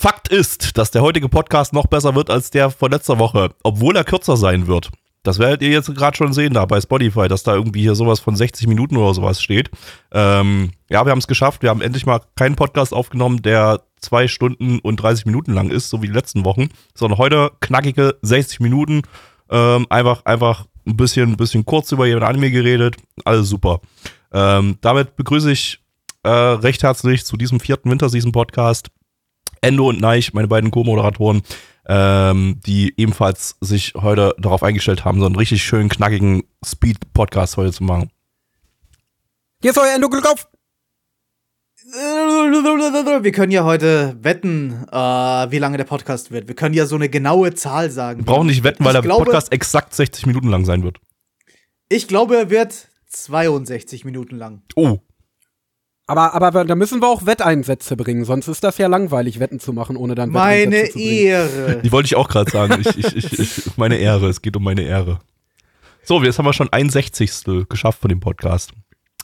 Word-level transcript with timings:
Fakt 0.00 0.28
ist, 0.28 0.78
dass 0.78 0.90
der 0.90 1.02
heutige 1.02 1.28
Podcast 1.28 1.74
noch 1.74 1.86
besser 1.86 2.14
wird 2.14 2.30
als 2.30 2.48
der 2.50 2.70
von 2.70 2.90
letzter 2.90 3.18
Woche, 3.18 3.50
obwohl 3.62 3.94
er 3.96 4.02
kürzer 4.02 4.38
sein 4.38 4.66
wird. 4.66 4.90
Das 5.24 5.38
werdet 5.38 5.60
ihr 5.60 5.68
jetzt 5.68 5.94
gerade 5.94 6.16
schon 6.16 6.32
sehen 6.32 6.54
da 6.54 6.64
bei 6.64 6.80
Spotify, 6.80 7.28
dass 7.28 7.42
da 7.42 7.54
irgendwie 7.54 7.82
hier 7.82 7.94
sowas 7.94 8.18
von 8.18 8.34
60 8.34 8.66
Minuten 8.66 8.96
oder 8.96 9.12
sowas 9.12 9.42
steht. 9.42 9.68
Ähm, 10.10 10.70
ja, 10.88 11.04
wir 11.04 11.10
haben 11.10 11.18
es 11.18 11.26
geschafft. 11.26 11.60
Wir 11.60 11.68
haben 11.68 11.82
endlich 11.82 12.06
mal 12.06 12.22
keinen 12.34 12.56
Podcast 12.56 12.94
aufgenommen, 12.94 13.42
der 13.42 13.82
zwei 14.00 14.26
Stunden 14.26 14.78
und 14.78 14.96
30 14.96 15.26
Minuten 15.26 15.52
lang 15.52 15.68
ist, 15.68 15.90
so 15.90 16.00
wie 16.00 16.06
die 16.06 16.14
letzten 16.14 16.46
Wochen, 16.46 16.70
sondern 16.94 17.18
heute 17.18 17.50
knackige 17.60 18.16
60 18.22 18.60
Minuten. 18.60 19.02
Ähm, 19.50 19.86
einfach, 19.90 20.24
einfach 20.24 20.64
ein 20.86 20.96
bisschen, 20.96 21.32
ein 21.32 21.36
bisschen 21.36 21.66
kurz 21.66 21.92
über 21.92 22.06
jeden 22.06 22.22
Anime 22.22 22.50
geredet. 22.50 22.96
Alles 23.26 23.50
super. 23.50 23.82
Ähm, 24.32 24.78
damit 24.80 25.16
begrüße 25.16 25.52
ich 25.52 25.80
äh, 26.22 26.30
recht 26.30 26.84
herzlich 26.84 27.26
zu 27.26 27.36
diesem 27.36 27.60
vierten 27.60 27.90
Winterseason-Podcast 27.90 28.88
Endo 29.60 29.88
und 29.88 30.00
Neich, 30.00 30.32
meine 30.32 30.48
beiden 30.48 30.70
Co-Moderatoren, 30.70 31.42
ähm, 31.86 32.60
die 32.66 32.94
ebenfalls 32.96 33.56
sich 33.60 33.94
heute 33.94 34.34
darauf 34.38 34.62
eingestellt 34.62 35.04
haben, 35.04 35.20
so 35.20 35.26
einen 35.26 35.36
richtig 35.36 35.62
schönen, 35.62 35.88
knackigen 35.88 36.44
Speed-Podcast 36.64 37.56
heute 37.56 37.72
zu 37.72 37.84
machen. 37.84 38.10
Hier 39.62 39.72
ist 39.72 39.78
euer 39.78 39.94
Endo 39.94 40.08
Glück 40.08 40.26
auf! 40.26 40.48
Wir 41.92 43.32
können 43.32 43.50
ja 43.52 43.64
heute 43.64 44.16
wetten, 44.22 44.86
äh, 44.92 44.96
wie 44.96 45.58
lange 45.58 45.76
der 45.76 45.84
Podcast 45.84 46.30
wird. 46.30 46.46
Wir 46.46 46.54
können 46.54 46.74
ja 46.74 46.86
so 46.86 46.94
eine 46.94 47.08
genaue 47.08 47.54
Zahl 47.54 47.90
sagen. 47.90 48.20
Wir 48.20 48.26
brauchen 48.26 48.46
nicht 48.46 48.62
wetten, 48.62 48.84
weil 48.84 48.90
Ich 48.92 49.00
der 49.00 49.02
glaube- 49.02 49.24
Podcast 49.24 49.52
exakt 49.52 49.94
60 49.94 50.26
Minuten 50.26 50.48
lang 50.48 50.64
sein 50.64 50.82
wird. 50.84 50.98
Ich 51.88 52.06
glaube, 52.06 52.36
er 52.36 52.50
wird 52.50 52.88
62 53.08 54.04
Minuten 54.04 54.36
lang. 54.36 54.62
Oh, 54.76 54.98
Aber, 56.10 56.34
Aber, 56.34 56.64
da 56.64 56.74
müssen 56.74 57.00
wir 57.00 57.08
auch 57.08 57.24
Wetteinsätze 57.24 57.96
bringen, 57.96 58.24
sonst 58.24 58.48
ist 58.48 58.64
das 58.64 58.78
ja 58.78 58.88
langweilig, 58.88 59.38
Wetten 59.38 59.60
zu 59.60 59.72
machen, 59.72 59.96
ohne 59.96 60.14
dann 60.14 60.30
meine 60.30 60.72
Wetteinsätze 60.72 60.92
zu 60.92 60.98
bringen. 60.98 61.26
Ehre. 61.26 61.80
die 61.84 61.92
wollte 61.92 62.06
ich 62.06 62.16
auch 62.16 62.28
gerade 62.28 62.50
sagen. 62.50 62.80
Ich, 62.80 62.98
ich, 62.98 63.16
ich, 63.16 63.38
ich, 63.38 63.76
meine 63.76 63.96
Ehre, 63.96 64.28
es 64.28 64.42
geht 64.42 64.56
um 64.56 64.64
meine 64.64 64.82
Ehre. 64.82 65.20
So, 66.02 66.20
jetzt 66.22 66.38
haben 66.38 66.46
wir 66.46 66.52
schon 66.52 66.68
ein 66.72 66.90
Sechzigstel 66.90 67.64
geschafft 67.66 68.00
von 68.00 68.08
dem 68.08 68.18
Podcast. 68.20 68.72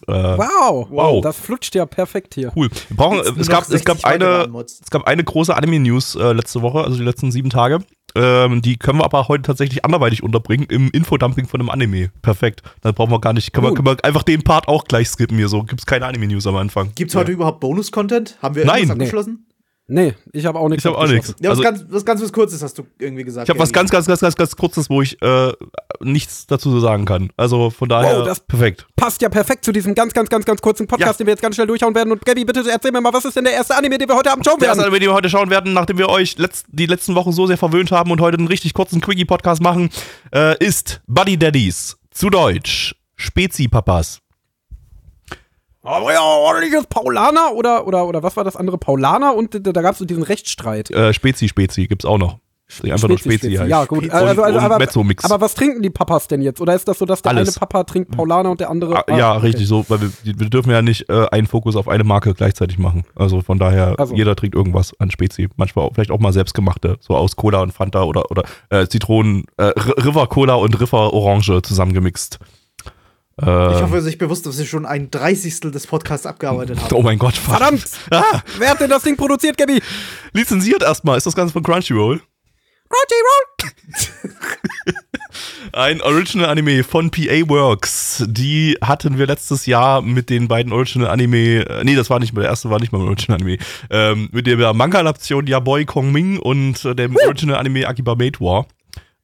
Äh, 0.06 0.12
Wow, 0.12 0.87
Wow. 0.91 1.23
das 1.23 1.37
flutscht 1.39 1.75
ja 1.75 1.87
perfekt 1.87 2.34
hier. 2.34 2.53
Cool. 2.55 2.69
Wir 2.89 2.97
brauchen, 2.97 3.19
es 3.39 3.48
gab, 3.48 3.62
es 3.62 3.69
60 3.69 3.84
gab 3.84 4.05
eine, 4.05 4.48
es 4.65 4.91
gab 4.91 5.05
eine 5.06 5.25
große 5.25 5.56
Anime-News 5.56 6.15
äh, 6.15 6.33
letzte 6.33 6.62
Woche, 6.62 6.84
also 6.84 6.97
die 6.97 7.05
letzten 7.05 7.33
sieben 7.33 7.50
Tage. 7.50 7.81
Ähm, 8.17 8.62
die 8.62 8.77
können 8.78 8.98
wir 8.98 9.05
aber 9.05 9.28
heute 9.28 9.42
tatsächlich 9.42 9.84
anderweitig 9.84 10.22
unterbringen 10.22 10.67
im 10.69 10.91
Infodumping 10.91 11.47
von 11.47 11.61
einem 11.61 11.70
Anime. 11.70 12.11
Perfekt. 12.22 12.62
Dann 12.81 12.95
brauchen 12.95 13.11
wir 13.12 13.20
gar 13.20 13.33
nicht, 13.33 13.53
können 13.53 13.67
wir, 13.67 13.75
können 13.75 13.86
wir 13.86 14.03
einfach 14.05 14.22
den 14.22 14.42
Part 14.42 14.69
auch 14.69 14.84
gleich 14.84 15.09
skippen 15.09 15.36
hier 15.36 15.48
so. 15.48 15.62
Gibt's 15.62 15.86
keine 15.86 16.06
Anime-News 16.06 16.47
am 16.47 16.56
Anfang. 16.56 16.91
Gibt's 16.94 17.14
heute 17.14 17.33
überhaupt 17.33 17.61
Bonus-Content? 17.61 18.39
Haben 18.42 18.55
wir 18.55 18.64
Nein. 18.64 18.78
irgendwas 18.78 18.97
Nee. 18.97 19.05
abgeschlossen? 19.05 19.45
Nee, 19.89 20.15
ich 20.33 20.45
habe 20.47 20.59
auch 20.59 20.69
nichts. 20.69 20.84
Ich 20.84 20.91
hab 20.91 20.98
auch 20.98 21.06
nichts. 21.06 21.29
Ja, 21.41 21.51
was, 21.51 21.59
Also- 21.59 21.62
ganz, 21.62 21.84
was 21.89 22.05
ganz 22.05 22.20
was 22.20 22.33
Kurzes 22.33 22.61
hast 22.61 22.77
du 22.77 22.87
irgendwie 22.98 23.23
gesagt. 23.23 23.47
Ich 23.47 23.51
habe 23.51 23.61
was 23.61 23.73
ganz, 23.73 23.89
ganz, 23.91 24.06
ganz, 24.06 24.20
ganz, 24.20 24.34
ganz 24.34 24.56
kurzes, 24.56 24.91
wo 24.91 25.01
ich 25.01 25.21
äh, 25.22 25.53
nichts 26.00 26.47
dazu 26.49 26.71
so 26.72 26.81
sagen 26.81 27.05
kann. 27.05 27.31
Also 27.37 27.71
von 27.71 27.88
daher 27.88 28.19
Wow, 28.19 28.27
das- 28.27 28.41
perfekt. 28.41 28.87
Passt 28.97 29.22
ja 29.22 29.28
perfekt 29.28 29.65
zu 29.65 29.71
diesem 29.71 29.94
ganz, 29.94 30.12
ganz, 30.12 30.28
ganz, 30.28 30.44
ganz 30.44 30.60
kurzen 30.60 30.88
Podcast, 30.88 31.12
Ja. 31.12 31.19
den 31.19 31.27
wir 31.28 31.33
jetzt 31.34 31.43
ganz 31.43 31.55
schnell 31.55 31.69
durchhauen 31.69 31.94
werden. 31.94 32.10
Und 32.10 32.25
Gabby, 32.27 32.44
bitte 32.44 32.65
erzähl 32.69 32.91
mir 32.91 33.00
mal, 33.00 33.12
was 33.12 33.25
ist 33.27 33.37
denn 33.37 33.44
der 33.44 33.53
erste 33.55 33.77
Anime, 33.77 33.97
den 33.99 34.09
wir 34.09 34.16
heute 34.16 34.33
Abend 34.33 34.44
schauen 34.44 34.59
Der 34.59 34.69
erste 34.69 34.81
werden? 34.83 34.88
Anime, 34.93 34.99
den 35.00 35.09
wir 35.10 35.15
heute 35.15 35.31
schauen 35.31 35.50
werden, 35.50 35.72
nachdem 35.72 35.99
wir 35.99 36.09
euch 36.09 36.37
letzt, 36.37 36.66
die 36.69 36.87
letzten 36.87 37.15
Wochen 37.15 37.31
so 37.31 37.47
sehr 37.47 37.56
verwöhnt 37.59 37.93
haben 37.93 38.10
und 38.10 38.21
heute 38.21 38.39
einen 38.39 38.49
richtig 38.49 38.75
kurzen 38.75 39.00
Quickie-Podcast 39.00 39.62
machen, 39.62 39.91
äh, 40.34 40.56
ist 40.65 41.00
Buddy 41.06 41.39
Daddies. 41.39 41.97
Zu 42.10 42.28
Deutsch. 42.31 42.97
Spezi-Papas. 43.15 44.19
Aber 45.86 46.12
ja, 46.12 46.20
ordentliches 46.20 46.86
Paulaner 46.86 47.52
oder, 47.54 47.86
oder, 47.86 48.06
oder 48.06 48.22
was 48.22 48.36
war 48.36 48.44
das 48.44 48.56
andere? 48.56 48.76
Paulaner 48.78 49.34
und 49.34 49.54
da, 49.54 49.72
da 49.72 49.82
gab 49.82 49.92
es 49.92 49.98
so 49.98 50.04
diesen 50.04 50.22
Rechtsstreit. 50.22 50.91
Äh, 50.91 51.12
Spezi, 51.12 51.48
Spezi 51.48 51.86
gibt's 51.86 52.04
auch 52.04 52.19
noch. 52.19 52.38
Die 52.82 52.92
einfach 52.92 53.06
nur 53.08 53.16
Spezi 53.19 53.54
heißt. 53.54 53.70
Ja, 53.70 53.84
gut. 53.84 54.10
Also, 54.10 54.42
also, 54.42 54.58
aber, 54.58 54.74
aber 54.74 55.41
was 55.41 55.54
trinken 55.54 55.82
die 55.82 55.91
Papas 55.91 56.26
denn 56.26 56.42
jetzt? 56.42 56.60
Oder 56.60 56.74
ist 56.74 56.88
das 56.88 56.98
so, 56.98 57.06
dass 57.06 57.22
der 57.22 57.30
Alles. 57.30 57.50
eine 57.50 57.60
Papa 57.60 57.84
trinkt 57.84 58.10
Paulaner 58.10 58.50
und 58.50 58.58
der 58.58 58.70
andere. 58.70 58.97
Ah, 59.08 59.16
ja, 59.16 59.36
okay. 59.36 59.47
richtig 59.47 59.69
so, 59.69 59.84
weil 59.88 60.00
wir, 60.00 60.10
wir 60.24 60.50
dürfen 60.50 60.72
ja 60.72 60.82
nicht 60.82 61.08
äh, 61.08 61.26
einen 61.30 61.47
Fokus 61.47 61.76
auf 61.76 61.86
eine 61.86 62.03
Marke 62.03 62.34
gleichzeitig 62.34 62.78
machen. 62.78 63.04
Also 63.14 63.41
von 63.41 63.60
daher, 63.60 63.94
Also. 63.98 64.16
jeder 64.16 64.34
trinkt 64.34 64.56
irgendwas 64.56 64.98
an 64.98 65.12
Spezi. 65.12 65.48
Manchmal 65.56 65.84
auch, 65.84 65.94
vielleicht 65.94 66.10
auch 66.10 66.18
mal 66.18 66.32
selbstgemachte, 66.32 66.97
so 66.98 67.14
aus 67.14 67.36
Cola 67.36 67.62
und 67.62 67.72
Fanta 67.72 68.03
oder, 68.03 68.32
oder 68.32 68.42
äh, 68.70 68.88
Zitronen, 68.88 69.44
äh, 69.58 69.66
River 69.76 70.26
Cola 70.26 70.54
und 70.54 70.80
River 70.80 71.12
Orange 71.12 71.62
zusammengemixt. 71.62 72.41
Ich 73.38 73.47
hoffe, 73.47 74.00
sich 74.00 74.16
bewusst, 74.16 74.47
dass 74.47 74.56
wir 74.56 74.64
schon 74.64 74.86
ein 74.86 75.10
Dreißigstel 75.10 75.70
des 75.70 75.86
Podcasts 75.86 76.24
abgearbeitet 76.24 76.80
haben. 76.80 76.94
oh 76.94 77.02
mein 77.02 77.19
Gott, 77.19 77.36
fuck. 77.36 77.58
Verdammt! 77.58 77.84
Ah, 78.10 78.41
Wer 78.58 78.70
hat 78.70 78.80
denn 78.80 78.88
das 78.88 79.02
Ding 79.02 79.14
produziert, 79.16 79.58
Gabby? 79.58 79.82
lizenziert 80.32 80.82
erstmal. 80.82 81.19
Ist 81.19 81.26
das 81.26 81.36
Ganze 81.36 81.52
von 81.52 81.62
Crunchyroll? 81.62 82.22
Crunchyroll! 82.88 84.92
Ein 85.72 86.00
Original 86.00 86.48
Anime 86.48 86.82
von 86.82 87.10
PA 87.10 87.47
Works. 87.48 88.24
Die 88.26 88.78
hatten 88.82 89.19
wir 89.19 89.26
letztes 89.26 89.66
Jahr 89.66 90.00
mit 90.00 90.30
den 90.30 90.48
beiden 90.48 90.72
Original 90.72 91.10
Anime, 91.10 91.66
äh, 91.68 91.84
nee, 91.84 91.94
das 91.94 92.08
war 92.08 92.20
nicht 92.20 92.32
mal, 92.32 92.41
der 92.41 92.50
erste 92.50 92.70
war 92.70 92.80
nicht 92.80 92.92
mal 92.92 93.00
ein 93.03 93.08
Original 93.08 93.38
Anime, 93.41 93.58
ähm, 93.91 94.30
mit 94.32 94.47
der 94.47 94.72
Manga-Adaption 94.72 95.47
Yaboy 95.47 95.84
Kong 95.84 96.10
Ming 96.10 96.38
und 96.38 96.82
äh, 96.86 96.94
dem 96.94 97.16
Original 97.16 97.58
Anime 97.58 97.86
Akiba 97.86 98.14
Mate 98.14 98.41
War. 98.41 98.66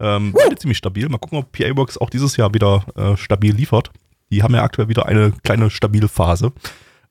Ähm, 0.01 0.33
beide 0.33 0.57
ziemlich 0.57 0.79
stabil. 0.79 1.09
Mal 1.09 1.19
gucken, 1.19 1.39
ob 1.39 1.53
PA 1.53 1.75
Works 1.77 1.97
auch 1.97 2.11
dieses 2.11 2.37
Jahr 2.37 2.53
wieder 2.53 2.85
äh, 2.97 3.17
stabil 3.17 3.55
liefert. 3.55 3.91
Die 4.33 4.43
haben 4.43 4.55
ja 4.55 4.63
aktuell 4.63 4.89
wieder 4.89 5.07
eine 5.07 5.33
kleine 5.45 5.71
stabile 5.71 6.09
Phase. 6.09 6.53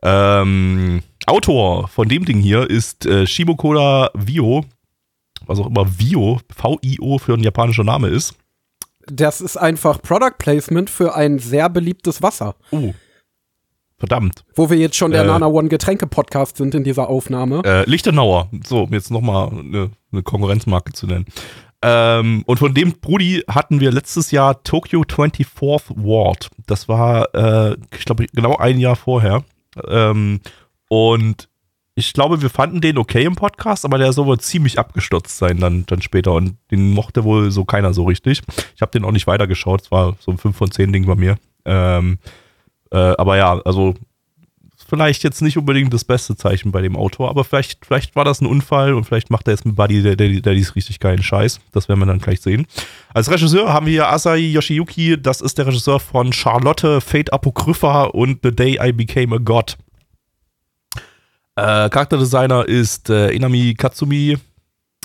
Ähm, 0.01 1.03
Autor 1.27 1.87
von 1.87 2.09
dem 2.09 2.25
Ding 2.25 2.39
hier 2.39 2.67
ist 2.67 3.05
äh, 3.05 3.27
Shibukoda 3.27 4.09
Vio, 4.15 4.65
was 5.45 5.59
auch 5.59 5.67
immer 5.67 5.99
Vio, 5.99 6.39
V-I-O 6.53 7.19
für 7.19 7.35
ein 7.35 7.43
japanischer 7.43 7.83
Name 7.83 8.07
ist. 8.07 8.33
Das 9.05 9.39
ist 9.39 9.55
einfach 9.55 10.01
Product 10.01 10.37
Placement 10.39 10.89
für 10.89 11.13
ein 11.13 11.37
sehr 11.37 11.69
beliebtes 11.69 12.23
Wasser. 12.23 12.55
Oh. 12.71 12.93
Verdammt. 13.99 14.43
Wo 14.55 14.71
wir 14.71 14.77
jetzt 14.77 14.95
schon 14.95 15.11
der 15.11 15.21
Äh. 15.21 15.27
Nana 15.27 15.45
One 15.45 15.69
Getränke 15.69 16.07
Podcast 16.07 16.57
sind 16.57 16.73
in 16.73 16.83
dieser 16.83 17.07
Aufnahme. 17.07 17.61
Äh, 17.63 17.87
Lichtenauer. 17.87 18.49
So, 18.65 18.83
um 18.83 18.93
jetzt 18.93 19.11
nochmal 19.11 19.49
eine, 19.49 19.91
eine 20.11 20.23
Konkurrenzmarke 20.23 20.91
zu 20.93 21.05
nennen. 21.05 21.27
Ähm, 21.83 22.43
und 22.45 22.59
von 22.59 22.73
dem 22.73 22.93
Brudi 22.99 23.43
hatten 23.47 23.79
wir 23.79 23.91
letztes 23.91 24.31
Jahr 24.31 24.63
Tokyo 24.63 25.01
24th 25.01 25.95
Ward. 25.95 26.49
Das 26.67 26.87
war, 26.87 27.33
äh, 27.33 27.75
ich 27.97 28.05
glaube, 28.05 28.27
genau 28.33 28.57
ein 28.57 28.79
Jahr 28.79 28.95
vorher. 28.95 29.43
Ähm, 29.87 30.41
und 30.89 31.49
ich 31.95 32.13
glaube, 32.13 32.41
wir 32.41 32.49
fanden 32.49 32.81
den 32.81 32.97
okay 32.97 33.23
im 33.25 33.35
Podcast, 33.35 33.83
aber 33.83 33.97
der 33.97 34.13
soll 34.13 34.25
wohl 34.25 34.39
ziemlich 34.39 34.79
abgestürzt 34.79 35.37
sein 35.37 35.57
dann, 35.57 35.85
dann 35.87 36.01
später. 36.01 36.33
Und 36.33 36.57
den 36.69 36.91
mochte 36.91 37.23
wohl 37.23 37.51
so 37.51 37.65
keiner 37.65 37.93
so 37.93 38.05
richtig. 38.05 38.41
Ich 38.75 38.81
habe 38.81 38.91
den 38.91 39.03
auch 39.03 39.11
nicht 39.11 39.27
weitergeschaut. 39.27 39.81
Es 39.81 39.91
war 39.91 40.15
so 40.19 40.31
ein 40.31 40.37
5 40.37 40.55
von 40.55 40.71
10 40.71 40.93
Ding 40.93 41.05
bei 41.05 41.15
mir. 41.15 41.37
Ähm, 41.65 42.19
äh, 42.91 42.97
aber 42.97 43.37
ja, 43.37 43.59
also 43.61 43.95
vielleicht 44.91 45.23
jetzt 45.23 45.41
nicht 45.41 45.57
unbedingt 45.57 45.93
das 45.93 46.03
beste 46.03 46.35
Zeichen 46.35 46.73
bei 46.73 46.81
dem 46.81 46.97
Autor, 46.97 47.29
aber 47.29 47.45
vielleicht, 47.45 47.85
vielleicht 47.85 48.13
war 48.17 48.25
das 48.25 48.41
ein 48.41 48.45
Unfall 48.45 48.93
und 48.93 49.05
vielleicht 49.05 49.29
macht 49.29 49.47
er 49.47 49.53
jetzt 49.53 49.65
mit 49.65 49.77
Buddy 49.77 50.17
der 50.17 50.53
dies 50.53 50.75
richtig 50.75 50.99
geilen 50.99 51.23
Scheiß. 51.23 51.61
Das 51.71 51.87
werden 51.87 52.01
wir 52.01 52.07
dann 52.07 52.19
gleich 52.19 52.41
sehen. 52.41 52.67
Als 53.13 53.31
Regisseur 53.31 53.71
haben 53.71 53.85
wir 53.85 53.93
hier 53.93 54.09
Asahi 54.09 54.51
Yoshiyuki, 54.51 55.21
das 55.21 55.39
ist 55.39 55.57
der 55.57 55.67
Regisseur 55.67 56.01
von 56.01 56.33
Charlotte, 56.33 56.99
Fate 56.99 57.31
Apocrypha 57.31 58.03
und 58.03 58.39
The 58.43 58.53
Day 58.53 58.79
I 58.83 58.91
Became 58.91 59.35
a 59.35 59.37
God. 59.37 59.77
Äh, 61.55 61.89
Charakterdesigner 61.89 62.67
ist 62.67 63.09
äh, 63.09 63.29
Inami 63.29 63.73
Katsumi, 63.77 64.37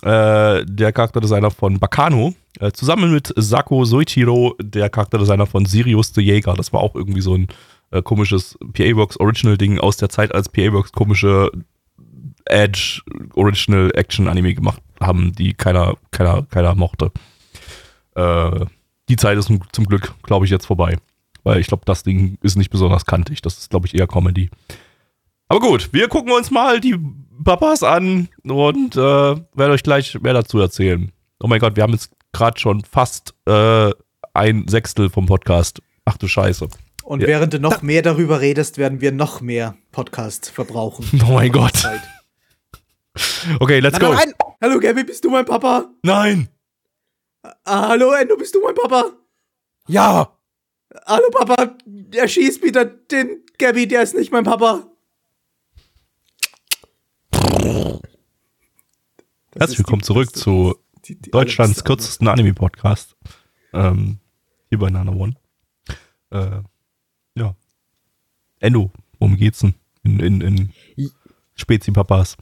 äh, 0.02 0.64
der 0.64 0.92
Charakterdesigner 0.92 1.52
von 1.52 1.78
Bakano, 1.78 2.34
äh, 2.58 2.72
zusammen 2.72 3.12
mit 3.12 3.32
Sako 3.36 3.84
Soichiro, 3.84 4.56
der 4.60 4.90
Charakterdesigner 4.90 5.46
von 5.46 5.64
Sirius 5.64 6.12
the 6.12 6.22
Jäger. 6.22 6.54
Das 6.54 6.72
war 6.72 6.80
auch 6.80 6.96
irgendwie 6.96 7.20
so 7.20 7.34
ein 7.34 7.46
äh, 7.90 8.02
komisches 8.02 8.58
PA-Works 8.72 9.18
Original-Ding 9.18 9.78
aus 9.78 9.96
der 9.96 10.08
Zeit, 10.08 10.34
als 10.34 10.48
PA-Works 10.48 10.92
komische 10.92 11.50
Edge 12.46 13.02
Original 13.34 13.90
Action 13.94 14.28
Anime 14.28 14.54
gemacht 14.54 14.80
haben, 15.00 15.32
die 15.32 15.54
keiner, 15.54 15.96
keiner, 16.10 16.42
keiner 16.44 16.74
mochte. 16.74 17.10
Äh, 18.14 18.66
die 19.08 19.16
Zeit 19.16 19.38
ist 19.38 19.46
zum, 19.46 19.60
zum 19.72 19.86
Glück, 19.86 20.14
glaube 20.22 20.44
ich, 20.44 20.50
jetzt 20.50 20.66
vorbei. 20.66 20.96
Weil 21.44 21.60
ich 21.60 21.68
glaube, 21.68 21.84
das 21.86 22.02
Ding 22.02 22.38
ist 22.42 22.56
nicht 22.56 22.70
besonders 22.70 23.06
kantig. 23.06 23.40
Das 23.42 23.58
ist, 23.58 23.70
glaube 23.70 23.86
ich, 23.86 23.94
eher 23.94 24.08
Comedy. 24.08 24.50
Aber 25.48 25.60
gut, 25.60 25.90
wir 25.92 26.08
gucken 26.08 26.32
uns 26.32 26.50
mal 26.50 26.80
die 26.80 26.98
Papas 27.44 27.82
an 27.82 28.28
und 28.42 28.96
äh, 28.96 28.98
werde 28.98 29.72
euch 29.72 29.84
gleich 29.84 30.20
mehr 30.20 30.32
dazu 30.32 30.58
erzählen. 30.58 31.12
Oh 31.38 31.46
mein 31.46 31.60
Gott, 31.60 31.76
wir 31.76 31.84
haben 31.84 31.92
jetzt 31.92 32.10
gerade 32.32 32.58
schon 32.58 32.82
fast 32.82 33.34
äh, 33.46 33.92
ein 34.34 34.66
Sechstel 34.66 35.08
vom 35.08 35.26
Podcast. 35.26 35.80
Ach 36.04 36.16
du 36.16 36.26
Scheiße. 36.26 36.68
Und 37.06 37.20
Ja. 37.20 37.28
während 37.28 37.52
du 37.54 37.60
noch 37.60 37.82
mehr 37.82 38.02
darüber 38.02 38.40
redest, 38.40 38.78
werden 38.78 39.00
wir 39.00 39.12
noch 39.12 39.40
mehr 39.40 39.76
Podcast 39.92 40.50
verbrauchen. 40.50 41.06
Oh 41.28 41.34
mein 41.34 41.52
Gott. 41.52 41.76
Zeit. 41.76 42.02
Okay, 43.60 43.78
let's 43.78 43.96
Nein, 43.98 44.08
go. 44.10 44.14
nein, 44.14 44.34
nein. 44.38 44.54
Hallo 44.60 44.80
Gabby, 44.80 45.04
bist 45.04 45.24
du 45.24 45.30
mein 45.30 45.44
Papa? 45.44 45.88
Nein. 46.02 46.48
Ah, 47.64 47.88
hallo 47.90 48.10
Endo, 48.10 48.36
bist 48.36 48.54
du 48.56 48.60
mein 48.60 48.74
Papa? 48.74 49.12
Ja. 49.86 50.36
Hallo 51.06 51.30
Papa, 51.30 51.76
erschieß 52.12 52.60
wieder 52.62 52.84
den 52.84 53.44
Gabby, 53.58 53.86
der 53.86 54.02
ist 54.02 54.16
nicht 54.16 54.32
mein 54.32 54.42
Papa. 54.42 54.90
Das 57.30 58.00
Herzlich 59.60 59.78
willkommen 59.78 60.02
zurück 60.02 60.26
beste- 60.32 60.40
zu 60.40 60.76
die- 61.04 61.14
die 61.20 61.30
Deutschlands 61.30 61.84
kürzesten 61.84 62.26
Anime-Podcast. 62.26 63.14
Ähm, 63.72 64.18
hier 64.70 64.78
bei 64.80 64.90
Nana 64.90 65.12
One. 65.12 65.36
Äh. 66.30 66.62
Endo, 68.66 68.90
worum 69.20 69.36
geht's 69.36 69.60
denn? 69.60 69.74
In, 70.02 70.18
in, 70.18 70.40
in 70.40 70.70
Spezi-Papas. 71.54 72.36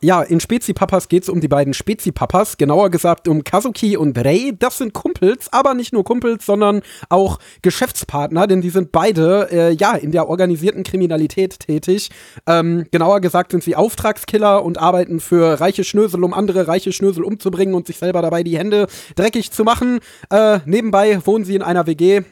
Ja, 0.00 0.22
in 0.22 0.40
Spezi-Papas 0.40 1.08
geht 1.08 1.24
es 1.24 1.28
um 1.28 1.42
die 1.42 1.48
beiden 1.48 1.74
Spezi-Papas, 1.74 2.56
genauer 2.56 2.88
gesagt 2.88 3.28
um 3.28 3.44
Kazuki 3.44 3.98
und 3.98 4.16
Rei. 4.16 4.52
Das 4.58 4.78
sind 4.78 4.94
Kumpels, 4.94 5.52
aber 5.52 5.74
nicht 5.74 5.92
nur 5.92 6.04
Kumpels, 6.04 6.46
sondern 6.46 6.80
auch 7.10 7.38
Geschäftspartner, 7.60 8.46
denn 8.46 8.62
die 8.62 8.70
sind 8.70 8.92
beide 8.92 9.48
äh, 9.50 9.72
ja 9.72 9.94
in 9.94 10.10
der 10.10 10.28
organisierten 10.28 10.84
Kriminalität 10.84 11.60
tätig. 11.60 12.10
Ähm, 12.46 12.86
genauer 12.90 13.20
gesagt 13.20 13.52
sind 13.52 13.62
sie 13.62 13.76
Auftragskiller 13.76 14.64
und 14.64 14.78
arbeiten 14.78 15.20
für 15.20 15.60
reiche 15.60 15.84
Schnösel, 15.84 16.24
um 16.24 16.32
andere 16.32 16.66
reiche 16.66 16.92
Schnösel 16.92 17.24
umzubringen 17.24 17.74
und 17.74 17.86
sich 17.86 17.98
selber 17.98 18.22
dabei 18.22 18.42
die 18.42 18.56
Hände 18.56 18.86
dreckig 19.16 19.50
zu 19.50 19.64
machen. 19.64 20.00
Äh, 20.30 20.60
nebenbei 20.64 21.20
wohnen 21.26 21.44
sie 21.44 21.56
in 21.56 21.62
einer 21.62 21.86
WG. 21.86 22.22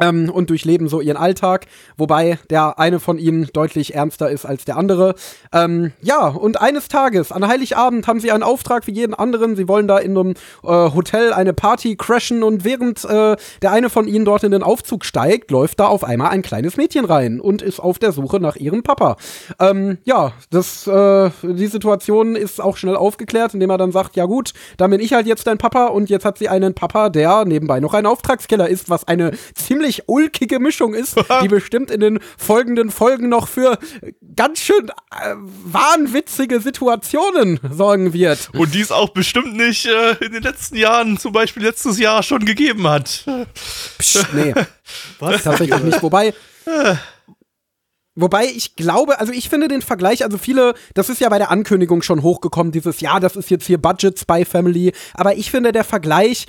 Ähm, 0.00 0.30
und 0.30 0.50
durchleben 0.50 0.88
so 0.88 1.00
ihren 1.00 1.16
Alltag, 1.16 1.66
wobei 1.96 2.38
der 2.50 2.78
eine 2.78 3.00
von 3.00 3.18
ihnen 3.18 3.48
deutlich 3.52 3.94
ernster 3.94 4.30
ist 4.30 4.44
als 4.44 4.64
der 4.64 4.76
andere. 4.76 5.14
Ähm, 5.52 5.92
ja, 6.02 6.26
und 6.28 6.60
eines 6.60 6.88
Tages, 6.88 7.32
an 7.32 7.46
Heiligabend, 7.46 8.06
haben 8.06 8.20
sie 8.20 8.30
einen 8.30 8.42
Auftrag 8.42 8.86
wie 8.86 8.92
jeden 8.92 9.14
anderen. 9.14 9.56
Sie 9.56 9.68
wollen 9.68 9.88
da 9.88 9.98
in 9.98 10.16
einem 10.16 10.34
äh, 10.62 10.66
Hotel 10.66 11.32
eine 11.32 11.52
Party 11.54 11.96
crashen 11.96 12.42
und 12.42 12.64
während 12.64 13.04
äh, 13.04 13.36
der 13.62 13.72
eine 13.72 13.90
von 13.90 14.08
ihnen 14.08 14.24
dort 14.24 14.44
in 14.44 14.50
den 14.50 14.62
Aufzug 14.62 15.04
steigt, 15.04 15.50
läuft 15.50 15.80
da 15.80 15.86
auf 15.86 16.04
einmal 16.04 16.30
ein 16.30 16.42
kleines 16.42 16.76
Mädchen 16.76 17.04
rein 17.04 17.40
und 17.40 17.62
ist 17.62 17.80
auf 17.80 17.98
der 17.98 18.12
Suche 18.12 18.40
nach 18.40 18.56
ihrem 18.56 18.82
Papa. 18.82 19.16
Ähm, 19.58 19.98
ja, 20.04 20.32
das, 20.50 20.86
äh, 20.86 21.30
die 21.42 21.66
Situation 21.66 22.36
ist 22.36 22.60
auch 22.60 22.76
schnell 22.76 22.96
aufgeklärt, 22.96 23.54
indem 23.54 23.70
er 23.70 23.78
dann 23.78 23.92
sagt, 23.92 24.16
ja 24.16 24.26
gut, 24.26 24.52
dann 24.76 24.90
bin 24.90 25.00
ich 25.00 25.12
halt 25.12 25.26
jetzt 25.26 25.46
dein 25.46 25.58
Papa 25.58 25.86
und 25.86 26.10
jetzt 26.10 26.24
hat 26.24 26.38
sie 26.38 26.48
einen 26.48 26.74
Papa, 26.74 27.08
der 27.08 27.44
nebenbei 27.44 27.80
noch 27.80 27.94
ein 27.94 28.06
Auftragskiller 28.06 28.68
ist, 28.68 28.90
was 28.90 29.06
eine 29.08 29.32
ziemlich 29.54 29.85
ulkige 30.06 30.58
Mischung 30.58 30.94
ist, 30.94 31.16
die 31.42 31.48
bestimmt 31.48 31.90
in 31.90 32.00
den 32.00 32.18
folgenden 32.36 32.90
Folgen 32.90 33.28
noch 33.28 33.48
für 33.48 33.78
ganz 34.34 34.60
schön 34.60 34.88
äh, 34.88 35.34
wahnwitzige 35.36 36.60
Situationen 36.60 37.60
sorgen 37.70 38.12
wird. 38.12 38.50
Und 38.52 38.74
die 38.74 38.80
es 38.80 38.92
auch 38.92 39.10
bestimmt 39.10 39.56
nicht 39.56 39.86
äh, 39.86 40.12
in 40.24 40.32
den 40.32 40.42
letzten 40.42 40.76
Jahren, 40.76 41.18
zum 41.18 41.32
Beispiel 41.32 41.62
letztes 41.62 41.98
Jahr, 41.98 42.22
schon 42.22 42.44
gegeben 42.44 42.86
hat. 42.88 43.24
Psst, 43.98 44.26
nee, 44.34 44.54
Was? 45.18 45.42
tatsächlich 45.42 45.82
nicht. 45.82 46.02
Wobei, 46.02 46.34
Wobei 48.18 48.46
ich 48.46 48.76
glaube, 48.76 49.20
also 49.20 49.30
ich 49.30 49.50
finde 49.50 49.68
den 49.68 49.82
Vergleich, 49.82 50.24
also 50.24 50.38
viele, 50.38 50.74
das 50.94 51.10
ist 51.10 51.20
ja 51.20 51.28
bei 51.28 51.36
der 51.36 51.50
Ankündigung 51.50 52.00
schon 52.00 52.22
hochgekommen, 52.22 52.72
dieses, 52.72 53.00
ja, 53.00 53.20
das 53.20 53.36
ist 53.36 53.50
jetzt 53.50 53.66
hier 53.66 53.76
Budget 53.76 54.18
Spy 54.18 54.46
Family, 54.46 54.92
aber 55.12 55.36
ich 55.36 55.50
finde 55.50 55.70
der 55.70 55.84
Vergleich 55.84 56.46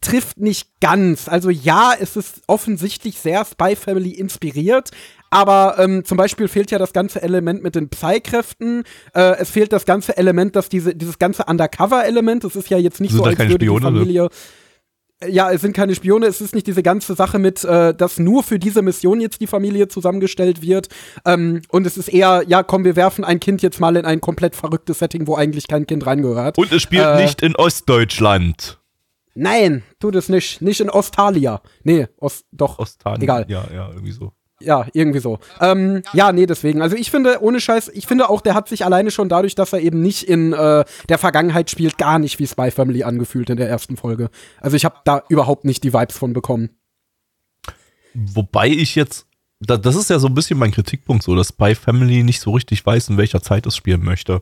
trifft 0.00 0.38
nicht 0.38 0.68
ganz. 0.80 1.28
Also 1.28 1.50
ja, 1.50 1.92
es 1.98 2.16
ist 2.16 2.42
offensichtlich 2.46 3.18
sehr 3.18 3.44
Spy 3.44 3.76
Family 3.76 4.10
inspiriert, 4.10 4.90
aber 5.30 5.76
ähm, 5.78 6.04
zum 6.04 6.16
Beispiel 6.16 6.48
fehlt 6.48 6.70
ja 6.70 6.78
das 6.78 6.92
ganze 6.92 7.22
Element 7.22 7.62
mit 7.62 7.74
den 7.74 7.88
Psy-Kräften. 7.88 8.84
Äh, 9.14 9.36
es 9.38 9.50
fehlt 9.50 9.72
das 9.72 9.84
ganze 9.84 10.16
Element, 10.16 10.56
dass 10.56 10.68
diese, 10.68 10.94
dieses 10.94 11.18
ganze 11.18 11.44
Undercover-Element, 11.44 12.44
das 12.44 12.56
ist 12.56 12.70
ja 12.70 12.78
jetzt 12.78 13.00
nicht 13.00 13.12
Sind 13.12 13.18
so, 13.18 13.24
als 13.24 13.36
keine 13.36 13.50
würde 13.50 13.64
die 13.64 13.66
Spione, 13.66 13.90
ne? 13.90 13.98
Familie 13.98 14.28
ja, 15.28 15.50
es 15.50 15.60
sind 15.60 15.74
keine 15.74 15.94
Spione, 15.94 16.26
es 16.26 16.40
ist 16.40 16.54
nicht 16.54 16.66
diese 16.66 16.82
ganze 16.82 17.14
Sache 17.14 17.38
mit, 17.38 17.64
äh, 17.64 17.94
dass 17.94 18.18
nur 18.18 18.42
für 18.42 18.58
diese 18.58 18.82
Mission 18.82 19.20
jetzt 19.20 19.40
die 19.40 19.46
Familie 19.46 19.88
zusammengestellt 19.88 20.62
wird. 20.62 20.88
Ähm, 21.24 21.62
und 21.68 21.86
es 21.86 21.96
ist 21.96 22.08
eher, 22.08 22.44
ja, 22.46 22.62
komm, 22.62 22.84
wir 22.84 22.96
werfen 22.96 23.24
ein 23.24 23.40
Kind 23.40 23.62
jetzt 23.62 23.80
mal 23.80 23.96
in 23.96 24.04
ein 24.04 24.20
komplett 24.20 24.56
verrücktes 24.56 24.98
Setting, 24.98 25.26
wo 25.26 25.36
eigentlich 25.36 25.66
kein 25.68 25.86
Kind 25.86 26.06
reingehört. 26.06 26.58
Und 26.58 26.72
es 26.72 26.82
spielt 26.82 27.04
Äh. 27.04 27.22
nicht 27.22 27.42
in 27.42 27.56
Ostdeutschland. 27.56 28.78
Nein, 29.34 29.82
tut 29.98 30.14
es 30.14 30.28
nicht. 30.28 30.62
Nicht 30.62 30.80
in 30.80 30.90
Ostalia. 30.90 31.60
Nee, 31.82 32.08
Ost, 32.18 32.46
doch. 32.52 32.78
Ostan. 32.78 33.20
Egal. 33.20 33.46
Ja, 33.48 33.64
ja, 33.72 33.88
irgendwie 33.88 34.12
so. 34.12 34.32
Ja, 34.60 34.86
irgendwie 34.92 35.18
so. 35.18 35.40
Ähm, 35.60 36.02
ja, 36.12 36.32
nee, 36.32 36.46
deswegen. 36.46 36.80
Also 36.80 36.96
ich 36.96 37.10
finde, 37.10 37.42
ohne 37.42 37.60
Scheiß, 37.60 37.88
ich 37.88 38.06
finde 38.06 38.30
auch, 38.30 38.40
der 38.40 38.54
hat 38.54 38.68
sich 38.68 38.84
alleine 38.84 39.10
schon 39.10 39.28
dadurch, 39.28 39.54
dass 39.54 39.72
er 39.72 39.80
eben 39.80 40.00
nicht 40.00 40.22
in 40.22 40.52
äh, 40.52 40.84
der 41.08 41.18
Vergangenheit 41.18 41.70
spielt, 41.70 41.98
gar 41.98 42.18
nicht 42.18 42.38
wie 42.38 42.46
Spy 42.46 42.70
Family 42.70 43.02
angefühlt 43.02 43.50
in 43.50 43.56
der 43.56 43.68
ersten 43.68 43.96
Folge. 43.96 44.30
Also 44.60 44.76
ich 44.76 44.84
habe 44.84 44.96
da 45.04 45.22
überhaupt 45.28 45.64
nicht 45.64 45.82
die 45.82 45.92
Vibes 45.92 46.16
von 46.16 46.32
bekommen. 46.32 46.70
Wobei 48.14 48.68
ich 48.68 48.94
jetzt, 48.94 49.26
da, 49.60 49.76
das 49.76 49.96
ist 49.96 50.08
ja 50.08 50.20
so 50.20 50.28
ein 50.28 50.34
bisschen 50.34 50.58
mein 50.58 50.70
Kritikpunkt, 50.70 51.24
so, 51.24 51.34
dass 51.34 51.48
Spy 51.48 51.74
Family 51.74 52.22
nicht 52.22 52.40
so 52.40 52.52
richtig 52.52 52.86
weiß, 52.86 53.08
in 53.08 53.16
welcher 53.18 53.42
Zeit 53.42 53.66
es 53.66 53.76
spielen 53.76 54.04
möchte. 54.04 54.40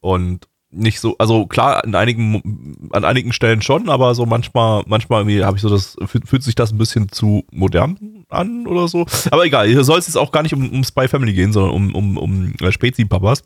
Und 0.00 0.46
nicht 0.74 1.00
so, 1.00 1.16
also 1.18 1.46
klar, 1.46 1.84
in 1.84 1.94
einigen, 1.94 2.90
an 2.92 3.04
einigen 3.04 3.32
Stellen 3.32 3.62
schon, 3.62 3.88
aber 3.88 4.14
so 4.14 4.26
manchmal, 4.26 4.82
manchmal 4.86 5.22
irgendwie 5.22 5.44
habe 5.44 5.56
ich 5.56 5.62
so 5.62 5.68
das, 5.68 5.96
fühlt, 6.06 6.42
sich 6.42 6.54
das 6.54 6.72
ein 6.72 6.78
bisschen 6.78 7.10
zu 7.10 7.44
modern 7.52 8.24
an 8.28 8.66
oder 8.66 8.88
so. 8.88 9.06
Aber 9.30 9.44
egal, 9.44 9.68
hier 9.68 9.84
soll 9.84 9.98
es 9.98 10.06
jetzt 10.06 10.16
auch 10.16 10.32
gar 10.32 10.42
nicht 10.42 10.54
um, 10.54 10.70
um 10.70 10.84
Spy 10.84 11.08
Family 11.08 11.32
gehen, 11.32 11.52
sondern 11.52 11.72
um, 11.72 11.94
um, 11.94 12.16
um 12.16 12.54
äh, 12.60 12.72
Spezi-Papas. 12.72 13.44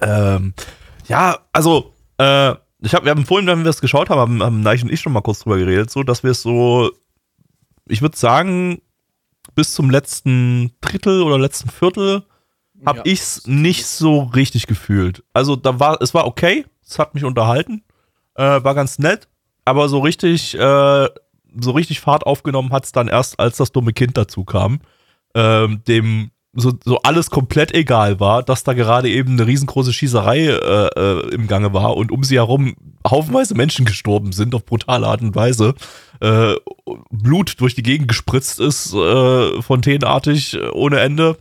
Ähm, 0.00 0.54
ja, 1.08 1.38
also, 1.52 1.94
äh, 2.18 2.54
ich 2.80 2.94
hab, 2.94 3.04
wir 3.04 3.10
haben 3.10 3.24
vorhin, 3.24 3.46
wenn 3.46 3.64
wir 3.64 3.70
es 3.70 3.80
geschaut 3.80 4.10
haben, 4.10 4.20
haben, 4.20 4.42
haben 4.42 4.60
Neich 4.60 4.82
und 4.82 4.92
ich 4.92 5.00
schon 5.00 5.12
mal 5.12 5.22
kurz 5.22 5.40
drüber 5.40 5.58
geredet, 5.58 5.90
so, 5.90 6.02
dass 6.02 6.22
wir 6.22 6.32
es 6.32 6.42
so, 6.42 6.90
ich 7.88 8.02
würde 8.02 8.16
sagen, 8.16 8.80
bis 9.54 9.72
zum 9.72 9.90
letzten 9.90 10.72
Drittel 10.80 11.22
oder 11.22 11.38
letzten 11.38 11.70
Viertel 11.70 12.24
habe 12.84 12.98
Ja. 12.98 13.04
ich's 13.06 13.46
nicht 13.46 13.86
so 13.86 14.20
richtig 14.34 14.66
gefühlt. 14.66 15.22
Also 15.32 15.56
da 15.56 15.78
war, 15.80 16.00
es 16.00 16.14
war 16.14 16.26
okay, 16.26 16.64
es 16.86 16.98
hat 16.98 17.14
mich 17.14 17.24
unterhalten, 17.24 17.82
äh, 18.34 18.42
war 18.62 18.74
ganz 18.74 18.98
nett, 18.98 19.28
aber 19.64 19.88
so 19.88 20.00
richtig, 20.00 20.54
äh, 20.54 21.08
so 21.58 21.70
richtig 21.70 22.00
Fahrt 22.00 22.26
aufgenommen 22.26 22.72
hat's 22.72 22.92
dann 22.92 23.08
erst, 23.08 23.40
als 23.40 23.56
das 23.56 23.72
dumme 23.72 23.92
Kind 23.92 24.16
dazu 24.16 24.44
kam, 24.44 24.80
ähm, 25.34 25.82
dem 25.88 26.30
so, 26.58 26.72
so 26.84 27.00
alles 27.02 27.28
komplett 27.30 27.74
egal 27.74 28.18
war, 28.18 28.42
dass 28.42 28.64
da 28.64 28.72
gerade 28.72 29.10
eben 29.10 29.32
eine 29.32 29.46
riesengroße 29.46 29.92
Schießerei 29.92 30.38
äh, 30.46 30.86
äh, 30.96 31.28
im 31.34 31.48
Gange 31.48 31.74
war 31.74 31.96
und 31.98 32.10
um 32.10 32.24
sie 32.24 32.36
herum 32.36 32.74
haufenweise 33.06 33.54
Menschen 33.54 33.84
gestorben 33.84 34.32
sind 34.32 34.54
auf 34.54 34.64
brutale 34.64 35.06
Art 35.06 35.20
und 35.20 35.34
Weise. 35.34 35.74
Äh, 36.20 36.54
Blut 37.10 37.60
durch 37.60 37.74
die 37.74 37.82
Gegend 37.82 38.08
gespritzt 38.08 38.58
ist, 38.58 38.94
äh, 38.94 39.60
fontänenartig, 39.60 40.54
äh, 40.54 40.70
ohne 40.70 41.00
Ende. 41.00 41.36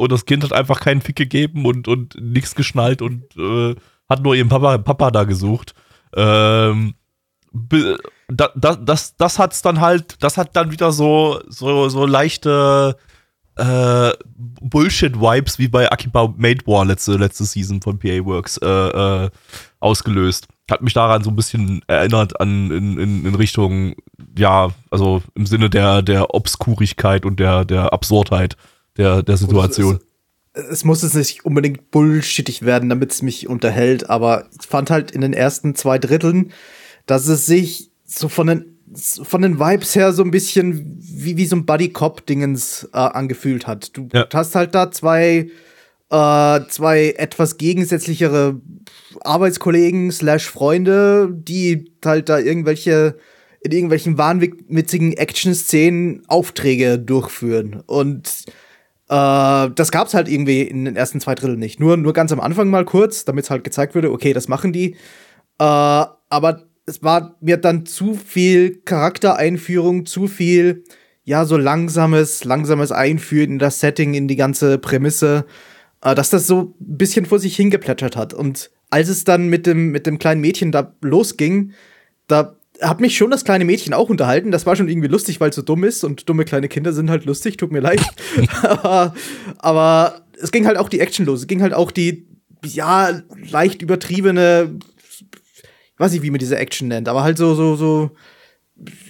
Und 0.00 0.10
das 0.12 0.24
Kind 0.24 0.42
hat 0.44 0.54
einfach 0.54 0.80
keinen 0.80 1.02
Fick 1.02 1.16
gegeben 1.16 1.66
und, 1.66 1.86
und 1.86 2.16
nichts 2.18 2.54
geschnallt 2.54 3.02
und 3.02 3.36
äh, 3.36 3.74
hat 4.08 4.22
nur 4.22 4.34
ihren 4.34 4.48
Papa, 4.48 4.78
Papa 4.78 5.10
da 5.10 5.24
gesucht. 5.24 5.74
Ähm, 6.16 6.94
da, 7.52 8.48
da, 8.54 8.76
das, 8.76 9.14
das 9.18 9.38
hat's 9.38 9.60
dann 9.60 9.82
halt, 9.82 10.22
das 10.22 10.38
hat 10.38 10.56
dann 10.56 10.72
wieder 10.72 10.90
so, 10.92 11.42
so, 11.48 11.90
so 11.90 12.06
leichte 12.06 12.96
äh, 13.56 14.10
Bullshit-Vibes 14.62 15.58
wie 15.58 15.68
bei 15.68 15.92
Akiba 15.92 16.32
Made 16.34 16.66
War 16.66 16.86
letzte, 16.86 17.18
letzte 17.18 17.44
Season 17.44 17.82
von 17.82 17.98
PA 17.98 18.24
Works 18.24 18.56
äh, 18.56 18.66
äh, 18.66 19.30
ausgelöst. 19.80 20.48
Hat 20.70 20.80
mich 20.80 20.94
daran 20.94 21.22
so 21.22 21.28
ein 21.28 21.36
bisschen 21.36 21.82
erinnert 21.88 22.40
an 22.40 22.70
in, 22.70 22.98
in, 22.98 23.26
in 23.26 23.34
Richtung, 23.34 23.96
ja, 24.38 24.70
also 24.90 25.22
im 25.34 25.44
Sinne 25.44 25.68
der, 25.68 26.00
der 26.00 26.34
Obskurigkeit 26.34 27.26
und 27.26 27.38
der, 27.38 27.66
der 27.66 27.92
Absurdheit 27.92 28.56
der, 28.96 29.22
der 29.22 29.36
Situation. 29.36 30.00
es 30.52 30.84
muss 30.84 31.02
jetzt 31.02 31.14
nicht 31.14 31.44
unbedingt 31.44 31.90
bullshittig 31.90 32.62
werden, 32.62 32.88
damit 32.88 33.12
es 33.12 33.22
mich 33.22 33.48
unterhält, 33.48 34.10
aber 34.10 34.48
ich 34.60 34.66
fand 34.66 34.90
halt 34.90 35.10
in 35.10 35.20
den 35.20 35.32
ersten 35.32 35.74
zwei 35.74 35.98
Dritteln, 35.98 36.52
dass 37.06 37.28
es 37.28 37.46
sich 37.46 37.90
so 38.04 38.28
von 38.28 38.46
den, 38.48 38.78
von 39.22 39.42
den 39.42 39.60
Vibes 39.60 39.94
her 39.94 40.12
so 40.12 40.22
ein 40.24 40.30
bisschen 40.32 40.98
wie, 41.00 41.36
wie 41.36 41.46
so 41.46 41.56
ein 41.56 41.66
Buddy-Cop-Dingens 41.66 42.88
äh, 42.92 42.98
angefühlt 42.98 43.66
hat. 43.66 43.96
Du 43.96 44.08
Ja. 44.12 44.26
hast 44.32 44.54
halt 44.56 44.74
da 44.74 44.90
zwei, 44.90 45.50
äh, 46.10 46.60
zwei 46.68 47.14
etwas 47.16 47.56
gegensätzlichere 47.56 48.60
Arbeitskollegen 49.20 50.10
slash 50.10 50.48
Freunde, 50.50 51.28
die 51.32 51.92
halt 52.04 52.28
da 52.28 52.38
irgendwelche 52.38 53.16
in 53.62 53.72
irgendwelchen 53.72 54.16
wahnwitzigen 54.16 55.12
Action-Szenen 55.12 56.22
Aufträge 56.28 56.98
durchführen. 56.98 57.82
Und 57.86 58.44
Äh, 59.10 59.70
das 59.74 59.90
gab's 59.90 60.14
halt 60.14 60.28
irgendwie 60.28 60.62
in 60.62 60.84
den 60.84 60.96
ersten 60.96 61.20
zwei 61.20 61.34
Dritteln 61.34 61.58
nicht. 61.58 61.80
Nur, 61.80 61.96
nur 61.96 62.12
ganz 62.12 62.30
am 62.32 62.40
Anfang 62.40 62.70
mal 62.70 62.84
kurz, 62.84 63.24
damit 63.24 63.44
es 63.44 63.50
halt 63.50 63.64
gezeigt 63.64 63.94
wurde, 63.94 64.12
okay, 64.12 64.32
das 64.32 64.46
machen 64.46 64.72
die. 64.72 64.92
Äh, 64.92 64.94
aber 65.58 66.62
es 66.86 67.02
war 67.02 67.36
mir 67.40 67.56
dann 67.56 67.86
zu 67.86 68.14
viel 68.14 68.76
Charaktereinführung, 68.84 70.06
zu 70.06 70.28
viel, 70.28 70.84
ja, 71.24 71.44
so 71.44 71.56
langsames, 71.56 72.44
langsames 72.44 72.92
Einführen 72.92 73.52
in 73.52 73.58
das 73.58 73.80
Setting, 73.80 74.14
in 74.14 74.28
die 74.28 74.36
ganze 74.36 74.78
Prämisse, 74.78 75.44
äh, 76.02 76.14
dass 76.14 76.30
das 76.30 76.46
so 76.46 76.76
ein 76.80 76.96
bisschen 76.96 77.26
vor 77.26 77.40
sich 77.40 77.56
hingeplätschert 77.56 78.14
hat. 78.16 78.32
Und 78.32 78.70
als 78.90 79.08
es 79.08 79.24
dann 79.24 79.48
mit 79.48 79.66
dem, 79.66 79.90
mit 79.90 80.06
dem 80.06 80.20
kleinen 80.20 80.40
Mädchen 80.40 80.70
da 80.70 80.94
losging, 81.00 81.72
da 82.28 82.56
hat 82.80 83.00
mich 83.00 83.16
schon 83.16 83.30
das 83.30 83.44
kleine 83.44 83.64
Mädchen 83.64 83.94
auch 83.94 84.08
unterhalten. 84.08 84.50
Das 84.50 84.66
war 84.66 84.76
schon 84.76 84.88
irgendwie 84.88 85.08
lustig, 85.08 85.40
weil 85.40 85.50
es 85.50 85.56
so 85.56 85.62
dumm 85.62 85.84
ist 85.84 86.04
und 86.04 86.28
dumme 86.28 86.44
kleine 86.44 86.68
Kinder 86.68 86.92
sind 86.92 87.10
halt 87.10 87.24
lustig, 87.24 87.56
tut 87.56 87.72
mir 87.72 87.80
leid. 87.80 88.00
aber, 88.62 89.14
aber 89.58 90.22
es 90.40 90.52
ging 90.52 90.66
halt 90.66 90.78
auch 90.78 90.88
die 90.88 91.00
Action 91.00 91.26
los. 91.26 91.40
Es 91.40 91.46
ging 91.46 91.62
halt 91.62 91.74
auch 91.74 91.90
die, 91.90 92.26
ja, 92.64 93.22
leicht 93.50 93.82
übertriebene, 93.82 94.78
ich 95.12 95.98
weiß 95.98 96.12
nicht, 96.12 96.22
wie 96.22 96.30
man 96.30 96.38
diese 96.38 96.58
Action 96.58 96.88
nennt, 96.88 97.08
aber 97.08 97.22
halt 97.22 97.36
so, 97.36 97.54
so, 97.54 97.76
so, 97.76 98.10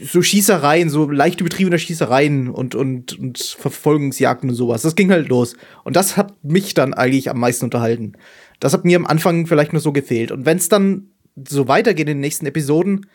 so 0.04 0.22
Schießereien, 0.22 0.90
so 0.90 1.08
leicht 1.08 1.40
übertriebene 1.40 1.78
Schießereien 1.78 2.50
und, 2.50 2.74
und, 2.74 3.18
und 3.18 3.38
Verfolgungsjagden 3.38 4.50
und 4.50 4.56
sowas. 4.56 4.82
Das 4.82 4.96
ging 4.96 5.10
halt 5.10 5.28
los. 5.28 5.54
Und 5.84 5.94
das 5.94 6.16
hat 6.16 6.42
mich 6.42 6.74
dann 6.74 6.92
eigentlich 6.92 7.30
am 7.30 7.38
meisten 7.38 7.66
unterhalten. 7.66 8.14
Das 8.58 8.72
hat 8.72 8.84
mir 8.84 8.96
am 8.96 9.06
Anfang 9.06 9.46
vielleicht 9.46 9.72
nur 9.72 9.80
so 9.80 9.92
gefehlt. 9.92 10.32
Und 10.32 10.44
wenn 10.44 10.56
es 10.56 10.68
dann 10.68 11.10
so 11.48 11.68
weitergeht 11.68 12.08
in 12.08 12.16
den 12.16 12.20
nächsten 12.20 12.46
Episoden, 12.46 13.06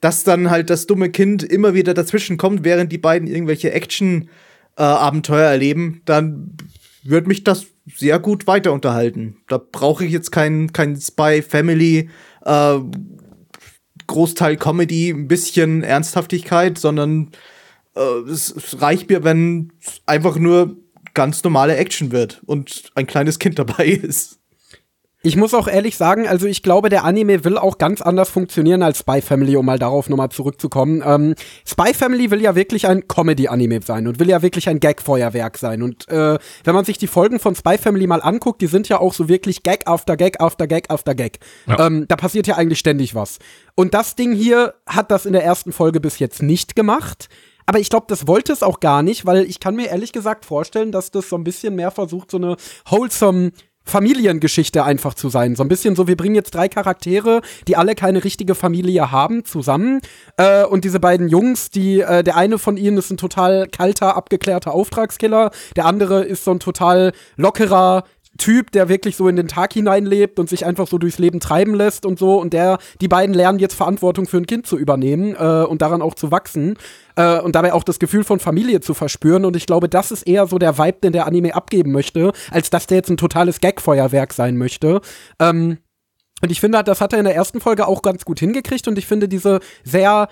dass 0.00 0.24
dann 0.24 0.50
halt 0.50 0.70
das 0.70 0.86
dumme 0.86 1.10
Kind 1.10 1.42
immer 1.42 1.74
wieder 1.74 1.94
dazwischen 1.94 2.36
kommt, 2.36 2.64
während 2.64 2.92
die 2.92 2.98
beiden 2.98 3.28
irgendwelche 3.28 3.72
Action-Abenteuer 3.72 5.48
äh, 5.48 5.52
erleben, 5.52 6.02
dann 6.04 6.56
wird 7.02 7.26
mich 7.26 7.44
das 7.44 7.66
sehr 7.86 8.18
gut 8.18 8.46
weiter 8.46 8.72
unterhalten. 8.72 9.36
Da 9.48 9.58
brauche 9.58 10.04
ich 10.04 10.12
jetzt 10.12 10.30
kein, 10.30 10.72
kein 10.72 10.96
Spy-Family, 10.96 12.08
äh, 12.44 12.78
Großteil 14.06 14.56
Comedy, 14.56 15.10
ein 15.10 15.28
bisschen 15.28 15.82
Ernsthaftigkeit, 15.82 16.78
sondern 16.78 17.30
äh, 17.94 18.30
es, 18.30 18.50
es 18.50 18.80
reicht 18.80 19.08
mir, 19.08 19.24
wenn 19.24 19.72
einfach 20.06 20.36
nur 20.36 20.76
ganz 21.14 21.42
normale 21.44 21.76
Action 21.76 22.12
wird 22.12 22.42
und 22.46 22.90
ein 22.94 23.06
kleines 23.06 23.38
Kind 23.38 23.58
dabei 23.58 23.86
ist. 23.86 24.40
Ich 25.26 25.36
muss 25.36 25.54
auch 25.54 25.68
ehrlich 25.68 25.96
sagen, 25.96 26.28
also 26.28 26.46
ich 26.46 26.62
glaube, 26.62 26.90
der 26.90 27.04
Anime 27.04 27.44
will 27.44 27.56
auch 27.56 27.78
ganz 27.78 28.02
anders 28.02 28.28
funktionieren 28.28 28.82
als 28.82 28.98
Spy 28.98 29.22
Family, 29.22 29.56
um 29.56 29.64
mal 29.64 29.78
darauf 29.78 30.10
nochmal 30.10 30.28
zurückzukommen. 30.28 31.02
Ähm, 31.02 31.34
Spy 31.66 31.94
Family 31.94 32.30
will 32.30 32.42
ja 32.42 32.54
wirklich 32.54 32.86
ein 32.86 33.08
Comedy-Anime 33.08 33.80
sein 33.80 34.06
und 34.06 34.18
will 34.18 34.28
ja 34.28 34.42
wirklich 34.42 34.68
ein 34.68 34.80
Gag-Feuerwerk 34.80 35.56
sein. 35.56 35.82
Und 35.82 36.06
äh, 36.08 36.38
wenn 36.64 36.74
man 36.74 36.84
sich 36.84 36.98
die 36.98 37.06
Folgen 37.06 37.40
von 37.40 37.54
Spy 37.54 37.78
Family 37.78 38.06
mal 38.06 38.20
anguckt, 38.20 38.60
die 38.60 38.66
sind 38.66 38.90
ja 38.90 39.00
auch 39.00 39.14
so 39.14 39.26
wirklich 39.26 39.62
Gag 39.62 39.88
after 39.88 40.18
Gag 40.18 40.42
after 40.42 40.66
Gag 40.66 40.90
after 40.90 41.14
Gag. 41.14 41.38
Ja. 41.66 41.86
Ähm, 41.86 42.04
da 42.06 42.16
passiert 42.16 42.46
ja 42.46 42.56
eigentlich 42.56 42.78
ständig 42.78 43.14
was. 43.14 43.38
Und 43.74 43.94
das 43.94 44.16
Ding 44.16 44.34
hier 44.34 44.74
hat 44.86 45.10
das 45.10 45.24
in 45.24 45.32
der 45.32 45.42
ersten 45.42 45.72
Folge 45.72 46.00
bis 46.00 46.18
jetzt 46.18 46.42
nicht 46.42 46.76
gemacht. 46.76 47.30
Aber 47.64 47.78
ich 47.78 47.88
glaube, 47.88 48.04
das 48.08 48.26
wollte 48.26 48.52
es 48.52 48.62
auch 48.62 48.78
gar 48.78 49.02
nicht, 49.02 49.24
weil 49.24 49.44
ich 49.44 49.58
kann 49.58 49.74
mir 49.74 49.88
ehrlich 49.88 50.12
gesagt 50.12 50.44
vorstellen, 50.44 50.92
dass 50.92 51.10
das 51.10 51.30
so 51.30 51.36
ein 51.36 51.44
bisschen 51.44 51.74
mehr 51.76 51.90
versucht, 51.90 52.30
so 52.30 52.36
eine 52.36 52.56
wholesome 52.84 53.52
Familiengeschichte 53.84 54.84
einfach 54.84 55.14
zu 55.14 55.28
sein. 55.28 55.56
So 55.56 55.62
ein 55.62 55.68
bisschen 55.68 55.94
so, 55.94 56.06
wir 56.06 56.16
bringen 56.16 56.34
jetzt 56.34 56.54
drei 56.54 56.68
Charaktere, 56.68 57.42
die 57.68 57.76
alle 57.76 57.94
keine 57.94 58.24
richtige 58.24 58.54
Familie 58.54 59.12
haben, 59.12 59.44
zusammen. 59.44 60.00
Äh, 60.36 60.64
und 60.64 60.84
diese 60.84 61.00
beiden 61.00 61.28
Jungs, 61.28 61.70
die, 61.70 62.00
äh, 62.00 62.24
der 62.24 62.36
eine 62.36 62.58
von 62.58 62.76
ihnen 62.76 62.96
ist 62.96 63.10
ein 63.10 63.16
total 63.16 63.68
kalter, 63.68 64.16
abgeklärter 64.16 64.72
Auftragskiller, 64.72 65.50
der 65.76 65.84
andere 65.84 66.24
ist 66.24 66.44
so 66.44 66.50
ein 66.50 66.60
total 66.60 67.12
lockerer, 67.36 68.04
Typ, 68.38 68.72
der 68.72 68.88
wirklich 68.88 69.16
so 69.16 69.28
in 69.28 69.36
den 69.36 69.48
Tag 69.48 69.72
hineinlebt 69.72 70.38
und 70.38 70.48
sich 70.48 70.66
einfach 70.66 70.86
so 70.86 70.98
durchs 70.98 71.18
Leben 71.18 71.40
treiben 71.40 71.74
lässt 71.74 72.04
und 72.04 72.18
so. 72.18 72.40
Und 72.40 72.52
der, 72.52 72.78
die 73.00 73.08
beiden 73.08 73.34
lernen 73.34 73.58
jetzt 73.58 73.74
Verantwortung 73.74 74.26
für 74.26 74.38
ein 74.38 74.46
Kind 74.46 74.66
zu 74.66 74.76
übernehmen 74.76 75.36
äh, 75.38 75.64
und 75.64 75.82
daran 75.82 76.02
auch 76.02 76.14
zu 76.14 76.30
wachsen 76.30 76.76
äh, 77.16 77.38
und 77.40 77.54
dabei 77.54 77.72
auch 77.72 77.84
das 77.84 77.98
Gefühl 77.98 78.24
von 78.24 78.40
Familie 78.40 78.80
zu 78.80 78.94
verspüren. 78.94 79.44
Und 79.44 79.56
ich 79.56 79.66
glaube, 79.66 79.88
das 79.88 80.10
ist 80.10 80.26
eher 80.26 80.46
so 80.46 80.58
der 80.58 80.78
Vibe, 80.78 80.98
den 81.02 81.12
der 81.12 81.26
Anime 81.26 81.54
abgeben 81.54 81.92
möchte, 81.92 82.32
als 82.50 82.70
dass 82.70 82.86
der 82.86 82.98
jetzt 82.98 83.10
ein 83.10 83.16
totales 83.16 83.60
Gag-Feuerwerk 83.60 84.32
sein 84.32 84.56
möchte. 84.56 85.00
Ähm, 85.38 85.78
und 86.42 86.50
ich 86.50 86.60
finde, 86.60 86.82
das 86.84 87.00
hat 87.00 87.12
er 87.12 87.20
in 87.20 87.24
der 87.24 87.34
ersten 87.34 87.60
Folge 87.60 87.86
auch 87.86 88.02
ganz 88.02 88.24
gut 88.24 88.40
hingekriegt. 88.40 88.86
Und 88.88 88.98
ich 88.98 89.06
finde 89.06 89.28
diese 89.28 89.60
sehr 89.82 90.28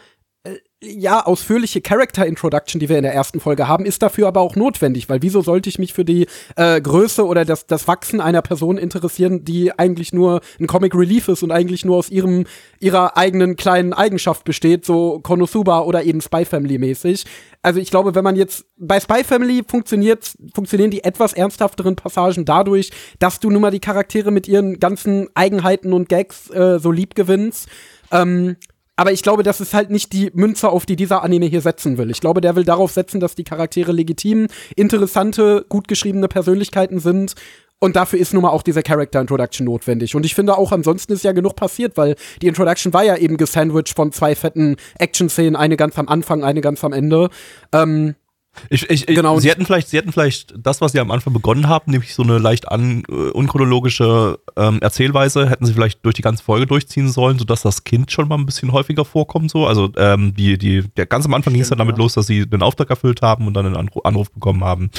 ja, 0.85 1.25
ausführliche 1.25 1.81
Character 1.81 2.27
Introduction, 2.27 2.81
die 2.81 2.89
wir 2.89 2.97
in 2.97 3.05
der 3.05 3.15
ersten 3.15 3.39
Folge 3.39 3.69
haben, 3.69 3.87
ist 3.87 4.03
dafür 4.03 4.27
aber 4.27 4.41
auch 4.41 4.57
notwendig, 4.57 5.09
weil 5.09 5.23
wieso 5.23 5.41
sollte 5.41 5.69
ich 5.69 5.79
mich 5.79 5.93
für 5.93 6.05
die 6.05 6.27
äh, 6.57 6.81
Größe 6.81 7.25
oder 7.25 7.45
das, 7.45 7.67
das 7.67 7.87
Wachsen 7.87 8.21
einer 8.21 8.43
Person 8.43 8.79
interessieren, 8.79 9.45
die 9.45 9.79
eigentlich 9.79 10.13
nur 10.13 10.41
ein 10.59 10.67
Comic 10.67 10.95
Relief 10.95 11.29
ist 11.29 11.45
und 11.45 11.53
eigentlich 11.53 11.85
nur 11.85 11.97
aus 11.97 12.11
ihrem, 12.11 12.47
ihrer 12.81 13.17
eigenen 13.17 13.55
kleinen 13.55 13.93
Eigenschaft 13.93 14.45
besteht, 14.45 14.85
so 14.85 15.21
Konosuba 15.21 15.83
oder 15.83 16.03
eben 16.03 16.21
Spy 16.21 16.45
Family 16.45 16.79
mäßig. 16.79 17.27
Also 17.63 17.79
ich 17.79 17.91
glaube, 17.91 18.17
wenn 18.17 18.25
man 18.25 18.35
jetzt 18.35 18.65
bei 18.77 18.99
Spy 18.99 19.23
Family 19.23 19.63
funktioniert, 19.67 20.35
funktionieren 20.53 20.91
die 20.91 21.05
etwas 21.05 21.33
ernsthafteren 21.33 21.95
Passagen 21.95 22.45
dadurch, 22.45 22.91
dass 23.21 23.39
du 23.39 23.51
nun 23.51 23.63
mal 23.63 23.71
die 23.71 23.79
Charaktere 23.79 24.33
mit 24.33 24.49
ihren 24.49 24.81
ganzen 24.81 25.29
Eigenheiten 25.35 25.93
und 25.93 26.09
Gags 26.09 26.51
äh, 26.51 26.81
so 26.81 26.91
lieb 26.91 27.15
gewinnst. 27.15 27.69
Ähm, 28.11 28.57
aber 28.97 29.13
ich 29.13 29.23
glaube, 29.23 29.43
das 29.43 29.61
ist 29.61 29.75
halt 29.75 29.91
nicht 29.91 30.13
die 30.13 30.31
Münze, 30.35 30.69
auf 30.69 30.87
die 30.87 30.97
dieser 30.97 31.23
Anime 31.23 31.47
hier 31.47 31.61
setzen 31.61 31.99
will. 31.99 32.11
Ich 32.11 32.21
glaube, 32.21 32.41
der 32.41 32.57
will 32.57 32.65
darauf 32.65 32.93
setzen, 32.93 33.21
dass 33.21 33.35
die 33.35 33.45
Charaktere 33.45 33.93
legitim, 33.93 34.49
interessante, 34.77 35.65
gut 35.69 35.89
geschriebene 35.89 36.29
Persönlichkeiten 36.29 36.99
sind. 36.99 37.35
Und 37.79 37.97
dafür 37.97 38.21
ist 38.21 38.33
nun 38.33 38.43
mal 38.43 38.51
auch 38.51 38.63
diese 38.63 38.83
Character 38.83 39.21
Introduction 39.21 39.65
notwendig. 39.65 40.15
Und 40.15 40.25
ich 40.25 40.37
finde 40.37 40.57
auch, 40.57 40.71
ansonsten 40.71 41.15
ist 41.15 41.25
ja 41.25 41.33
genug 41.33 41.57
passiert, 41.57 41.97
weil 41.97 42.15
die 42.41 42.47
Introduction 42.47 42.93
war 42.93 43.03
ja 43.03 43.17
eben 43.17 43.37
gesandwiched 43.37 43.97
von 43.97 44.13
zwei 44.13 44.37
fetten 44.37 44.77
Action-Szenen, 44.99 45.57
eine 45.57 45.77
ganz 45.77 45.99
am 45.99 46.07
Anfang, 46.07 46.45
eine 46.45 46.61
ganz 46.61 46.85
am 46.85 46.93
Ende. 46.93 47.29
Ähm, 47.73 48.15
ich, 48.69 48.89
ich, 48.91 49.07
genau. 49.07 49.39
Sie 49.41 49.51
hätten 49.51 49.65
vielleicht, 49.65 49.89
sie 49.89 49.97
hätten 49.97 50.13
vielleicht 50.13 50.55
das, 50.59 50.81
was 50.81 50.93
sie 50.93 51.01
am 51.01 51.11
Anfang 51.11 51.33
begonnen 51.33 51.69
haben, 51.69 51.91
nämlich 51.91 52.15
so 52.15 52.23
eine 52.23 52.39
leicht 52.39 52.69
an, 52.69 53.03
äh, 53.09 53.31
unchronologische 53.31 54.39
ähm, 54.57 54.79
Erzählweise, 54.81 55.49
hätten 55.49 55.65
sie 55.65 55.73
vielleicht 55.73 56.05
durch 56.05 56.15
die 56.15 56.23
ganze 56.23 56.45
Folge 56.45 56.67
durchziehen 56.67 57.09
sollen, 57.09 57.39
sodass 57.39 57.63
das 57.63 57.85
Kind 57.85 58.13
schon 58.13 58.29
mal 58.29 58.37
ein 58.37 58.47
bisschen 58.47 58.73
häufiger 58.73 59.05
vorkommt. 59.05 59.51
So, 59.51 59.67
also 59.67 59.91
ähm, 59.97 60.35
die, 60.35 60.59
die, 60.59 60.83
der 60.97 61.07
ganz 61.07 61.25
am 61.25 61.35
Anfang 61.35 61.55
ging 61.55 61.63
es 61.63 61.71
dann 61.71 61.79
damit 61.79 61.97
ja. 61.97 62.03
los, 62.03 62.15
dass 62.15 62.27
sie 62.27 62.47
den 62.47 62.63
Auftrag 62.63 62.91
erfüllt 62.91 63.23
haben 63.23 63.47
und 63.47 63.55
dann 63.55 63.67
einen 63.67 63.77
Anruf, 63.77 64.05
Anruf 64.05 64.31
bekommen 64.31 64.65
haben. 64.65 64.91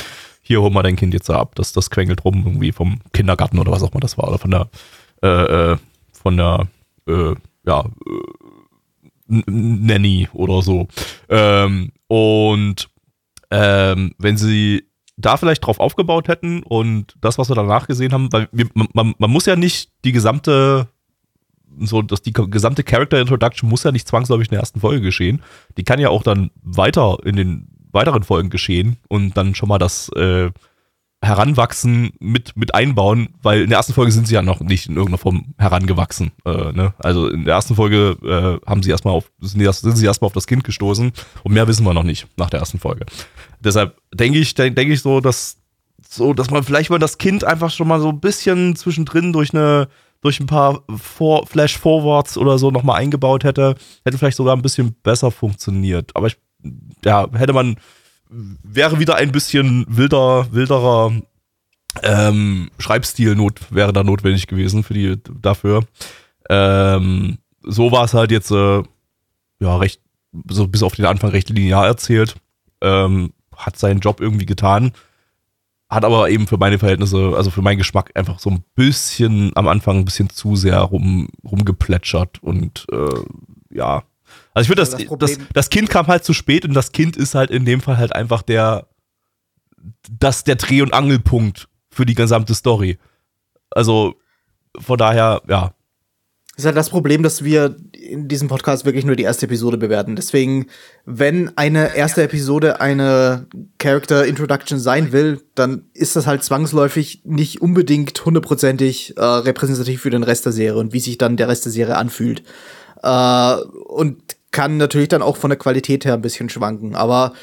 Hier 0.42 0.62
holen 0.62 0.74
wir 0.74 0.84
dein 0.84 0.96
Kind 0.96 1.14
jetzt 1.14 1.30
ab. 1.30 1.54
Das, 1.56 1.74
das 1.74 1.90
quengelt 1.90 2.26
rum 2.26 2.44
irgendwie 2.46 2.72
vom 2.72 3.00
Kindergarten 3.14 3.60
oder 3.60 3.72
was 3.72 3.84
auch 3.84 3.92
immer 3.92 4.02
das 4.02 4.18
war 4.18 4.28
oder 4.28 4.40
von 4.40 4.52
der, 4.52 4.68
äh, 5.22 5.72
äh 5.72 5.78
von 6.12 6.38
der, 6.38 6.68
äh, 7.08 7.36
ja. 7.66 7.80
Äh, 7.82 8.44
Nanny 9.26 10.28
oder 10.34 10.62
so. 10.62 10.88
Ähm, 11.30 11.92
und 12.08 12.90
ähm, 13.54 14.16
wenn 14.18 14.36
sie 14.36 14.88
da 15.16 15.38
vielleicht 15.38 15.64
drauf 15.64 15.80
aufgebaut 15.80 16.28
hätten 16.28 16.64
und 16.64 17.16
das, 17.22 17.38
was 17.38 17.50
wir 17.50 17.56
danach 17.56 17.86
gesehen 17.86 18.12
haben, 18.12 18.34
weil 18.34 18.50
wir, 18.52 18.68
man, 18.74 19.14
man, 19.16 19.30
muss 19.30 19.46
ja 19.46 19.56
nicht 19.56 19.92
die 20.04 20.12
gesamte, 20.12 20.88
so, 21.80 22.02
dass 22.02 22.24
die 22.24 22.34
gesamte 22.34 22.84
Character 22.84 23.22
Introduction 23.22 23.70
muss 23.70 23.84
ja 23.84 23.92
nicht 23.92 24.08
zwangsläufig 24.08 24.48
in 24.48 24.54
der 24.54 24.62
ersten 24.62 24.80
Folge 24.80 25.02
geschehen. 25.02 25.44
Die 25.78 25.84
kann 25.84 26.00
ja 26.00 26.10
auch 26.10 26.24
dann 26.24 26.50
weiter 26.64 27.18
in 27.24 27.36
den 27.36 27.68
weiteren 27.92 28.24
Folgen 28.24 28.50
geschehen 28.50 28.98
und 29.08 29.38
dann 29.38 29.54
schon 29.54 29.70
mal 29.70 29.78
das 29.78 30.10
äh, 30.16 30.50
Heranwachsen 31.24 32.12
mit, 32.20 32.56
mit 32.58 32.76
einbauen, 32.76 33.30
weil 33.42 33.62
in 33.62 33.70
der 33.70 33.78
ersten 33.78 33.94
Folge 33.94 34.12
sind 34.12 34.28
sie 34.28 34.36
ja 34.36 34.42
noch 34.42 34.60
nicht 34.60 34.88
in 34.88 34.96
irgendeiner 34.96 35.18
Form 35.18 35.54
herangewachsen. 35.58 36.32
Äh, 36.46 36.74
ne? 36.74 36.94
Also 37.00 37.28
in 37.30 37.46
der 37.46 37.56
ersten 37.56 37.76
Folge 37.76 38.18
äh, 38.24 38.70
haben 38.70 38.84
sie 38.84 38.92
erstmal 38.92 39.14
auf, 39.14 39.32
sind, 39.40 39.60
die, 39.60 39.72
sind 39.72 39.96
sie 39.96 40.06
erstmal 40.06 40.28
auf 40.28 40.34
das 40.34 40.48
Kind 40.48 40.64
gestoßen 40.64 41.12
und 41.44 41.54
mehr 41.54 41.68
wissen 41.68 41.86
wir 41.86 41.94
noch 41.94 42.04
nicht 42.04 42.28
nach 42.38 42.50
der 42.50 42.60
ersten 42.60 42.80
Folge. 42.80 43.06
Deshalb 43.60 43.98
denke 44.14 44.40
ich, 44.40 44.54
denke 44.54 44.76
denk 44.76 44.92
ich 44.92 45.02
so, 45.02 45.22
dass 45.22 45.58
so, 46.10 46.34
dass 46.34 46.52
man 46.52 46.64
vielleicht 46.64 46.90
mal 46.90 47.00
das 47.00 47.18
Kind 47.18 47.44
einfach 47.44 47.72
schon 47.72 47.88
mal 47.88 48.00
so 48.00 48.10
ein 48.10 48.20
bisschen 48.20 48.76
zwischendrin 48.76 49.34
durch 49.34 49.54
eine, 49.54 49.88
durch 50.22 50.40
ein 50.40 50.46
paar 50.46 50.84
For 50.96 51.48
Flash-Forwards 51.48 52.38
oder 52.38 52.58
so 52.58 52.72
nochmal 52.72 53.00
eingebaut 53.00 53.44
hätte, 53.44 53.76
hätte 54.06 54.18
vielleicht 54.18 54.38
sogar 54.38 54.56
ein 54.56 54.62
bisschen 54.62 54.96
besser 55.04 55.32
funktioniert. 55.32 56.16
Aber 56.16 56.28
ich, 56.28 56.38
ja, 57.04 57.28
hätte 57.34 57.54
man 57.54 57.78
wäre 58.30 59.00
wieder 59.00 59.16
ein 59.16 59.32
bisschen 59.32 59.86
wilder, 59.88 60.48
wilderer 60.52 61.14
ähm, 62.02 62.70
Schreibstil 62.80 63.36
not, 63.36 63.60
wäre 63.70 63.94
da 63.94 64.04
notwendig 64.04 64.48
gewesen 64.48 64.84
für 64.84 64.94
die 64.94 65.18
dafür. 65.42 65.84
Ähm, 66.50 67.38
so 67.62 67.92
war 67.92 68.06
es 68.06 68.14
halt 68.14 68.32
jetzt 68.32 68.52
äh, 68.52 68.84
ja 69.60 69.78
recht, 69.78 70.02
so 70.50 70.68
bis 70.68 70.84
auf 70.84 70.96
den 70.96 71.06
Anfang 71.06 71.30
recht 71.30 71.50
linear 71.50 71.86
erzählt. 71.86 72.36
Ähm, 72.82 73.34
hat 73.56 73.78
seinen 73.78 74.00
Job 74.00 74.20
irgendwie 74.20 74.46
getan. 74.46 74.92
Hat 75.90 76.06
aber 76.06 76.30
eben 76.30 76.48
für 76.48 76.58
meine 76.58 76.80
Verhältnisse, 76.80 77.34
also 77.36 77.52
für 77.52 77.62
meinen 77.62 77.78
Geschmack, 77.78 78.12
einfach 78.16 78.40
so 78.40 78.50
ein 78.50 78.64
bisschen 78.74 79.52
am 79.56 79.68
Anfang 79.68 80.00
ein 80.00 80.06
bisschen 80.06 80.30
zu 80.30 80.56
sehr 80.56 80.80
rum, 80.80 81.28
rumgeplätschert 81.46 82.42
und 82.42 82.88
äh, 82.92 83.76
ja, 83.76 84.04
also 84.54 84.66
ich 84.66 84.68
finde, 84.68 84.82
das, 84.82 85.20
das, 85.20 85.38
das, 85.38 85.48
das, 85.54 85.70
Kind 85.70 85.90
kam 85.90 86.08
halt 86.08 86.24
zu 86.24 86.34
spät 86.34 86.66
und 86.66 86.74
das 86.74 86.92
Kind 86.92 87.18
ist 87.18 87.34
halt 87.34 87.50
in 87.50 87.66
dem 87.66 87.82
Fall 87.82 87.98
halt 87.98 88.14
einfach 88.14 88.44
der, 88.44 88.88
das 90.10 90.44
der 90.44 90.56
Dreh- 90.56 90.82
und 90.82 90.94
Angelpunkt 90.94 91.68
für 91.90 92.06
die 92.06 92.16
gesamte 92.16 92.54
Story. 92.54 92.98
Also 93.72 94.16
von 94.80 94.98
daher, 94.98 95.42
ja. 95.48 95.74
Das 96.56 96.60
ist 96.60 96.66
halt 96.68 96.78
das 96.78 96.92
Problem, 96.92 97.24
dass 97.24 97.44
wir 97.44 97.76
in 97.94 98.28
diesem 98.28 98.48
Podcast 98.48 98.86
wirklich 98.86 99.06
nur 99.06 99.16
die 99.16 99.24
erste 99.24 99.48
Episode 99.48 99.78
bewerten. 99.78 100.16
Deswegen, 100.16 100.68
wenn 101.04 101.58
eine 101.58 101.96
erste 101.96 102.22
Episode 102.22 102.80
eine 102.80 103.48
Character 103.80 104.24
Introduction 104.28 104.78
sein 104.78 105.12
will, 105.12 105.42
dann 105.56 105.86
ist 105.96 106.16
das 106.16 106.28
halt 106.28 106.44
zwangsläufig 106.44 107.24
nicht 107.26 107.60
unbedingt 107.64 108.24
hundertprozentig 108.24 109.18
äh, 109.18 109.24
repräsentativ 109.24 110.02
für 110.02 110.12
den 110.12 110.22
Rest 110.22 110.46
der 110.46 110.52
Serie 110.52 110.80
und 110.80 110.94
wie 110.94 111.00
sich 111.00 111.18
dann 111.18 111.38
der 111.38 111.48
Rest 111.48 111.66
der 111.66 111.72
Serie 111.72 111.98
anfühlt. 111.98 112.44
Äh, 113.02 113.56
und 113.88 114.36
kann 114.54 114.78
natürlich 114.78 115.10
dann 115.10 115.22
auch 115.22 115.36
von 115.36 115.50
der 115.50 115.60
Qualität 115.60 116.06
her 116.06 116.14
ein 116.14 116.22
bisschen 116.22 116.48
schwanken. 116.48 116.96
Aber 116.96 117.34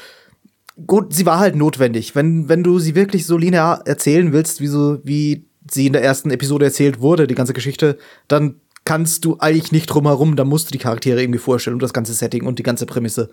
gut, 0.87 1.13
sie 1.13 1.27
war 1.27 1.37
halt 1.37 1.55
notwendig. 1.55 2.15
Wenn, 2.15 2.49
wenn 2.49 2.63
du 2.63 2.79
sie 2.79 2.95
wirklich 2.95 3.27
so 3.27 3.37
linear 3.37 3.85
erzählen 3.85 4.33
willst, 4.33 4.61
wie, 4.61 4.67
so, 4.67 4.99
wie 5.03 5.45
sie 5.69 5.87
in 5.87 5.93
der 5.93 6.03
ersten 6.03 6.31
Episode 6.31 6.65
erzählt 6.65 7.01
wurde, 7.01 7.27
die 7.27 7.35
ganze 7.35 7.53
Geschichte, 7.53 7.97
dann 8.27 8.61
kannst 8.85 9.25
du 9.25 9.37
eigentlich 9.39 9.71
nicht 9.71 9.87
drum 9.87 10.07
herum, 10.07 10.35
da 10.35 10.43
musst 10.45 10.69
du 10.69 10.71
die 10.71 10.79
Charaktere 10.79 11.21
irgendwie 11.21 11.39
vorstellen 11.39 11.75
und 11.75 11.83
das 11.83 11.93
ganze 11.93 12.13
Setting 12.13 12.47
und 12.47 12.57
die 12.57 12.63
ganze 12.63 12.87
Prämisse. 12.87 13.29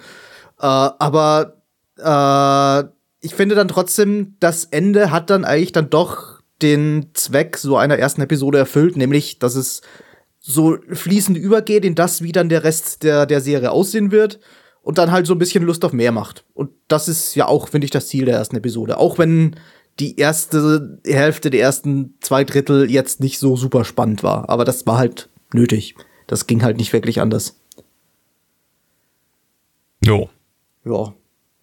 Äh, 0.61 0.67
aber 0.67 1.63
äh, 1.97 2.89
ich 3.21 3.35
finde 3.35 3.55
dann 3.55 3.69
trotzdem, 3.69 4.37
das 4.41 4.65
Ende 4.65 5.11
hat 5.11 5.31
dann 5.31 5.45
eigentlich 5.45 5.73
dann 5.73 5.89
doch 5.89 6.41
den 6.61 7.11
Zweck 7.15 7.57
so 7.57 7.77
einer 7.77 7.99
ersten 7.99 8.21
Episode 8.21 8.59
erfüllt, 8.59 8.97
nämlich, 8.97 9.39
dass 9.39 9.55
es 9.55 9.83
so 10.51 10.79
fließend 10.91 11.37
übergeht 11.37 11.85
in 11.85 11.95
das, 11.95 12.23
wie 12.23 12.33
dann 12.33 12.49
der 12.49 12.65
Rest 12.65 13.03
der, 13.03 13.27
der 13.27 13.43
Serie 13.43 13.71
aussehen 13.71 14.11
wird 14.11 14.41
und 14.81 14.97
dann 14.97 15.13
halt 15.13 15.27
so 15.27 15.35
ein 15.35 15.39
bisschen 15.39 15.63
Lust 15.63 15.85
auf 15.85 15.93
mehr 15.93 16.11
macht. 16.11 16.45
Und 16.55 16.71
das 16.89 17.07
ist 17.07 17.35
ja 17.35 17.47
auch, 17.47 17.69
finde 17.69 17.85
ich, 17.85 17.91
das 17.91 18.09
Ziel 18.09 18.25
der 18.25 18.37
ersten 18.39 18.57
Episode. 18.57 18.97
Auch 18.97 19.19
wenn 19.19 19.57
die 19.99 20.17
erste 20.17 21.01
Hälfte 21.05 21.51
der 21.51 21.61
ersten 21.61 22.15
zwei 22.21 22.45
Drittel 22.45 22.91
jetzt 22.91 23.21
nicht 23.21 23.39
so 23.39 23.57
super 23.57 23.85
spannend 23.85 24.23
war. 24.23 24.49
Aber 24.49 24.65
das 24.65 24.87
war 24.87 24.97
halt 24.97 25.29
nötig. 25.53 25.95
Das 26.27 26.47
ging 26.47 26.63
halt 26.63 26.79
nicht 26.79 26.95
wirklich 26.95 27.21
anders. 27.21 27.57
Jo. 30.03 30.31
Ja. 30.85 31.13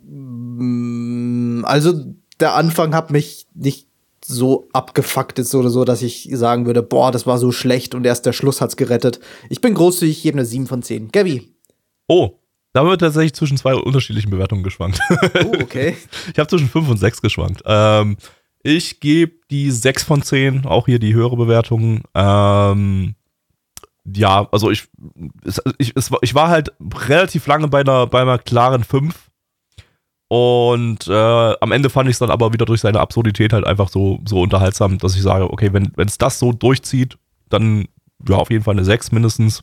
mm, 0.06 1.64
also 1.66 2.14
der 2.40 2.54
Anfang 2.54 2.94
hat 2.94 3.10
mich 3.10 3.46
nicht 3.54 3.87
so 4.28 4.68
abgefuckt 4.74 5.38
ist 5.38 5.54
oder 5.54 5.70
so, 5.70 5.84
dass 5.84 6.02
ich 6.02 6.28
sagen 6.32 6.66
würde, 6.66 6.82
boah, 6.82 7.10
das 7.10 7.26
war 7.26 7.38
so 7.38 7.50
schlecht 7.50 7.94
und 7.94 8.04
erst 8.04 8.26
der 8.26 8.34
Schluss 8.34 8.60
hat's 8.60 8.76
gerettet. 8.76 9.20
Ich 9.48 9.62
bin 9.62 9.72
großzügig, 9.72 10.18
ich 10.18 10.22
gebe 10.22 10.36
eine 10.36 10.44
7 10.44 10.66
von 10.66 10.82
10. 10.82 11.08
Gabby. 11.08 11.48
Oh, 12.08 12.38
da 12.74 12.84
wird 12.84 13.00
tatsächlich 13.00 13.32
zwischen 13.32 13.56
zwei 13.56 13.74
unterschiedlichen 13.74 14.30
Bewertungen 14.30 14.62
geschwankt. 14.62 15.00
Oh, 15.10 15.62
okay. 15.62 15.96
Ich 16.32 16.38
habe 16.38 16.48
zwischen 16.48 16.68
5 16.68 16.88
und 16.90 16.98
6 16.98 17.22
geschwankt. 17.22 17.62
Ähm, 17.64 18.18
ich 18.62 19.00
gebe 19.00 19.32
die 19.50 19.70
6 19.70 20.04
von 20.04 20.22
10, 20.22 20.66
auch 20.66 20.86
hier 20.86 20.98
die 20.98 21.14
höhere 21.14 21.36
Bewertung. 21.36 22.02
Ähm, 22.14 23.14
ja, 24.04 24.46
also 24.52 24.70
ich, 24.70 24.88
ich, 25.78 25.94
ich 26.20 26.34
war 26.34 26.48
halt 26.48 26.72
relativ 27.08 27.46
lange 27.46 27.68
bei 27.68 27.80
einer, 27.80 28.06
bei 28.06 28.20
einer 28.20 28.38
klaren 28.38 28.84
5. 28.84 29.27
Und 30.28 31.08
äh, 31.08 31.12
am 31.12 31.72
Ende 31.72 31.88
fand 31.88 32.08
ich 32.08 32.14
es 32.14 32.18
dann 32.18 32.30
aber 32.30 32.52
wieder 32.52 32.66
durch 32.66 32.82
seine 32.82 33.00
Absurdität 33.00 33.54
halt 33.54 33.66
einfach 33.66 33.88
so, 33.88 34.20
so 34.26 34.42
unterhaltsam, 34.42 34.98
dass 34.98 35.16
ich 35.16 35.22
sage, 35.22 35.50
okay, 35.50 35.72
wenn 35.72 35.92
es 35.96 36.18
das 36.18 36.38
so 36.38 36.52
durchzieht, 36.52 37.16
dann 37.48 37.88
ja 38.28 38.36
auf 38.36 38.50
jeden 38.50 38.64
Fall 38.64 38.74
eine 38.74 38.84
6 38.84 39.12
mindestens. 39.12 39.62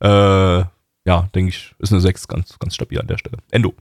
Äh, 0.00 0.08
ja, 0.08 1.28
denke 1.34 1.50
ich, 1.50 1.74
ist 1.78 1.92
eine 1.92 2.00
6 2.00 2.26
ganz, 2.26 2.58
ganz 2.58 2.74
stabil 2.74 3.00
an 3.00 3.06
der 3.06 3.18
Stelle. 3.18 3.38
Endo. 3.50 3.74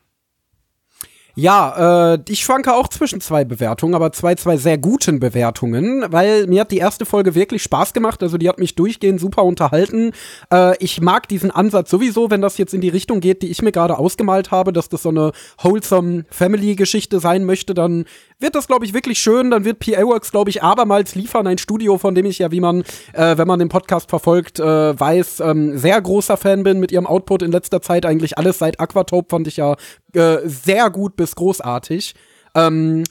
Ja, 1.39 2.15
äh, 2.15 2.19
ich 2.27 2.41
schwanke 2.41 2.73
auch 2.73 2.89
zwischen 2.89 3.21
zwei 3.21 3.45
Bewertungen, 3.45 3.95
aber 3.95 4.11
zwei, 4.11 4.35
zwei 4.35 4.57
sehr 4.57 4.77
guten 4.77 5.21
Bewertungen, 5.21 6.03
weil 6.09 6.47
mir 6.47 6.61
hat 6.61 6.71
die 6.71 6.79
erste 6.79 7.05
Folge 7.05 7.33
wirklich 7.33 7.63
Spaß 7.63 7.93
gemacht. 7.93 8.21
Also 8.21 8.37
die 8.37 8.49
hat 8.49 8.59
mich 8.59 8.75
durchgehend 8.75 9.21
super 9.21 9.45
unterhalten. 9.45 10.11
Äh, 10.51 10.75
ich 10.83 10.99
mag 10.99 11.29
diesen 11.29 11.49
Ansatz 11.49 11.91
sowieso, 11.91 12.29
wenn 12.29 12.41
das 12.41 12.57
jetzt 12.57 12.73
in 12.73 12.81
die 12.81 12.89
Richtung 12.89 13.21
geht, 13.21 13.41
die 13.41 13.47
ich 13.47 13.61
mir 13.61 13.71
gerade 13.71 13.97
ausgemalt 13.97 14.51
habe, 14.51 14.73
dass 14.73 14.89
das 14.89 15.03
so 15.03 15.09
eine 15.09 15.31
wholesome 15.63 16.25
Family-Geschichte 16.29 17.21
sein 17.21 17.45
möchte, 17.45 17.73
dann 17.73 18.03
wird 18.39 18.55
das, 18.55 18.67
glaube 18.67 18.85
ich, 18.85 18.93
wirklich 18.93 19.19
schön. 19.19 19.51
Dann 19.51 19.65
wird 19.65 19.79
PA 19.79 20.03
Works, 20.03 20.31
glaube 20.31 20.49
ich, 20.49 20.63
abermals 20.63 21.15
liefern. 21.15 21.47
Ein 21.47 21.57
Studio, 21.57 21.97
von 21.97 22.15
dem 22.15 22.25
ich 22.25 22.39
ja, 22.39 22.51
wie 22.51 22.61
man, 22.61 22.83
äh, 23.13 23.37
wenn 23.37 23.47
man 23.47 23.59
den 23.59 23.69
Podcast 23.69 24.09
verfolgt, 24.09 24.59
äh, 24.59 24.99
weiß, 24.99 25.41
ähm, 25.41 25.77
sehr 25.77 26.01
großer 26.01 26.37
Fan 26.37 26.63
bin 26.63 26.79
mit 26.79 26.91
ihrem 26.91 27.07
Output 27.07 27.41
in 27.41 27.51
letzter 27.51 27.81
Zeit. 27.81 28.05
Eigentlich 28.05 28.37
alles 28.37 28.59
seit 28.59 28.79
Aquatope 28.79 29.29
fand 29.29 29.47
ich 29.47 29.57
ja 29.57 29.75
äh, 30.13 30.37
sehr 30.45 30.89
gut 30.89 31.15
bis 31.15 31.35
großartig. 31.35 32.15
Ähm, 32.55 33.03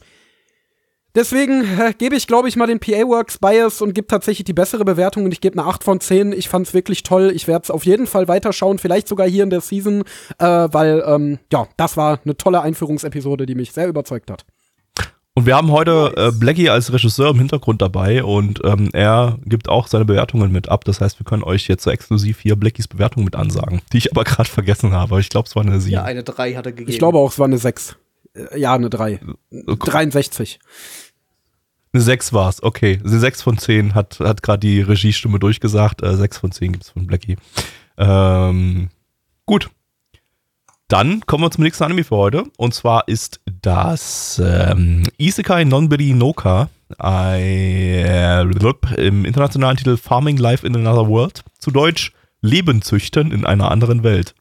Deswegen 1.15 1.63
äh, 1.81 1.95
gebe 1.97 2.15
ich, 2.15 2.29
glaube 2.29 2.49
ich, 2.49 2.55
mal 2.55 2.67
den 2.67 2.79
PA 2.79 3.09
Works 3.09 3.39
Bias 3.39 3.81
und 3.83 3.93
gebe 3.93 4.07
tatsächlich 4.07 4.45
die 4.45 4.53
bessere 4.53 4.85
Bewertung 4.85 5.25
und 5.25 5.33
ich 5.33 5.41
gebe 5.41 5.59
eine 5.59 5.69
8 5.69 5.83
von 5.83 6.01
10. 6.01 6.33
Ich 6.33 6.49
fand's 6.49 6.75
wirklich 6.75 7.03
toll. 7.03 7.33
Ich 7.35 7.49
werde 7.49 7.65
es 7.65 7.71
auf 7.73 7.85
jeden 7.87 8.07
Fall 8.07 8.29
weiterschauen, 8.29 8.79
vielleicht 8.79 9.09
sogar 9.09 9.27
hier 9.27 9.43
in 9.43 9.51
der 9.51 9.61
Season, 9.63 10.05
äh, 10.39 10.45
weil, 10.45 11.03
ähm, 11.05 11.39
ja, 11.51 11.67
das 11.77 11.97
war 11.97 12.21
eine 12.25 12.37
tolle 12.37 12.61
Einführungsepisode, 12.61 13.47
die 13.47 13.57
mich 13.57 13.73
sehr 13.73 13.89
überzeugt 13.89 14.31
hat. 14.31 14.45
Und 15.39 15.47
wir 15.47 15.55
haben 15.55 15.71
heute 15.71 16.15
äh, 16.17 16.33
Blackie 16.33 16.69
als 16.69 16.93
Regisseur 16.93 17.31
im 17.31 17.39
Hintergrund 17.39 17.81
dabei 17.81 18.25
und 18.25 18.61
ähm, 18.65 18.91
er 18.93 19.39
gibt 19.45 19.69
auch 19.69 19.87
seine 19.87 20.05
Bewertungen 20.05 20.51
mit 20.51 20.69
ab. 20.69 20.85
Das 20.85 21.01
heißt, 21.01 21.21
wir 21.21 21.25
können 21.25 21.45
euch 21.45 21.69
jetzt 21.69 21.85
so 21.85 21.93
exklusiv 21.93 22.41
hier 22.41 22.57
Blackies 22.57 22.89
Bewertung 22.89 23.23
mit 23.23 23.37
ansagen, 23.37 23.81
die 23.93 23.99
ich 23.99 24.11
aber 24.11 24.25
gerade 24.25 24.49
vergessen 24.49 24.95
habe. 24.95 25.21
Ich 25.21 25.29
glaube, 25.29 25.47
es 25.47 25.55
war 25.55 25.63
eine 25.63 25.81
7. 25.81 25.93
Ja, 25.93 26.03
eine 26.03 26.25
3 26.25 26.55
hat 26.55 26.67
er 26.67 26.73
gegeben. 26.73 26.91
Ich 26.91 26.99
glaube 26.99 27.19
auch, 27.19 27.31
es 27.31 27.39
war 27.39 27.47
eine 27.47 27.57
6. 27.57 27.95
Äh, 28.35 28.59
ja, 28.59 28.75
eine 28.75 28.91
3. 28.91 29.21
63. 29.53 30.59
Eine 31.93 32.03
6 32.03 32.33
war 32.33 32.49
es, 32.49 32.61
okay. 32.61 32.99
Eine 33.01 33.21
6 33.21 33.41
von 33.41 33.59
10 33.59 33.95
hat, 33.95 34.19
hat 34.19 34.43
gerade 34.43 34.59
die 34.59 34.81
Regiestimme 34.81 35.39
durchgesagt. 35.39 36.03
Äh, 36.03 36.17
6 36.17 36.39
von 36.39 36.51
10 36.51 36.73
gibt 36.73 36.83
es 36.83 36.91
von 36.91 37.07
Blackie. 37.07 37.37
Ähm, 37.97 38.89
gut. 39.47 39.71
Dann 40.89 41.21
kommen 41.27 41.45
wir 41.45 41.51
zum 41.53 41.63
nächsten 41.63 41.85
Anime 41.85 42.03
für 42.03 42.17
heute. 42.17 42.45
Und 42.57 42.75
zwar 42.75 43.07
ist 43.07 43.41
das 43.69 44.41
ähm, 44.43 45.03
Isekai 45.19 45.65
Nonbiri 45.65 46.15
Noka. 46.15 46.71
Äh, 47.03 48.41
Im 48.43 49.25
internationalen 49.27 49.77
Titel 49.77 49.99
Farming 49.99 50.39
Life 50.39 50.67
in 50.67 50.75
Another 50.75 51.07
World. 51.07 51.45
Zu 51.59 51.71
Deutsch 51.71 52.13
Leben 52.41 52.81
züchten 52.81 53.31
in 53.31 53.45
einer 53.45 53.71
anderen 53.71 54.03
Welt. 54.03 54.35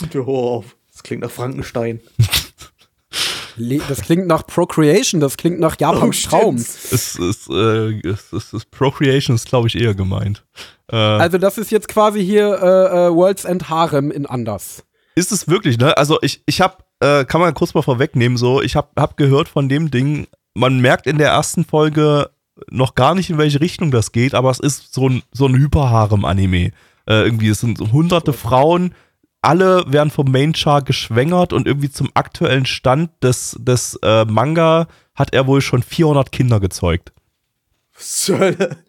Das 0.00 1.02
klingt 1.04 1.22
nach 1.22 1.30
Frankenstein. 1.30 2.00
Das 3.88 4.02
klingt 4.02 4.28
nach 4.28 4.46
Procreation, 4.46 5.20
das 5.20 5.36
klingt 5.36 5.58
nach 5.58 5.80
Japans 5.80 6.24
Oh, 6.26 6.28
Traum. 6.30 6.54
Es 6.54 7.16
ist, 7.16 7.50
äh, 7.50 7.90
es 8.08 8.32
ist, 8.32 8.52
es 8.52 8.64
Procreation 8.64 9.34
ist, 9.34 9.48
glaube 9.48 9.66
ich, 9.66 9.74
eher 9.74 9.96
gemeint. 9.96 10.44
Äh, 10.92 10.94
Also 10.94 11.38
das 11.38 11.58
ist 11.58 11.72
jetzt 11.72 11.88
quasi 11.88 12.24
hier 12.24 12.46
äh, 12.62 13.06
äh, 13.08 13.12
World's 13.12 13.44
End 13.44 13.68
Harem 13.68 14.12
in 14.12 14.26
anders. 14.26 14.84
Ist 15.16 15.32
es 15.32 15.48
wirklich, 15.48 15.76
ne? 15.76 15.96
Also 15.96 16.18
ich, 16.22 16.40
ich 16.46 16.60
hab, 16.60 16.84
äh, 17.00 17.24
kann 17.24 17.40
man 17.40 17.54
kurz 17.54 17.74
mal 17.74 17.82
vorwegnehmen, 17.82 18.36
so, 18.36 18.62
ich 18.62 18.76
hab, 18.76 18.98
hab 18.98 19.16
gehört 19.16 19.48
von 19.48 19.68
dem 19.68 19.90
Ding, 19.90 20.26
man 20.54 20.80
merkt 20.80 21.06
in 21.06 21.18
der 21.18 21.30
ersten 21.30 21.64
Folge 21.64 22.30
noch 22.70 22.94
gar 22.94 23.14
nicht, 23.14 23.30
in 23.30 23.38
welche 23.38 23.60
Richtung 23.60 23.90
das 23.90 24.12
geht, 24.12 24.34
aber 24.34 24.50
es 24.50 24.58
ist 24.58 24.92
so 24.92 25.08
ein, 25.08 25.22
so 25.32 25.46
ein 25.46 25.54
Hyperharem-Anime. 25.56 26.72
Äh, 27.06 27.22
irgendwie, 27.22 27.48
es 27.48 27.60
sind 27.60 27.78
so 27.78 27.92
hunderte 27.92 28.32
Frauen, 28.32 28.94
alle 29.40 29.84
werden 29.86 30.10
vom 30.10 30.30
Main 30.30 30.54
Char 30.54 30.82
geschwängert 30.82 31.52
und 31.52 31.66
irgendwie 31.66 31.90
zum 31.90 32.10
aktuellen 32.14 32.66
Stand 32.66 33.10
des, 33.22 33.56
des 33.60 33.98
äh, 34.02 34.24
Manga 34.24 34.88
hat 35.14 35.32
er 35.32 35.46
wohl 35.46 35.60
schon 35.60 35.82
400 35.82 36.32
Kinder 36.32 36.58
gezeugt. 36.58 37.12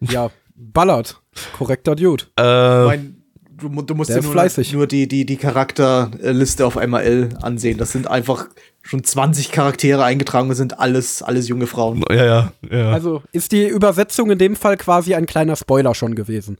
Ja, 0.00 0.30
ballert. 0.54 1.20
Korrekter 1.56 1.94
Dude. 1.96 2.24
Äh, 2.38 2.82
Ich 2.82 2.86
mein, 2.88 3.19
du, 3.60 3.82
du 3.82 3.94
musst 3.94 4.10
dir 4.10 4.22
nur, 4.22 4.32
fleißig. 4.32 4.72
nur 4.72 4.86
die, 4.86 5.06
die, 5.06 5.24
die 5.24 5.36
Charakterliste 5.36 6.66
auf 6.66 6.76
MRL 6.76 7.30
ansehen. 7.40 7.78
Das 7.78 7.92
sind 7.92 8.06
einfach 8.08 8.46
schon 8.82 9.04
20 9.04 9.52
Charaktere 9.52 10.04
eingetragen 10.04 10.48
und 10.48 10.54
sind 10.54 10.78
alles, 10.78 11.22
alles 11.22 11.48
junge 11.48 11.66
Frauen. 11.66 12.02
ja, 12.10 12.24
ja, 12.24 12.52
ja. 12.70 12.92
Also 12.92 13.22
ist 13.32 13.52
die 13.52 13.66
Übersetzung 13.66 14.30
in 14.30 14.38
dem 14.38 14.56
Fall 14.56 14.76
quasi 14.76 15.14
ein 15.14 15.26
kleiner 15.26 15.56
Spoiler 15.56 15.94
schon 15.94 16.14
gewesen. 16.14 16.58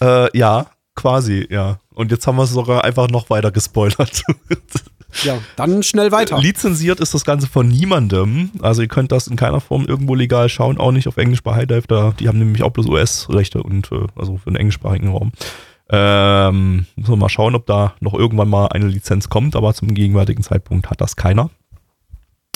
Äh, 0.00 0.36
ja, 0.36 0.66
quasi, 0.94 1.46
ja. 1.50 1.78
Und 1.94 2.10
jetzt 2.10 2.26
haben 2.26 2.36
wir 2.36 2.44
es 2.44 2.50
sogar 2.50 2.84
einfach 2.84 3.08
noch 3.08 3.30
weiter 3.30 3.50
gespoilert. 3.50 4.22
Ja, 5.24 5.38
dann 5.56 5.82
schnell 5.82 6.12
weiter. 6.12 6.38
Lizenziert 6.38 7.00
ist 7.00 7.14
das 7.14 7.24
Ganze 7.24 7.46
von 7.46 7.66
niemandem. 7.66 8.50
Also 8.60 8.82
ihr 8.82 8.88
könnt 8.88 9.10
das 9.10 9.26
in 9.26 9.36
keiner 9.36 9.60
Form 9.60 9.86
irgendwo 9.86 10.14
legal 10.14 10.48
schauen, 10.48 10.78
auch 10.78 10.92
nicht 10.92 11.08
auf 11.08 11.16
Englisch 11.16 11.42
bei 11.42 11.54
High 11.54 11.66
Dive. 11.66 11.84
Da, 11.88 12.12
die 12.18 12.28
haben 12.28 12.38
nämlich 12.38 12.62
auch 12.62 12.70
bloß 12.70 12.86
US-Rechte 12.86 13.62
und 13.62 13.90
äh, 13.90 14.06
also 14.16 14.36
für 14.36 14.50
den 14.50 14.56
englischsprachigen 14.56 15.08
Raum. 15.08 15.32
Ähm, 15.90 16.86
müssen 16.96 17.12
wir 17.12 17.16
mal 17.16 17.28
schauen, 17.28 17.54
ob 17.54 17.66
da 17.66 17.94
noch 18.00 18.14
irgendwann 18.14 18.48
mal 18.48 18.66
eine 18.66 18.86
Lizenz 18.86 19.28
kommt, 19.28 19.56
aber 19.56 19.72
zum 19.72 19.94
gegenwärtigen 19.94 20.42
Zeitpunkt 20.42 20.90
hat 20.90 21.00
das 21.00 21.16
keiner. 21.16 21.50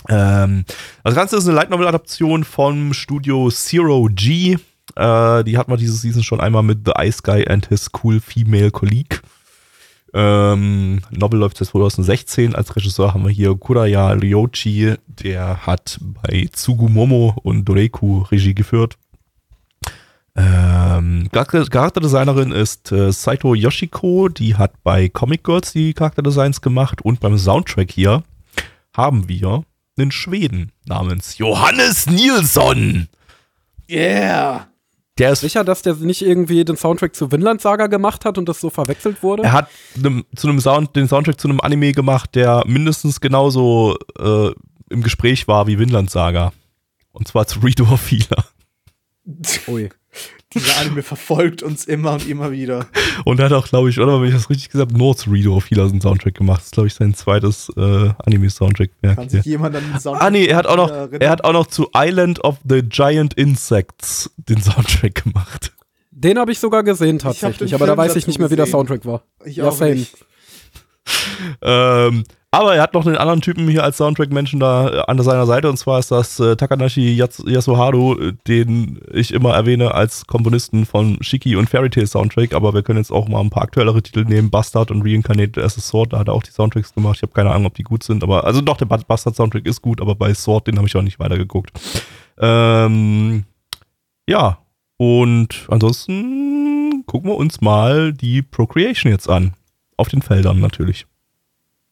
Ähm, 0.09 0.64
das 1.05 1.14
Ganze 1.14 1.37
ist 1.37 1.47
eine 1.47 1.57
Light 1.57 1.71
Novel 1.71 1.87
Adaption 1.87 2.45
vom 2.45 2.92
Studio 2.92 3.51
Zero 3.51 4.09
G. 4.11 4.57
Äh, 4.97 5.45
die 5.45 5.57
hatten 5.57 5.71
wir 5.71 5.77
diese 5.77 5.95
Season 5.95 6.23
schon 6.23 6.40
einmal 6.40 6.62
mit 6.62 6.81
The 6.85 6.92
Ice 6.99 7.21
Guy 7.23 7.47
and 7.49 7.68
His 7.68 7.90
Cool 8.03 8.21
Female 8.21 8.71
Colleague. 8.71 9.21
Ähm, 10.14 11.01
Novel 11.11 11.38
läuft 11.40 11.57
seit 11.57 11.68
2016. 11.68 12.55
Als 12.55 12.77
Regisseur 12.77 13.14
haben 13.14 13.25
wir 13.25 13.31
hier 13.31 13.55
Kuraya 13.55 14.11
Ryochi, 14.11 14.95
der 15.07 15.66
hat 15.66 15.99
bei 16.03 16.49
Tsugumomo 16.53 17.35
und 17.42 17.64
Doreku 17.64 18.23
Regie 18.31 18.55
geführt. 18.55 18.99
Ähm, 20.35 21.29
Charakter- 21.31 21.68
Charakterdesignerin 21.68 22.53
ist 22.53 22.90
äh, 22.90 23.12
Saito 23.12 23.55
Yoshiko, 23.55 24.29
die 24.29 24.57
hat 24.57 24.83
bei 24.83 25.09
Comic 25.09 25.45
Girls 25.45 25.73
die 25.73 25.92
Charakterdesigns 25.92 26.61
gemacht 26.62 27.03
und 27.03 27.21
beim 27.21 27.37
Soundtrack 27.37 27.90
hier 27.90 28.23
haben 28.97 29.29
wir 29.29 29.64
einen 29.99 30.11
Schweden 30.11 30.73
namens 30.87 31.37
Johannes 31.37 32.07
Nilsson. 32.07 33.09
Yeah. 33.90 34.68
Der 35.18 35.33
ist 35.33 35.40
Sicher, 35.40 35.64
dass 35.64 35.83
der 35.83 35.95
nicht 35.97 36.23
irgendwie 36.23 36.64
den 36.64 36.79
Soundtrack 36.79 37.14
zu 37.14 37.31
Vinland 37.31 37.61
Saga 37.61 37.87
gemacht 37.87 38.25
hat 38.25 38.38
und 38.38 38.49
das 38.49 38.61
so 38.61 38.71
verwechselt 38.71 39.23
wurde? 39.23 39.42
Er 39.42 39.53
hat 39.53 39.68
nem, 39.95 40.25
zu 40.35 40.49
einem 40.49 40.59
Sound, 40.61 40.97
den 40.97 41.07
Soundtrack 41.09 41.38
zu 41.38 41.49
einem 41.49 41.61
Anime 41.61 41.92
gemacht, 41.92 42.35
der 42.35 42.64
mindestens 42.66 43.21
genauso 43.21 43.99
äh, 44.18 44.51
im 44.88 45.03
Gespräch 45.03 45.47
war 45.47 45.66
wie 45.66 45.79
Vinland 45.79 46.11
Saga. 46.11 46.53
Und 47.12 47.29
zwar 47.29 47.47
zu 47.47 47.61
Redo 47.61 47.85
of 47.85 48.11
Healer. 48.11 48.47
Ui. 49.68 49.90
Dieser 50.55 50.79
Anime 50.81 51.03
verfolgt 51.03 51.62
uns 51.62 51.87
immer 51.87 52.12
und 52.12 52.29
immer 52.29 52.53
wieder. 52.53 52.87
Und 53.25 53.40
er 53.40 53.46
hat 53.46 53.53
auch, 53.55 53.66
glaube 53.66 53.88
ich, 53.88 53.98
oder 53.98 54.20
wenn 54.20 54.29
ich 54.29 54.35
das 54.35 54.51
richtig 54.51 54.68
gesagt 54.68 54.92
habe, 54.92 55.14
zu 55.16 55.31
Redo 55.31 55.57
of 55.57 55.70
Healer 55.70 55.85
einen 55.85 56.01
Soundtrack 56.03 56.35
gemacht. 56.35 56.59
Das 56.61 56.66
ist, 56.66 56.72
glaube 56.72 56.88
ich, 56.88 56.94
sein 56.94 57.14
zweites 57.14 57.72
äh, 57.77 58.11
Anime-Soundtrack. 58.27 58.90
Kann 59.03 59.29
sich 59.31 59.44
jemand 59.46 59.75
an 59.77 59.83
den 59.90 59.98
Sound 59.98 60.20
Ah 60.20 60.31
nee, 60.31 60.44
er 60.44 60.57
hat 60.59 60.66
auch 60.66 60.77
noch, 60.77 60.90
erinnern? 60.90 61.20
er 61.22 61.31
hat 61.31 61.44
auch 61.44 61.55
noch 61.55 61.66
zu 61.68 61.88
Island 61.94 62.44
of 62.44 62.59
the 62.68 62.83
Giant 62.83 63.33
Insects 63.35 64.31
den 64.37 64.61
Soundtrack 64.61 65.25
gemacht. 65.25 65.72
Den 66.11 66.38
habe 66.38 66.53
ich 66.53 66.59
sogar 66.59 66.83
gesehen 66.85 67.18
tatsächlich, 67.18 67.75
aber 67.75 67.87
da 67.87 67.96
weiß 67.96 68.14
ich 68.16 68.27
nicht 68.27 68.38
mehr, 68.38 68.51
wie 68.51 68.57
der 68.57 68.66
gesehen. 68.66 68.79
Soundtrack 68.79 69.07
war. 69.07 69.22
Ich 69.46 69.57
Ja, 69.57 69.68
auch 69.68 69.72
same. 69.72 69.94
nicht. 69.94 70.14
Ähm, 71.62 72.25
aber 72.53 72.77
er 72.77 72.83
hat 72.83 72.95
noch 72.95 73.05
einen 73.07 73.17
anderen 73.17 73.41
Typen 73.41 73.67
hier 73.69 73.83
als 73.83 73.97
Soundtrack-Menschen 73.97 74.61
da 74.61 74.88
äh, 74.88 75.03
an 75.09 75.21
seiner 75.23 75.47
Seite 75.47 75.69
und 75.69 75.77
zwar 75.79 75.99
ist 75.99 76.11
das 76.12 76.38
äh, 76.38 76.55
Takanashi 76.55 77.15
Yas 77.17 77.43
Yasuharu, 77.45 78.15
äh, 78.21 78.33
den 78.47 79.01
ich 79.12 79.33
immer 79.33 79.55
erwähne 79.55 79.95
als 79.95 80.27
Komponisten 80.27 80.87
von 80.87 81.17
Shiki 81.23 81.57
und 81.57 81.69
Fairy 81.69 81.91
Tail 81.91 82.07
Soundtrack, 82.07 82.55
aber 82.55 82.75
wir 82.75 82.83
können 82.83 82.99
jetzt 82.99 83.11
auch 83.11 83.27
mal 83.27 83.41
ein 83.41 83.51
paar 83.51 83.65
aktuellere 83.65 84.03
Titel 84.03 84.25
nehmen, 84.25 84.51
Bastard 84.51 84.91
und 84.91 85.03
Reincarnated 85.03 85.59
as 85.59 85.77
a 85.77 85.81
Sword, 85.81 86.12
da 86.12 86.19
hat 86.21 86.29
er 86.29 86.35
auch 86.35 86.43
die 86.45 86.53
Soundtracks 86.53 86.95
gemacht, 86.95 87.17
ich 87.17 87.23
habe 87.23 87.33
keine 87.33 87.51
Ahnung, 87.51 87.67
ob 87.67 87.75
die 87.75 87.83
gut 87.83 88.05
sind, 88.05 88.23
aber 88.23 88.45
also 88.45 88.61
doch, 88.61 88.77
der 88.77 88.87
Ba- 88.87 89.01
Bastard 89.07 89.35
Soundtrack 89.35 89.67
ist 89.67 89.83
gut, 89.83 90.01
aber 90.01 90.15
bei 90.15 90.33
Sword, 90.35 90.67
den 90.69 90.77
habe 90.77 90.87
ich 90.87 90.95
auch 90.97 91.03
nicht 91.03 91.19
weitergeguckt. 91.19 91.73
Ähm, 92.38 93.45
ja, 94.29 94.59
und 94.99 95.67
ansonsten 95.69 97.05
gucken 97.07 97.31
wir 97.31 97.37
uns 97.37 97.61
mal 97.61 98.12
die 98.12 98.43
Procreation 98.43 99.11
jetzt 99.11 99.29
an. 99.29 99.55
Auf 99.97 100.09
den 100.09 100.23
Feldern 100.23 100.61
natürlich. 100.61 101.07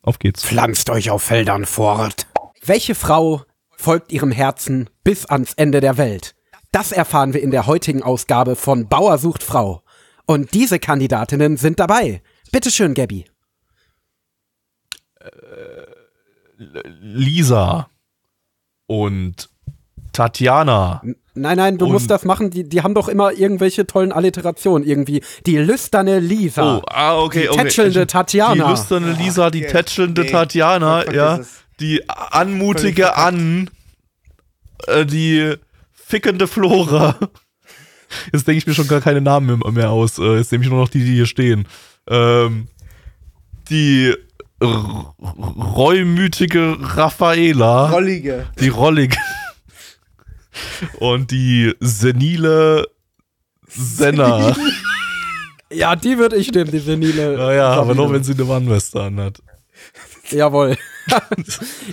Auf 0.03 0.19
geht's. 0.19 0.45
Pflanzt 0.45 0.91
euch 0.91 1.11
auf 1.11 1.23
Feldern 1.23 1.67
fort. 1.67 2.27
Welche 2.65 2.95
Frau 2.95 3.45
folgt 3.77 4.13
ihrem 4.13 4.33
Herzen 4.33 4.91
bis 5.05 5.27
ans 5.27 5.55
Ende 5.55 5.81
der 5.81 5.97
Welt? 5.99 6.35
Das 6.73 6.93
erfahren 6.93 7.35
wir 7.35 7.43
in 7.43 7.51
der 7.51 7.67
heutigen 7.67 8.03
Ausgabe 8.03 8.57
von 8.57 8.89
Bauer 8.89 9.19
sucht 9.19 9.43
Frau. 9.43 9.83
Und 10.27 10.55
diese 10.55 10.79
Kandidatinnen 10.79 11.57
sind 11.57 11.81
dabei. 11.81 12.23
Bitteschön, 12.53 12.95
Gabby. 12.95 13.27
Lisa 16.57 17.91
und 18.87 19.51
Tatjana. 20.13 21.03
Nein, 21.41 21.57
nein, 21.57 21.79
du 21.79 21.87
Und- 21.87 21.93
musst 21.93 22.11
das 22.11 22.25
machen. 22.25 22.51
Die, 22.51 22.69
die 22.69 22.83
haben 22.83 22.95
doch 22.95 23.09
immer 23.09 23.33
irgendwelche 23.33 23.87
tollen 23.87 24.13
Alliterationen. 24.13 24.87
Irgendwie 24.87 25.23
die 25.47 25.57
lüsterne 25.59 26.19
Lisa. 26.21 26.79
Oh, 26.79 26.83
ah, 26.89 27.19
okay, 27.19 27.43
die 27.43 27.49
okay. 27.51 27.63
tätschelnde 27.65 28.07
Tatjana. 28.07 28.55
Die 28.65 28.71
lüsterne 28.71 29.13
Lisa, 29.13 29.51
die 29.51 29.63
okay. 29.65 29.73
tätschelnde 29.73 30.23
Nee, 30.23 30.31
Tatjana, 30.31 31.13
ja. 31.13 31.37
es. 31.39 31.49
Die 31.81 32.09
anmutige. 32.09 33.17
Ann. 33.17 33.71
Äh, 34.87 35.05
die 35.07 35.55
fickende 35.93 36.47
Flora. 36.47 37.17
Jetzt 38.33 38.47
denke 38.49 38.59
ich 38.59 38.67
mir 38.67 38.75
schon 38.75 38.89
gar 38.89 39.01
keine 39.01 39.21
Namen 39.21 39.59
mehr- 39.61 39.73
mehr 39.73 39.91
aus. 39.91 40.19
Äh, 40.19 40.39
Jetzt 40.39 40.51
nehme 40.53 40.65
ich 40.65 40.71
nur 40.71 40.81
noch 40.81 40.89
die, 40.89 41.05
die 41.05 41.15
hier 41.15 41.27
stehen. 41.27 41.67
Ähm, 42.09 42.67
die 43.71 44.13
r- 44.61 45.15
reumütige 45.77 46.77
Raffaela. 46.81 47.91
Rollige. 47.91 48.47
Die 48.59 48.69
rollige. 48.69 49.17
Und 50.99 51.31
die 51.31 51.75
senile 51.81 52.89
Senna. 53.69 54.57
Ja, 55.73 55.95
die 55.95 56.19
würde 56.19 56.37
ich 56.37 56.51
nehmen, 56.53 56.71
die 56.71 56.81
senile. 56.81 57.37
Naja, 57.37 57.69
aber 57.75 57.95
nur 57.95 58.13
wenn 58.13 58.25
sie 58.25 58.33
eine 58.33 58.49
Warnweste 58.49 59.01
anhat. 59.01 59.41
Jawohl. 60.31 60.77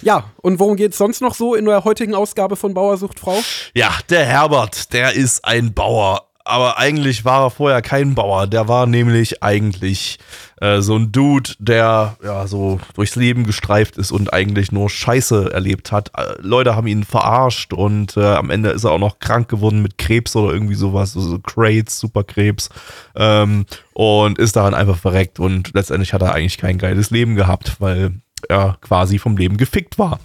ja, 0.01 0.31
und 0.41 0.59
worum 0.59 0.75
geht's 0.75 0.97
sonst 0.97 1.21
noch 1.21 1.33
so 1.33 1.55
in 1.55 1.65
der 1.65 1.83
heutigen 1.83 2.15
Ausgabe 2.15 2.55
von 2.55 2.73
Bauer 2.73 2.97
sucht 2.97 3.19
Frau? 3.19 3.39
Ja, 3.73 3.91
der 4.09 4.25
Herbert, 4.25 4.93
der 4.93 5.13
ist 5.13 5.45
ein 5.45 5.73
Bauer. 5.73 6.26
Aber 6.47 6.77
eigentlich 6.77 7.25
war 7.25 7.43
er 7.43 7.49
vorher 7.49 7.81
kein 7.81 8.15
Bauer. 8.15 8.47
Der 8.47 8.67
war 8.67 8.85
nämlich 8.85 9.43
eigentlich 9.43 10.17
äh, 10.61 10.81
so 10.81 10.95
ein 10.95 11.11
Dude, 11.11 11.51
der 11.59 12.15
ja 12.23 12.47
so 12.47 12.79
durchs 12.95 13.15
Leben 13.15 13.43
gestreift 13.43 13.97
ist 13.97 14.11
und 14.11 14.33
eigentlich 14.33 14.71
nur 14.71 14.89
Scheiße 14.89 15.51
erlebt 15.53 15.91
hat. 15.91 16.11
Äh, 16.15 16.35
Leute 16.39 16.75
haben 16.75 16.87
ihn 16.87 17.03
verarscht 17.03 17.73
und 17.73 18.15
äh, 18.15 18.23
am 18.23 18.49
Ende 18.49 18.69
ist 18.69 18.85
er 18.85 18.91
auch 18.91 18.99
noch 18.99 19.19
krank 19.19 19.49
geworden 19.49 19.81
mit 19.81 19.97
Krebs 19.97 20.35
oder 20.35 20.53
irgendwie 20.53 20.75
sowas, 20.75 21.13
so, 21.13 21.37
Crates, 21.39 21.99
Superkrebs. 21.99 22.69
Ähm, 23.15 23.65
und 23.93 24.39
ist 24.39 24.55
daran 24.55 24.73
einfach 24.73 24.97
verreckt 24.97 25.39
und 25.39 25.73
letztendlich 25.73 26.13
hat 26.13 26.21
er 26.21 26.33
eigentlich 26.33 26.57
kein 26.57 26.77
geiles 26.77 27.09
Leben 27.09 27.35
gehabt, 27.35 27.77
weil 27.79 28.13
er 28.47 28.77
quasi 28.81 29.19
vom 29.19 29.35
Leben 29.35 29.57
gefickt 29.57 29.99
war. 29.99 30.19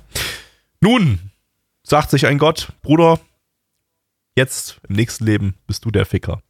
Nun, 0.80 1.18
sagt 1.82 2.10
sich 2.10 2.26
ein 2.26 2.38
Gott, 2.38 2.68
Bruder, 2.82 3.18
jetzt 4.36 4.80
im 4.88 4.96
nächsten 4.96 5.26
Leben 5.26 5.54
bist 5.66 5.84
du 5.84 5.90
der 5.90 6.06
Ficker. 6.06 6.42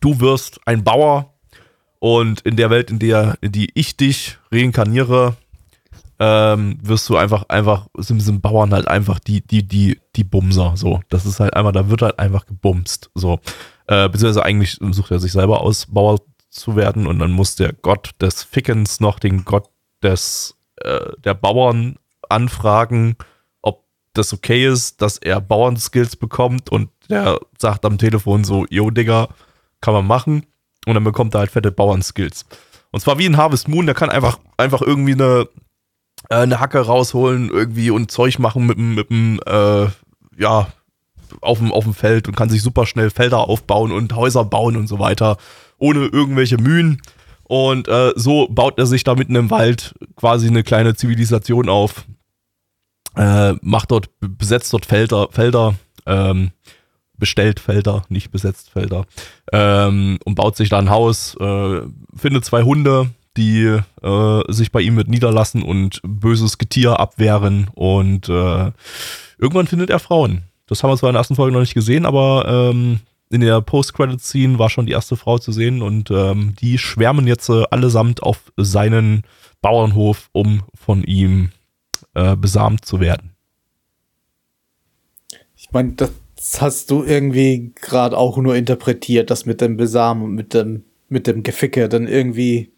Du 0.00 0.20
wirst 0.20 0.60
ein 0.66 0.84
Bauer 0.84 1.34
und 1.98 2.40
in 2.42 2.56
der 2.56 2.70
Welt, 2.70 2.90
in 2.90 2.98
der 2.98 3.38
in 3.40 3.52
die 3.52 3.70
ich 3.74 3.96
dich 3.96 4.38
reinkarniere, 4.52 5.36
ähm, 6.20 6.78
wirst 6.82 7.08
du 7.08 7.16
einfach, 7.16 7.44
einfach, 7.48 7.86
sind, 7.96 8.20
sind 8.20 8.42
Bauern 8.42 8.72
halt 8.72 8.88
einfach 8.88 9.18
die, 9.18 9.40
die, 9.40 9.66
die, 9.66 10.00
die 10.16 10.24
Bumser, 10.24 10.72
so. 10.76 11.00
Das 11.08 11.26
ist 11.26 11.40
halt 11.40 11.54
einfach, 11.54 11.72
da 11.72 11.88
wird 11.88 12.02
halt 12.02 12.18
einfach 12.18 12.46
gebumst, 12.46 13.10
so. 13.14 13.40
Äh, 13.86 14.08
beziehungsweise 14.08 14.44
eigentlich 14.44 14.78
sucht 14.90 15.10
er 15.10 15.20
sich 15.20 15.32
selber 15.32 15.60
aus, 15.60 15.86
Bauer 15.86 16.20
zu 16.50 16.76
werden 16.76 17.06
und 17.06 17.18
dann 17.18 17.30
muss 17.30 17.56
der 17.56 17.72
Gott 17.72 18.10
des 18.20 18.42
Fickens 18.42 19.00
noch 19.00 19.18
den 19.18 19.44
Gott 19.44 19.68
des, 20.02 20.56
äh, 20.76 21.12
der 21.24 21.34
Bauern 21.34 21.96
anfragen, 22.28 23.16
das 24.18 24.32
okay 24.32 24.66
ist, 24.66 25.00
dass 25.00 25.18
er 25.18 25.40
Bauernskills 25.40 26.16
bekommt 26.16 26.70
und 26.70 26.90
der 27.08 27.38
sagt 27.58 27.84
am 27.84 27.98
Telefon 27.98 28.44
so, 28.44 28.66
yo 28.68 28.90
Digga, 28.90 29.28
kann 29.80 29.94
man 29.94 30.06
machen 30.06 30.44
und 30.86 30.94
dann 30.94 31.04
bekommt 31.04 31.34
er 31.34 31.40
halt 31.40 31.50
fette 31.50 31.70
Bauernskills. 31.70 32.44
Und 32.90 33.00
zwar 33.00 33.18
wie 33.18 33.26
in 33.26 33.36
Harvest 33.36 33.68
Moon, 33.68 33.86
der 33.86 33.94
kann 33.94 34.10
einfach, 34.10 34.38
einfach 34.56 34.82
irgendwie 34.82 35.12
eine, 35.12 35.48
äh, 36.30 36.36
eine 36.36 36.60
Hacke 36.60 36.80
rausholen 36.80 37.50
irgendwie 37.50 37.90
und 37.90 38.10
Zeug 38.10 38.38
machen 38.38 38.66
mit 38.66 38.78
dem, 38.78 38.94
mit 38.94 39.10
dem, 39.10 39.40
äh, 39.46 39.86
ja, 40.36 40.68
auf 41.40 41.58
dem, 41.58 41.72
auf 41.72 41.84
dem 41.84 41.94
Feld 41.94 42.26
und 42.26 42.36
kann 42.36 42.48
sich 42.48 42.62
super 42.62 42.86
schnell 42.86 43.10
Felder 43.10 43.48
aufbauen 43.48 43.92
und 43.92 44.14
Häuser 44.16 44.44
bauen 44.44 44.76
und 44.76 44.86
so 44.86 44.98
weiter, 44.98 45.36
ohne 45.78 46.06
irgendwelche 46.06 46.56
Mühen. 46.56 47.02
Und 47.44 47.88
äh, 47.88 48.12
so 48.16 48.48
baut 48.48 48.78
er 48.78 48.86
sich 48.86 49.04
da 49.04 49.14
mitten 49.14 49.34
im 49.34 49.50
Wald 49.50 49.94
quasi 50.16 50.48
eine 50.48 50.62
kleine 50.62 50.94
Zivilisation 50.94 51.68
auf, 51.68 52.06
äh, 53.16 53.54
macht 53.62 53.90
dort, 53.90 54.10
besetzt 54.20 54.72
dort 54.72 54.86
Felder, 54.86 55.28
Felder, 55.30 55.74
ähm, 56.06 56.50
bestellt 57.16 57.60
Felder, 57.60 58.04
nicht 58.08 58.30
besetzt 58.30 58.70
Felder, 58.70 59.04
ähm, 59.52 60.18
und 60.24 60.34
baut 60.34 60.56
sich 60.56 60.68
da 60.68 60.78
ein 60.78 60.90
Haus, 60.90 61.36
äh, 61.40 61.80
findet 62.14 62.44
zwei 62.44 62.62
Hunde, 62.62 63.10
die 63.36 63.78
äh, 64.02 64.52
sich 64.52 64.72
bei 64.72 64.80
ihm 64.80 64.94
mit 64.94 65.08
niederlassen 65.08 65.62
und 65.62 66.00
böses 66.02 66.58
Getier 66.58 66.98
abwehren 66.98 67.68
und 67.74 68.28
äh, 68.28 68.72
irgendwann 69.38 69.66
findet 69.66 69.90
er 69.90 69.98
Frauen. 69.98 70.42
Das 70.66 70.82
haben 70.82 70.90
wir 70.90 70.96
zwar 70.96 71.10
in 71.10 71.14
der 71.14 71.20
ersten 71.20 71.36
Folge 71.36 71.52
noch 71.52 71.60
nicht 71.60 71.74
gesehen, 71.74 72.04
aber 72.04 72.44
ähm, 72.46 73.00
in 73.30 73.40
der 73.40 73.60
Post-Credit-Scene 73.60 74.58
war 74.58 74.70
schon 74.70 74.86
die 74.86 74.92
erste 74.92 75.16
Frau 75.16 75.38
zu 75.38 75.52
sehen 75.52 75.82
und 75.82 76.10
ähm, 76.10 76.54
die 76.60 76.78
schwärmen 76.78 77.26
jetzt 77.26 77.48
äh, 77.48 77.64
allesamt 77.70 78.22
auf 78.22 78.52
seinen 78.56 79.22
Bauernhof, 79.60 80.28
um 80.32 80.62
von 80.74 81.04
ihm 81.04 81.50
äh, 82.18 82.36
besamt 82.36 82.84
zu 82.84 83.00
werden. 83.00 83.30
Ich 85.56 85.70
meine, 85.72 85.92
das 85.92 86.10
hast 86.60 86.90
du 86.90 87.02
irgendwie 87.02 87.72
gerade 87.74 88.16
auch 88.16 88.36
nur 88.38 88.56
interpretiert, 88.56 89.30
das 89.30 89.44
mit 89.46 89.60
dem 89.60 89.76
Besamen 89.76 90.22
und 90.22 90.34
mit 90.34 90.54
dem, 90.54 90.84
mit 91.08 91.26
dem 91.26 91.42
Geficke 91.42 91.88
dann 91.88 92.06
irgendwie. 92.06 92.72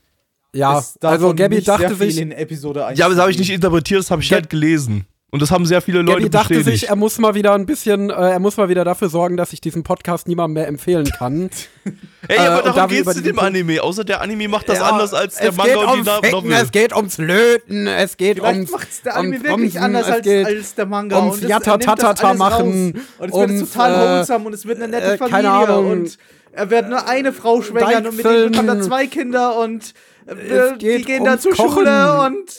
Ja, 0.55 0.83
also 1.03 1.35
Gabby 1.35 1.63
dachte 1.63 1.95
viel 1.97 2.11
sich, 2.11 2.21
in 2.21 2.33
Episode 2.33 2.85
1 2.87 2.99
Ja, 2.99 3.07
aber 3.07 3.15
das 3.15 3.21
habe 3.23 3.31
ich 3.31 3.39
nicht 3.39 3.51
interpretiert, 3.51 4.01
das 4.01 4.11
habe 4.11 4.23
ich 4.23 4.31
Gab- 4.31 4.41
halt 4.41 4.51
gelesen. 4.51 5.07
Und 5.33 5.41
das 5.41 5.53
haben 5.53 5.65
sehr 5.65 5.81
viele 5.81 6.03
Leute 6.03 6.19
Gabby 6.19 6.31
dachte 6.31 6.55
bestätigt. 6.55 6.81
sich, 6.81 6.89
er 6.89 6.97
muss 6.97 7.19
mal 7.21 7.37
wieder 7.37 7.53
ein 7.55 7.65
bisschen, 7.65 8.11
äh, 8.11 8.15
er 8.15 8.41
muss 8.41 8.57
mal 8.57 8.69
wieder 8.69 8.85
dafür 8.85 9.09
sorgen, 9.09 9.37
dass 9.37 9.53
ich 9.53 9.61
diesen 9.61 9.85
Podcast 9.85 10.27
niemandem 10.27 10.55
mehr 10.55 10.67
empfehlen 10.67 11.05
kann. 11.17 11.51
Ey, 12.29 12.37
Äh, 12.37 12.41
aber 12.41 12.63
da 12.63 12.73
darum 12.73 12.91
geht's 12.91 13.03
über 13.03 13.17
in 13.17 13.23
dem 13.23 13.39
Anime. 13.39 13.81
Außer 13.81 14.03
der 14.03 14.21
Anime 14.23 14.49
macht 14.49 14.69
das 14.69 14.79
Ja, 14.79 14.87
anders 14.91 15.15
als 15.15 15.37
der 15.37 15.53
Manga 15.53 15.77
und 15.77 15.87
die 16.05 16.09
ums 16.09 16.11
Ficken, 16.11 16.31
Novel. 16.33 16.53
Es 16.53 16.73
geht 16.73 16.97
ums 16.97 17.19
Löten, 17.19 17.87
es 17.87 18.17
geht 18.17 18.39
Vielleicht 18.39 18.55
ums. 18.57 18.71
macht 18.73 18.89
der 19.05 19.17
Anime 19.17 19.35
ums 19.37 19.45
wirklich 19.49 19.81
anders 19.81 20.07
als, 20.11 20.27
als 20.27 20.75
der 20.75 20.87
Manga. 20.87 21.19
ums 21.19 21.37
und 21.37 21.43
es- 21.45 21.49
Yatta 21.49 21.71
nimmt 21.77 21.87
das 21.87 21.95
Tatata 21.97 22.27
alles 22.29 22.39
machen, 22.39 22.93
raus. 22.97 23.03
Und 23.19 23.29
es 23.29 23.35
wird 23.37 23.51
ums, 23.51 23.73
total 23.73 23.93
äh, 23.93 24.09
wholesome 24.19 24.47
und 24.47 24.53
es 24.55 24.67
wird 24.67 24.79
eine 24.83 24.89
nette 24.89 25.07
äh, 25.13 25.17
Familie. 25.17 25.31
keine 25.37 25.51
Ahnung. 25.53 25.91
und 25.93 26.19
er 26.53 26.71
wird 26.71 26.89
nur 26.89 27.07
eine 27.09 27.33
Frau 27.33 27.63
schwängern 27.63 28.07
und 28.09 28.17
mit 28.17 28.25
denen 28.25 28.35
Deichseln. 28.35 28.51
bekommt 28.53 28.69
er 28.69 28.81
zwei 28.83 29.07
Kinder 29.07 29.57
und 29.61 29.95
äh, 30.27 30.77
die 30.79 31.03
gehen 31.05 31.23
da 31.25 31.31
ums 31.31 31.43
zur. 31.43 31.55
Schule 31.55 32.21
und 32.27 32.51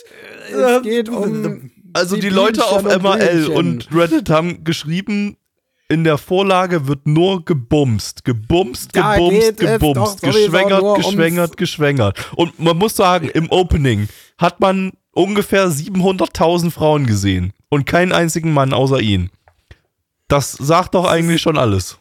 äh, 0.56 0.76
Es 0.78 0.82
geht 0.84 1.10
um. 1.10 1.70
Also 1.94 2.16
die, 2.16 2.30
Leute 2.30 2.66
auf 2.66 2.84
MRL 2.84 3.48
und 3.48 3.88
Reddit 3.94 4.30
haben 4.30 4.64
geschrieben, 4.64 5.38
in 5.90 6.06
der 6.06 6.18
Vorlage 6.18 6.88
wird 6.88 7.06
nur 7.06 7.44
gebumst, 7.44 8.24
gebumst, 8.24 8.94
gebumst, 8.94 9.62
es 9.62 9.80
gebumst, 9.80 10.22
geschwängert, 10.22 10.96
geschwängert, 10.96 11.58
geschwängert. 11.58 12.32
Und 12.36 12.60
man 12.60 12.78
muss 12.78 12.96
sagen, 12.96 13.28
im 13.28 13.52
Opening 13.52 14.08
hat 14.38 14.62
man 14.62 14.94
ungefähr 15.12 15.68
700.000 15.68 16.72
Frauen 16.72 17.06
gesehen 17.06 17.52
und 17.70 17.86
keinen 17.86 18.14
einzigen 18.14 18.54
Mann 18.54 18.74
außer 18.74 19.02
ihn. 19.02 19.32
Das 20.30 20.54
sagt 20.54 20.96
doch 20.96 21.06
eigentlich 21.06 21.42
schon 21.42 21.58
alles. 21.58 21.98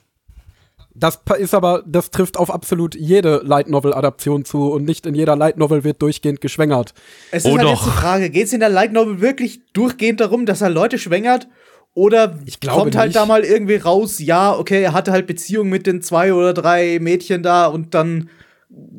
Das 0.94 1.20
ist 1.38 1.54
aber, 1.54 1.82
das 1.86 2.10
trifft 2.10 2.36
auf 2.36 2.50
absolut 2.52 2.94
jede 2.94 3.40
Light 3.44 3.68
Novel 3.68 3.94
Adaption 3.94 4.44
zu 4.44 4.70
und 4.72 4.84
nicht 4.84 5.06
in 5.06 5.14
jeder 5.14 5.36
Light 5.36 5.56
Novel 5.56 5.84
wird 5.84 6.02
durchgehend 6.02 6.40
geschwängert. 6.40 6.94
Es 7.30 7.44
ist 7.44 7.50
Oh 7.50 7.56
halt 7.56 7.62
doch. 7.66 7.70
jetzt 7.70 7.86
die 7.86 7.98
Frage, 7.98 8.30
geht 8.30 8.46
es 8.46 8.52
in 8.52 8.60
der 8.60 8.68
Light 8.68 8.92
Novel 8.92 9.20
wirklich 9.20 9.60
durchgehend 9.72 10.20
darum, 10.20 10.46
dass 10.46 10.60
er 10.60 10.70
Leute 10.70 10.98
schwängert? 10.98 11.48
Oder 11.94 12.38
Ich 12.46 12.60
glaube 12.60 12.82
kommt 12.82 12.96
halt 12.96 13.08
nicht. 13.08 13.16
da 13.16 13.26
mal 13.26 13.44
irgendwie 13.44 13.76
raus, 13.76 14.18
ja, 14.20 14.56
okay, 14.56 14.82
er 14.82 14.92
hatte 14.92 15.10
halt 15.12 15.26
Beziehungen 15.26 15.70
mit 15.70 15.86
den 15.86 16.02
zwei 16.02 16.32
oder 16.32 16.54
drei 16.54 16.98
Mädchen 17.00 17.42
da 17.42 17.66
und 17.66 17.94
dann 17.94 18.28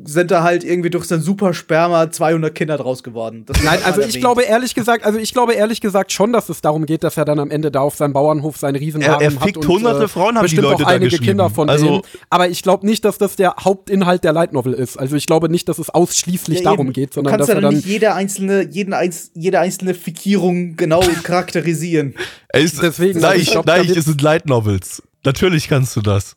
sind 0.04 0.30
da 0.30 0.42
halt 0.42 0.64
irgendwie 0.64 0.90
durch 0.90 1.06
sein 1.06 1.22
Supersperma 1.22 2.10
200 2.10 2.54
Kinder 2.54 2.76
draus 2.76 3.02
geworden. 3.02 3.44
Das 3.46 3.62
Nein, 3.62 3.78
also 3.84 4.00
ich 4.00 4.08
erwähnt. 4.08 4.20
glaube 4.20 4.42
ehrlich 4.42 4.74
gesagt, 4.74 5.04
also 5.06 5.18
ich 5.18 5.32
glaube 5.32 5.54
ehrlich 5.54 5.80
gesagt 5.80 6.12
schon, 6.12 6.32
dass 6.32 6.48
es 6.50 6.60
darum 6.60 6.84
geht, 6.84 7.04
dass 7.04 7.16
er 7.16 7.24
dann 7.24 7.38
am 7.38 7.50
Ende 7.50 7.70
da 7.70 7.80
auf 7.80 7.94
seinem 7.96 8.12
Bauernhof 8.12 8.58
seinen 8.58 8.76
Riesenwagen 8.76 9.14
Er- 9.14 9.20
er 9.32 9.34
hat 9.34 9.42
fickt 9.42 9.56
und, 9.58 9.68
hunderte 9.68 10.08
Frauen, 10.08 10.36
haben 10.36 10.46
die 10.46 10.54
bestimmt 10.56 10.62
Leute 10.64 10.84
auch 10.84 10.88
einige. 10.88 11.16
Kinder 11.18 11.48
von 11.48 11.70
Also- 11.70 11.86
denen. 11.86 12.02
Aber 12.28 12.48
ich 12.48 12.62
glaube 12.62 12.84
nicht, 12.84 13.04
dass 13.04 13.16
das 13.16 13.36
der 13.36 13.54
Hauptinhalt 13.60 14.24
der 14.24 14.32
Light 14.34 14.52
Novel 14.52 14.74
ist. 14.74 14.98
Also 14.98 15.16
ich 15.16 15.26
glaube 15.26 15.48
nicht, 15.48 15.68
dass 15.68 15.78
es 15.78 15.88
ausschließlich 15.88 16.58
Ja, 16.58 16.64
darum 16.64 16.92
geht, 16.92 17.10
du 17.10 17.14
sondern 17.14 17.30
kannst 17.32 17.48
dass 17.48 17.48
ja 17.48 17.54
er 17.54 17.60
dann 17.62 17.70
dann 17.70 17.76
nicht 17.76 17.86
jede 17.86 18.12
einzelne, 18.14 18.68
jeden 18.68 18.92
einz, 18.92 19.30
jede 19.34 19.58
einzelne 19.60 19.94
Fikierung 19.94 20.76
genau 20.76 21.00
charakterisieren. 21.22 22.14
Er 22.48 22.60
ist 22.60 22.82
Deswegen, 22.82 23.14
also 23.16 23.26
leicht, 23.28 23.42
ich 23.42 23.50
glaub, 23.52 23.66
leicht, 23.66 23.88
wird- 23.88 23.98
es 23.98 24.04
sind 24.04 24.20
Light 24.20 24.46
Novels. 24.46 25.02
Natürlich 25.24 25.68
kannst 25.68 25.96
du 25.96 26.00
das. 26.02 26.36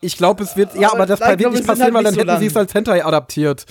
Ich 0.00 0.16
glaube, 0.16 0.44
es 0.44 0.56
wird, 0.56 0.74
ja, 0.74 0.88
Aber 0.88 0.96
aber 0.96 1.06
das 1.06 1.20
Light 1.20 1.38
wird 1.38 1.38
nicht 1.38 1.46
Novels 1.46 1.58
sind 1.58 1.66
passieren, 1.66 1.94
weil 1.94 2.04
halt 2.04 2.06
dann 2.06 2.14
nicht 2.14 2.22
so 2.26 2.32
hätten 2.32 2.40
sie 2.40 2.46
es 2.46 2.56
als 2.56 2.74
Hentai 2.74 3.04
adaptiert. 3.04 3.66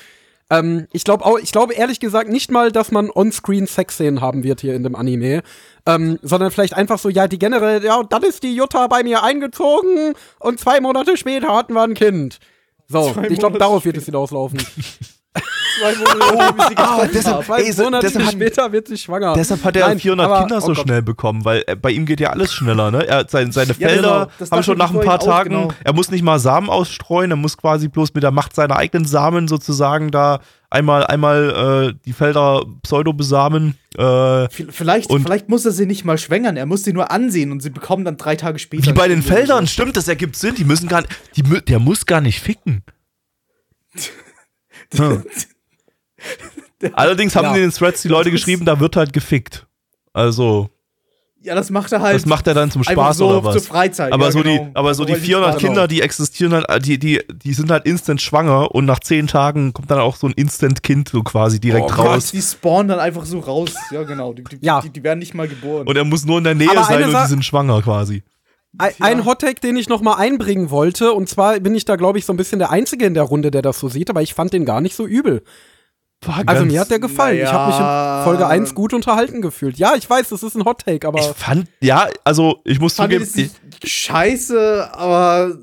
Ähm, 0.50 0.88
ich 0.92 1.04
glaube 1.04 1.26
auch, 1.26 1.40
ich 1.40 1.52
glaube 1.52 1.74
ehrlich 1.74 2.00
gesagt 2.00 2.30
nicht 2.30 2.52
mal, 2.52 2.72
dass 2.72 2.92
man 2.92 3.10
on-screen 3.10 3.66
Sexszenen 3.66 4.22
haben 4.22 4.44
wird 4.44 4.62
hier 4.62 4.76
in 4.76 4.84
dem 4.84 4.96
Anime, 4.96 5.42
ähm, 5.86 6.20
sondern 6.22 6.52
vielleicht 6.52 6.76
einfach 6.76 7.00
so, 7.00 7.10
ja, 7.10 7.28
die 7.28 7.40
generell, 7.40 7.84
ja, 7.84 8.04
dann 8.04 8.24
ist 8.24 8.44
die 8.44 8.56
Jutta 8.56 8.88
bei 8.88 9.04
mir 9.04 9.24
eingezogen 9.24 10.14
und 10.40 10.60
zwei 10.60 10.82
Monate 10.82 11.18
später 11.18 11.56
hatten 11.56 11.74
wir 11.74 11.84
ein 11.84 11.96
Kind. 11.96 12.40
So, 12.88 13.12
Zwei 13.12 13.28
ich 13.30 13.40
glaube, 13.40 13.58
darauf 13.58 13.86
wird 13.86 13.98
es 13.98 14.06
hinauslaufen. 14.06 14.60
Zwei 15.80 15.96
Monate, 16.34 16.54
bis 16.54 16.68
sie 16.68 16.78
Ah, 16.78 17.08
deshalb- 17.12 17.50
Ey, 17.58 17.72
so- 17.72 17.84
Monate 17.84 18.08
deshalb 18.08 18.26
hat- 18.26 18.34
später 18.34 18.72
wird 18.72 18.88
sie 18.88 18.98
schwanger. 18.98 19.34
Deshalb 19.34 19.64
hat 19.64 19.76
er 19.76 19.88
Nein, 19.88 20.00
400 20.00 20.26
aber- 20.28 20.40
Kinder 20.40 20.62
so 20.62 20.72
oh 20.72 20.76
schnell 20.76 21.02
bekommen, 21.02 21.44
weil 21.46 21.64
äh, 21.68 21.76
bei 21.76 21.92
ihm 21.92 22.06
geht 22.06 22.20
ja 22.20 22.30
alles 22.30 22.54
schneller, 22.54 22.92
ne? 22.92 23.06
Er, 23.08 23.28
sein, 23.28 23.52
seine 23.52 23.74
Ja, 23.78 23.88
Felder 23.90 24.02
genau. 24.26 24.32
Das 24.40 24.52
haben 24.52 24.64
schon 24.64 24.78
nach 24.78 24.90
ein 24.94 25.02
paar 25.02 25.20
vorhin 25.20 25.22
auch, 25.22 25.26
Tagen, 25.38 25.50
genau. 25.50 25.74
er 25.84 25.94
muss 25.94 26.12
nicht 26.12 26.24
mal 26.24 26.40
Samen 26.40 26.70
ausstreuen, 26.70 27.32
er 27.32 27.38
muss 27.38 27.58
quasi 27.58 27.88
bloß 27.88 28.14
mit 28.14 28.24
der 28.24 28.32
Macht 28.32 28.56
seiner 28.56 28.78
eigenen 28.78 29.06
Samen 29.06 29.48
sozusagen 29.48 30.12
da 30.12 30.40
einmal, 30.70 31.06
einmal 31.08 31.90
äh, 31.96 32.00
die 32.06 32.14
Felder 32.14 32.64
pseudo 32.84 33.14
besamen. 33.14 33.78
Äh, 33.98 34.48
Vielleicht, 34.50 35.10
Und- 35.10 35.24
vielleicht 35.24 35.50
muss 35.50 35.66
er 35.66 35.72
sie 35.72 35.86
nicht 35.86 36.04
mal 36.06 36.18
schwängern, 36.18 36.58
er 36.58 36.66
muss 36.66 36.84
sie 36.84 36.94
nur 36.94 37.12
ansehen 37.12 37.52
und 37.52 37.62
sie 37.62 37.70
bekommen 37.70 38.04
dann 38.06 38.18
drei 38.18 38.36
Tage 38.36 38.60
später. 38.60 38.88
wie 38.88 38.94
bei 38.94 39.08
den 39.08 39.22
Feldern, 39.22 39.68
stimmt, 39.68 39.96
das 39.98 40.08
ergibt 40.08 40.36
Sinn, 40.36 40.56
die 40.56 40.64
müssen 40.66 40.88
gar 40.90 41.02
nicht, 41.02 41.14
die, 41.36 41.44
der 41.44 41.80
muss 41.80 42.06
gar 42.06 42.22
nicht 42.22 42.40
ficken. 42.40 42.84
Hm. 44.96 45.24
Allerdings 46.94 47.36
haben 47.36 47.46
Ja. 47.46 47.56
in 47.56 47.62
den 47.62 47.72
Threads 47.72 48.02
die 48.02 48.08
Leute 48.10 48.32
geschrieben, 48.32 48.66
da 48.66 48.80
wird 48.80 48.96
halt 48.96 49.14
gefickt. 49.14 49.66
Also, 50.14 50.70
Ja, 51.42 51.56
das 51.56 51.70
macht 51.70 51.92
er 51.92 52.02
halt. 52.02 52.16
das 52.16 52.26
macht 52.26 52.48
er 52.48 52.54
dann 52.54 52.72
zum 52.72 52.84
Spaß 52.84 53.18
so 53.18 53.28
oder 53.30 53.44
was? 53.44 53.54
zur 53.54 53.62
Freizeit. 53.64 54.12
Aber 54.12 54.26
ja, 54.26 54.32
so 54.32 54.42
genau. 54.42 54.66
die, 54.66 54.76
aber 54.76 54.94
so 54.94 55.06
die 55.06 55.14
Weil 55.14 55.20
400 55.20 55.52
Spaß 55.54 55.62
Kinder, 55.62 55.88
die 55.88 56.02
existieren 56.02 56.54
halt, 56.54 56.70
äh, 56.70 56.80
die, 56.80 56.98
die, 57.00 57.22
die 57.34 57.54
sind 57.54 57.72
halt 57.72 57.86
instant 57.86 58.22
schwanger 58.22 58.74
und 58.74 58.86
nach 58.86 59.00
10 59.00 59.28
Tagen 59.28 59.72
kommt 59.74 59.90
dann 59.92 60.00
auch 60.00 60.16
so 60.16 60.28
ein 60.28 60.34
Instant-Kind 60.34 61.10
so 61.10 61.22
quasi 61.24 61.60
direkt 61.60 61.86
Oh 61.92 61.96
Gott, 61.96 62.06
raus. 62.08 62.32
die 62.32 62.42
spawnen 62.42 62.88
dann 62.88 63.00
einfach 63.00 63.26
so 63.26 63.40
raus. 63.40 63.74
Ja, 63.92 64.04
genau. 64.04 64.34
Die, 64.34 64.44
die, 64.44 64.58
Ja. 64.62 64.82
die, 64.82 64.90
die 64.90 65.04
werden 65.04 65.20
nicht 65.20 65.34
mal 65.34 65.48
geboren. 65.48 65.88
Und 65.88 65.96
er 65.96 66.04
muss 66.04 66.26
nur 66.26 66.38
in 66.40 66.44
der 66.46 66.56
Nähe 66.56 66.70
Aber 66.72 66.84
sein 66.84 67.04
und 67.04 67.12
Sa- 67.12 67.24
die 67.24 67.30
sind 67.30 67.46
schwanger 67.46 67.82
quasi. 67.82 68.24
Ein, 68.78 68.92
ein 69.00 69.26
Hottake, 69.26 69.62
den 69.62 69.78
ich 69.78 69.88
noch 69.88 70.02
mal 70.02 70.16
einbringen 70.16 70.70
wollte, 70.70 71.14
und 71.14 71.30
zwar 71.30 71.60
bin 71.62 71.76
ich 71.76 71.86
da, 71.86 71.96
glaube 71.96 72.18
ich, 72.20 72.26
so 72.26 72.34
ein 72.34 72.38
bisschen 72.38 72.60
der 72.60 72.72
Einzige 72.72 73.06
in 73.06 73.14
der 73.14 73.24
Runde, 73.24 73.50
der 73.50 73.62
das 73.62 73.80
so 73.80 73.88
sieht, 73.88 74.10
aber 74.10 74.22
ich 74.22 74.34
fand 74.34 74.52
den 74.52 74.66
gar 74.66 74.82
nicht 74.82 74.96
so 74.96 75.06
übel. 75.06 75.44
War 76.24 76.38
Also 76.46 76.62
ganz- 76.64 76.72
mir 76.72 76.80
hat 76.80 76.90
der 76.92 77.00
gefallen. 77.00 77.38
Ich 77.44 77.52
habe 77.52 77.68
mich 77.72 77.80
in 77.80 78.24
Folge 78.24 78.48
1 78.48 78.74
gut 78.74 78.94
unterhalten 78.94 79.42
gefühlt. 79.42 79.78
Ja, 79.78 79.94
ich 79.96 80.10
weiß, 80.10 80.30
das 80.30 80.42
ist 80.44 80.56
ein 80.56 80.66
Hottake, 80.66 81.08
aber 81.08 81.20
Ich 81.20 81.26
fand, 81.28 81.68
ja, 81.82 82.08
also 82.24 82.62
ich 82.64 82.80
muss 82.80 82.96
fand 82.96 83.14
zugeben, 83.14 83.52
scheiße, 83.84 84.90
aber 84.94 85.56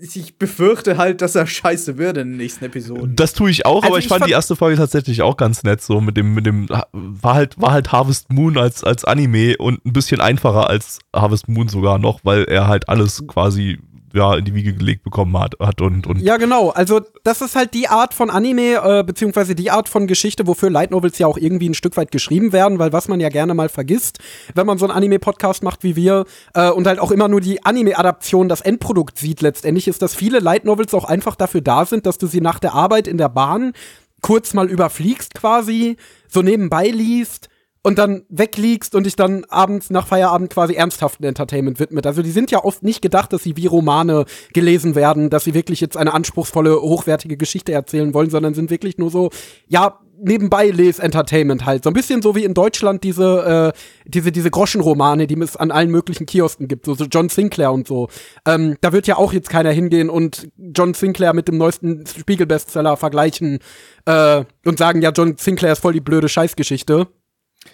ich 0.00 0.38
befürchte 0.38 0.96
halt, 0.96 1.22
dass 1.22 1.34
er 1.34 1.46
scheiße 1.46 1.98
wird 1.98 2.18
in 2.18 2.28
den 2.28 2.36
nächsten 2.36 2.64
Episoden. 2.66 3.16
das 3.16 3.32
tue 3.32 3.50
ich 3.50 3.66
auch, 3.66 3.76
Also 3.82 3.88
aber 3.88 3.98
ich, 3.98 4.04
ich 4.04 4.08
fand 4.08 4.20
fand- 4.20 4.28
die 4.28 4.32
erste 4.34 4.54
Folge 4.54 4.76
tatsächlich 4.76 5.22
auch 5.22 5.36
ganz 5.36 5.64
nett, 5.64 5.80
so 5.80 6.00
mit 6.00 6.16
dem, 6.16 6.34
mit 6.34 6.46
dem, 6.46 6.68
war 6.92 7.34
halt, 7.34 7.60
war 7.60 7.72
halt 7.72 7.90
Harvest 7.90 8.30
Moon 8.32 8.58
als, 8.58 8.84
als 8.84 9.04
Anime 9.04 9.56
und 9.58 9.84
ein 9.84 9.92
bisschen 9.92 10.20
einfacher 10.20 10.68
als 10.70 11.00
Harvest 11.14 11.48
Moon 11.48 11.68
sogar 11.68 11.98
noch, 11.98 12.20
weil 12.22 12.44
er 12.44 12.68
halt 12.68 12.88
alles 12.88 13.26
quasi, 13.26 13.78
ja, 14.14 14.36
in 14.36 14.44
die 14.44 14.54
Wiege 14.54 14.74
gelegt 14.74 15.04
bekommen 15.04 15.38
hat, 15.38 15.54
hat 15.60 15.80
und, 15.80 16.06
und 16.06 16.20
ja, 16.20 16.36
genau. 16.36 16.70
Also 16.70 17.00
das 17.24 17.40
ist 17.40 17.56
halt 17.56 17.74
die 17.74 17.88
Art 17.88 18.14
von 18.14 18.30
Anime, 18.30 18.76
äh, 18.82 19.04
beziehungsweise 19.04 19.54
die 19.54 19.70
Art 19.70 19.88
von 19.88 20.06
Geschichte, 20.06 20.46
wofür 20.46 20.70
Light 20.70 20.90
Novels 20.90 21.18
ja 21.18 21.26
auch 21.26 21.36
irgendwie 21.36 21.68
ein 21.68 21.74
Stück 21.74 21.96
weit 21.96 22.10
geschrieben 22.10 22.52
werden, 22.52 22.78
weil 22.78 22.92
was 22.92 23.08
man 23.08 23.20
ja 23.20 23.28
gerne 23.28 23.54
mal 23.54 23.68
vergisst, 23.68 24.18
wenn 24.54 24.66
man 24.66 24.78
so 24.78 24.86
einen 24.86 24.96
Anime-Podcast 24.96 25.62
macht 25.62 25.82
wie 25.84 25.96
wir 25.96 26.24
äh, 26.54 26.70
und 26.70 26.86
halt 26.86 26.98
auch 26.98 27.10
immer 27.10 27.28
nur 27.28 27.40
die 27.40 27.64
Anime-Adaption, 27.64 28.48
das 28.48 28.60
Endprodukt 28.60 29.18
sieht 29.18 29.42
letztendlich, 29.42 29.88
ist, 29.88 30.02
dass 30.02 30.14
viele 30.14 30.40
Light 30.40 30.64
Novels 30.64 30.94
auch 30.94 31.04
einfach 31.04 31.36
dafür 31.36 31.60
da 31.60 31.84
sind, 31.84 32.06
dass 32.06 32.18
du 32.18 32.26
sie 32.26 32.40
nach 32.40 32.58
der 32.58 32.74
Arbeit 32.74 33.06
in 33.08 33.18
der 33.18 33.28
Bahn 33.28 33.72
kurz 34.20 34.54
mal 34.54 34.68
überfliegst 34.68 35.34
quasi, 35.34 35.96
so 36.28 36.42
nebenbei 36.42 36.88
liest 36.88 37.48
und 37.82 37.98
dann 37.98 38.24
wegliegst 38.28 38.94
und 38.94 39.04
dich 39.04 39.16
dann 39.16 39.44
abends 39.48 39.90
nach 39.90 40.06
Feierabend 40.06 40.50
quasi 40.50 40.74
ernsthaften 40.74 41.24
Entertainment 41.24 41.78
widmet. 41.80 42.06
Also 42.06 42.22
die 42.22 42.30
sind 42.30 42.50
ja 42.50 42.64
oft 42.64 42.82
nicht 42.82 43.02
gedacht, 43.02 43.32
dass 43.32 43.42
sie 43.42 43.56
wie 43.56 43.66
Romane 43.66 44.24
gelesen 44.52 44.94
werden, 44.94 45.30
dass 45.30 45.44
sie 45.44 45.54
wirklich 45.54 45.80
jetzt 45.80 45.96
eine 45.96 46.14
anspruchsvolle, 46.14 46.80
hochwertige 46.80 47.36
Geschichte 47.36 47.72
erzählen 47.72 48.14
wollen, 48.14 48.30
sondern 48.30 48.54
sind 48.54 48.70
wirklich 48.70 48.98
nur 48.98 49.10
so, 49.10 49.30
ja, 49.66 50.00
nebenbei 50.20 50.70
les 50.70 50.98
Entertainment 50.98 51.64
halt. 51.64 51.84
So 51.84 51.90
ein 51.90 51.94
bisschen 51.94 52.22
so 52.22 52.34
wie 52.34 52.44
in 52.44 52.54
Deutschland 52.54 53.04
diese, 53.04 53.72
äh, 53.74 53.78
diese, 54.04 54.32
diese 54.32 54.50
Groschenromane, 54.50 55.26
die 55.26 55.40
es 55.40 55.56
an 55.56 55.70
allen 55.70 55.90
möglichen 55.90 56.26
Kiosken 56.26 56.68
gibt, 56.68 56.86
so, 56.86 56.94
so 56.94 57.04
John 57.04 57.28
Sinclair 57.28 57.72
und 57.72 57.86
so. 57.86 58.08
Ähm, 58.46 58.76
da 58.80 58.92
wird 58.92 59.06
ja 59.06 59.16
auch 59.16 59.32
jetzt 59.32 59.48
keiner 59.48 59.70
hingehen 59.70 60.10
und 60.10 60.48
John 60.56 60.94
Sinclair 60.94 61.34
mit 61.34 61.48
dem 61.48 61.58
neuesten 61.58 62.04
Spiegel-Bestseller 62.06 62.96
vergleichen 62.96 63.60
äh, 64.06 64.44
und 64.64 64.78
sagen, 64.78 65.02
ja, 65.02 65.10
John 65.10 65.36
Sinclair 65.38 65.72
ist 65.72 65.80
voll 65.80 65.92
die 65.92 66.00
blöde 66.00 66.28
Scheißgeschichte. 66.28 67.06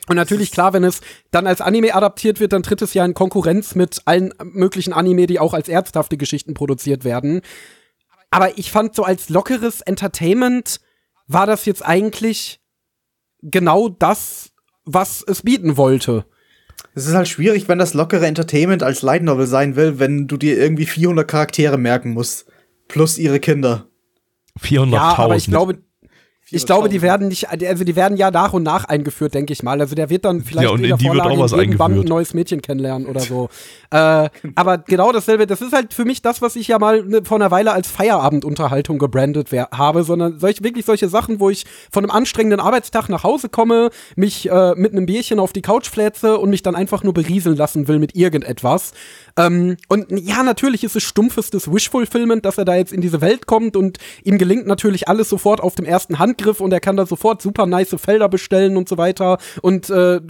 Und 0.08 0.16
natürlich, 0.16 0.50
klar, 0.50 0.72
wenn 0.72 0.84
es 0.84 1.00
dann 1.30 1.46
als 1.46 1.60
Anime 1.60 1.94
adaptiert 1.94 2.40
wird, 2.40 2.52
dann 2.52 2.62
tritt 2.62 2.82
es 2.82 2.94
ja 2.94 3.04
in 3.04 3.14
Konkurrenz 3.14 3.74
mit 3.74 4.02
allen 4.04 4.34
möglichen 4.42 4.92
Anime, 4.92 5.26
die 5.26 5.40
auch 5.40 5.54
als 5.54 5.68
ernsthafte 5.68 6.16
Geschichten 6.16 6.54
produziert 6.54 7.04
werden. 7.04 7.40
Aber 8.30 8.58
ich 8.58 8.70
fand 8.70 8.94
so 8.94 9.04
als 9.04 9.28
lockeres 9.28 9.80
Entertainment 9.80 10.80
war 11.26 11.46
das 11.46 11.64
jetzt 11.64 11.84
eigentlich 11.84 12.60
genau 13.42 13.88
das, 13.88 14.50
was 14.84 15.22
es 15.26 15.42
bieten 15.42 15.76
wollte. 15.76 16.24
Es 16.94 17.06
ist 17.06 17.14
halt 17.14 17.28
schwierig, 17.28 17.68
wenn 17.68 17.78
das 17.78 17.94
lockere 17.94 18.26
Entertainment 18.26 18.82
als 18.82 19.02
Light 19.02 19.22
Novel 19.22 19.46
sein 19.46 19.76
will, 19.76 19.98
wenn 19.98 20.26
du 20.26 20.36
dir 20.36 20.58
irgendwie 20.58 20.86
400 20.86 21.26
Charaktere 21.26 21.78
merken 21.78 22.10
musst. 22.12 22.46
Plus 22.88 23.18
ihre 23.18 23.40
Kinder. 23.40 23.86
400.000. 24.60 24.92
Ja, 24.92 25.18
aber 25.18 25.36
ich 25.36 25.46
glaube, 25.46 25.78
ich 26.54 26.66
glaube, 26.66 26.88
die 26.88 27.02
werden 27.02 27.28
nicht, 27.28 27.48
also 27.50 27.84
die 27.84 27.96
werden 27.96 28.16
ja 28.16 28.30
nach 28.30 28.52
und 28.52 28.62
nach 28.62 28.84
eingeführt, 28.84 29.34
denke 29.34 29.52
ich 29.52 29.62
mal. 29.62 29.80
Also 29.80 29.94
der 29.94 30.10
wird 30.10 30.24
dann 30.24 30.42
vielleicht 30.42 30.64
Ja, 30.64 30.70
und 30.70 30.78
in 30.78 30.84
die 30.84 30.90
wird 30.90 31.02
Vorlage 31.02 31.30
auch 31.30 31.38
was 31.38 31.52
irgendwann 31.52 31.92
ein 31.92 31.94
eingeführt. 31.94 32.08
neues 32.08 32.34
Mädchen 32.34 32.62
kennenlernen 32.62 33.06
oder 33.06 33.20
so. 33.20 33.48
äh, 33.90 34.28
aber 34.54 34.78
genau 34.78 35.12
dasselbe, 35.12 35.46
das 35.46 35.60
ist 35.60 35.72
halt 35.72 35.92
für 35.94 36.04
mich 36.04 36.22
das, 36.22 36.40
was 36.42 36.56
ich 36.56 36.68
ja 36.68 36.78
mal 36.78 37.02
ne, 37.04 37.20
vor 37.24 37.36
einer 37.38 37.50
Weile 37.50 37.72
als 37.72 37.88
Feierabendunterhaltung 37.90 38.98
gebrandet 38.98 39.48
wer- 39.50 39.68
habe, 39.72 40.04
sondern 40.04 40.38
solch, 40.38 40.62
wirklich 40.62 40.84
solche 40.84 41.08
Sachen, 41.08 41.40
wo 41.40 41.50
ich 41.50 41.64
von 41.90 42.04
einem 42.04 42.10
anstrengenden 42.10 42.60
Arbeitstag 42.60 43.08
nach 43.08 43.24
Hause 43.24 43.48
komme, 43.48 43.90
mich 44.16 44.48
äh, 44.50 44.74
mit 44.76 44.92
einem 44.92 45.06
Bierchen 45.06 45.38
auf 45.38 45.52
die 45.52 45.62
Couch 45.62 45.88
flätze 45.88 46.38
und 46.38 46.50
mich 46.50 46.62
dann 46.62 46.74
einfach 46.76 47.02
nur 47.02 47.14
berieseln 47.14 47.56
lassen 47.56 47.88
will 47.88 47.98
mit 47.98 48.14
irgendetwas. 48.16 48.92
Ähm, 49.36 49.76
und 49.88 50.06
ja, 50.10 50.42
natürlich 50.42 50.84
ist 50.84 50.96
es 50.96 51.02
stumpfestes 51.02 51.72
Wish-Fulfillment, 51.72 52.44
dass 52.44 52.58
er 52.58 52.64
da 52.64 52.76
jetzt 52.76 52.92
in 52.92 53.00
diese 53.00 53.20
Welt 53.20 53.46
kommt 53.46 53.76
und 53.76 53.98
ihm 54.22 54.38
gelingt 54.38 54.66
natürlich 54.66 55.08
alles 55.08 55.28
sofort 55.28 55.60
auf 55.60 55.74
dem 55.74 55.84
ersten 55.84 56.18
Handgriff 56.18 56.60
und 56.60 56.72
er 56.72 56.80
kann 56.80 56.96
da 56.96 57.06
sofort 57.06 57.42
super 57.42 57.66
nice 57.66 57.96
Felder 57.98 58.28
bestellen 58.28 58.76
und 58.76 58.88
so 58.88 58.98
weiter 58.98 59.38
und 59.62 59.90
äh, 59.90 60.20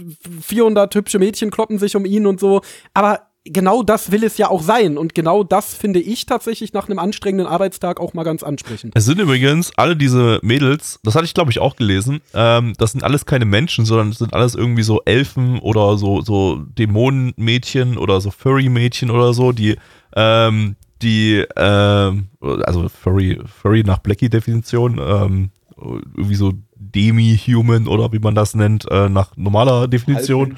400 0.41 0.93
hübsche 0.95 1.19
Mädchen 1.19 1.51
kloppen 1.51 1.77
sich 1.77 1.95
um 1.95 2.05
ihn 2.05 2.25
und 2.25 2.39
so. 2.39 2.61
Aber 2.93 3.27
genau 3.45 3.83
das 3.83 4.11
will 4.11 4.23
es 4.23 4.37
ja 4.37 4.49
auch 4.49 4.61
sein 4.61 4.97
und 4.97 5.13
genau 5.13 5.43
das 5.43 5.75
finde 5.75 5.99
ich 5.99 6.25
tatsächlich 6.25 6.73
nach 6.73 6.87
einem 6.87 6.99
anstrengenden 6.99 7.47
Arbeitstag 7.47 7.99
auch 7.99 8.13
mal 8.13 8.23
ganz 8.23 8.43
ansprechend. 8.43 8.93
Es 8.95 9.05
sind 9.05 9.19
übrigens 9.19 9.71
alle 9.77 9.95
diese 9.95 10.39
Mädels, 10.41 10.99
das 11.03 11.15
hatte 11.15 11.25
ich 11.25 11.33
glaube 11.33 11.51
ich 11.51 11.59
auch 11.59 11.75
gelesen, 11.75 12.21
ähm, 12.33 12.73
das 12.77 12.91
sind 12.91 13.03
alles 13.03 13.25
keine 13.25 13.45
Menschen, 13.45 13.85
sondern 13.85 14.09
es 14.09 14.17
sind 14.17 14.33
alles 14.33 14.55
irgendwie 14.55 14.83
so 14.83 15.01
Elfen 15.05 15.59
oder 15.59 15.97
so, 15.97 16.21
so 16.21 16.57
Dämonenmädchen 16.77 17.97
oder 17.97 18.19
so 18.19 18.31
Furry-Mädchen 18.31 19.11
oder 19.11 19.33
so, 19.33 19.51
die, 19.51 19.77
ähm, 20.15 20.75
die, 21.01 21.45
ähm, 21.55 22.29
also 22.41 22.89
Furry, 22.89 23.39
Furry 23.45 23.83
nach 23.83 23.99
Blackie-Definition, 23.99 24.99
ähm, 24.99 25.51
irgendwie 25.77 26.35
so 26.35 26.53
Demi-Human 26.75 27.87
oder 27.87 28.11
wie 28.11 28.19
man 28.19 28.33
das 28.33 28.55
nennt, 28.55 28.89
äh, 28.89 29.09
nach 29.09 29.35
normaler 29.37 29.87
Definition. 29.87 30.55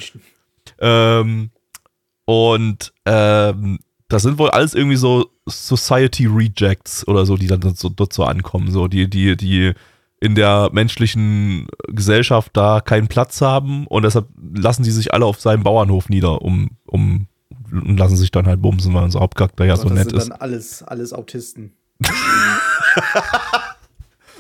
Ähm, 0.80 1.50
und 2.28 2.92
ähm, 3.06 3.80
das 4.10 4.24
sind 4.24 4.38
wohl 4.38 4.50
alles 4.50 4.74
irgendwie 4.74 4.98
so 4.98 5.30
Society 5.48 6.26
Rejects 6.26 7.08
oder 7.08 7.26
so, 7.26 7.38
die 7.38 7.48
dann 7.48 7.62
so, 7.74 7.88
dort 7.88 8.12
so 8.12 8.26
ankommen, 8.26 8.70
so 8.70 8.90
die, 8.90 9.10
die, 9.10 9.38
die 9.38 9.72
in 10.20 10.36
der 10.36 10.70
menschlichen 10.74 11.68
Gesellschaft 11.88 12.52
da 12.54 12.82
keinen 12.82 13.08
Platz 13.08 13.40
haben 13.40 13.88
und 13.88 14.04
deshalb 14.04 14.28
lassen 14.54 14.84
die 14.84 14.92
sich 14.92 15.14
alle 15.14 15.26
auf 15.26 15.40
seinem 15.40 15.64
Bauernhof 15.64 16.10
nieder, 16.10 16.42
um, 16.42 16.72
um 16.86 17.28
und 17.72 17.98
lassen 17.98 18.18
sich 18.18 18.32
dann 18.32 18.46
halt 18.46 18.62
bumsen, 18.62 18.94
weil 18.94 19.06
unser 19.06 19.22
Hauptcharakter 19.22 19.64
ja 19.64 19.78
so 19.78 19.88
nett 19.88 20.10
sind 20.10 20.18
ist. 20.18 20.30
dann 20.30 20.38
alles, 20.38 20.84
alles 20.84 21.14
Autisten. 21.14 21.78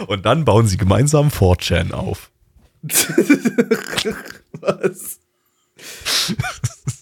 Und 0.08 0.26
dann 0.26 0.46
bauen 0.46 0.68
sie 0.68 0.78
gemeinsam 0.78 1.30
4chan 1.30 1.92
auf. 1.92 2.30
Was? 4.62 5.20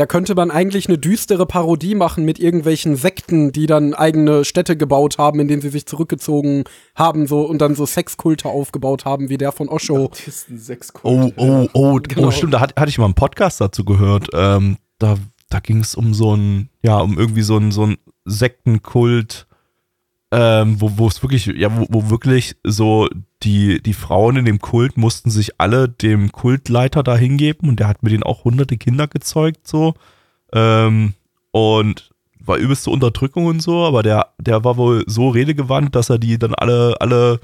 Da 0.00 0.06
könnte 0.06 0.34
man 0.34 0.50
eigentlich 0.50 0.88
eine 0.88 0.96
düstere 0.96 1.44
Parodie 1.44 1.94
machen 1.94 2.24
mit 2.24 2.38
irgendwelchen 2.38 2.96
Sekten, 2.96 3.52
die 3.52 3.66
dann 3.66 3.92
eigene 3.92 4.46
Städte 4.46 4.74
gebaut 4.74 5.18
haben, 5.18 5.40
in 5.40 5.46
denen 5.46 5.60
sie 5.60 5.68
sich 5.68 5.84
zurückgezogen 5.84 6.64
haben 6.96 7.26
so 7.26 7.42
und 7.42 7.58
dann 7.58 7.74
so 7.74 7.84
Sexkulte 7.84 8.48
aufgebaut 8.48 9.04
haben, 9.04 9.28
wie 9.28 9.36
der 9.36 9.52
von 9.52 9.68
Osho. 9.68 10.10
Sechs 10.14 10.94
Oh, 11.02 11.30
oh, 11.36 11.68
oh, 11.74 12.00
Genau. 12.02 12.28
oh, 12.28 12.30
stimmt, 12.30 12.54
da 12.54 12.60
hat, 12.60 12.80
hatte 12.80 12.88
ich 12.88 12.96
mal 12.96 13.04
einen 13.04 13.12
Podcast 13.12 13.60
dazu 13.60 13.84
gehört. 13.84 14.28
Ähm, 14.32 14.78
da 14.98 15.18
da 15.50 15.60
ging 15.60 15.80
es 15.80 15.94
um 15.94 16.14
so 16.14 16.34
ein, 16.34 16.70
ja, 16.82 16.96
um 16.98 17.18
irgendwie 17.18 17.42
so 17.42 17.58
ein, 17.58 17.70
so 17.70 17.84
ein 17.84 17.98
Sektenkult, 18.24 19.48
ähm, 20.32 20.80
wo 20.80 20.98
wo 20.98 21.08
es 21.08 21.22
wirklich, 21.22 21.46
ja, 21.46 21.76
wo, 21.76 21.86
wo 21.88 22.10
wirklich 22.10 22.56
so 22.64 23.08
die, 23.42 23.82
die 23.82 23.94
Frauen 23.94 24.36
in 24.36 24.44
dem 24.44 24.60
Kult 24.60 24.96
mussten 24.96 25.30
sich 25.30 25.60
alle 25.60 25.88
dem 25.88 26.30
Kultleiter 26.30 27.02
da 27.02 27.16
hingeben 27.16 27.68
und 27.68 27.80
der 27.80 27.88
hat 27.88 28.02
mit 28.02 28.12
denen 28.12 28.22
auch 28.22 28.44
hunderte 28.44 28.76
Kinder 28.76 29.08
gezeugt, 29.08 29.66
so. 29.66 29.94
Ähm, 30.52 31.14
und 31.52 32.10
war 32.38 32.58
übelste 32.58 32.90
Unterdrückung 32.90 33.46
und 33.46 33.60
so, 33.60 33.84
aber 33.84 34.02
der, 34.02 34.28
der 34.38 34.64
war 34.64 34.76
wohl 34.76 35.04
so 35.06 35.28
redegewandt, 35.28 35.94
dass 35.94 36.10
er 36.10 36.18
die 36.18 36.38
dann 36.38 36.54
alle, 36.54 36.96
alle 37.00 37.40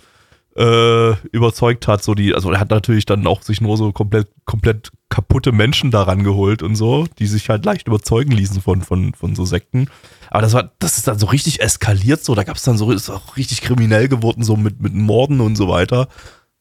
äh, 0.56 1.14
überzeugt 1.32 1.86
hat, 1.86 2.02
so 2.02 2.14
die, 2.14 2.34
also 2.34 2.50
er 2.50 2.60
hat 2.60 2.70
natürlich 2.70 3.04
dann 3.04 3.26
auch 3.26 3.42
sich 3.42 3.60
nur 3.60 3.76
so 3.76 3.92
komplett, 3.92 4.28
komplett 4.44 4.90
kaputte 5.08 5.52
Menschen 5.52 5.90
daran 5.90 6.24
geholt 6.24 6.62
und 6.62 6.74
so, 6.74 7.06
die 7.18 7.26
sich 7.26 7.48
halt 7.48 7.64
leicht 7.64 7.86
überzeugen 7.86 8.32
ließen 8.32 8.60
von, 8.60 8.82
von, 8.82 9.14
von 9.14 9.34
so 9.36 9.44
Sekten. 9.44 9.88
Aber 10.30 10.42
das 10.42 10.52
war, 10.52 10.72
das 10.80 10.96
ist 10.98 11.06
dann 11.06 11.18
so 11.18 11.26
richtig 11.26 11.60
eskaliert, 11.60 12.24
so, 12.24 12.34
da 12.34 12.42
gab 12.42 12.56
es 12.56 12.62
dann 12.64 12.76
so, 12.76 12.90
ist 12.90 13.08
auch 13.10 13.36
richtig 13.36 13.60
kriminell 13.62 14.08
geworden, 14.08 14.42
so 14.42 14.56
mit, 14.56 14.80
mit 14.82 14.94
Morden 14.94 15.40
und 15.40 15.54
so 15.56 15.68
weiter. 15.68 16.08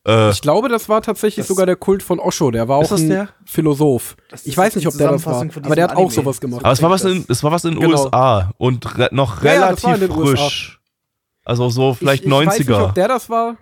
Äh, 0.08 0.30
Ich 0.30 0.42
glaube, 0.42 0.70
das 0.70 0.88
war 0.88 1.02
tatsächlich 1.02 1.44
Das- 1.44 1.48
sogar 1.48 1.66
der 1.66 1.76
Kult 1.76 2.04
von 2.04 2.20
Osho, 2.20 2.52
der 2.52 2.68
war 2.68 2.78
auch 2.78 2.92
ein 2.92 3.10
der? 3.10 3.30
Philosoph. 3.46 4.16
Ich 4.44 4.56
weiß 4.56 4.76
nicht, 4.76 4.86
ob 4.88 4.96
der 4.96 5.12
das 5.14 5.26
war, 5.26 5.42
aber 5.64 5.76
der 5.76 5.86
hat 5.86 5.96
auch 5.98 6.12
sowas 6.12 6.40
gemacht. 6.40 6.64
aber 6.64 6.74
es 6.74 6.82
war 6.84 6.92
was 6.92 7.04
in, 7.04 7.26
es 7.28 7.44
war 7.44 7.52
was 7.52 7.64
in 7.66 7.72
den 7.72 7.80
Genau. 7.82 8.04
USA 8.04 8.52
und 8.60 8.98
re 9.00 9.10
noch 9.12 9.44
Ja, 9.44 9.54
ja, 9.56 9.66
relativ 9.66 10.00
den 10.00 10.12
USA. 10.12 10.36
frisch. 10.44 10.80
Also 11.44 11.70
so 11.70 11.96
vielleicht 11.96 12.24
ich, 12.24 12.28
ich 12.30 12.34
90er. 12.34 12.46
weiß 12.48 12.60
nicht, 12.60 12.70
ob 12.72 12.94
der 12.96 13.08
das 13.08 13.30
war. 13.30 13.58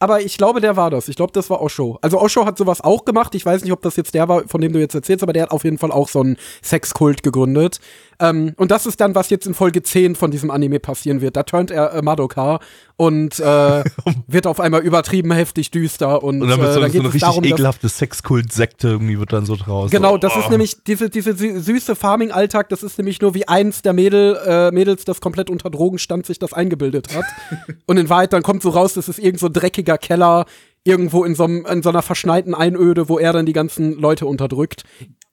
Aber 0.00 0.20
ich 0.20 0.38
glaube, 0.38 0.60
der 0.60 0.76
war 0.76 0.90
das. 0.90 1.08
Ich 1.08 1.16
glaube, 1.16 1.32
das 1.32 1.50
war 1.50 1.60
Osho. 1.60 1.98
Also 2.02 2.20
Osho 2.20 2.46
hat 2.46 2.56
sowas 2.56 2.80
auch 2.80 3.04
gemacht. 3.04 3.34
Ich 3.34 3.44
weiß 3.44 3.62
nicht, 3.62 3.72
ob 3.72 3.82
das 3.82 3.96
jetzt 3.96 4.14
der 4.14 4.28
war, 4.28 4.46
von 4.46 4.60
dem 4.60 4.72
du 4.72 4.78
jetzt 4.78 4.94
erzählst, 4.94 5.24
aber 5.24 5.32
der 5.32 5.44
hat 5.44 5.50
auf 5.50 5.64
jeden 5.64 5.78
Fall 5.78 5.90
auch 5.90 6.08
so 6.08 6.20
einen 6.20 6.36
Sexkult 6.62 7.24
gegründet. 7.24 7.80
Ähm, 8.20 8.52
und 8.56 8.70
das 8.70 8.86
ist 8.86 9.00
dann, 9.00 9.14
was 9.14 9.30
jetzt 9.30 9.46
in 9.46 9.54
Folge 9.54 9.82
10 9.82 10.16
von 10.16 10.30
diesem 10.30 10.50
Anime 10.50 10.80
passieren 10.80 11.20
wird. 11.20 11.36
Da 11.36 11.44
turnt 11.44 11.70
er 11.70 11.92
äh, 11.92 12.02
Madoka 12.02 12.58
und 12.96 13.38
äh, 13.38 13.84
wird 14.26 14.46
auf 14.46 14.58
einmal 14.58 14.82
übertrieben 14.82 15.30
heftig 15.32 15.70
düster. 15.70 16.22
Und, 16.22 16.42
und 16.42 16.48
dann 16.48 16.58
wird 16.58 16.70
äh, 16.70 16.74
so, 16.74 16.80
dann 16.80 16.90
so 16.90 16.98
eine 16.98 17.08
richtig 17.08 17.20
darum, 17.20 17.44
ekelhafte 17.44 17.88
Sexkult-Sekte 17.88 18.88
irgendwie 18.88 19.18
wird 19.18 19.32
dann 19.32 19.46
so 19.46 19.56
draus. 19.56 19.90
Genau, 19.90 20.12
so, 20.12 20.18
das 20.18 20.34
oh. 20.36 20.40
ist 20.40 20.50
nämlich 20.50 20.82
diese, 20.84 21.10
diese 21.10 21.30
sü- 21.30 21.60
süße 21.60 21.94
Farming-Alltag, 21.94 22.68
das 22.70 22.82
ist 22.82 22.98
nämlich 22.98 23.20
nur 23.20 23.34
wie 23.34 23.46
eins 23.46 23.82
der 23.82 23.92
Mädel, 23.92 24.36
äh, 24.44 24.70
Mädels, 24.72 25.04
das 25.04 25.20
komplett 25.20 25.48
unter 25.48 25.70
Drogen 25.70 25.98
stand, 25.98 26.26
sich 26.26 26.38
das 26.38 26.52
eingebildet 26.52 27.14
hat. 27.14 27.24
Und 27.86 27.98
in 27.98 28.08
Wahrheit 28.08 28.32
dann 28.32 28.42
kommt 28.42 28.62
so 28.62 28.70
raus, 28.70 28.94
das 28.94 29.08
ist 29.08 29.18
irgend 29.18 29.38
so 29.40 29.48
dreckiger 29.48 29.96
Keller, 29.96 30.46
irgendwo 30.84 31.24
in 31.24 31.34
so, 31.34 31.44
in 31.44 31.82
so 31.82 31.88
einer 31.90 32.02
verschneiten 32.02 32.54
Einöde, 32.54 33.08
wo 33.08 33.18
er 33.18 33.32
dann 33.32 33.46
die 33.46 33.52
ganzen 33.52 33.98
Leute 33.98 34.26
unterdrückt. 34.26 34.84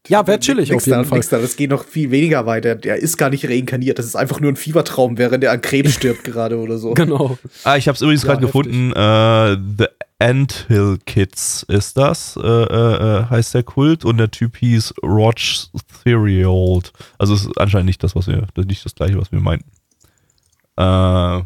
Ja, 0.08 0.26
wäre 0.28 0.40
chillig 0.40 0.70
Nix 0.70 0.84
auf 0.84 0.88
jeden 0.88 1.04
da, 1.04 1.10
Fall. 1.10 1.22
da, 1.30 1.40
das 1.40 1.56
geht 1.56 1.70
noch 1.70 1.86
viel 1.86 2.12
weniger 2.12 2.46
weiter. 2.46 2.76
Der 2.76 2.98
ist 2.98 3.18
gar 3.18 3.30
nicht 3.30 3.48
reinkarniert. 3.48 3.98
Das 4.00 4.06
ist 4.06 4.16
einfach 4.16 4.40
nur 4.40 4.52
ein 4.52 4.56
Fiebertraum, 4.56 5.18
während 5.18 5.44
er 5.44 5.52
an 5.52 5.62
Krebs 5.62 5.94
stirbt 5.96 6.24
gerade 6.24 6.58
oder 6.58 6.78
so. 6.78 6.94
Genau. 6.94 7.38
Ah, 7.64 7.78
ich 7.78 7.88
habe 7.88 7.96
es 7.96 8.02
übrigens 8.02 8.24
Ja, 8.24 8.34
gerade 8.34 8.46
gefunden. 8.46 8.92
Äh, 8.92 9.58
The 9.78 9.88
Anthill 10.20 10.98
Kids 11.06 11.64
ist 11.68 11.98
das, 11.98 12.38
äh, 12.42 12.48
äh, 12.48 13.20
äh, 13.22 13.26
heißt 13.30 13.54
der 13.54 13.64
Kult. 13.64 14.06
Und 14.06 14.18
der 14.18 14.32
Typ 14.32 14.58
hieß 14.58 14.96
Roch 15.04 15.34
Theriault. 16.04 16.94
Also 17.18 17.34
es 17.34 17.46
ist 17.46 17.58
anscheinend 17.60 17.88
nicht 17.88 18.04
das, 18.04 18.16
was 18.16 18.28
wir, 18.28 18.48
nicht 18.66 18.86
das 18.86 18.96
gleiche, 18.96 19.18
was 19.18 19.32
wir 19.32 19.40
meinten. 19.40 19.70
Äh, 20.78 21.42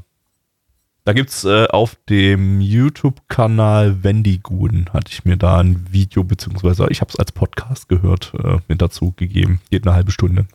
da 1.10 1.14
gibt's 1.14 1.44
äh, 1.44 1.66
auf 1.66 1.96
dem 2.08 2.62
YouTube-Kanal 2.62 4.04
Wendigoon, 4.04 4.92
hatte 4.94 5.12
ich 5.12 5.26
mir 5.26 5.38
da 5.38 5.58
ein 5.58 5.92
Video, 5.92 6.24
beziehungsweise 6.24 6.86
ich 6.92 7.02
habe 7.02 7.10
es 7.10 7.18
als 7.18 7.32
Podcast 7.32 7.90
gehört, 7.90 8.32
äh, 8.36 8.60
mit 8.68 8.80
dazu 8.80 9.12
gegeben. 9.18 9.60
Geht 9.72 9.88
eine 9.88 9.96
halbe 9.96 10.12
Stunde. 10.12 10.46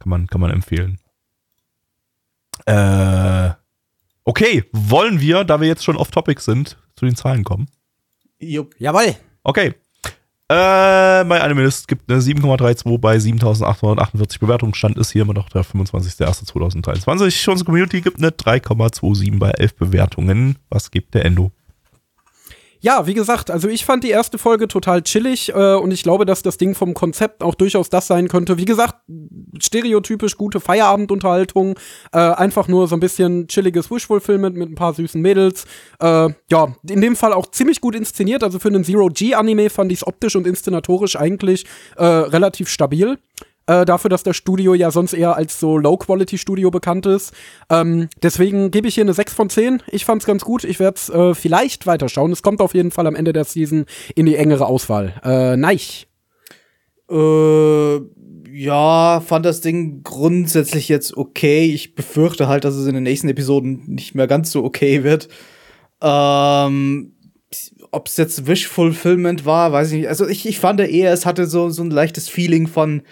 Kann 0.00 0.08
man, 0.08 0.26
kann 0.26 0.40
man 0.40 0.50
empfehlen. 0.50 0.98
Äh, 2.64 3.50
okay, 4.24 4.64
wollen 4.72 5.20
wir, 5.20 5.44
da 5.44 5.60
wir 5.60 5.68
jetzt 5.68 5.84
schon 5.84 5.96
off-topic 5.96 6.42
sind, 6.42 6.76
zu 6.96 7.04
den 7.04 7.14
Zahlen 7.14 7.44
kommen? 7.44 7.68
Jupp. 8.40 8.74
Jawoll. 8.80 9.14
Okay. 9.44 9.76
Äh, 10.48 11.24
bei 11.24 11.40
Animalist 11.42 11.88
gibt 11.88 12.08
eine 12.08 12.20
7,32 12.20 12.98
bei 12.98 13.18
7848 13.18 14.38
Bewertungen. 14.38 14.74
Stand 14.74 14.96
ist 14.96 15.10
hier 15.10 15.22
immer 15.22 15.34
noch 15.34 15.48
der 15.48 15.64
25.01.2023. 15.64 17.10
Unsere 17.50 17.64
Community 17.64 18.00
gibt 18.00 18.18
eine 18.18 18.30
3,27 18.30 19.40
bei 19.40 19.50
11 19.50 19.74
Bewertungen. 19.74 20.56
Was 20.68 20.92
gibt 20.92 21.14
der 21.14 21.24
Endo? 21.24 21.50
Ja, 22.80 23.06
wie 23.06 23.14
gesagt, 23.14 23.50
also 23.50 23.68
ich 23.68 23.84
fand 23.84 24.04
die 24.04 24.10
erste 24.10 24.38
Folge 24.38 24.68
total 24.68 25.02
chillig 25.02 25.50
äh, 25.50 25.74
und 25.74 25.90
ich 25.90 26.02
glaube, 26.02 26.26
dass 26.26 26.42
das 26.42 26.58
Ding 26.58 26.74
vom 26.74 26.94
Konzept 26.94 27.42
auch 27.42 27.54
durchaus 27.54 27.88
das 27.90 28.06
sein 28.06 28.28
könnte. 28.28 28.58
Wie 28.58 28.64
gesagt, 28.64 28.96
stereotypisch 29.60 30.36
gute 30.36 30.60
Feierabendunterhaltung, 30.60 31.78
äh, 32.12 32.18
einfach 32.18 32.68
nur 32.68 32.88
so 32.88 32.96
ein 32.96 33.00
bisschen 33.00 33.48
chilliges 33.48 33.90
Wishful-Film 33.90 34.40
mit 34.40 34.70
ein 34.70 34.74
paar 34.74 34.94
süßen 34.94 35.20
Mädels. 35.20 35.64
Äh, 36.00 36.30
ja, 36.50 36.74
in 36.88 37.00
dem 37.00 37.16
Fall 37.16 37.32
auch 37.32 37.46
ziemlich 37.50 37.80
gut 37.80 37.94
inszeniert. 37.94 38.42
Also 38.42 38.58
für 38.58 38.68
einen 38.68 38.84
Zero-G-Anime 38.84 39.70
fand 39.70 39.92
ich 39.92 39.98
es 39.98 40.06
optisch 40.06 40.36
und 40.36 40.46
inszenatorisch 40.46 41.16
eigentlich 41.16 41.66
äh, 41.96 42.04
relativ 42.04 42.68
stabil. 42.68 43.18
Äh, 43.66 43.84
dafür, 43.84 44.08
dass 44.08 44.22
das 44.22 44.36
Studio 44.36 44.74
ja 44.74 44.90
sonst 44.90 45.12
eher 45.12 45.36
als 45.36 45.58
so 45.58 45.76
Low-Quality-Studio 45.76 46.70
bekannt 46.70 47.04
ist. 47.06 47.32
Ähm, 47.68 48.08
deswegen 48.22 48.70
gebe 48.70 48.86
ich 48.86 48.94
hier 48.94 49.04
eine 49.04 49.12
6 49.12 49.34
von 49.34 49.50
10. 49.50 49.82
Ich 49.88 50.04
fand's 50.04 50.24
ganz 50.24 50.44
gut. 50.44 50.62
Ich 50.62 50.78
werde 50.78 50.96
es 50.96 51.08
äh, 51.08 51.34
vielleicht 51.34 51.86
weiterschauen. 51.86 52.30
Es 52.30 52.42
kommt 52.42 52.60
auf 52.60 52.74
jeden 52.74 52.92
Fall 52.92 53.06
am 53.06 53.16
Ende 53.16 53.32
der 53.32 53.44
Season 53.44 53.86
in 54.14 54.26
die 54.26 54.36
engere 54.36 54.66
Auswahl. 54.66 55.14
Äh, 55.24 55.56
nein. 55.56 55.80
Äh, 57.10 58.00
ja, 58.52 59.20
fand 59.20 59.44
das 59.44 59.60
Ding 59.60 60.02
grundsätzlich 60.04 60.88
jetzt 60.88 61.16
okay. 61.16 61.64
Ich 61.66 61.94
befürchte 61.94 62.46
halt, 62.46 62.64
dass 62.64 62.74
es 62.74 62.86
in 62.86 62.94
den 62.94 63.02
nächsten 63.02 63.28
Episoden 63.28 63.82
nicht 63.86 64.14
mehr 64.14 64.28
ganz 64.28 64.52
so 64.52 64.64
okay 64.64 65.02
wird. 65.02 65.28
Ähm, 66.00 67.12
ob 67.90 68.06
es 68.06 68.16
jetzt 68.16 68.46
Wish 68.46 68.68
Fulfillment 68.68 69.44
war, 69.44 69.72
weiß 69.72 69.92
ich 69.92 69.98
nicht. 69.98 70.08
Also 70.08 70.28
ich, 70.28 70.46
ich 70.46 70.58
fand 70.58 70.80
eher, 70.80 71.12
es 71.12 71.26
hatte 71.26 71.46
so, 71.46 71.68
so 71.70 71.82
ein 71.82 71.90
leichtes 71.90 72.28
Feeling 72.28 72.66
von, 72.66 73.02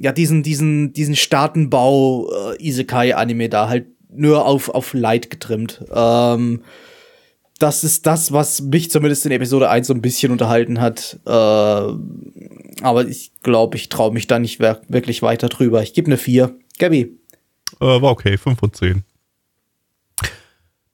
ja, 0.00 0.12
diesen, 0.12 0.42
diesen, 0.42 0.94
diesen 0.94 1.14
Staatenbau 1.14 2.32
äh, 2.32 2.66
Isekai-Anime 2.66 3.50
da 3.50 3.68
halt 3.68 3.86
nur 4.10 4.46
auf, 4.46 4.70
auf 4.70 4.94
Light 4.94 5.28
getrimmt. 5.28 5.84
Ähm, 5.92 6.62
das 7.58 7.84
ist 7.84 8.06
das, 8.06 8.32
was 8.32 8.62
mich 8.62 8.90
zumindest 8.90 9.26
in 9.26 9.32
Episode 9.32 9.68
1 9.68 9.86
so 9.86 9.92
ein 9.92 10.00
bisschen 10.00 10.32
unterhalten 10.32 10.80
hat. 10.80 11.20
Äh, 11.26 11.30
aber 11.30 13.06
ich 13.06 13.32
glaube, 13.42 13.76
ich 13.76 13.90
traue 13.90 14.12
mich 14.12 14.26
da 14.26 14.38
nicht 14.38 14.58
wirklich 14.58 15.20
weiter 15.20 15.50
drüber. 15.50 15.82
Ich 15.82 15.92
gebe 15.92 16.06
eine 16.06 16.16
4. 16.16 16.56
Gabby. 16.78 17.18
Äh, 17.78 17.84
war 17.84 18.04
okay, 18.04 18.38
5 18.38 18.58
von 18.58 18.72
10. 18.72 19.04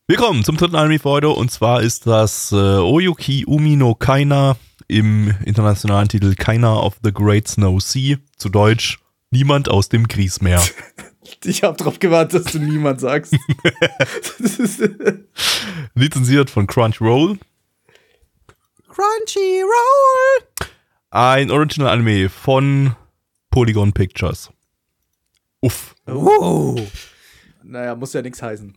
Wir 0.09 0.17
kommen 0.17 0.43
zum 0.43 0.57
dritten 0.57 0.75
Anime 0.75 0.99
für 0.99 1.11
heute 1.11 1.29
und 1.29 1.53
zwar 1.53 1.81
ist 1.81 2.09
das 2.09 2.51
äh, 2.51 2.57
Oyuki 2.57 3.45
Umi 3.47 3.77
no 3.77 3.95
Kaina 3.95 4.57
im 4.89 5.35
internationalen 5.45 6.09
Titel 6.09 6.35
Kaina 6.35 6.77
of 6.77 6.99
the 7.03 7.13
Great 7.13 7.49
Snow 7.49 7.81
Sea. 7.81 8.17
Zu 8.37 8.49
Deutsch 8.49 8.99
Niemand 9.31 9.69
aus 9.69 9.89
dem 9.89 10.09
Griesmeer. 10.09 10.63
Ich 11.45 11.65
habe 11.65 11.77
drauf 11.77 11.99
gewartet, 11.99 12.47
dass 12.47 12.53
du 12.53 12.61
niemand 12.61 13.01
sagst. 13.01 13.35
Lizenziert 15.95 16.51
von 16.51 16.69
Crunchyroll. 16.69 17.37
Crunchyroll! 18.89 20.69
Ein 21.11 21.51
Original 21.51 21.89
Anime 21.89 22.29
von 22.29 22.95
Polygon 23.51 23.93
Pictures. 23.93 24.53
Uff. 25.61 25.97
Oh. 26.07 26.77
Naja, 27.65 27.97
muss 27.97 28.13
ja 28.13 28.23
nichts 28.23 28.41
heißen. 28.41 28.77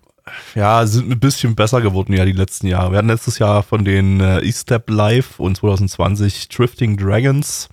Ja, 0.56 0.86
sind 0.86 1.12
ein 1.12 1.20
bisschen 1.20 1.56
besser 1.56 1.82
geworden 1.82 2.14
ja 2.14 2.26
die 2.26 2.32
letzten 2.32 2.68
Jahre. 2.68 2.92
Wir 2.92 2.98
hatten 2.98 3.08
letztes 3.08 3.40
Jahr 3.40 3.64
von 3.64 3.86
den 3.86 4.20
äh, 4.20 4.40
E-Step 4.40 4.90
Live 4.90 5.40
und 5.40 5.58
2020 5.58 6.50
Drifting 6.50 6.98
Dragons. 6.98 7.70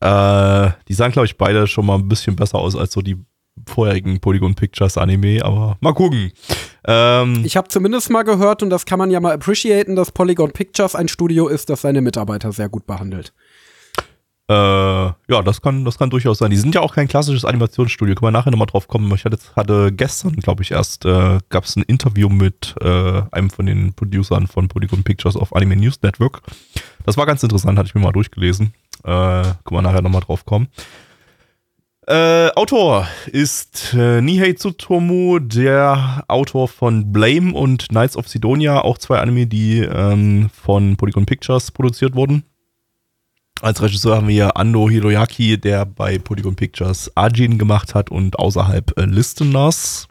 Äh, 0.00 0.70
die 0.88 0.94
sahen, 0.94 1.12
glaube 1.12 1.26
ich, 1.26 1.38
beide 1.38 1.66
schon 1.66 1.86
mal 1.86 1.96
ein 1.96 2.08
bisschen 2.08 2.36
besser 2.36 2.58
aus 2.58 2.76
als 2.76 2.92
so 2.92 3.00
die 3.00 3.16
vorherigen 3.66 4.20
Polygon 4.20 4.54
Pictures 4.54 4.98
Anime, 4.98 5.44
aber 5.44 5.76
mal 5.80 5.94
gucken. 5.94 6.32
Ähm, 6.86 7.42
ich 7.44 7.56
habe 7.56 7.68
zumindest 7.68 8.10
mal 8.10 8.22
gehört, 8.22 8.62
und 8.62 8.70
das 8.70 8.84
kann 8.84 8.98
man 8.98 9.10
ja 9.10 9.20
mal 9.20 9.34
appreciaten, 9.34 9.96
dass 9.96 10.12
Polygon 10.12 10.52
Pictures 10.52 10.94
ein 10.94 11.08
Studio 11.08 11.48
ist, 11.48 11.70
das 11.70 11.82
seine 11.82 12.02
Mitarbeiter 12.02 12.52
sehr 12.52 12.68
gut 12.68 12.86
behandelt. 12.86 13.32
Äh, 14.46 14.54
ja, 14.54 15.42
das 15.42 15.62
kann, 15.62 15.86
das 15.86 15.98
kann 15.98 16.10
durchaus 16.10 16.38
sein. 16.38 16.50
Die 16.50 16.58
sind 16.58 16.74
ja 16.74 16.82
auch 16.82 16.94
kein 16.94 17.08
klassisches 17.08 17.46
Animationsstudio. 17.46 18.14
Können 18.14 18.26
wir 18.26 18.38
nachher 18.38 18.50
nochmal 18.50 18.66
drauf 18.66 18.88
kommen. 18.88 19.12
Ich 19.14 19.24
hatte, 19.24 19.38
hatte 19.56 19.90
gestern, 19.90 20.36
glaube 20.36 20.62
ich, 20.62 20.70
erst, 20.70 21.06
äh, 21.06 21.38
gab 21.48 21.64
es 21.64 21.76
ein 21.76 21.82
Interview 21.82 22.28
mit 22.28 22.74
äh, 22.82 23.22
einem 23.30 23.48
von 23.48 23.64
den 23.64 23.94
Producern 23.94 24.46
von 24.46 24.68
Polygon 24.68 25.02
Pictures 25.02 25.36
auf 25.36 25.56
Anime 25.56 25.76
News 25.76 26.02
Network. 26.02 26.42
Das 27.06 27.16
war 27.16 27.24
ganz 27.24 27.42
interessant, 27.42 27.78
hatte 27.78 27.88
ich 27.88 27.94
mir 27.94 28.02
mal 28.02 28.12
durchgelesen. 28.12 28.74
Äh, 29.02 29.04
können 29.04 29.56
wir 29.70 29.82
nachher 29.82 30.02
nochmal 30.02 30.20
drauf 30.22 30.44
kommen. 30.44 30.68
Äh, 32.06 32.50
Autor 32.50 33.08
ist 33.32 33.94
äh, 33.94 34.20
Nihei 34.20 34.52
Tsutomu, 34.52 35.38
der 35.38 36.22
Autor 36.28 36.68
von 36.68 37.12
Blame 37.12 37.54
und 37.54 37.88
Knights 37.88 38.18
of 38.18 38.28
Sidonia, 38.28 38.82
auch 38.82 38.98
zwei 38.98 39.20
Anime, 39.20 39.46
die 39.46 39.78
ähm, 39.80 40.50
von 40.50 40.96
Polygon 40.96 41.24
Pictures 41.24 41.70
produziert 41.70 42.14
wurden. 42.14 42.44
Als 43.64 43.80
Regisseur 43.80 44.16
haben 44.16 44.28
wir 44.28 44.58
Ando 44.58 44.90
Hiroyaki, 44.90 45.56
der 45.58 45.86
bei 45.86 46.18
Polygon 46.18 46.54
Pictures 46.54 47.10
Ajin 47.14 47.56
gemacht 47.56 47.94
hat 47.94 48.10
und 48.10 48.38
außerhalb 48.38 48.92
äh, 48.98 49.06
Listeners. 49.06 50.06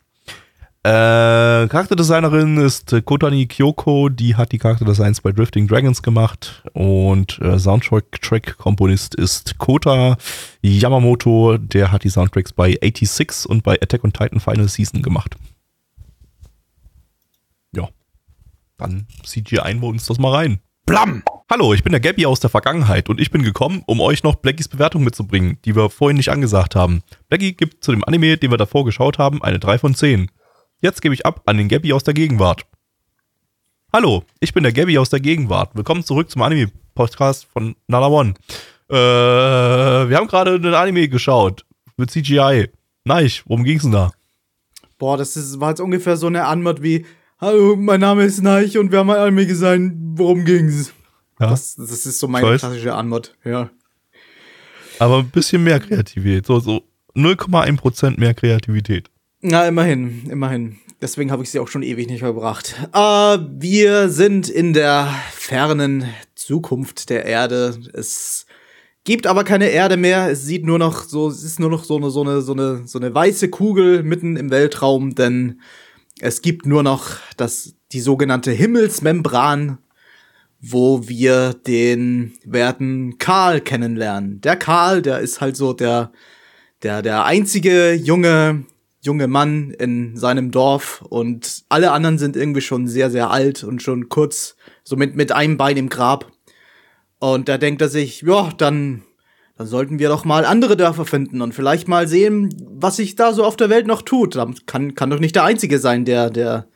Äh, 0.82 1.68
Charakterdesignerin 1.68 2.58
ist 2.58 2.96
Kotani 3.06 3.46
Kyoko, 3.46 4.10
die 4.10 4.36
hat 4.36 4.54
die 4.54 4.58
Charakterdesigns 4.58 5.22
bei 5.22 5.32
Drifting 5.32 5.68
Dragons 5.68 6.02
gemacht 6.02 6.64
und 6.74 7.38
äh, 7.42 7.60
Soundtrack-Komponist 7.60 9.14
ist 9.14 9.60
Kota 9.60 10.18
Yamamoto, 10.64 11.60
der 11.60 11.92
hat 11.92 12.06
die 12.06 12.10
Soundtracks 12.10 12.54
bei 12.54 12.76
86 12.82 13.48
und 13.48 13.62
bei 13.62 13.76
Attack 13.80 14.04
on 14.04 14.14
Titan 14.14 14.40
Final 14.40 14.68
Season 14.68 15.04
gemacht. 15.04 15.36
Ja, 17.72 17.88
dann 18.80 19.06
CGI 19.24 19.60
ein 19.60 19.80
wir 19.80 19.90
uns 19.90 20.08
das 20.08 20.18
mal 20.18 20.34
rein. 20.34 20.60
Blam! 20.86 21.24
Hallo, 21.50 21.74
ich 21.74 21.82
bin 21.82 21.94
der 21.94 22.02
Gabby 22.02 22.26
aus 22.26 22.42
der 22.42 22.50
Vergangenheit 22.50 23.08
und 23.08 23.22
ich 23.22 23.32
bin 23.32 23.42
gekommen, 23.42 23.84
um 23.86 24.02
euch 24.02 24.22
noch 24.24 24.36
Blackies 24.36 24.68
Bewertung 24.68 25.06
mitzubringen, 25.06 25.58
die 25.64 25.78
wir 25.78 25.90
vorhin 25.90 26.18
nicht 26.18 26.30
angesagt 26.30 26.76
haben. 26.76 27.04
Blackie 27.30 27.54
gibt 27.54 27.86
zu 27.86 27.92
dem 27.92 28.04
Anime, 28.04 28.36
den 28.36 28.52
wir 28.52 28.58
davor 28.58 28.84
geschaut 28.84 29.18
haben, 29.18 29.42
eine 29.42 29.60
3 29.60 29.78
von 29.78 29.96
10. 29.96 30.30
Jetzt 30.82 31.02
gebe 31.02 31.14
ich 31.14 31.26
ab 31.26 31.42
an 31.46 31.58
den 31.58 31.70
Gabby 31.70 31.94
aus 31.94 32.04
der 32.04 32.14
Gegenwart. 32.14 32.66
Hallo, 33.94 34.26
ich 34.42 34.54
bin 34.54 34.64
der 34.64 34.74
Gabby 34.74 34.98
aus 34.98 35.10
der 35.10 35.22
Gegenwart. 35.22 35.74
Willkommen 35.74 36.04
zurück 36.04 36.30
zum 36.30 36.42
Anime-Podcast 36.42 37.46
von 37.46 37.78
Nana 37.88 38.08
One. 38.08 38.34
Äh, 38.90 38.94
wir 38.94 40.18
haben 40.18 40.28
gerade 40.28 40.56
einen 40.56 40.74
Anime 40.74 41.08
geschaut 41.08 41.66
mit 41.96 42.12
CGI. 42.12 42.70
Nein, 43.06 43.32
worum 43.46 43.64
ging's 43.64 43.84
denn 43.84 43.94
da? 43.94 44.12
Boah, 44.98 45.16
das 45.16 45.38
ist, 45.38 45.62
war 45.62 45.70
jetzt 45.70 45.80
ungefähr 45.80 46.18
so 46.18 46.28
eine 46.28 46.46
Antwort 46.46 46.84
wie 46.84 47.06
Hallo, 47.46 47.76
mein 47.76 48.00
Name 48.00 48.24
ist 48.24 48.42
Neich 48.42 48.78
und 48.78 48.94
wir 48.94 49.00
haben 49.00 49.10
ein 49.10 49.18
Anime 49.18 49.46
gesehen. 49.46 50.14
Worum 50.16 50.46
ging's? 50.46 50.94
Ja. 51.42 51.50
Das, 51.50 51.76
das 51.76 52.06
ist 52.06 52.20
so 52.20 52.30
meine 52.30 52.56
klassische 52.56 52.94
Antwort, 52.94 53.36
ja. 53.44 53.70
Aber 54.98 55.18
ein 55.18 55.30
bisschen 55.30 55.62
mehr 55.62 55.82
Kreativität. 55.82 56.46
So, 56.46 56.62
so 56.62 56.84
0,1% 57.18 58.18
mehr 58.18 58.34
Kreativität. 58.34 59.10
Na, 59.42 59.68
immerhin, 59.68 60.30
immerhin. 60.30 60.78
Deswegen 61.02 61.32
habe 61.32 61.44
ich 61.44 61.50
sie 61.50 61.60
auch 61.60 61.68
schon 61.68 61.84
ewig 61.84 62.08
nicht 62.08 62.22
verbracht. 62.22 62.76
Äh, 62.94 63.38
wir 63.60 64.08
sind 64.08 64.48
in 64.48 64.72
der 64.72 65.14
fernen 65.34 66.06
Zukunft 66.36 67.10
der 67.10 67.26
Erde. 67.26 67.78
Es 67.92 68.46
gibt 69.04 69.28
aber 69.28 69.44
keine 69.44 69.68
Erde 69.68 69.98
mehr. 69.98 70.32
Es 70.32 70.46
sieht 70.46 70.66
nur 70.66 70.80
noch 70.80 71.04
so, 71.04 71.28
es 71.28 71.44
ist 71.44 71.60
nur 71.60 71.70
noch 71.70 71.84
so 71.84 71.98
eine, 71.98 72.10
so 72.10 72.22
eine, 72.22 72.42
so 72.42 72.54
eine, 72.54 72.88
so 72.88 73.00
eine 73.00 73.14
weiße 73.14 73.50
Kugel 73.50 74.02
mitten 74.02 74.38
im 74.38 74.50
Weltraum, 74.50 75.14
denn 75.14 75.60
es 76.24 76.42
gibt 76.42 76.66
nur 76.66 76.84
noch 76.84 77.18
das, 77.36 77.76
die 77.92 78.00
sogenannte 78.00 78.52
Himmelsmembran, 78.52 79.78
wo 80.62 81.10
wir 81.10 81.54
den 81.54 82.32
werten 82.46 83.18
Karl 83.18 83.60
kennenlernen. 83.60 84.40
Der 84.40 84.56
Karl, 84.56 85.02
der 85.02 85.20
ist 85.20 85.42
halt 85.42 85.58
so 85.58 85.74
der, 85.74 86.14
der, 86.82 87.02
der 87.02 87.26
einzige 87.26 87.92
junge 87.94 88.64
junge 89.02 89.28
Mann 89.28 89.72
in 89.72 90.16
seinem 90.16 90.52
Dorf 90.52 91.02
und 91.02 91.66
alle 91.68 91.92
anderen 91.92 92.18
sind 92.18 92.38
irgendwie 92.38 92.62
schon 92.62 92.88
sehr, 92.88 93.12
sehr 93.12 93.30
alt 93.30 93.66
und 93.66 93.82
schon 93.82 94.08
kurz 94.08 94.56
so 94.86 94.96
mit, 94.96 95.18
mit 95.18 95.34
einem 95.34 95.58
Bein 95.58 95.76
im 95.76 95.90
Grab. 95.90 96.32
Und 97.20 97.50
da 97.50 97.58
denkt 97.58 97.82
er 97.82 97.90
sich, 97.90 98.22
ja, 98.22 98.50
dann, 98.58 99.04
dann 99.64 99.70
sollten 99.70 99.98
wir 99.98 100.10
doch 100.10 100.26
mal 100.26 100.44
andere 100.44 100.76
Dörfer 100.76 101.06
finden 101.06 101.42
und 101.42 101.54
vielleicht 101.54 101.88
mal 101.88 102.06
sehen, 102.06 102.54
was 102.70 102.98
sich 102.98 103.16
da 103.16 103.32
so 103.32 103.46
auf 103.46 103.56
der 103.56 103.70
Welt 103.70 103.88
noch 103.88 104.02
tut. 104.02 104.38
Kann, 104.66 104.94
kann 104.94 105.10
doch 105.10 105.20
nicht 105.20 105.36
der 105.36 105.46
Einzige 105.46 105.80
sein, 105.80 106.04
der, 106.04 106.30
der, 106.30 106.68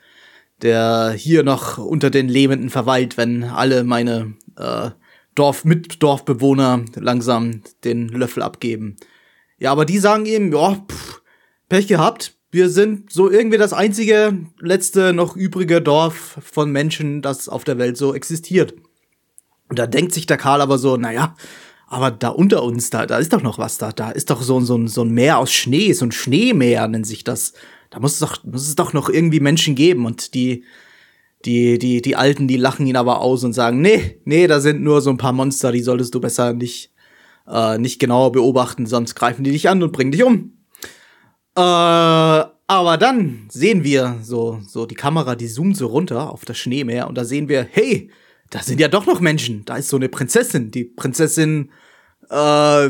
der 0.61 1.11
hier 1.11 1.43
noch 1.43 1.77
unter 1.77 2.09
den 2.09 2.29
Lebenden 2.29 2.69
verweilt, 2.69 3.17
wenn 3.17 3.43
alle 3.43 3.83
meine 3.83 4.35
äh, 4.55 4.91
Dorf 5.35 5.65
mit 5.65 6.01
Dorfbewohner 6.01 6.85
langsam 6.95 7.61
den 7.83 8.07
Löffel 8.07 8.41
abgeben. 8.41 8.95
Ja, 9.57 9.73
aber 9.73 9.83
die 9.83 9.99
sagen 9.99 10.25
ihm, 10.25 10.53
ja, 10.53 10.85
Pech 11.67 11.87
gehabt. 11.87 12.35
Wir 12.49 12.69
sind 12.69 13.11
so 13.11 13.29
irgendwie 13.29 13.57
das 13.57 13.73
einzige 13.73 14.45
letzte 14.59 15.11
noch 15.11 15.35
übrige 15.35 15.81
Dorf 15.81 16.37
von 16.41 16.71
Menschen, 16.71 17.21
das 17.21 17.49
auf 17.49 17.65
der 17.65 17.77
Welt 17.77 17.97
so 17.97 18.15
existiert. 18.15 18.75
Und 19.67 19.77
da 19.77 19.87
denkt 19.87 20.13
sich 20.13 20.25
der 20.25 20.37
Karl 20.37 20.61
aber 20.61 20.77
so, 20.77 20.95
naja, 20.95 21.35
aber 21.87 22.11
da 22.11 22.29
unter 22.29 22.63
uns, 22.63 22.89
da, 22.89 23.05
da 23.05 23.17
ist 23.17 23.31
doch 23.31 23.41
noch 23.41 23.57
was 23.57 23.77
da. 23.77 23.91
Da 23.91 24.11
ist 24.11 24.29
doch 24.29 24.41
so, 24.41 24.59
so, 24.59 24.87
so 24.87 25.03
ein 25.03 25.11
Meer 25.11 25.39
aus 25.39 25.51
Schnee, 25.53 25.93
so 25.93 26.05
ein 26.05 26.11
Schneemeer 26.11 26.87
nennt 26.87 27.07
sich 27.07 27.23
das. 27.23 27.53
Da 27.89 27.99
muss 27.99 28.13
es 28.13 28.19
doch, 28.19 28.43
muss 28.43 28.67
es 28.67 28.75
doch 28.75 28.91
noch 28.91 29.09
irgendwie 29.09 29.39
Menschen 29.39 29.73
geben. 29.75 30.05
Und 30.05 30.33
die, 30.33 30.65
die, 31.45 31.79
die, 31.79 32.01
die 32.01 32.15
Alten, 32.17 32.49
die 32.49 32.57
lachen 32.57 32.85
ihn 32.87 32.97
aber 32.97 33.21
aus 33.21 33.45
und 33.45 33.53
sagen, 33.53 33.81
nee, 33.81 34.19
nee, 34.25 34.47
da 34.47 34.59
sind 34.59 34.81
nur 34.81 35.01
so 35.01 35.09
ein 35.09 35.17
paar 35.17 35.31
Monster, 35.31 35.71
die 35.71 35.81
solltest 35.81 36.13
du 36.13 36.19
besser 36.19 36.51
nicht, 36.51 36.91
äh, 37.47 37.77
nicht 37.77 37.99
genauer 37.99 38.33
beobachten, 38.33 38.85
sonst 38.85 39.15
greifen 39.15 39.45
die 39.45 39.51
dich 39.51 39.69
an 39.69 39.81
und 39.81 39.93
bringen 39.93 40.11
dich 40.11 40.23
um. 40.23 40.57
Äh, 41.55 41.61
aber 42.69 42.97
dann 42.99 43.47
sehen 43.49 43.85
wir 43.85 44.17
so, 44.21 44.59
so 44.67 44.85
die 44.85 44.95
Kamera, 44.95 45.35
die 45.35 45.47
zoomt 45.47 45.77
so 45.77 45.87
runter 45.87 46.31
auf 46.33 46.43
das 46.43 46.57
Schneemeer 46.57 47.07
und 47.07 47.17
da 47.17 47.23
sehen 47.23 47.47
wir, 47.47 47.65
hey, 47.71 48.09
da 48.49 48.61
sind 48.61 48.79
ja 48.79 48.87
doch 48.87 49.05
noch 49.05 49.19
Menschen. 49.19 49.65
Da 49.65 49.77
ist 49.77 49.89
so 49.89 49.97
eine 49.97 50.09
Prinzessin, 50.09 50.71
die 50.71 50.83
Prinzessin 50.83 51.71
äh, 52.29 52.89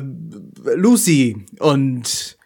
Lucy 0.75 1.45
und 1.59 2.37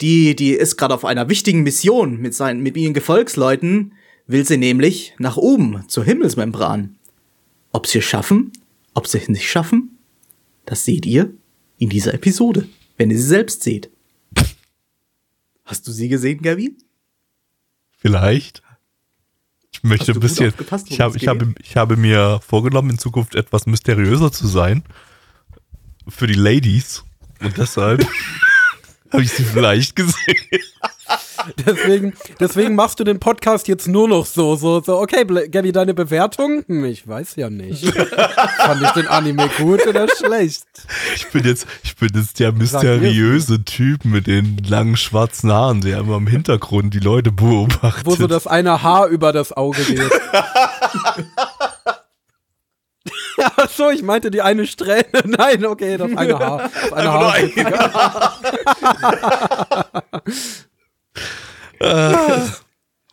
die, 0.00 0.36
die 0.36 0.52
ist 0.52 0.76
gerade 0.76 0.94
auf 0.94 1.04
einer 1.04 1.28
wichtigen 1.28 1.62
Mission 1.62 2.18
mit 2.20 2.34
seinen, 2.34 2.62
mit 2.62 2.76
ihren 2.76 2.94
Gefolgsleuten, 2.94 3.94
will 4.26 4.46
sie 4.46 4.56
nämlich 4.56 5.14
nach 5.18 5.36
oben 5.36 5.84
zur 5.88 6.04
Himmelsmembran. 6.04 6.96
Ob 7.72 7.86
sie 7.86 7.98
es 7.98 8.04
schaffen, 8.04 8.52
ob 8.94 9.06
sie 9.06 9.18
es 9.18 9.28
nicht 9.28 9.48
schaffen, 9.48 9.98
das 10.64 10.84
seht 10.84 11.06
ihr 11.06 11.32
in 11.78 11.88
dieser 11.88 12.14
Episode, 12.14 12.68
wenn 12.96 13.10
ihr 13.10 13.18
sie 13.18 13.24
selbst 13.24 13.62
seht. 13.62 13.90
Hast 15.64 15.86
du 15.86 15.92
sie 15.92 16.08
gesehen, 16.08 16.40
Gabi? 16.42 16.76
Vielleicht. 17.98 18.62
Ich 19.78 19.84
möchte 19.84 20.12
ein 20.12 20.20
bisschen. 20.20 20.52
Ich 20.86 21.00
es 21.00 21.14
ich, 21.14 21.28
habe, 21.28 21.54
ich 21.62 21.76
habe 21.76 21.96
mir 21.96 22.40
vorgenommen, 22.46 22.90
in 22.90 22.98
Zukunft 22.98 23.36
etwas 23.36 23.66
mysteriöser 23.66 24.32
zu 24.32 24.48
sein. 24.48 24.82
Für 26.08 26.26
die 26.26 26.34
Ladies. 26.34 27.04
Und 27.40 27.56
deshalb 27.56 28.04
habe 29.12 29.22
ich 29.22 29.32
sie 29.32 29.44
vielleicht 29.44 29.96
gesehen. 29.96 30.14
Deswegen, 31.66 32.12
deswegen 32.38 32.74
machst 32.74 33.00
du 33.00 33.04
den 33.04 33.18
Podcast 33.18 33.68
jetzt 33.68 33.88
nur 33.88 34.08
noch 34.08 34.26
so, 34.26 34.56
so, 34.56 34.82
so, 34.82 34.98
okay, 34.98 35.24
Gabby, 35.24 35.72
deine 35.72 35.94
Bewertung? 35.94 36.64
Hm, 36.66 36.84
ich 36.84 37.06
weiß 37.06 37.36
ja 37.36 37.48
nicht. 37.48 37.84
Fand 38.58 38.82
ich 38.82 38.90
den 38.90 39.06
Anime 39.06 39.48
gut 39.56 39.86
oder 39.86 40.06
schlecht? 40.08 40.64
Ich 41.14 41.28
bin 41.28 41.44
jetzt, 41.44 41.66
ich 41.82 41.96
bin 41.96 42.10
jetzt 42.14 42.38
der 42.40 42.52
mysteriöse 42.52 43.64
Typ 43.64 44.04
mit 44.04 44.26
den 44.26 44.58
langen 44.68 44.96
schwarzen 44.96 45.50
Haaren, 45.50 45.80
der 45.80 46.00
immer 46.00 46.16
im 46.16 46.26
Hintergrund 46.26 46.92
die 46.92 46.98
Leute 46.98 47.32
beobachtet. 47.32 48.04
Wo 48.04 48.14
so 48.14 48.26
das 48.26 48.46
eine 48.46 48.82
Haar 48.82 49.06
über 49.06 49.32
das 49.32 49.52
Auge 49.52 49.82
geht. 49.84 50.00
Ach 53.56 53.70
so, 53.70 53.90
ich 53.90 54.02
meinte 54.02 54.30
die 54.30 54.42
eine 54.42 54.66
Strähne. 54.66 55.06
Nein, 55.24 55.64
okay, 55.66 55.96
das 55.96 56.16
eine 56.16 56.38
Haar. 56.38 56.70
Das 56.80 56.92
eine 56.92 57.12
Haar. 57.12 57.38
ist 57.38 57.56
witziger. 57.56 57.92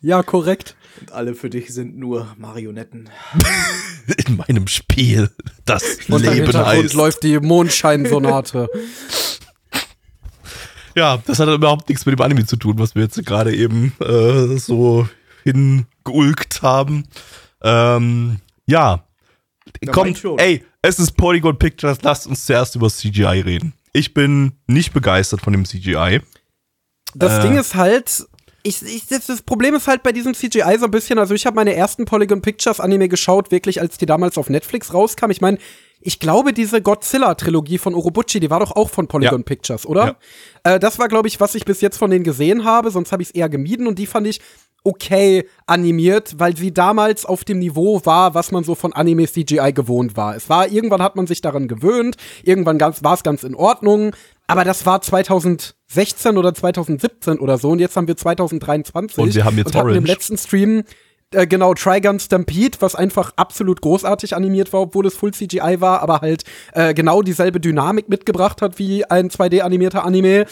Ja, 0.02 0.22
korrekt. 0.22 0.76
Und 1.00 1.12
alle 1.12 1.34
für 1.34 1.50
dich 1.50 1.72
sind 1.74 1.96
nur 1.96 2.28
Marionetten. 2.38 3.08
in 4.26 4.36
meinem 4.36 4.66
Spiel, 4.68 5.30
das 5.64 5.82
Und 6.08 6.24
im 6.24 6.32
Leben 6.32 6.44
Hintergrund 6.46 6.84
heißt. 6.84 6.94
läuft 6.94 7.22
die 7.22 7.38
Mondscheinsonate. 7.38 8.68
Ja, 10.94 11.18
das 11.26 11.38
hat 11.38 11.48
überhaupt 11.48 11.88
nichts 11.88 12.06
mit 12.06 12.18
dem 12.18 12.22
Anime 12.22 12.46
zu 12.46 12.56
tun, 12.56 12.78
was 12.78 12.94
wir 12.94 13.02
jetzt 13.02 13.24
gerade 13.26 13.54
eben 13.54 13.92
äh, 14.00 14.56
so 14.56 15.06
hingeulkt 15.44 16.62
haben. 16.62 17.04
Ähm, 17.62 18.36
ja. 18.66 19.05
Ja, 19.82 19.92
Kommt, 19.92 20.22
ey, 20.38 20.64
es 20.82 20.98
ist 20.98 21.12
Polygon 21.16 21.58
Pictures, 21.58 21.98
lasst 22.02 22.26
uns 22.26 22.46
zuerst 22.46 22.76
über 22.76 22.88
CGI 22.88 23.40
reden. 23.40 23.72
Ich 23.92 24.14
bin 24.14 24.52
nicht 24.66 24.92
begeistert 24.92 25.40
von 25.40 25.52
dem 25.52 25.64
CGI. 25.64 26.20
Das 27.14 27.38
Äh. 27.38 27.42
Ding 27.42 27.58
ist 27.58 27.74
halt, 27.74 28.26
ich, 28.62 28.82
ich, 28.82 29.06
das, 29.06 29.42
Problem 29.42 29.74
ist 29.74 29.86
halt 29.86 30.02
bei 30.02 30.12
diesem 30.12 30.34
CGI 30.34 30.76
so 30.78 30.86
ein 30.86 30.90
bisschen, 30.90 31.18
also 31.18 31.34
ich 31.34 31.46
habe 31.46 31.56
meine 31.56 31.74
ersten 31.74 32.04
Polygon 32.04 32.42
Pictures 32.42 32.80
Anime 32.80 33.08
geschaut, 33.08 33.50
wirklich 33.50 33.80
als 33.80 33.96
die 33.98 34.06
damals 34.06 34.38
auf 34.38 34.50
Netflix 34.50 34.92
rauskam. 34.92 35.30
Ich 35.30 35.40
meine, 35.40 35.58
ich 36.00 36.20
glaube, 36.20 36.52
diese 36.52 36.82
Godzilla-Trilogie 36.82 37.78
von 37.78 37.94
Urobuchi, 37.94 38.38
die 38.38 38.50
war 38.50 38.60
doch 38.60 38.72
auch 38.72 38.90
von 38.90 39.08
Polygon 39.08 39.40
Ja. 39.40 39.44
Pictures, 39.44 39.86
oder? 39.86 40.16
Äh, 40.62 40.78
das 40.78 40.98
war, 40.98 41.08
glaube 41.08 41.28
ich, 41.28 41.40
was 41.40 41.54
ich 41.54 41.64
bis 41.64 41.80
jetzt 41.80 41.96
von 41.96 42.10
denen 42.10 42.24
gesehen 42.24 42.64
habe, 42.64 42.90
sonst 42.90 43.12
habe 43.12 43.22
ich 43.22 43.30
es 43.30 43.34
eher 43.34 43.48
gemieden 43.48 43.86
und 43.86 43.98
die 43.98 44.06
fand 44.06 44.26
ich 44.26 44.40
okay 44.86 45.46
animiert, 45.66 46.36
weil 46.38 46.56
sie 46.56 46.72
damals 46.72 47.26
auf 47.26 47.44
dem 47.44 47.58
Niveau 47.58 48.00
war, 48.04 48.34
was 48.34 48.52
man 48.52 48.64
so 48.64 48.74
von 48.74 48.92
Anime 48.92 49.26
CGI 49.26 49.72
gewohnt 49.72 50.16
war. 50.16 50.36
Es 50.36 50.48
war, 50.48 50.68
irgendwann 50.68 51.02
hat 51.02 51.16
man 51.16 51.26
sich 51.26 51.40
daran 51.40 51.68
gewöhnt, 51.68 52.16
irgendwann 52.42 52.78
ganz, 52.78 53.02
war 53.02 53.14
es 53.14 53.22
ganz 53.22 53.42
in 53.42 53.54
Ordnung, 53.54 54.14
aber 54.46 54.64
das 54.64 54.86
war 54.86 55.02
2016 55.02 56.38
oder 56.38 56.54
2017 56.54 57.38
oder 57.38 57.58
so 57.58 57.70
und 57.70 57.80
jetzt 57.80 57.96
haben 57.96 58.06
wir 58.06 58.16
2023 58.16 59.18
Und 59.18 59.34
wir 59.34 59.44
haben 59.44 59.58
jetzt 59.58 59.66
und 59.66 59.74
hatten 59.74 59.88
im 59.88 59.94
Orange. 59.94 60.06
letzten 60.12 60.38
Stream 60.38 60.84
äh, 61.32 61.46
genau 61.46 61.74
Trigun 61.74 62.20
Stampede, 62.20 62.78
was 62.80 62.94
einfach 62.94 63.32
absolut 63.36 63.80
großartig 63.80 64.36
animiert 64.36 64.72
war, 64.72 64.82
obwohl 64.82 65.06
es 65.06 65.16
Full 65.16 65.34
CGI 65.34 65.80
war, 65.80 66.00
aber 66.00 66.20
halt 66.20 66.44
äh, 66.72 66.94
genau 66.94 67.22
dieselbe 67.22 67.58
Dynamik 67.58 68.08
mitgebracht 68.08 68.62
hat 68.62 68.78
wie 68.78 69.04
ein 69.04 69.30
2D 69.30 69.62
animierter 69.62 70.04
Anime. 70.04 70.46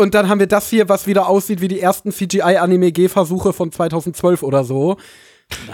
Und 0.00 0.14
dann 0.14 0.30
haben 0.30 0.40
wir 0.40 0.46
das 0.46 0.70
hier, 0.70 0.88
was 0.88 1.06
wieder 1.06 1.28
aussieht 1.28 1.60
wie 1.60 1.68
die 1.68 1.78
ersten 1.78 2.10
CGI-Anime-G-Versuche 2.10 3.52
von 3.52 3.70
2012 3.70 4.42
oder 4.42 4.64
so. 4.64 4.96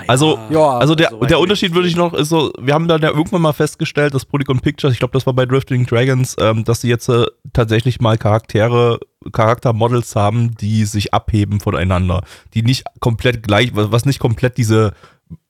Also, 0.08 0.36
Ja, 0.50 0.78
also 0.78 0.96
der, 0.96 1.10
so 1.10 1.20
der 1.20 1.38
Unterschied 1.38 1.74
würde 1.74 1.86
ich 1.86 1.94
noch, 1.94 2.12
ist 2.12 2.30
so, 2.30 2.52
wir 2.58 2.74
haben 2.74 2.88
dann 2.88 3.02
ja 3.02 3.10
irgendwann 3.10 3.42
mal 3.42 3.52
festgestellt, 3.52 4.14
dass 4.14 4.24
Polygon 4.24 4.58
Pictures, 4.58 4.94
ich 4.94 4.98
glaube, 4.98 5.12
das 5.12 5.26
war 5.26 5.32
bei 5.34 5.46
Drifting 5.46 5.86
Dragons, 5.86 6.34
ähm, 6.40 6.64
dass 6.64 6.80
sie 6.80 6.88
jetzt 6.88 7.08
äh, 7.08 7.26
tatsächlich 7.52 8.00
mal 8.00 8.18
Charaktere, 8.18 8.98
Charaktermodels 9.32 10.16
haben, 10.16 10.56
die 10.56 10.86
sich 10.86 11.14
abheben 11.14 11.60
voneinander, 11.60 12.22
die 12.52 12.62
nicht 12.62 12.84
komplett 12.98 13.44
gleich, 13.44 13.70
was 13.74 14.06
nicht 14.06 14.18
komplett 14.18 14.56
diese 14.56 14.92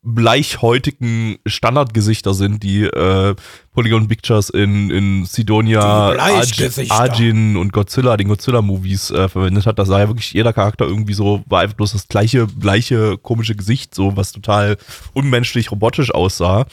bleichhäutigen 0.02 1.36
Standardgesichter 1.44 2.32
sind, 2.32 2.62
die 2.62 2.84
äh, 2.84 3.34
Polygon 3.72 4.08
Pictures 4.08 4.48
in, 4.48 4.90
in 4.90 5.24
Sidonia. 5.26 6.12
Arj- 6.12 6.90
Arjin 6.90 7.56
und 7.56 7.72
Godzilla, 7.72 8.16
den 8.16 8.28
Godzilla-Movies 8.28 9.10
äh, 9.10 9.28
verwendet 9.28 9.66
hat. 9.66 9.78
Da 9.78 9.84
sah 9.84 9.98
ja 9.98 10.08
wirklich 10.08 10.32
jeder 10.32 10.52
Charakter 10.52 10.86
irgendwie 10.86 11.12
so, 11.12 11.42
war 11.46 11.60
einfach 11.60 11.76
bloß 11.76 11.92
das 11.92 12.08
gleiche, 12.08 12.46
gleiche 12.46 13.18
komische 13.18 13.54
Gesicht, 13.54 13.94
so 13.94 14.16
was 14.16 14.32
total 14.32 14.78
unmenschlich 15.12 15.70
robotisch 15.70 16.14
aussah. 16.14 16.66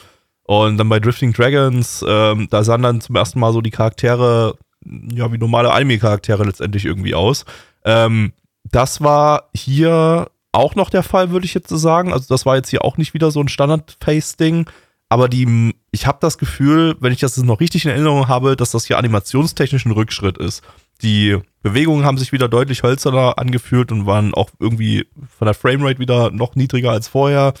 Und 0.44 0.78
dann 0.78 0.88
bei 0.88 1.00
Drifting 1.00 1.32
Dragons, 1.32 2.04
ähm, 2.06 2.48
da 2.50 2.64
sahen 2.64 2.82
dann 2.82 3.00
zum 3.00 3.16
ersten 3.16 3.40
Mal 3.40 3.52
so 3.52 3.60
die 3.60 3.70
Charaktere, 3.70 4.56
ja, 4.84 5.32
wie 5.32 5.38
normale 5.38 5.72
Anime-Charaktere 5.72 6.44
letztendlich 6.44 6.84
irgendwie 6.84 7.14
aus. 7.14 7.44
Ähm, 7.84 8.32
das 8.70 9.02
war 9.02 9.50
hier 9.54 10.28
auch 10.54 10.74
noch 10.74 10.90
der 10.90 11.02
Fall, 11.02 11.30
würde 11.30 11.46
ich 11.46 11.54
jetzt 11.54 11.68
so 11.68 11.76
sagen. 11.76 12.12
Also 12.12 12.26
das 12.28 12.46
war 12.46 12.56
jetzt 12.56 12.70
hier 12.70 12.84
auch 12.84 12.96
nicht 12.96 13.14
wieder 13.14 13.30
so 13.30 13.40
ein 13.40 13.48
Standard-Face-Ding. 13.48 14.66
Aber 15.08 15.28
die, 15.28 15.74
ich 15.90 16.06
habe 16.06 16.18
das 16.20 16.38
Gefühl, 16.38 16.96
wenn 17.00 17.12
ich 17.12 17.20
das 17.20 17.36
noch 17.36 17.60
richtig 17.60 17.84
in 17.84 17.90
Erinnerung 17.90 18.28
habe, 18.28 18.56
dass 18.56 18.70
das 18.70 18.86
hier 18.86 18.98
animationstechnisch 18.98 19.84
ein 19.84 19.92
Rückschritt 19.92 20.38
ist. 20.38 20.62
Die 21.02 21.38
Bewegungen 21.62 22.04
haben 22.04 22.18
sich 22.18 22.32
wieder 22.32 22.48
deutlich 22.48 22.82
hölzerner 22.82 23.38
angefühlt 23.38 23.92
und 23.92 24.06
waren 24.06 24.34
auch 24.34 24.50
irgendwie 24.58 25.06
von 25.38 25.46
der 25.46 25.54
Framerate 25.54 25.98
wieder 25.98 26.30
noch 26.30 26.56
niedriger 26.56 26.90
als 26.90 27.08
vorher. 27.08 27.54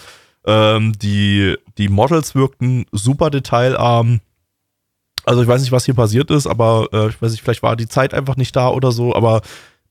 Ähm, 0.46 0.92
die, 0.98 1.56
die 1.78 1.88
Models 1.88 2.34
wirkten 2.34 2.86
super 2.92 3.30
detailarm. 3.30 4.20
Also 5.24 5.42
ich 5.42 5.48
weiß 5.48 5.62
nicht, 5.62 5.72
was 5.72 5.84
hier 5.84 5.94
passiert 5.94 6.30
ist, 6.30 6.46
aber 6.46 6.88
äh, 6.92 7.08
ich 7.08 7.20
weiß 7.20 7.32
nicht, 7.32 7.42
vielleicht 7.42 7.62
war 7.62 7.76
die 7.76 7.88
Zeit 7.88 8.14
einfach 8.14 8.36
nicht 8.36 8.54
da 8.54 8.68
oder 8.68 8.92
so, 8.92 9.14
aber 9.14 9.42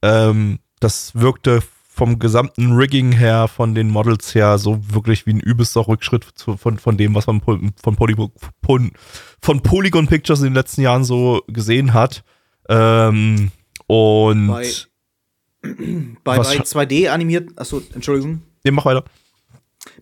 ähm, 0.02 0.60
das 0.80 1.16
wirkte 1.16 1.62
vom 1.96 2.18
gesamten 2.18 2.72
Rigging 2.74 3.12
her, 3.12 3.48
von 3.48 3.76
den 3.76 3.90
Models 3.90 4.34
her, 4.34 4.58
so 4.58 4.80
wirklich 4.94 5.28
wie 5.28 5.34
ein 5.34 5.40
übelster 5.40 5.88
Rückschritt 5.88 6.26
zu, 6.34 6.58
von, 6.58 6.80
von 6.80 6.98
dem, 6.98 7.14
was 7.14 7.28
man 7.28 7.40
von, 7.42 7.96
Poly, 7.96 8.16
von, 8.64 9.62
Polygon 9.62 10.08
Pictures 10.08 10.40
in 10.40 10.46
den 10.48 10.54
letzten 10.56 10.82
Jahren 10.82 11.04
so 11.04 11.42
gesehen 11.48 11.94
hat. 11.94 12.24
Ähm, 12.68 13.52
und 13.88 14.48
Bei- 14.48 14.66
Bei, 16.24 16.38
bei 16.38 16.44
scha- 16.44 16.64
2D 16.66 17.10
animierten, 17.10 17.58
achso, 17.58 17.82
Entschuldigung. 17.94 18.42
nee, 18.64 18.72
mach 18.72 18.86
weiter. 18.86 19.04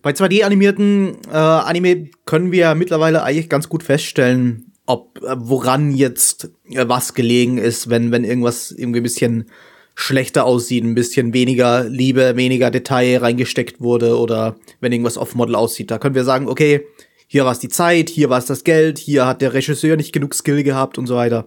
Bei 0.00 0.10
2D 0.12 0.44
animierten 0.44 1.16
äh, 1.30 1.36
Anime 1.36 2.08
können 2.24 2.52
wir 2.52 2.74
mittlerweile 2.74 3.22
eigentlich 3.22 3.48
ganz 3.48 3.68
gut 3.68 3.82
feststellen, 3.82 4.72
ob 4.86 5.18
äh, 5.22 5.34
woran 5.38 5.92
jetzt 5.92 6.50
äh, 6.70 6.88
was 6.88 7.14
gelegen 7.14 7.58
ist, 7.58 7.90
wenn 7.90 8.10
wenn 8.10 8.24
irgendwas 8.24 8.70
irgendwie 8.72 9.00
ein 9.00 9.04
bisschen 9.04 9.50
schlechter 9.94 10.44
aussieht, 10.44 10.84
ein 10.84 10.94
bisschen 10.94 11.34
weniger 11.34 11.84
Liebe, 11.84 12.36
weniger 12.36 12.70
Detail 12.70 13.18
reingesteckt 13.18 13.80
wurde 13.80 14.18
oder 14.18 14.56
wenn 14.80 14.92
irgendwas 14.92 15.18
off-Model 15.18 15.54
aussieht. 15.54 15.90
Da 15.90 15.98
können 15.98 16.14
wir 16.14 16.24
sagen, 16.24 16.48
okay, 16.48 16.86
hier 17.26 17.44
war 17.44 17.52
es 17.52 17.58
die 17.58 17.68
Zeit, 17.68 18.10
hier 18.10 18.30
war 18.30 18.38
es 18.38 18.46
das 18.46 18.64
Geld, 18.64 18.98
hier 18.98 19.26
hat 19.26 19.42
der 19.42 19.54
Regisseur 19.54 19.96
nicht 19.96 20.12
genug 20.12 20.34
Skill 20.34 20.62
gehabt 20.62 20.98
und 20.98 21.06
so 21.06 21.16
weiter. 21.16 21.46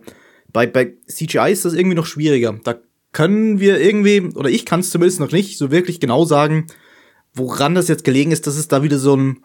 Bei, 0.52 0.68
bei 0.68 0.94
CGI 1.08 1.52
ist 1.52 1.66
das 1.66 1.74
irgendwie 1.74 1.96
noch 1.96 2.06
schwieriger. 2.06 2.60
Da 2.64 2.76
können 3.12 3.60
wir 3.60 3.80
irgendwie, 3.80 4.22
oder 4.36 4.50
ich 4.50 4.66
kann 4.66 4.80
es 4.80 4.90
zumindest 4.90 5.20
noch 5.20 5.32
nicht 5.32 5.58
so 5.58 5.72
wirklich 5.72 6.00
genau 6.00 6.26
sagen, 6.26 6.68
woran 7.34 7.76
das 7.76 7.88
jetzt 7.88 8.04
gelegen 8.04 8.32
ist, 8.32 8.48
dass 8.48 8.58
es 8.58 8.68
da 8.68 8.84
wieder 8.84 8.98
so 8.98 9.16
ein, 9.16 9.44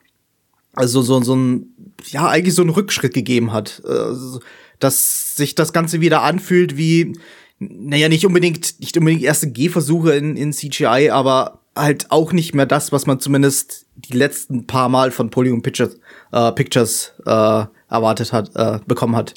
also 0.74 1.02
so, 1.02 1.20
so 1.22 1.34
ein, 1.34 1.74
ja, 2.06 2.28
eigentlich 2.28 2.54
so 2.54 2.62
einen 2.62 2.70
Rückschritt 2.70 3.14
gegeben 3.14 3.52
hat. 3.52 3.82
Also, 3.84 4.40
dass 4.78 5.34
sich 5.34 5.54
das 5.54 5.72
Ganze 5.72 6.00
wieder 6.00 6.22
anfühlt 6.22 6.76
wie, 6.76 7.12
naja, 7.60 8.08
nicht 8.08 8.24
unbedingt, 8.24 8.80
nicht 8.80 8.96
unbedingt 8.96 9.22
erste 9.22 9.50
Gehversuche 9.50 10.14
in, 10.14 10.36
in 10.36 10.52
CGI, 10.52 11.10
aber 11.10 11.60
halt 11.76 12.10
auch 12.10 12.32
nicht 12.32 12.54
mehr 12.54 12.66
das, 12.66 12.90
was 12.90 13.06
man 13.06 13.20
zumindest 13.20 13.86
die 13.94 14.16
letzten 14.16 14.66
paar 14.66 14.88
Mal 14.88 15.10
von 15.10 15.30
Polygon 15.30 15.62
Pictures, 15.62 16.00
äh, 16.32 16.52
Pictures 16.52 17.12
äh, 17.26 17.64
erwartet 17.90 18.32
hat, 18.32 18.50
äh, 18.56 18.80
bekommen 18.86 19.14
hat. 19.14 19.34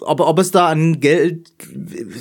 Ob, 0.00 0.20
ob 0.20 0.38
es 0.38 0.50
da 0.50 0.68
an 0.68 1.00
Geld, 1.00 1.52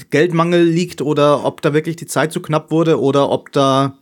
Geldmangel 0.10 0.64
liegt 0.64 1.02
oder 1.02 1.46
ob 1.46 1.62
da 1.62 1.74
wirklich 1.74 1.98
die 1.98 2.08
Zeit 2.08 2.32
zu 2.32 2.42
knapp 2.42 2.72
wurde 2.72 3.00
oder 3.00 3.30
ob 3.30 3.52
da 3.52 3.98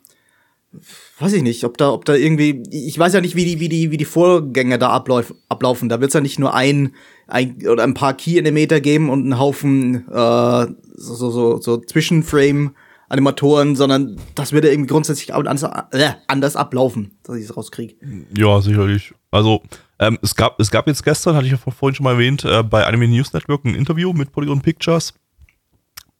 weiß 1.19 1.33
ich 1.33 1.43
nicht, 1.43 1.63
ob 1.63 1.77
da, 1.77 1.91
ob 1.91 2.05
da 2.05 2.15
irgendwie, 2.15 2.63
ich 2.71 2.97
weiß 2.97 3.13
ja 3.13 3.21
nicht, 3.21 3.35
wie 3.35 3.45
die, 3.45 3.59
wie 3.59 3.69
die, 3.69 3.91
wie 3.91 3.97
die 3.97 4.05
Vorgänge 4.05 4.79
da 4.79 4.89
ablauf, 4.89 5.33
ablaufen. 5.49 5.89
Da 5.89 6.01
wird's 6.01 6.13
ja 6.13 6.21
nicht 6.21 6.39
nur 6.39 6.53
ein, 6.53 6.95
ein 7.31 7.67
oder 7.67 7.83
ein 7.83 7.93
paar 7.93 8.13
Key-Animator 8.13 8.79
geben 8.79 9.09
und 9.09 9.21
einen 9.21 9.39
Haufen 9.39 10.07
äh, 10.09 10.67
so, 10.95 11.15
so, 11.15 11.31
so, 11.31 11.61
so 11.61 11.77
Zwischenframe 11.77 12.75
Animatoren, 13.11 13.75
sondern 13.75 14.17
das 14.35 14.53
würde 14.53 14.71
irgendwie 14.71 14.87
grundsätzlich 14.87 15.33
anders, 15.33 15.63
äh, 15.91 16.11
anders 16.27 16.55
ablaufen, 16.55 17.11
dass 17.23 17.35
ich 17.35 17.43
es 17.43 17.57
rauskriege. 17.57 17.95
Ja, 18.37 18.61
sicherlich. 18.61 19.13
Also, 19.31 19.61
ähm, 19.99 20.17
es, 20.21 20.33
gab, 20.33 20.57
es 20.61 20.71
gab 20.71 20.87
jetzt 20.87 21.03
gestern, 21.03 21.35
hatte 21.35 21.45
ich 21.45 21.51
ja 21.51 21.57
vorhin 21.57 21.93
schon 21.93 22.05
mal 22.05 22.13
erwähnt, 22.13 22.45
äh, 22.45 22.63
bei 22.63 22.85
Anime 22.85 23.09
News 23.09 23.33
Network 23.33 23.65
ein 23.65 23.75
Interview 23.75 24.13
mit 24.13 24.31
Polygon 24.31 24.61
Pictures. 24.61 25.13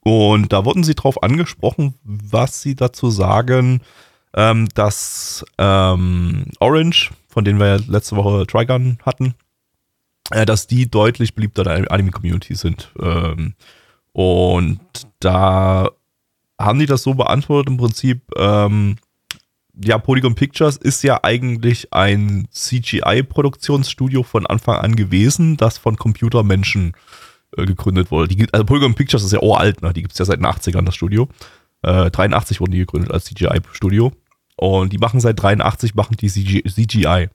Und 0.04 0.52
da 0.52 0.66
wurden 0.66 0.84
sie 0.84 0.96
drauf 0.96 1.24
angesprochen, 1.24 1.94
was 2.04 2.62
sie 2.62 2.76
dazu 2.76 3.10
sagen, 3.10 3.82
ähm, 4.36 4.68
dass 4.76 5.46
ähm, 5.58 6.46
Orange, 6.60 7.12
von 7.30 7.46
denen 7.46 7.60
wir 7.60 7.68
ja 7.68 7.80
letzte 7.88 8.18
Woche 8.18 8.46
Trigun 8.48 8.98
hatten, 9.06 9.36
äh, 10.32 10.46
dass 10.46 10.68
die 10.68 10.90
deutlich 10.90 11.36
beliebter 11.36 11.62
in 11.76 11.84
der 11.84 11.92
Anime-Community 11.92 12.56
sind. 12.56 12.92
Ähm, 13.00 13.56
und 14.14 14.80
da 15.20 15.90
haben 16.60 16.80
die 16.80 16.86
das 16.86 17.04
so 17.04 17.14
beantwortet 17.14 17.70
im 17.70 17.78
Prinzip, 17.78 18.22
ähm, 18.38 18.98
ja, 19.84 19.98
Polygon 19.98 20.36
Pictures 20.36 20.78
ist 20.78 21.04
ja 21.04 21.24
eigentlich 21.24 21.94
ein 21.94 22.48
CGI-Produktionsstudio 22.52 24.24
von 24.24 24.46
Anfang 24.46 24.78
an 24.78 24.96
gewesen, 24.96 25.58
das 25.58 25.78
von 25.78 25.96
Computermenschen 25.96 26.94
äh, 27.58 27.66
gegründet 27.66 28.12
wurde. 28.12 28.28
Die, 28.28 28.48
also 28.52 28.66
Polygon 28.66 28.96
Pictures 28.96 29.24
ist 29.24 29.32
ja 29.32 29.42
uralt, 29.42 29.82
ne? 29.82 29.94
die 29.94 30.02
gibt 30.02 30.14
es 30.14 30.20
ja 30.20 30.26
seit 30.26 30.40
den 30.40 30.46
80ern, 30.46 30.84
das 30.84 30.96
Studio. 30.96 31.30
Äh, 31.84 32.12
83 32.12 32.60
wurden 32.60 32.72
die 32.72 32.80
gegründet 32.80 33.12
als 33.12 33.26
CGI-Studio. 33.26 34.12
Und 34.58 34.94
die 34.94 34.98
machen 34.98 35.20
seit 35.20 35.42
83, 35.42 35.96
machen 35.96 36.18
die 36.18 36.30
CG, 36.30 36.62
CGI. 36.64 37.30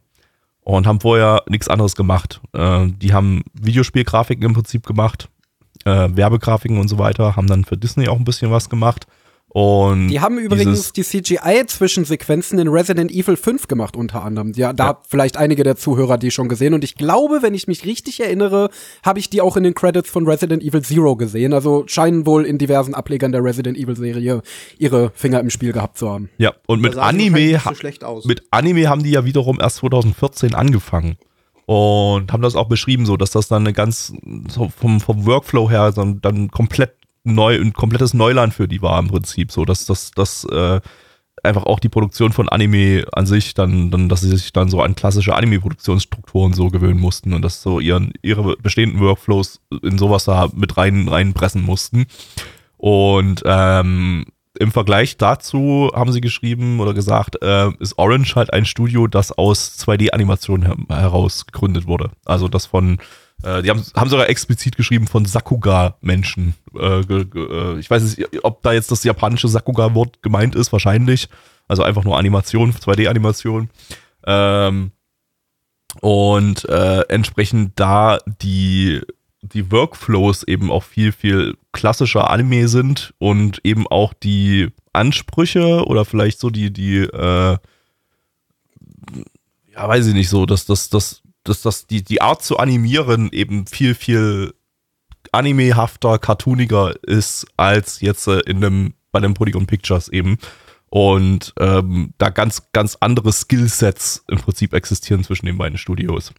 Und 0.66 0.84
haben 0.84 1.00
vorher 1.00 1.44
nichts 1.48 1.68
anderes 1.68 1.94
gemacht. 1.94 2.40
Äh, 2.52 2.88
die 2.88 3.14
haben 3.14 3.44
Videospielgrafiken 3.54 4.44
im 4.44 4.52
Prinzip 4.52 4.84
gemacht, 4.84 5.28
äh, 5.84 6.08
Werbegrafiken 6.10 6.80
und 6.80 6.88
so 6.88 6.98
weiter, 6.98 7.36
haben 7.36 7.46
dann 7.46 7.64
für 7.64 7.76
Disney 7.76 8.08
auch 8.08 8.16
ein 8.16 8.24
bisschen 8.24 8.50
was 8.50 8.68
gemacht 8.68 9.06
und 9.56 10.08
die 10.08 10.20
haben 10.20 10.36
übrigens 10.36 10.92
die 10.92 11.02
CGI-Zwischensequenzen 11.02 12.58
in 12.58 12.68
Resident 12.68 13.10
Evil 13.10 13.38
5 13.38 13.68
gemacht, 13.68 13.96
unter 13.96 14.22
anderem. 14.22 14.52
Ja, 14.54 14.74
da 14.74 14.86
ja. 14.88 15.00
vielleicht 15.08 15.38
einige 15.38 15.62
der 15.62 15.76
Zuhörer 15.76 16.18
die 16.18 16.30
schon 16.30 16.50
gesehen. 16.50 16.74
Und 16.74 16.84
ich 16.84 16.94
glaube, 16.94 17.38
wenn 17.40 17.54
ich 17.54 17.66
mich 17.66 17.86
richtig 17.86 18.20
erinnere, 18.20 18.68
habe 19.02 19.18
ich 19.18 19.30
die 19.30 19.40
auch 19.40 19.56
in 19.56 19.64
den 19.64 19.72
Credits 19.72 20.10
von 20.10 20.28
Resident 20.28 20.62
Evil 20.62 20.82
Zero 20.82 21.16
gesehen. 21.16 21.54
Also 21.54 21.84
scheinen 21.86 22.26
wohl 22.26 22.44
in 22.44 22.58
diversen 22.58 22.94
Ablegern 22.94 23.32
der 23.32 23.42
Resident 23.42 23.78
Evil-Serie 23.78 24.42
ihre 24.76 25.10
Finger 25.14 25.40
im 25.40 25.48
Spiel 25.48 25.72
gehabt 25.72 25.96
zu 25.96 26.10
haben. 26.10 26.28
Ja, 26.36 26.52
und 26.66 26.82
mit 26.82 26.98
Anime, 26.98 27.58
so 27.58 28.20
mit 28.28 28.42
Anime 28.50 28.90
haben 28.90 29.04
die 29.04 29.12
ja 29.12 29.24
wiederum 29.24 29.58
erst 29.58 29.76
2014 29.76 30.54
angefangen 30.54 31.16
und 31.66 32.32
haben 32.32 32.42
das 32.42 32.56
auch 32.56 32.68
beschrieben, 32.68 33.06
so 33.06 33.16
dass 33.16 33.30
das 33.30 33.48
dann 33.48 33.62
eine 33.62 33.72
ganz 33.72 34.12
so 34.48 34.68
vom, 34.68 35.00
vom 35.00 35.26
Workflow 35.26 35.68
her 35.68 35.92
dann, 35.92 36.20
dann 36.20 36.50
komplett 36.50 36.95
neu, 37.26 37.60
ein 37.60 37.72
komplettes 37.72 38.14
Neuland 38.14 38.54
für 38.54 38.68
die 38.68 38.82
war 38.82 38.98
im 38.98 39.08
Prinzip. 39.08 39.52
So, 39.52 39.64
dass 39.64 39.86
das, 39.86 40.10
das 40.12 40.44
äh, 40.44 40.80
einfach 41.42 41.64
auch 41.64 41.80
die 41.80 41.88
Produktion 41.88 42.32
von 42.32 42.48
Anime 42.48 43.04
an 43.12 43.26
sich 43.26 43.54
dann, 43.54 43.90
dann, 43.90 44.08
dass 44.08 44.20
sie 44.20 44.36
sich 44.36 44.52
dann 44.52 44.68
so 44.68 44.82
an 44.82 44.94
klassische 44.94 45.34
Anime-Produktionsstrukturen 45.34 46.52
so 46.52 46.68
gewöhnen 46.68 47.00
mussten 47.00 47.32
und 47.32 47.42
dass 47.42 47.62
so 47.62 47.80
ihren, 47.80 48.12
ihre 48.22 48.56
bestehenden 48.56 49.00
Workflows 49.00 49.60
in 49.82 49.98
sowas 49.98 50.24
da 50.24 50.48
mit 50.54 50.76
rein, 50.76 51.08
reinpressen 51.08 51.62
mussten. 51.62 52.06
Und 52.76 53.42
ähm, 53.44 54.26
im 54.58 54.72
Vergleich 54.72 55.16
dazu 55.16 55.90
haben 55.94 56.12
sie 56.12 56.20
geschrieben 56.20 56.80
oder 56.80 56.94
gesagt, 56.94 57.42
äh, 57.42 57.70
ist 57.78 57.98
Orange 57.98 58.34
halt 58.36 58.52
ein 58.52 58.64
Studio, 58.64 59.06
das 59.06 59.32
aus 59.32 59.78
2D-Animationen 59.78 60.86
heraus 60.88 61.46
gegründet 61.46 61.86
wurde. 61.86 62.10
Also 62.24 62.48
das 62.48 62.66
von 62.66 62.98
äh, 63.46 63.62
die 63.62 63.70
haben, 63.70 63.84
haben 63.94 64.10
sogar 64.10 64.28
explizit 64.28 64.76
geschrieben 64.76 65.06
von 65.06 65.24
Sakuga-Menschen. 65.24 66.54
Äh, 66.76 67.00
äh, 67.00 67.78
ich 67.78 67.88
weiß 67.88 68.02
nicht, 68.02 68.44
ob 68.44 68.60
da 68.62 68.72
jetzt 68.72 68.90
das 68.90 69.04
japanische 69.04 69.46
Sakuga-Wort 69.46 70.20
gemeint 70.20 70.56
ist, 70.56 70.72
wahrscheinlich. 70.72 71.28
Also 71.68 71.84
einfach 71.84 72.02
nur 72.02 72.18
Animation, 72.18 72.72
2D-Animation. 72.72 73.70
Ähm, 74.26 74.90
und 76.00 76.68
äh, 76.68 77.02
entsprechend 77.02 77.78
da 77.78 78.18
die, 78.42 79.02
die 79.42 79.70
Workflows 79.70 80.42
eben 80.42 80.72
auch 80.72 80.82
viel, 80.82 81.12
viel 81.12 81.56
klassischer 81.70 82.30
Anime 82.30 82.66
sind 82.66 83.14
und 83.18 83.60
eben 83.62 83.86
auch 83.86 84.12
die 84.12 84.70
Ansprüche 84.92 85.86
oder 85.86 86.04
vielleicht 86.04 86.40
so 86.40 86.50
die, 86.50 86.72
die, 86.72 86.98
äh, 86.98 87.58
ja, 89.72 89.88
weiß 89.88 90.08
ich 90.08 90.14
nicht 90.14 90.30
so, 90.30 90.46
dass 90.46 90.66
das, 90.66 90.90
das 90.90 91.22
dass 91.48 91.62
das 91.62 91.86
die, 91.86 92.02
die 92.02 92.20
Art 92.20 92.42
zu 92.42 92.58
animieren 92.58 93.30
eben 93.32 93.66
viel, 93.66 93.94
viel 93.94 94.54
animehafter, 95.32 96.18
cartooniger 96.18 96.94
ist 97.04 97.46
als 97.56 98.00
jetzt 98.00 98.26
äh, 98.26 98.40
in 98.40 98.64
einem, 98.64 98.94
bei 99.12 99.20
den 99.20 99.34
Polygon 99.34 99.66
Pictures 99.66 100.08
eben. 100.08 100.38
Und 100.88 101.52
ähm, 101.58 102.14
da 102.18 102.30
ganz, 102.30 102.68
ganz 102.72 102.96
andere 103.00 103.32
Skillsets 103.32 104.24
im 104.28 104.38
Prinzip 104.38 104.72
existieren 104.72 105.24
zwischen 105.24 105.46
den 105.46 105.58
beiden 105.58 105.78
Studios. 105.78 106.32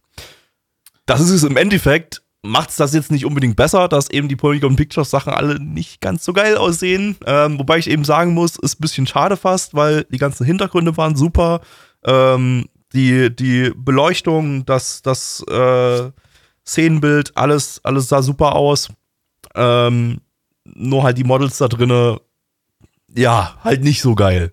Das 1.06 1.20
ist 1.20 1.30
es 1.30 1.44
im 1.44 1.56
Endeffekt, 1.56 2.22
macht 2.42 2.70
es 2.70 2.76
das 2.76 2.94
jetzt 2.94 3.10
nicht 3.10 3.26
unbedingt 3.26 3.56
besser, 3.56 3.88
dass 3.88 4.10
eben 4.10 4.28
die 4.28 4.36
Polygon 4.36 4.76
Pictures 4.76 5.10
Sachen 5.10 5.32
alle 5.32 5.60
nicht 5.60 6.00
ganz 6.00 6.24
so 6.24 6.32
geil 6.32 6.56
aussehen. 6.56 7.16
Ähm, 7.26 7.58
wobei 7.58 7.78
ich 7.78 7.90
eben 7.90 8.04
sagen 8.04 8.32
muss, 8.32 8.56
ist 8.56 8.78
ein 8.78 8.82
bisschen 8.82 9.06
schade 9.06 9.36
fast, 9.36 9.74
weil 9.74 10.04
die 10.04 10.18
ganzen 10.18 10.46
Hintergründe 10.46 10.96
waren 10.96 11.16
super. 11.16 11.60
Ähm, 12.04 12.66
die, 12.92 13.34
die 13.34 13.72
Beleuchtung, 13.76 14.64
das, 14.66 15.02
das 15.02 15.44
äh, 15.48 16.10
Szenenbild, 16.66 17.36
alles, 17.36 17.80
alles 17.84 18.08
sah 18.08 18.22
super 18.22 18.54
aus. 18.54 18.88
Ähm, 19.54 20.20
nur 20.64 21.02
halt 21.02 21.18
die 21.18 21.24
Models 21.24 21.58
da 21.58 21.68
drinne, 21.68 22.20
ja, 23.14 23.56
halt 23.62 23.82
nicht 23.82 24.02
so 24.02 24.14
geil. 24.14 24.52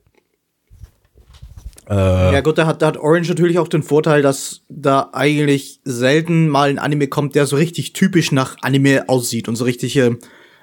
Äh, 1.90 2.34
ja 2.34 2.42
gut, 2.42 2.58
da 2.58 2.66
hat, 2.66 2.82
da 2.82 2.88
hat 2.88 2.98
Orange 2.98 3.30
natürlich 3.30 3.60
auch 3.60 3.68
den 3.68 3.84
Vorteil, 3.84 4.22
dass 4.22 4.62
da 4.70 5.10
eigentlich 5.14 5.82
selten 5.84 6.48
mal 6.48 6.70
ein 6.70 6.80
Anime 6.80 7.08
kommt, 7.08 7.36
der 7.36 7.46
so 7.46 7.58
richtig 7.58 7.94
typisch 7.94 8.32
nach 8.32 8.58
Anime 8.62 9.08
aussieht 9.08 9.48
und 9.48 9.56
so 9.56 9.66
richtige 9.66 10.18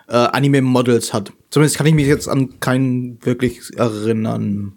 äh, 0.08 0.16
Anime-Models 0.16 1.12
hat. 1.12 1.32
Zumindest 1.50 1.76
kann 1.76 1.86
ich 1.86 1.94
mich 1.94 2.06
jetzt 2.06 2.28
an 2.28 2.58
keinen 2.60 3.24
wirklich 3.24 3.60
erinnern. 3.76 4.74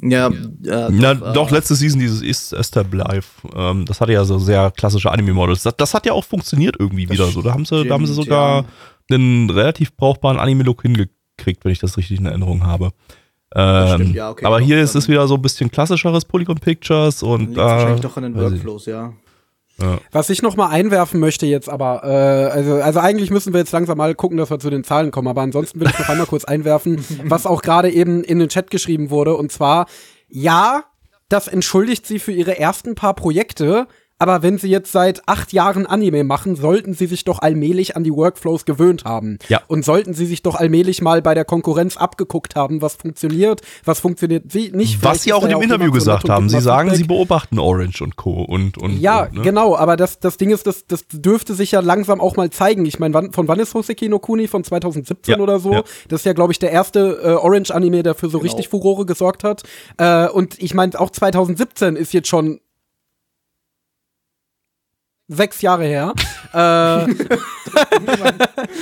Ja, 0.00 0.30
ja 0.62 0.88
Na, 0.90 1.14
doch, 1.14 1.30
äh, 1.30 1.32
doch, 1.32 1.50
letzte 1.50 1.74
Season 1.74 1.98
dieses 1.98 2.22
Ist 2.22 2.52
Esther 2.52 2.84
Live, 2.90 3.42
ähm, 3.54 3.84
das 3.84 4.00
hatte 4.00 4.12
ja 4.12 4.24
so 4.24 4.38
sehr 4.38 4.70
klassische 4.70 5.10
Anime-Models. 5.10 5.64
Das, 5.64 5.76
das, 5.76 5.94
hat 5.94 6.06
ja 6.06 6.12
auch 6.12 6.24
funktioniert 6.24 6.76
irgendwie 6.78 7.10
wieder 7.10 7.26
so. 7.26 7.42
Da 7.42 7.52
haben 7.52 7.64
sie, 7.64 7.84
da 7.84 7.94
haben 7.94 8.06
sie 8.06 8.14
sogar 8.14 8.62
ja. 8.62 9.16
einen 9.16 9.50
relativ 9.50 9.96
brauchbaren 9.96 10.38
Anime-Look 10.38 10.82
hingekriegt, 10.82 11.64
wenn 11.64 11.72
ich 11.72 11.80
das 11.80 11.96
richtig 11.96 12.20
in 12.20 12.26
Erinnerung 12.26 12.64
habe. 12.64 12.92
Ähm, 13.54 13.94
stimmt, 13.94 14.14
ja, 14.14 14.30
okay, 14.30 14.44
aber 14.44 14.60
hier 14.60 14.80
ist 14.80 14.94
es 14.94 15.08
wieder 15.08 15.26
so 15.26 15.34
ein 15.34 15.42
bisschen 15.42 15.70
klassischeres 15.70 16.24
Polygon 16.24 16.58
Pictures 16.58 17.22
und 17.22 17.54
da. 17.56 17.62
Äh, 17.62 17.70
wahrscheinlich 17.70 18.00
doch 18.02 18.16
in 18.18 18.22
den 18.24 18.34
Workflows, 18.34 18.86
ja. 18.86 19.12
Ja. 19.80 19.98
Was 20.10 20.28
ich 20.28 20.42
noch 20.42 20.56
mal 20.56 20.68
einwerfen 20.68 21.20
möchte 21.20 21.46
jetzt 21.46 21.68
aber, 21.68 22.02
äh, 22.02 22.50
also, 22.52 22.74
also 22.74 22.98
eigentlich 22.98 23.30
müssen 23.30 23.52
wir 23.52 23.60
jetzt 23.60 23.72
langsam 23.72 23.98
mal 23.98 24.14
gucken, 24.14 24.36
dass 24.36 24.50
wir 24.50 24.58
zu 24.58 24.70
den 24.70 24.82
Zahlen 24.82 25.12
kommen, 25.12 25.28
aber 25.28 25.42
ansonsten 25.42 25.78
will 25.78 25.88
ich 25.88 25.98
noch 25.98 26.08
einmal 26.08 26.26
kurz 26.26 26.44
einwerfen, 26.44 27.04
was 27.24 27.46
auch 27.46 27.62
gerade 27.62 27.90
eben 27.90 28.24
in 28.24 28.40
den 28.40 28.48
Chat 28.48 28.70
geschrieben 28.70 29.10
wurde, 29.10 29.36
und 29.36 29.52
zwar, 29.52 29.86
ja, 30.28 30.84
das 31.28 31.46
entschuldigt 31.46 32.06
sie 32.06 32.18
für 32.18 32.32
ihre 32.32 32.58
ersten 32.58 32.94
paar 32.94 33.14
Projekte, 33.14 33.86
aber 34.18 34.42
wenn 34.42 34.58
sie 34.58 34.68
jetzt 34.68 34.90
seit 34.92 35.22
acht 35.28 35.52
Jahren 35.52 35.86
Anime 35.86 36.24
machen, 36.24 36.56
sollten 36.56 36.94
sie 36.94 37.06
sich 37.06 37.24
doch 37.24 37.38
allmählich 37.38 37.96
an 37.96 38.02
die 38.02 38.12
Workflows 38.12 38.64
gewöhnt 38.64 39.04
haben. 39.04 39.38
Ja. 39.48 39.60
Und 39.68 39.84
sollten 39.84 40.12
sie 40.12 40.26
sich 40.26 40.42
doch 40.42 40.56
allmählich 40.56 41.00
mal 41.00 41.22
bei 41.22 41.34
der 41.34 41.44
Konkurrenz 41.44 41.96
abgeguckt 41.96 42.56
haben, 42.56 42.82
was 42.82 42.96
funktioniert, 42.96 43.60
was 43.84 44.00
funktioniert 44.00 44.52
nicht. 44.54 45.02
Was 45.02 45.22
sie 45.22 45.32
auch 45.32 45.44
in 45.44 45.50
dem 45.50 45.62
Interview 45.62 45.92
gesagt 45.92 46.28
haben. 46.28 46.48
Sie 46.48 46.60
sagen, 46.60 46.94
sie 46.94 47.04
beobachten 47.04 47.58
Orange 47.58 48.02
und 48.02 48.16
Co. 48.16 48.42
und, 48.42 48.78
und 48.78 48.98
Ja, 49.00 49.24
und, 49.24 49.34
ne? 49.34 49.42
genau, 49.42 49.76
aber 49.76 49.96
das, 49.96 50.18
das 50.18 50.36
Ding 50.36 50.50
ist, 50.50 50.66
das, 50.66 50.86
das 50.86 51.06
dürfte 51.08 51.54
sich 51.54 51.72
ja 51.72 51.80
langsam 51.80 52.20
auch 52.20 52.36
mal 52.36 52.50
zeigen. 52.50 52.86
Ich 52.86 52.98
meine, 52.98 53.30
von 53.32 53.48
wann 53.48 53.60
ist 53.60 53.74
Hoseki 53.74 54.08
no 54.08 54.18
Kuni? 54.18 54.48
Von 54.48 54.64
2017 54.64 55.34
ja, 55.34 55.40
oder 55.40 55.60
so? 55.60 55.72
Ja. 55.72 55.82
Das 56.08 56.20
ist 56.20 56.24
ja, 56.24 56.32
glaube 56.32 56.52
ich, 56.52 56.58
der 56.58 56.70
erste 56.70 57.20
äh, 57.22 57.32
Orange-Anime, 57.32 58.02
der 58.02 58.14
für 58.14 58.28
so 58.28 58.38
genau. 58.38 58.50
richtig 58.50 58.68
Furore 58.68 59.06
gesorgt 59.06 59.44
hat. 59.44 59.62
Äh, 59.98 60.28
und 60.28 60.60
ich 60.60 60.74
meine, 60.74 60.98
auch 60.98 61.10
2017 61.10 61.96
ist 61.96 62.12
jetzt 62.12 62.28
schon 62.28 62.60
sechs 65.28 65.60
Jahre 65.60 65.84
her. 65.84 66.14
äh, 66.54 66.56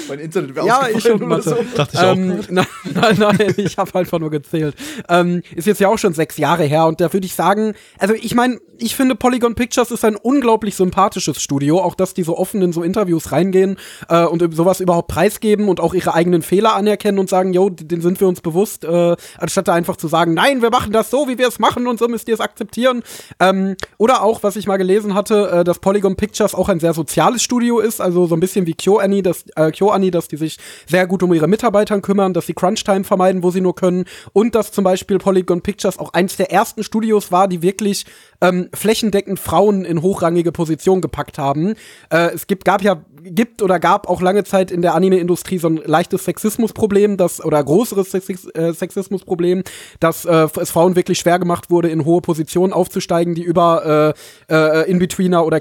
mein 0.09 0.19
Internet 0.21 0.55
wäre 0.55 0.67
Ja, 0.67 0.87
ich 0.89 1.03
schon 1.03 1.27
Mathe. 1.27 1.51
So. 1.51 1.57
Dachte 1.75 1.97
ich 1.97 2.03
ähm, 2.03 2.41
auch. 2.41 2.49
Nein, 2.49 2.67
nein, 2.95 3.17
nein 3.19 3.55
ich 3.57 3.77
habe 3.77 3.99
einfach 3.99 4.21
nur 4.21 4.31
gezählt. 4.31 4.77
Ähm, 5.09 5.43
ist 5.55 5.67
jetzt 5.67 5.81
ja 5.81 5.89
auch 5.89 5.99
schon 5.99 6.15
sechs 6.15 6.37
Jahre 6.37 6.65
her 6.65 6.87
und 6.87 7.01
da 7.01 7.13
würde 7.13 7.27
ich 7.27 7.35
sagen, 7.35 7.75
also 7.99 8.15
ich 8.15 8.35
meine, 8.35 8.59
ich 8.79 8.95
finde 8.95 9.17
Polygon 9.17 9.55
Pictures 9.55 9.91
ist 9.91 10.05
ein 10.05 10.17
unglaublich 10.17 10.77
sympathisches 10.77 11.43
Studio, 11.43 11.81
auch 11.81 11.95
dass 11.95 12.15
die 12.15 12.23
so 12.23 12.39
offen 12.39 12.63
in 12.63 12.73
so 12.73 12.83
Interviews 12.83 13.33
reingehen 13.33 13.77
äh, 14.09 14.25
und 14.25 14.55
sowas 14.55 14.81
überhaupt 14.81 15.09
preisgeben 15.09 15.69
und 15.69 15.81
auch 15.81 15.95
ihre 15.95 16.15
eigenen 16.15 16.43
Fehler 16.43 16.75
anerkennen 16.75 17.19
und 17.19 17.29
sagen, 17.29 17.53
yo, 17.53 17.71
den 17.71 18.01
sind 18.01 18.21
wir 18.21 18.29
uns 18.29 18.41
bewusst, 18.41 18.85
äh, 18.85 19.17
anstatt 19.39 19.69
da 19.69 19.75
einfach 19.75 19.97
zu 19.97 20.07
sagen, 20.07 20.35
nein, 20.35 20.63
wir 20.63 20.71
machen 20.71 20.93
das 20.93 21.11
so, 21.11 21.29
wie 21.29 21.39
wir 21.39 21.49
es 21.49 21.59
machen 21.59 21.89
und 21.89 21.99
so 21.99 22.07
müsst 22.07 22.29
ihr 22.29 22.35
es 22.35 22.41
akzeptieren. 22.41 23.03
Ähm, 23.41 23.77
oder 23.99 24.23
auch, 24.23 24.43
was 24.43 24.55
ich 24.55 24.67
mal 24.67 24.77
gelesen 24.77 25.15
hatte, 25.15 25.51
äh, 25.51 25.65
dass 25.65 25.81
Polygon 25.81 26.17
Pictures 26.17 26.36
auch 26.55 26.69
ein 26.69 26.81
sehr 26.81 26.95
soziales 26.95 27.43
Studio 27.43 27.79
ist, 27.79 28.01
also 28.01 28.27
so 28.27 28.35
ein 28.35 28.41
bisschen 28.41 28.67
wie 28.67 28.75
KyoAni, 28.75 29.23
dass, 29.23 29.45
äh, 29.57 29.71
KyoAni, 29.71 30.11
dass 30.11 30.29
die 30.29 30.37
sich 30.37 30.59
sehr 30.87 31.07
gut 31.07 31.23
um 31.23 31.33
ihre 31.33 31.49
Mitarbeitern 31.49 32.03
kümmern, 32.03 32.33
dass 32.35 32.47
sie 32.47 32.55
Crunch-Time 32.55 33.05
vermeiden, 33.05 33.43
wo 33.43 33.51
sie 33.51 33.61
nur 33.61 33.75
können 33.75 34.05
und 34.33 34.55
dass 34.55 34.73
zum 34.73 34.85
Beispiel 34.85 35.19
Polygon 35.19 35.63
Pictures 35.63 35.99
auch 35.99 36.13
eins 36.13 36.37
der 36.37 36.53
ersten 36.53 36.83
Studios 36.83 37.33
war, 37.33 37.49
die 37.49 37.63
wirklich 37.63 38.07
ähm, 38.41 38.69
flächendeckend 38.75 39.39
Frauen 39.39 39.85
in 39.85 40.03
hochrangige 40.03 40.53
Positionen 40.53 41.01
gepackt 41.01 41.39
haben. 41.39 41.75
Äh, 42.11 42.35
es 42.35 42.47
gibt, 42.47 42.65
gab 42.65 42.83
ja, 42.83 43.03
gibt 43.23 43.63
oder 43.63 43.79
gab 43.81 44.09
auch 44.09 44.21
lange 44.21 44.45
Zeit 44.45 44.71
in 44.71 44.83
der 44.83 44.95
Anime-Industrie 44.95 45.59
so 45.59 45.69
ein 45.69 45.77
leichtes 45.77 46.25
Sexismusproblem, 46.25 47.17
das, 47.17 47.45
oder 47.45 47.63
größeres 47.63 48.15
äh, 48.15 48.73
Sexismusproblem, 48.73 49.63
dass 50.01 50.25
äh, 50.25 50.49
es 50.61 50.71
Frauen 50.71 50.97
wirklich 50.97 51.19
schwer 51.19 51.39
gemacht 51.39 51.71
wurde, 51.71 51.89
in 51.89 52.05
hohe 52.05 52.21
Positionen 52.21 52.73
aufzusteigen, 52.73 53.35
die 53.35 53.43
über 53.43 54.15
äh, 54.49 54.55
äh, 54.55 54.91
In-Betweener 54.91 55.45
oder 55.45 55.61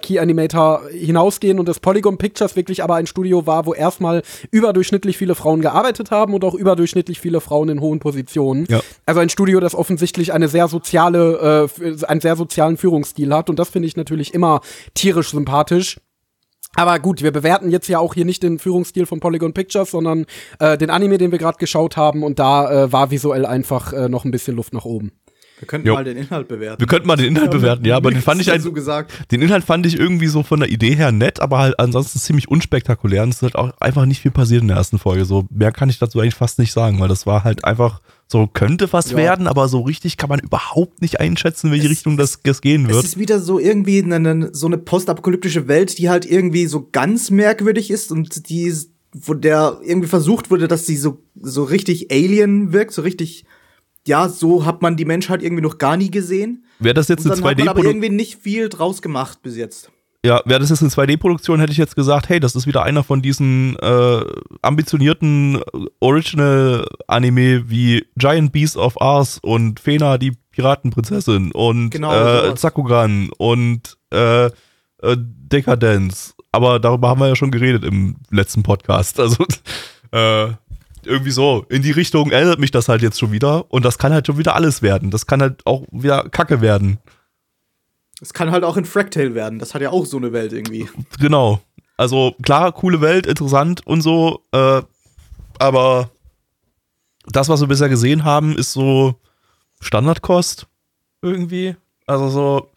Hinausgehen 0.91 1.59
und 1.59 1.67
das 1.67 1.79
Polygon 1.79 2.17
Pictures 2.17 2.55
wirklich 2.55 2.83
aber 2.83 2.95
ein 2.95 3.07
Studio 3.07 3.45
war, 3.45 3.65
wo 3.65 3.73
erstmal 3.73 4.21
überdurchschnittlich 4.51 5.17
viele 5.17 5.35
Frauen 5.35 5.61
gearbeitet 5.61 6.11
haben 6.11 6.33
und 6.33 6.43
auch 6.43 6.53
überdurchschnittlich 6.53 7.19
viele 7.19 7.41
Frauen 7.41 7.69
in 7.69 7.81
hohen 7.81 7.99
Positionen. 7.99 8.65
Ja. 8.69 8.81
Also 9.05 9.21
ein 9.21 9.29
Studio, 9.29 9.59
das 9.59 9.75
offensichtlich 9.75 10.33
eine 10.33 10.47
sehr 10.47 10.67
soziale, 10.67 11.69
äh, 11.79 12.05
einen 12.05 12.21
sehr 12.21 12.35
sozialen 12.35 12.77
Führungsstil 12.77 13.33
hat 13.33 13.49
und 13.49 13.59
das 13.59 13.69
finde 13.69 13.87
ich 13.87 13.95
natürlich 13.95 14.33
immer 14.33 14.61
tierisch 14.93 15.31
sympathisch. 15.31 15.97
Aber 16.75 16.99
gut, 16.99 17.23
wir 17.23 17.31
bewerten 17.31 17.71
jetzt 17.71 17.87
ja 17.87 17.99
auch 17.99 18.13
hier 18.13 18.25
nicht 18.25 18.43
den 18.43 18.59
Führungsstil 18.59 19.05
von 19.05 19.19
Polygon 19.19 19.53
Pictures, 19.53 19.91
sondern 19.91 20.25
äh, 20.59 20.77
den 20.77 20.89
Anime, 20.89 21.17
den 21.17 21.31
wir 21.31 21.39
gerade 21.39 21.57
geschaut 21.57 21.95
haben. 21.95 22.23
Und 22.23 22.37
da 22.37 22.85
äh, 22.85 22.91
war 22.91 23.11
visuell 23.11 23.45
einfach 23.45 23.93
äh, 23.93 24.09
noch 24.09 24.25
ein 24.25 24.31
bisschen 24.31 24.55
Luft 24.55 24.73
nach 24.73 24.85
oben. 24.85 25.13
Wir 25.59 25.67
könnten 25.69 25.87
Jo. 25.87 25.93
mal 25.93 26.03
den 26.03 26.17
Inhalt 26.17 26.47
bewerten. 26.49 26.81
Wir 26.81 26.87
könnten 26.87 27.07
mal 27.07 27.15
den 27.15 27.27
Inhalt 27.27 27.49
bewerten, 27.51 27.85
ja, 27.85 27.95
aber 27.95 28.11
den 28.11 28.21
fand 28.21 28.41
ich 28.41 28.51
ein 28.51 28.61
den 29.31 29.41
Inhalt 29.41 29.63
fand 29.63 29.85
ich 29.85 29.97
irgendwie 29.97 30.27
so 30.27 30.43
von 30.43 30.59
der 30.59 30.69
Idee 30.69 30.95
her 30.95 31.13
nett, 31.13 31.39
aber 31.39 31.59
halt 31.59 31.79
ansonsten 31.79 32.19
ziemlich 32.19 32.49
unspektakulär 32.49 33.23
und 33.23 33.29
es 33.29 33.37
ist 33.37 33.41
halt 33.43 33.55
auch 33.55 33.71
einfach 33.79 34.05
nicht 34.05 34.21
viel 34.21 34.31
passiert 34.31 34.63
in 34.63 34.67
der 34.67 34.75
ersten 34.77 34.99
Folge. 34.99 35.23
So 35.23 35.45
mehr 35.49 35.71
kann 35.71 35.87
ich 35.89 35.97
dazu 35.97 36.19
eigentlich 36.19 36.35
fast 36.35 36.59
nicht 36.59 36.73
sagen, 36.73 36.99
weil 36.99 37.07
das 37.07 37.25
war 37.25 37.45
halt 37.45 37.63
einfach 37.63 38.01
so 38.27 38.47
könnte 38.47 38.91
was 38.91 39.11
Ja. 39.11 39.17
werden, 39.17 39.47
aber 39.47 39.69
so 39.69 39.81
richtig 39.81 40.17
kann 40.17 40.29
man 40.29 40.39
überhaupt 40.39 41.01
nicht 41.01 41.19
einschätzen, 41.21 41.67
in 41.67 41.73
welche 41.73 41.85
Es- 41.85 41.91
Richtung 41.91 42.17
das, 42.17 42.39
das 42.43 42.59
gehen 42.59 42.85
Es 42.87 42.91
wird. 42.91 43.05
ist 43.05 43.17
wieder 43.19 43.39
so 43.39 43.57
irgendwie 43.57 44.03
eine, 44.03 44.49
so 44.53 44.67
eine 44.67 44.77
postapokalyptische 44.77 45.67
Welt, 45.69 45.97
die 45.99 46.09
halt 46.09 46.25
irgendwie 46.29 46.65
so 46.65 46.89
ganz 46.91 47.29
merkwürdig 47.31 47.91
ist 47.91 48.11
und 48.11 48.49
die, 48.49 48.73
wo 49.13 49.33
der 49.33 49.79
irgendwie 49.85 50.09
versucht 50.09 50.51
wurde, 50.51 50.67
dass 50.67 50.85
sie 50.85 50.97
so, 50.97 51.21
so 51.39 51.63
richtig 51.63 52.11
Alien 52.11 52.73
wirkt, 52.73 52.91
so 52.93 53.03
richtig, 53.03 53.44
ja, 54.07 54.29
so 54.29 54.65
hat 54.65 54.81
man 54.81 54.97
die 54.97 55.05
Menschheit 55.05 55.41
irgendwie 55.41 55.63
noch 55.63 55.77
gar 55.77 55.97
nie 55.97 56.11
gesehen. 56.11 56.65
Wäre 56.79 56.93
das 56.93 57.07
jetzt 57.07 57.25
eine 57.25 57.35
dann 57.35 57.43
hat 57.43 57.43
man 57.43 57.67
aber 57.67 57.79
2D-Produktion? 57.79 58.03
irgendwie 58.03 58.15
nicht 58.15 58.41
viel 58.41 58.69
draus 58.69 59.01
gemacht 59.01 59.41
bis 59.41 59.57
jetzt. 59.57 59.91
Ja, 60.25 60.41
wäre 60.45 60.59
das 60.59 60.71
jetzt 60.71 60.81
eine 60.81 60.89
2D-Produktion, 60.89 61.59
hätte 61.59 61.71
ich 61.71 61.77
jetzt 61.77 61.95
gesagt, 61.95 62.29
hey, 62.29 62.39
das 62.39 62.55
ist 62.55 62.65
wieder 62.65 62.81
einer 62.81 63.03
von 63.03 63.21
diesen 63.21 63.75
äh, 63.77 64.21
ambitionierten 64.63 65.61
Original-Anime 65.99 67.69
wie 67.69 68.05
Giant 68.17 68.51
Beast 68.51 68.75
of 68.75 68.95
Ours 68.97 69.37
und 69.43 69.79
Fena, 69.79 70.17
die 70.17 70.31
Piratenprinzessin 70.51 71.51
und 71.51 71.91
Genau, 71.91 72.11
äh, 72.11 72.47
sowas. 72.47 72.61
Zakugan 72.61 73.29
und 73.37 73.97
äh, 74.11 74.45
äh, 74.45 74.51
Decadence. 75.03 76.33
Aber 76.51 76.79
darüber 76.79 77.09
haben 77.09 77.19
wir 77.19 77.27
ja 77.27 77.35
schon 77.35 77.51
geredet 77.51 77.83
im 77.83 78.15
letzten 78.31 78.63
Podcast. 78.63 79.19
Also 79.25 79.45
äh, 80.11 80.53
irgendwie 81.05 81.31
so, 81.31 81.65
in 81.69 81.81
die 81.81 81.91
Richtung 81.91 82.31
erinnert 82.31 82.59
mich 82.59 82.71
das 82.71 82.89
halt 82.89 83.01
jetzt 83.01 83.19
schon 83.19 83.31
wieder 83.31 83.71
und 83.71 83.85
das 83.85 83.97
kann 83.97 84.13
halt 84.13 84.27
schon 84.27 84.37
wieder 84.37 84.55
alles 84.55 84.81
werden. 84.81 85.11
Das 85.11 85.25
kann 85.25 85.41
halt 85.41 85.65
auch 85.65 85.83
wieder 85.91 86.29
Kacke 86.29 86.61
werden. 86.61 86.99
Es 88.21 88.33
kann 88.33 88.51
halt 88.51 88.63
auch 88.63 88.77
in 88.77 88.85
Fractale 88.85 89.35
werden. 89.35 89.59
Das 89.59 89.73
hat 89.73 89.81
ja 89.81 89.91
auch 89.91 90.05
so 90.05 90.17
eine 90.17 90.31
Welt 90.33 90.53
irgendwie. 90.53 90.87
Genau. 91.19 91.61
Also 91.97 92.35
klar, 92.41 92.71
coole 92.71 93.01
Welt, 93.01 93.25
interessant 93.25 93.85
und 93.87 94.01
so, 94.01 94.43
äh, 94.51 94.81
aber 95.59 96.09
das, 97.27 97.49
was 97.49 97.61
wir 97.61 97.67
bisher 97.67 97.89
gesehen 97.89 98.23
haben, 98.23 98.57
ist 98.57 98.73
so 98.73 99.15
Standardkost 99.79 100.67
irgendwie. 101.21 101.75
Also 102.05 102.29
so, 102.29 102.69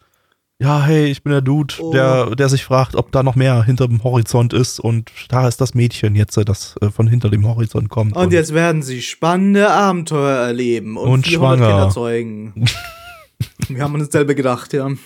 ja, 0.61 0.81
hey, 0.83 1.05
ich 1.05 1.23
bin 1.23 1.31
der 1.31 1.41
Dude, 1.41 1.73
Oh. 1.79 1.91
der, 1.91 2.35
der 2.35 2.49
sich 2.49 2.65
fragt, 2.65 2.95
ob 2.95 3.11
da 3.11 3.23
noch 3.23 3.35
mehr 3.35 3.63
hinter 3.63 3.87
dem 3.87 4.03
Horizont 4.03 4.51
ist 4.53 4.79
und 4.79 5.09
da 5.29 5.47
ist 5.47 5.61
das 5.61 5.73
Mädchen 5.73 6.15
jetzt, 6.15 6.35
äh, 6.37 6.43
das 6.45 6.75
äh, 6.81 6.89
von 6.89 7.07
hinter 7.07 7.29
dem 7.29 7.47
Horizont 7.47 7.89
kommt. 7.89 8.15
Und 8.15 8.33
jetzt 8.33 8.53
werden 8.53 8.81
sie 8.83 9.01
spannende 9.01 9.71
Abenteuer 9.71 10.37
erleben 10.37 10.97
und, 10.97 11.07
Und 11.09 11.27
400 11.27 11.57
schwanger. 11.59 11.71
Kinder 11.71 11.89
zeugen. 11.91 12.65
Wir 13.69 13.83
haben 13.83 13.93
uns 13.93 14.09
dasselbe 14.09 14.35
gedacht, 14.35 14.73
ja. 14.73 14.89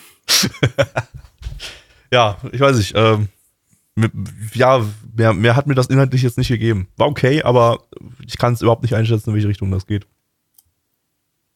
Ja, 2.12 2.38
ich 2.52 2.60
weiß 2.60 2.78
nicht. 2.78 2.94
Ähm, 2.96 3.28
ja, 4.54 4.86
mehr, 5.16 5.34
mehr 5.34 5.56
hat 5.56 5.66
mir 5.68 5.74
das 5.76 5.88
inhaltlich 5.88 6.22
jetzt 6.22 6.38
nicht 6.38 6.48
gegeben. 6.48 6.88
War 6.96 7.08
okay, 7.08 7.42
aber 7.42 7.80
ich 8.26 8.38
kann 8.38 8.54
es 8.54 8.62
überhaupt 8.62 8.84
nicht 8.84 8.94
einschätzen, 8.96 9.30
in 9.32 9.36
welche 9.36 9.48
Richtung 9.48 9.72
das 9.72 9.88
geht. 9.88 10.06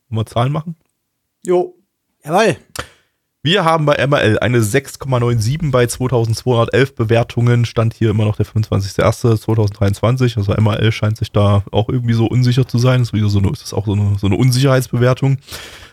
Wollen 0.10 0.22
wir 0.22 0.26
Zahlen 0.26 0.52
machen? 0.52 0.76
Jo. 1.46 1.76
Jawohl. 2.24 2.58
Wir 3.44 3.64
haben 3.64 3.86
bei 3.86 4.06
MRL 4.06 4.40
eine 4.40 4.60
6,97 4.60 5.72
bei 5.72 5.88
2211 5.88 6.96
Bewertungen. 6.96 7.66
Stand 7.66 7.94
hier 7.94 8.10
immer 8.10 8.26
noch 8.26 8.36
der 8.36 8.46
25.01.2023. 8.46 10.38
Also 10.38 10.54
MRL 10.54 10.92
scheint 10.92 11.18
sich 11.18 11.32
da 11.32 11.64
auch 11.72 11.88
irgendwie 11.88 12.14
so 12.14 12.26
unsicher 12.26 12.68
zu 12.68 12.78
sein. 12.78 13.00
Das 13.00 13.10
ist, 13.10 13.14
wieder 13.14 13.30
so 13.30 13.40
eine, 13.40 13.52
ist 13.52 13.74
auch 13.74 13.86
so 13.86 13.94
eine, 13.94 14.18
so 14.20 14.28
eine 14.28 14.36
Unsicherheitsbewertung. 14.36 15.38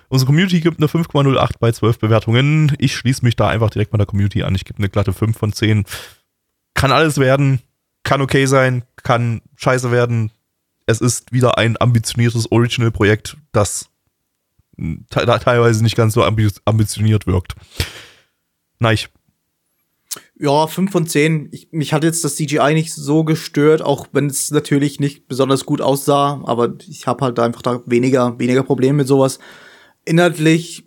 Unsere 0.09 0.26
Community 0.26 0.61
gibt 0.61 0.78
eine 0.78 0.86
5,08 0.86 1.53
bei 1.61 1.72
12 1.72 1.99
Bewertungen. 1.99 2.72
Ich 2.78 2.97
schließe 2.97 3.24
mich 3.24 3.36
da 3.36 3.49
einfach 3.49 3.70
direkt 3.70 3.92
mal 3.92 3.99
der 3.99 4.07
Community 4.07 4.42
an. 4.42 4.55
Ich 4.55 4.64
gebe 4.64 4.78
eine 4.78 4.88
glatte 4.88 5.12
5 5.12 5.36
von 5.36 5.53
10. 5.53 5.84
Kann 6.74 6.92
alles 6.92 7.18
werden, 7.18 7.61
kann 8.05 8.20
okay 8.20 8.47
sein, 8.47 8.84
kann 9.03 9.42
scheiße 9.57 9.90
werden. 9.92 10.30
Es 10.86 11.01
ist 11.01 11.32
wieder 11.32 11.57
ein 11.57 11.80
ambitioniertes 11.80 12.51
Original-Projekt, 12.51 13.36
das 13.53 13.90
teilweise 15.10 15.82
nicht 15.82 15.96
ganz 15.96 16.14
so 16.14 16.22
ambi 16.22 16.48
ambitioniert 16.64 17.26
wirkt. 17.26 17.54
Nein, 18.78 18.94
Ja, 20.38 20.66
5 20.66 20.90
von 20.90 21.06
10. 21.06 21.48
Ich, 21.52 21.68
mich 21.70 21.92
hat 21.92 22.04
jetzt 22.04 22.24
das 22.24 22.36
CGI 22.36 22.74
nicht 22.74 22.92
so 22.92 23.24
gestört, 23.24 23.82
auch 23.82 24.08
wenn 24.12 24.26
es 24.26 24.50
natürlich 24.50 25.00
nicht 25.00 25.28
besonders 25.28 25.64
gut 25.64 25.80
aussah, 25.80 26.42
aber 26.44 26.74
ich 26.88 27.06
habe 27.06 27.24
halt 27.24 27.38
einfach 27.38 27.62
da 27.62 27.82
weniger, 27.86 28.38
weniger 28.38 28.62
Probleme 28.62 28.98
mit 28.98 29.08
sowas. 29.08 29.38
Inhaltlich, 30.04 30.84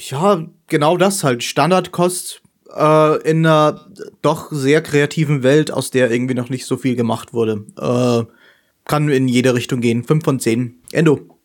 ja, 0.00 0.46
genau 0.66 0.96
das 0.96 1.24
halt. 1.24 1.42
Standardkost 1.42 2.42
äh, 2.74 3.22
in 3.28 3.46
einer 3.46 3.86
doch 4.22 4.48
sehr 4.50 4.82
kreativen 4.82 5.42
Welt, 5.42 5.70
aus 5.70 5.90
der 5.90 6.10
irgendwie 6.10 6.34
noch 6.34 6.50
nicht 6.50 6.66
so 6.66 6.76
viel 6.76 6.96
gemacht 6.96 7.32
wurde. 7.32 7.64
Äh, 7.80 8.32
kann 8.84 9.08
in 9.08 9.28
jede 9.28 9.54
Richtung 9.54 9.80
gehen. 9.80 10.04
5 10.04 10.24
von 10.24 10.40
10. 10.40 10.82
Endo. 10.92 11.37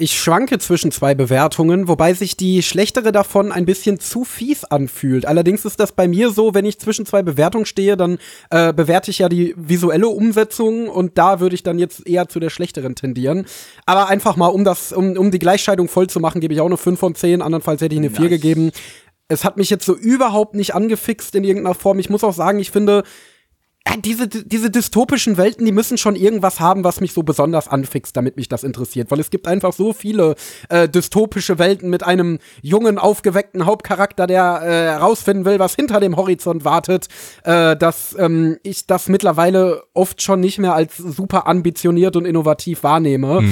Ich 0.00 0.16
schwanke 0.16 0.60
zwischen 0.60 0.92
zwei 0.92 1.16
Bewertungen, 1.16 1.88
wobei 1.88 2.14
sich 2.14 2.36
die 2.36 2.62
schlechtere 2.62 3.10
davon 3.10 3.50
ein 3.50 3.64
bisschen 3.64 3.98
zu 3.98 4.22
fies 4.22 4.62
anfühlt. 4.62 5.26
Allerdings 5.26 5.64
ist 5.64 5.80
das 5.80 5.90
bei 5.90 6.06
mir 6.06 6.30
so, 6.30 6.54
wenn 6.54 6.64
ich 6.64 6.78
zwischen 6.78 7.04
zwei 7.04 7.22
Bewertungen 7.22 7.66
stehe, 7.66 7.96
dann 7.96 8.18
äh, 8.50 8.72
bewerte 8.72 9.10
ich 9.10 9.18
ja 9.18 9.28
die 9.28 9.56
visuelle 9.56 10.06
Umsetzung 10.06 10.88
und 10.88 11.18
da 11.18 11.40
würde 11.40 11.56
ich 11.56 11.64
dann 11.64 11.80
jetzt 11.80 12.06
eher 12.06 12.28
zu 12.28 12.38
der 12.38 12.50
schlechteren 12.50 12.94
tendieren. 12.94 13.46
Aber 13.86 14.08
einfach 14.08 14.36
mal, 14.36 14.46
um 14.46 14.62
das, 14.62 14.92
um, 14.92 15.16
um 15.16 15.32
die 15.32 15.40
Gleichscheidung 15.40 15.88
voll 15.88 16.06
zu 16.06 16.20
machen, 16.20 16.40
gebe 16.40 16.54
ich 16.54 16.60
auch 16.60 16.66
eine 16.66 16.76
5 16.76 16.96
von 16.96 17.16
10, 17.16 17.42
andernfalls 17.42 17.80
hätte 17.80 17.96
ich 17.96 18.00
eine 18.00 18.10
4 18.10 18.20
Nice. 18.20 18.30
gegeben. 18.30 18.70
Es 19.26 19.44
hat 19.44 19.56
mich 19.56 19.68
jetzt 19.68 19.84
so 19.84 19.96
überhaupt 19.96 20.54
nicht 20.54 20.76
angefixt 20.76 21.34
in 21.34 21.42
irgendeiner 21.42 21.74
Form. 21.74 21.98
Ich 21.98 22.08
muss 22.08 22.22
auch 22.22 22.34
sagen, 22.34 22.60
ich 22.60 22.70
finde, 22.70 23.02
diese, 23.96 24.28
diese 24.28 24.70
dystopischen 24.70 25.36
Welten, 25.36 25.64
die 25.64 25.72
müssen 25.72 25.98
schon 25.98 26.16
irgendwas 26.16 26.60
haben, 26.60 26.84
was 26.84 27.00
mich 27.00 27.12
so 27.12 27.22
besonders 27.22 27.68
anfixt, 27.68 28.16
damit 28.16 28.36
mich 28.36 28.48
das 28.48 28.64
interessiert. 28.64 29.10
Weil 29.10 29.20
es 29.20 29.30
gibt 29.30 29.46
einfach 29.46 29.72
so 29.72 29.92
viele 29.92 30.34
äh, 30.68 30.88
dystopische 30.88 31.58
Welten 31.58 31.90
mit 31.90 32.02
einem 32.02 32.38
jungen, 32.62 32.98
aufgeweckten 32.98 33.66
Hauptcharakter, 33.66 34.26
der 34.26 34.60
äh, 34.62 34.68
herausfinden 34.68 35.44
will, 35.44 35.58
was 35.58 35.74
hinter 35.74 36.00
dem 36.00 36.16
Horizont 36.16 36.64
wartet, 36.64 37.08
äh, 37.44 37.76
dass 37.76 38.14
ähm, 38.18 38.58
ich 38.62 38.86
das 38.86 39.08
mittlerweile 39.08 39.82
oft 39.94 40.22
schon 40.22 40.40
nicht 40.40 40.58
mehr 40.58 40.74
als 40.74 40.96
super 40.96 41.46
ambitioniert 41.46 42.16
und 42.16 42.24
innovativ 42.24 42.82
wahrnehme. 42.82 43.42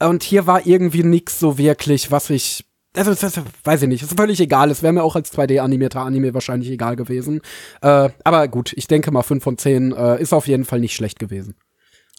Und 0.00 0.22
hier 0.22 0.46
war 0.46 0.66
irgendwie 0.66 1.02
nix 1.02 1.38
so 1.38 1.58
wirklich, 1.58 2.10
was 2.10 2.30
ich 2.30 2.64
also, 2.94 3.10
das, 3.10 3.20
das, 3.20 3.40
weiß 3.64 3.82
ich 3.82 3.88
nicht, 3.88 4.02
ist 4.02 4.16
völlig 4.16 4.40
egal. 4.40 4.70
Es 4.70 4.82
wäre 4.82 4.92
mir 4.92 5.02
auch 5.02 5.16
als 5.16 5.32
2D-animierter 5.32 6.00
Anime 6.00 6.32
wahrscheinlich 6.34 6.70
egal 6.70 6.96
gewesen. 6.96 7.40
Äh, 7.82 8.10
aber 8.22 8.48
gut, 8.48 8.72
ich 8.76 8.86
denke 8.86 9.10
mal 9.10 9.22
5 9.22 9.42
von 9.42 9.58
10 9.58 9.92
äh, 9.92 10.22
ist 10.22 10.32
auf 10.32 10.46
jeden 10.46 10.64
Fall 10.64 10.80
nicht 10.80 10.94
schlecht 10.94 11.18
gewesen. 11.18 11.54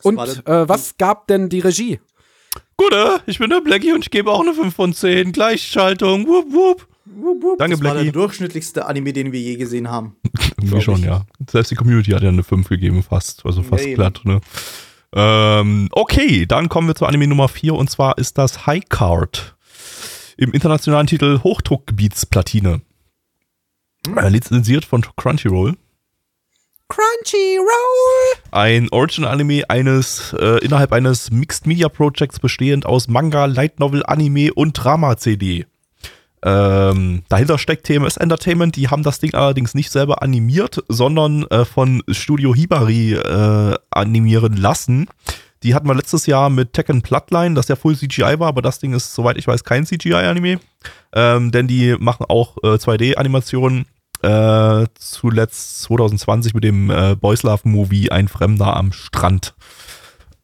Und 0.04 0.18
war 0.18 0.28
äh, 0.28 0.70
was 0.70 0.98
gab 0.98 1.28
denn 1.28 1.50
die 1.50 1.60
Regie? 1.62 2.00
gut, 2.78 2.94
äh, 2.94 3.20
ich 3.26 3.40
bin 3.40 3.50
der 3.50 3.62
Blackie 3.62 3.94
und 3.94 4.02
ich 4.04 4.12
gebe 4.12 4.32
auch 4.32 4.42
eine 4.42 4.54
5 4.54 4.76
von 4.76 4.94
10. 4.94 5.32
Gleichschaltung, 5.32 6.28
wup, 6.28 6.52
wup. 6.52 6.88
Danke, 7.58 7.76
Das 7.76 7.84
war 7.84 7.94
der 7.94 8.02
Blackie. 8.02 8.12
durchschnittlichste 8.12 8.86
Anime, 8.86 9.14
den 9.14 9.32
wir 9.32 9.40
je 9.40 9.56
gesehen 9.56 9.90
haben. 9.90 10.16
Irgendwie 10.58 10.82
schon, 10.82 11.00
ich. 11.00 11.06
ja. 11.06 11.26
Selbst 11.50 11.72
die 11.72 11.76
Community 11.76 12.12
hat 12.12 12.24
ja 12.24 12.30
eine 12.30 12.44
5 12.44 12.68
gegeben, 12.68 13.04
fast. 13.04 13.46
Also 13.46 13.64
fast 13.64 13.86
eben. 13.86 13.96
glatt, 13.96 14.22
ne? 14.24 14.42
Ähm, 15.14 15.88
okay, 15.92 16.46
dann 16.46 16.68
kommen 16.68 16.88
wir 16.88 16.96
zu 16.96 17.06
Anime 17.06 17.28
Nummer 17.28 17.48
4 17.48 17.74
und 17.76 17.90
zwar 17.90 18.18
ist 18.18 18.38
das 18.38 18.66
High 18.66 18.84
Card. 18.90 19.55
Im 20.38 20.52
internationalen 20.52 21.08
Titel 21.08 21.40
Hochdruckgebietsplatine. 21.44 22.82
Äh, 24.18 24.30
lizenziert 24.30 24.84
von 24.84 25.02
Crunchyroll. 25.16 25.78
Crunchyroll! 26.90 28.38
Ein 28.52 28.90
Origin-Anime 28.92 29.64
eines, 29.70 30.36
äh, 30.38 30.60
innerhalb 30.64 30.92
eines 30.92 31.32
Mixed 31.32 31.66
Media 31.68 31.88
Projects 31.88 32.40
bestehend 32.40 32.86
aus 32.86 33.08
Manga, 33.08 33.46
Light 33.46 33.80
Novel, 33.80 34.04
Anime 34.06 34.54
und 34.54 34.74
Drama-CD. 34.74 35.66
Ähm, 36.44 37.24
dahinter 37.30 37.58
steckt 37.58 37.88
TMS 37.88 38.18
Entertainment, 38.18 38.76
die 38.76 38.90
haben 38.90 39.02
das 39.02 39.20
Ding 39.20 39.34
allerdings 39.34 39.74
nicht 39.74 39.90
selber 39.90 40.22
animiert, 40.22 40.84
sondern 40.90 41.44
äh, 41.46 41.66
von 41.66 42.04
Studio 42.10 42.54
Hibari 42.54 43.14
äh, 43.14 43.76
animieren 43.90 44.58
lassen. 44.58 45.08
Die 45.66 45.74
hatten 45.74 45.88
wir 45.88 45.96
letztes 45.96 46.28
Jahr 46.28 46.52
mit 46.52 46.74
Tekken 46.74 47.02
Bloodline, 47.02 47.56
das 47.56 47.70
ja 47.70 47.76
Full 47.76 47.98
CGI 47.98 48.40
war, 48.40 48.50
aber 48.50 48.62
das 48.62 48.78
Ding 48.78 48.94
ist, 48.94 49.16
soweit 49.16 49.36
ich 49.36 49.48
weiß, 49.48 49.64
kein 49.64 49.84
CGI-Anime. 49.84 50.60
Ähm, 51.12 51.50
denn 51.50 51.68
die 51.68 51.96
machen 52.00 52.28
auch 52.30 52.58
äh, 52.58 52.76
2D-Animationen. 52.76 53.88
Äh, 54.22 54.86
zuletzt 54.94 55.82
2020 55.82 56.54
mit 56.54 56.64
dem 56.64 56.92
äh, 56.92 57.16
Boys 57.16 57.42
Love 57.42 57.68
Movie 57.68 58.12
Ein 58.12 58.28
Fremder 58.28 58.78
am 58.78 58.92
Strand. 58.92 59.56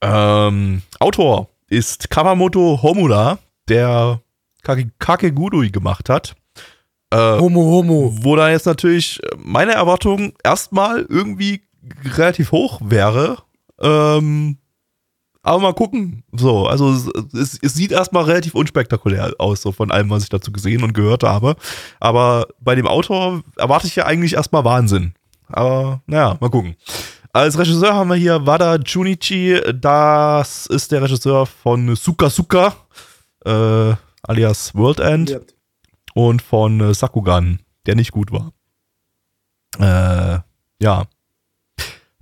Ähm, 0.01 0.81
Autor 0.99 1.49
ist 1.69 2.09
Kawamoto 2.09 2.79
Homura, 2.81 3.37
der 3.69 4.21
Kake, 4.63 4.89
Kakegurui 4.97 5.69
gemacht 5.69 6.09
hat. 6.09 6.35
Äh, 7.11 7.39
Homo, 7.39 7.61
Homo. 7.61 8.17
wo 8.23 8.35
da 8.35 8.49
jetzt 8.49 8.65
natürlich 8.65 9.21
meine 9.37 9.73
Erwartung 9.73 10.33
erstmal 10.43 11.05
irgendwie 11.07 11.61
relativ 12.05 12.51
hoch 12.51 12.81
wäre. 12.83 13.37
Ähm, 13.79 14.57
aber 15.43 15.59
mal 15.59 15.73
gucken. 15.73 16.23
So, 16.31 16.67
also 16.67 16.91
es, 16.91 17.59
es, 17.61 17.73
sieht 17.73 17.91
erstmal 17.91 18.25
relativ 18.25 18.53
unspektakulär 18.53 19.33
aus, 19.39 19.61
so 19.61 19.71
von 19.71 19.91
allem, 19.91 20.09
was 20.09 20.23
ich 20.23 20.29
dazu 20.29 20.51
gesehen 20.51 20.83
und 20.83 20.93
gehört 20.93 21.23
habe. 21.23 21.55
Aber 21.99 22.47
bei 22.59 22.75
dem 22.75 22.87
Autor 22.87 23.41
erwarte 23.57 23.87
ich 23.87 23.95
ja 23.95 24.05
eigentlich 24.05 24.33
erstmal 24.35 24.63
Wahnsinn. 24.63 25.13
Aber 25.47 26.01
naja, 26.05 26.37
mal 26.39 26.49
gucken. 26.49 26.75
Als 27.33 27.57
Regisseur 27.57 27.93
haben 27.93 28.09
wir 28.09 28.17
hier 28.17 28.45
Wada 28.45 28.75
Junichi. 28.75 29.59
Das 29.73 30.65
ist 30.67 30.91
der 30.91 31.01
Regisseur 31.01 31.45
von 31.45 31.95
Suka 31.95 32.29
Suka, 32.29 32.75
äh, 33.45 33.95
alias 34.23 34.75
World 34.75 34.99
End 34.99 35.29
Ja. 35.31 35.39
und 36.13 36.41
von 36.41 36.93
Sakugan, 36.93 37.59
der 37.85 37.95
nicht 37.95 38.11
gut 38.11 38.31
war. 38.31 38.51
Äh, 39.79 40.39
ja. 40.83 41.05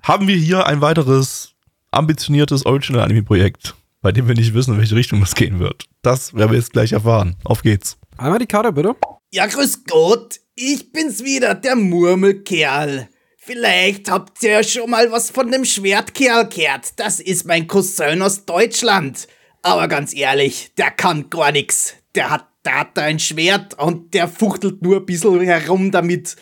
Haben 0.03 0.28
wir 0.28 0.38
hier 0.38 0.65
ein 0.67 0.82
weiteres 0.82 1.55
ambitioniertes 1.91 2.65
Original-Anime-Projekt, 2.65 3.75
bei 4.01 4.11
dem 4.11 4.27
wir 4.27 4.35
nicht 4.35 4.53
wissen, 4.53 4.73
in 4.73 4.79
welche 4.79 4.95
Richtung 4.95 5.21
es 5.21 5.35
gehen 5.35 5.59
wird. 5.59 5.85
Das 6.01 6.33
werden 6.33 6.51
wir 6.51 6.57
jetzt 6.57 6.73
gleich 6.73 6.91
erfahren. 6.91 7.35
Auf 7.43 7.61
geht's. 7.61 7.97
Einmal 8.17 8.39
die 8.39 8.45
Karte, 8.45 8.71
bitte. 8.71 8.95
Ja, 9.31 9.45
grüß 9.45 9.85
Gott, 9.85 10.39
ich 10.55 10.91
bin's 10.91 11.23
wieder, 11.23 11.55
der 11.55 11.75
Murmelkerl. 11.75 13.07
Vielleicht 13.37 14.11
habt 14.11 14.43
ihr 14.43 14.51
ja 14.51 14.63
schon 14.63 14.89
mal 14.89 15.11
was 15.11 15.31
von 15.31 15.51
dem 15.51 15.65
Schwertkerl 15.65 16.47
gehört. 16.49 16.99
Das 16.99 17.19
ist 17.19 17.45
mein 17.45 17.67
Cousin 17.67 18.21
aus 18.21 18.45
Deutschland. 18.45 19.27
Aber 19.61 19.87
ganz 19.87 20.13
ehrlich, 20.13 20.71
der 20.77 20.91
kann 20.91 21.29
gar 21.29 21.51
nix. 21.51 21.95
Der 22.15 22.29
hat, 22.29 22.47
der 22.65 22.81
hat 22.81 22.97
da 22.97 23.03
ein 23.03 23.19
Schwert 23.19 23.79
und 23.79 24.13
der 24.13 24.27
fuchtelt 24.27 24.81
nur 24.81 24.97
ein 24.97 25.05
bisschen 25.05 25.41
herum 25.41 25.91
damit. 25.91 26.35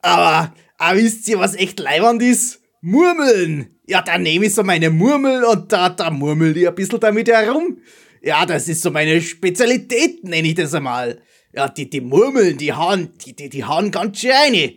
Aber, 0.00 0.54
aber 0.78 0.98
wisst 0.98 1.28
ihr, 1.28 1.38
was 1.38 1.54
echt 1.54 1.80
leiwand 1.80 2.22
ist? 2.22 2.60
Murmeln. 2.84 3.78
Ja, 3.86 4.02
da 4.02 4.18
nehme 4.18 4.44
ich 4.44 4.54
so 4.54 4.62
meine 4.62 4.90
Murmel 4.90 5.42
und 5.44 5.72
da, 5.72 5.88
da 5.88 6.10
murmel 6.10 6.54
ich 6.54 6.68
ein 6.68 6.74
bisschen 6.74 7.00
damit 7.00 7.28
herum. 7.28 7.78
Ja, 8.22 8.44
das 8.44 8.68
ist 8.68 8.82
so 8.82 8.90
meine 8.90 9.22
Spezialität, 9.22 10.22
nenne 10.22 10.48
ich 10.48 10.54
das 10.54 10.74
einmal. 10.74 11.22
Ja, 11.54 11.68
die, 11.68 11.88
die 11.88 12.02
Murmeln, 12.02 12.58
die 12.58 12.74
hauen, 12.74 13.08
die, 13.24 13.34
die, 13.34 13.48
die 13.48 13.64
hauen 13.64 13.90
ganz 13.90 14.20
schön 14.20 14.32
rein. 14.32 14.72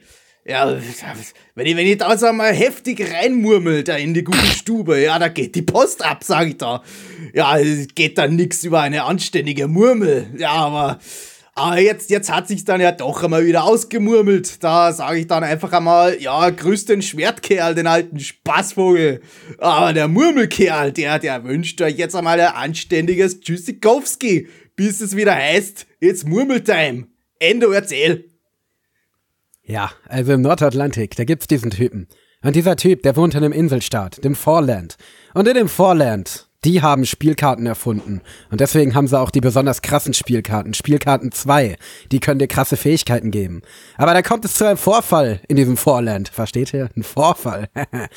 Ja, 0.46 0.80
wenn 1.56 1.66
ich, 1.66 1.76
wenn 1.76 1.86
ich 1.86 1.98
da 1.98 2.18
so 2.18 2.32
mal 2.32 2.54
heftig 2.54 3.12
reinmurmel, 3.12 3.84
da 3.84 3.98
in 3.98 4.14
die 4.14 4.24
gute 4.24 4.46
Stube, 4.46 5.02
ja, 5.02 5.20
da 5.20 5.28
geht 5.28 5.56
die 5.56 5.62
Post 5.62 6.06
ab, 6.06 6.24
sag 6.24 6.48
ich 6.48 6.58
da. 6.58 6.82
Ja, 7.34 7.58
geht 7.94 8.18
dann 8.18 8.38
nix 8.38 8.64
über 8.64 8.80
eine 8.80 9.04
anständige 9.04 9.68
Murmel. 9.68 10.28
Ja, 10.38 10.52
aber, 10.52 11.00
aber 11.58 11.80
jetzt, 11.80 12.12
jetzt 12.12 12.32
hat 12.32 12.48
sich 12.48 12.66
dann 12.66 12.80
ja 12.80 12.92
doch 12.92 13.24
einmal 13.24 13.44
wieder 13.48 13.64
ausgemurmelt. 13.64 14.64
Da 14.64 14.94
sage 14.94 15.20
ich 15.20 15.28
dann 15.28 15.44
einfach 15.44 15.74
einmal, 15.74 16.22
ja, 16.22 16.52
grüß 16.52 16.86
den 16.86 17.02
Schwertkerl, 17.02 17.74
den 17.74 17.88
alten 17.88 18.20
Spaßvogel. 18.20 19.22
Aber 19.58 19.92
der 19.92 20.08
Murmelkerl, 20.08 20.92
der, 20.92 21.18
der 21.18 21.44
wünscht 21.46 21.82
euch 21.82 21.98
jetzt 21.98 22.16
einmal 22.16 22.40
ein 22.40 22.54
anständiges 22.54 23.40
Tschüssikowski, 23.40 24.48
bis 24.76 25.02
es 25.02 25.16
wieder 25.16 25.34
heißt, 25.34 25.88
jetzt 26.00 26.28
Murmeltime. 26.28 27.08
Ende 27.40 27.74
erzähl. 27.74 28.26
Ja, 29.64 29.92
also 30.08 30.34
im 30.34 30.42
Nordatlantik, 30.42 31.16
da 31.16 31.24
gibt's 31.24 31.48
diesen 31.48 31.72
Typen. 31.72 32.08
Und 32.44 32.56
dieser 32.56 32.76
Typ, 32.76 33.02
der 33.02 33.16
wohnt 33.16 33.34
in 33.34 33.44
einem 33.44 33.52
Inselstaat, 33.52 34.24
dem 34.24 34.36
Foreland. 34.36 34.96
Und 35.34 35.48
in 35.48 35.56
dem 35.56 35.70
Foreland, 35.70 36.47
die 36.66 36.82
haben 36.82 37.06
Spielkarten 37.06 37.66
erfunden. 37.66 38.22
Und 38.50 38.62
deswegen 38.62 38.96
haben 38.96 39.08
sie 39.08 39.20
auch 39.20 39.30
die 39.30 39.42
besonders 39.42 39.82
krassen 39.82 40.14
Spielkarten. 40.14 40.74
Spielkarten 40.74 41.32
2. 41.32 41.78
Die 42.12 42.20
können 42.20 42.40
dir 42.40 42.48
krasse 42.48 42.78
Fähigkeiten 42.78 43.32
geben. 43.32 43.62
Aber 43.96 44.14
da 44.14 44.22
kommt 44.22 44.46
es 44.46 44.56
zu 44.56 44.66
einem 44.66 44.78
Vorfall 44.78 45.42
in 45.48 45.56
diesem 45.56 45.78
Foreland. 45.78 46.30
Versteht 46.30 46.74
ihr? 46.74 46.90
Ein 46.96 47.04
Vorfall. 47.04 47.70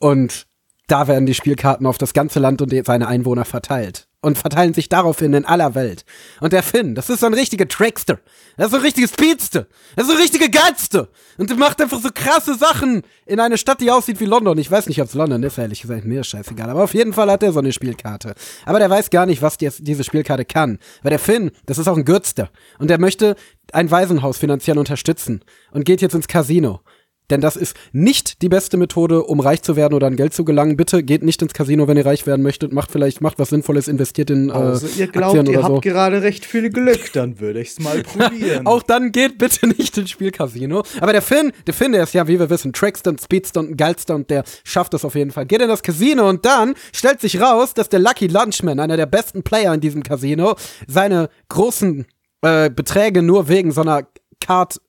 und 0.00 0.46
da 0.86 1.06
werden 1.06 1.26
die 1.26 1.34
Spielkarten 1.34 1.86
auf 1.86 1.98
das 1.98 2.14
ganze 2.14 2.38
Land 2.38 2.62
und 2.62 2.72
seine 2.86 3.08
Einwohner 3.08 3.44
verteilt. 3.44 4.07
Und 4.20 4.36
verteilen 4.36 4.74
sich 4.74 4.88
daraufhin 4.88 5.32
in 5.32 5.44
aller 5.44 5.76
Welt. 5.76 6.04
Und 6.40 6.52
der 6.52 6.64
Finn, 6.64 6.96
das 6.96 7.08
ist 7.08 7.20
so 7.20 7.26
ein 7.26 7.34
richtiger 7.34 7.68
Trickster. 7.68 8.18
Das 8.56 8.66
ist 8.66 8.72
so 8.72 8.78
ein 8.78 8.82
richtiges 8.82 9.12
Speedster. 9.12 9.68
Das 9.94 10.06
ist 10.06 10.10
so 10.10 10.16
ein 10.16 10.20
richtiger 10.20 10.48
Geizster. 10.48 11.06
Und 11.36 11.50
der 11.50 11.56
macht 11.56 11.80
einfach 11.80 12.00
so 12.00 12.08
krasse 12.12 12.56
Sachen 12.56 13.02
in 13.26 13.38
eine 13.38 13.56
Stadt, 13.56 13.80
die 13.80 13.92
aussieht 13.92 14.18
wie 14.18 14.24
London. 14.24 14.58
Ich 14.58 14.68
weiß 14.68 14.88
nicht, 14.88 15.00
ob 15.00 15.06
es 15.06 15.14
London 15.14 15.44
ist, 15.44 15.56
ehrlich 15.56 15.82
gesagt. 15.82 16.04
Mir 16.04 16.22
ist 16.22 16.26
scheißegal. 16.26 16.68
Aber 16.68 16.82
auf 16.82 16.94
jeden 16.94 17.12
Fall 17.12 17.30
hat 17.30 17.44
er 17.44 17.52
so 17.52 17.60
eine 17.60 17.72
Spielkarte. 17.72 18.34
Aber 18.66 18.80
der 18.80 18.90
weiß 18.90 19.10
gar 19.10 19.24
nicht, 19.24 19.40
was 19.40 19.56
die, 19.56 19.70
diese 19.78 20.02
Spielkarte 20.02 20.44
kann. 20.44 20.80
Weil 21.02 21.10
der 21.10 21.20
Finn, 21.20 21.52
das 21.66 21.78
ist 21.78 21.86
auch 21.86 21.96
ein 21.96 22.04
Gürzter. 22.04 22.50
Und 22.80 22.90
der 22.90 22.98
möchte 22.98 23.36
ein 23.72 23.88
Waisenhaus 23.92 24.38
finanziell 24.38 24.78
unterstützen. 24.78 25.44
Und 25.70 25.84
geht 25.84 26.02
jetzt 26.02 26.14
ins 26.14 26.26
Casino. 26.26 26.80
Denn 27.30 27.40
das 27.40 27.56
ist 27.56 27.76
nicht 27.92 28.42
die 28.42 28.48
beste 28.48 28.76
Methode, 28.76 29.22
um 29.22 29.40
reich 29.40 29.62
zu 29.62 29.76
werden 29.76 29.94
oder 29.94 30.06
an 30.06 30.16
Geld 30.16 30.32
zu 30.32 30.44
gelangen. 30.44 30.76
Bitte 30.76 31.02
geht 31.02 31.22
nicht 31.22 31.42
ins 31.42 31.52
Casino, 31.52 31.86
wenn 31.86 31.96
ihr 31.96 32.06
reich 32.06 32.26
werden 32.26 32.42
möchtet. 32.42 32.72
Macht 32.72 32.90
vielleicht, 32.90 33.20
macht 33.20 33.38
was 33.38 33.50
Sinnvolles, 33.50 33.88
investiert 33.88 34.30
in 34.30 34.48
äh, 34.48 34.52
Also 34.52 34.86
ihr 34.98 35.08
glaubt, 35.08 35.36
Aktien 35.36 35.54
ihr 35.54 35.60
so. 35.60 35.74
habt 35.74 35.82
gerade 35.82 36.22
recht 36.22 36.46
viel 36.46 36.70
Glück, 36.70 37.12
dann 37.12 37.38
würde 37.40 37.60
ich's 37.60 37.78
mal 37.80 38.02
probieren. 38.02 38.66
Auch 38.66 38.82
dann 38.82 39.12
geht 39.12 39.38
bitte 39.38 39.66
nicht 39.66 39.96
ins 39.98 40.10
Spielcasino. 40.10 40.82
Aber 41.00 41.12
der 41.12 41.22
Finn, 41.22 41.52
der 41.66 41.74
Finn, 41.74 41.92
der 41.92 42.04
ist 42.04 42.14
ja, 42.14 42.26
wie 42.28 42.38
wir 42.38 42.50
wissen, 42.50 42.72
Trickster 42.72 43.10
und 43.10 43.20
Speedster 43.20 43.60
und 43.60 43.76
Geilster 43.76 44.14
und 44.14 44.30
der 44.30 44.44
schafft 44.64 44.94
es 44.94 45.04
auf 45.04 45.14
jeden 45.14 45.30
Fall. 45.30 45.46
Geht 45.46 45.60
in 45.60 45.68
das 45.68 45.82
Casino 45.82 46.28
und 46.28 46.44
dann 46.46 46.74
stellt 46.92 47.20
sich 47.20 47.40
raus, 47.40 47.74
dass 47.74 47.88
der 47.88 48.00
Lucky 48.00 48.26
Lunchman, 48.26 48.80
einer 48.80 48.96
der 48.96 49.06
besten 49.06 49.42
Player 49.42 49.74
in 49.74 49.80
diesem 49.80 50.02
Casino, 50.02 50.56
seine 50.86 51.28
großen 51.48 52.06
äh, 52.42 52.70
Beträge 52.70 53.22
nur 53.22 53.48
wegen 53.48 53.72
so 53.72 53.82
einer 53.82 54.06
Card 54.40 54.80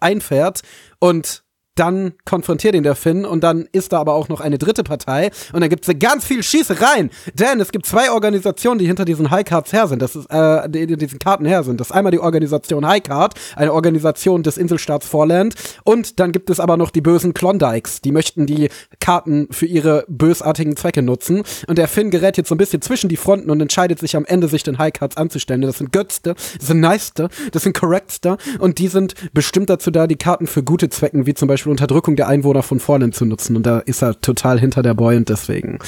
einfährt 0.00 0.62
und 0.98 1.42
dann 1.76 2.14
konfrontiert 2.24 2.74
ihn 2.74 2.82
der 2.82 2.96
Finn 2.96 3.24
und 3.24 3.44
dann 3.44 3.68
ist 3.72 3.92
da 3.92 4.00
aber 4.00 4.14
auch 4.14 4.28
noch 4.28 4.40
eine 4.40 4.58
dritte 4.58 4.82
Partei 4.82 5.30
und 5.52 5.60
dann 5.60 5.70
gibt's 5.70 5.88
ganz 6.00 6.24
viel 6.24 6.42
Schießereien, 6.42 7.10
denn 7.34 7.60
es 7.60 7.70
gibt 7.70 7.86
zwei 7.86 8.10
Organisationen, 8.10 8.78
die 8.78 8.86
hinter 8.86 9.04
diesen 9.04 9.30
High 9.30 9.44
Cards 9.44 9.72
her 9.72 9.86
sind, 9.86 10.02
das 10.02 10.16
ist, 10.16 10.26
äh, 10.30 10.68
die, 10.68 10.86
die 10.86 10.96
diesen 10.96 11.18
Karten 11.18 11.44
her 11.44 11.62
sind. 11.62 11.80
Das 11.80 11.88
ist 11.88 11.92
einmal 11.92 12.12
die 12.12 12.18
Organisation 12.18 12.86
High 12.86 13.02
Card, 13.02 13.34
eine 13.54 13.72
Organisation 13.72 14.42
des 14.42 14.56
Inselstaats 14.56 15.06
Forland 15.06 15.54
und 15.84 16.18
dann 16.18 16.32
gibt 16.32 16.50
es 16.50 16.60
aber 16.60 16.76
noch 16.76 16.90
die 16.90 17.00
bösen 17.00 17.34
Klondikes, 17.34 18.00
die 18.00 18.12
möchten 18.12 18.46
die 18.46 18.68
Karten 19.00 19.48
für 19.50 19.66
ihre 19.66 20.04
bösartigen 20.08 20.76
Zwecke 20.76 21.02
nutzen 21.02 21.42
und 21.66 21.78
der 21.78 21.88
Finn 21.88 22.10
gerät 22.10 22.36
jetzt 22.36 22.48
so 22.48 22.54
ein 22.54 22.58
bisschen 22.58 22.82
zwischen 22.82 23.08
die 23.08 23.16
Fronten 23.16 23.50
und 23.50 23.60
entscheidet 23.60 23.98
sich 23.98 24.16
am 24.16 24.24
Ende, 24.24 24.48
sich 24.48 24.62
den 24.62 24.78
High 24.78 24.92
Cards 24.92 25.16
anzustellen. 25.16 25.60
Das 25.60 25.78
sind 25.78 25.92
Götzte, 25.92 26.34
das 26.34 26.66
sind 26.66 26.80
Neiste, 26.80 27.28
das 27.52 27.62
sind 27.62 27.76
Correctste 27.76 28.38
und 28.58 28.78
die 28.78 28.88
sind 28.88 29.14
bestimmt 29.32 29.70
dazu 29.70 29.90
da, 29.90 30.06
die 30.06 30.16
Karten 30.16 30.46
für 30.46 30.62
gute 30.62 30.88
Zwecken, 30.88 31.26
wie 31.26 31.34
zum 31.34 31.48
Beispiel 31.48 31.65
Unterdrückung 31.70 32.16
der 32.16 32.28
Einwohner 32.28 32.62
von 32.62 32.80
Forland 32.80 33.14
zu 33.14 33.24
nutzen. 33.24 33.56
Und 33.56 33.64
da 33.64 33.78
ist 33.78 34.02
er 34.02 34.20
total 34.20 34.58
hinter 34.60 34.82
der 34.82 34.94
Boy 34.94 35.16
und 35.16 35.28
deswegen 35.28 35.78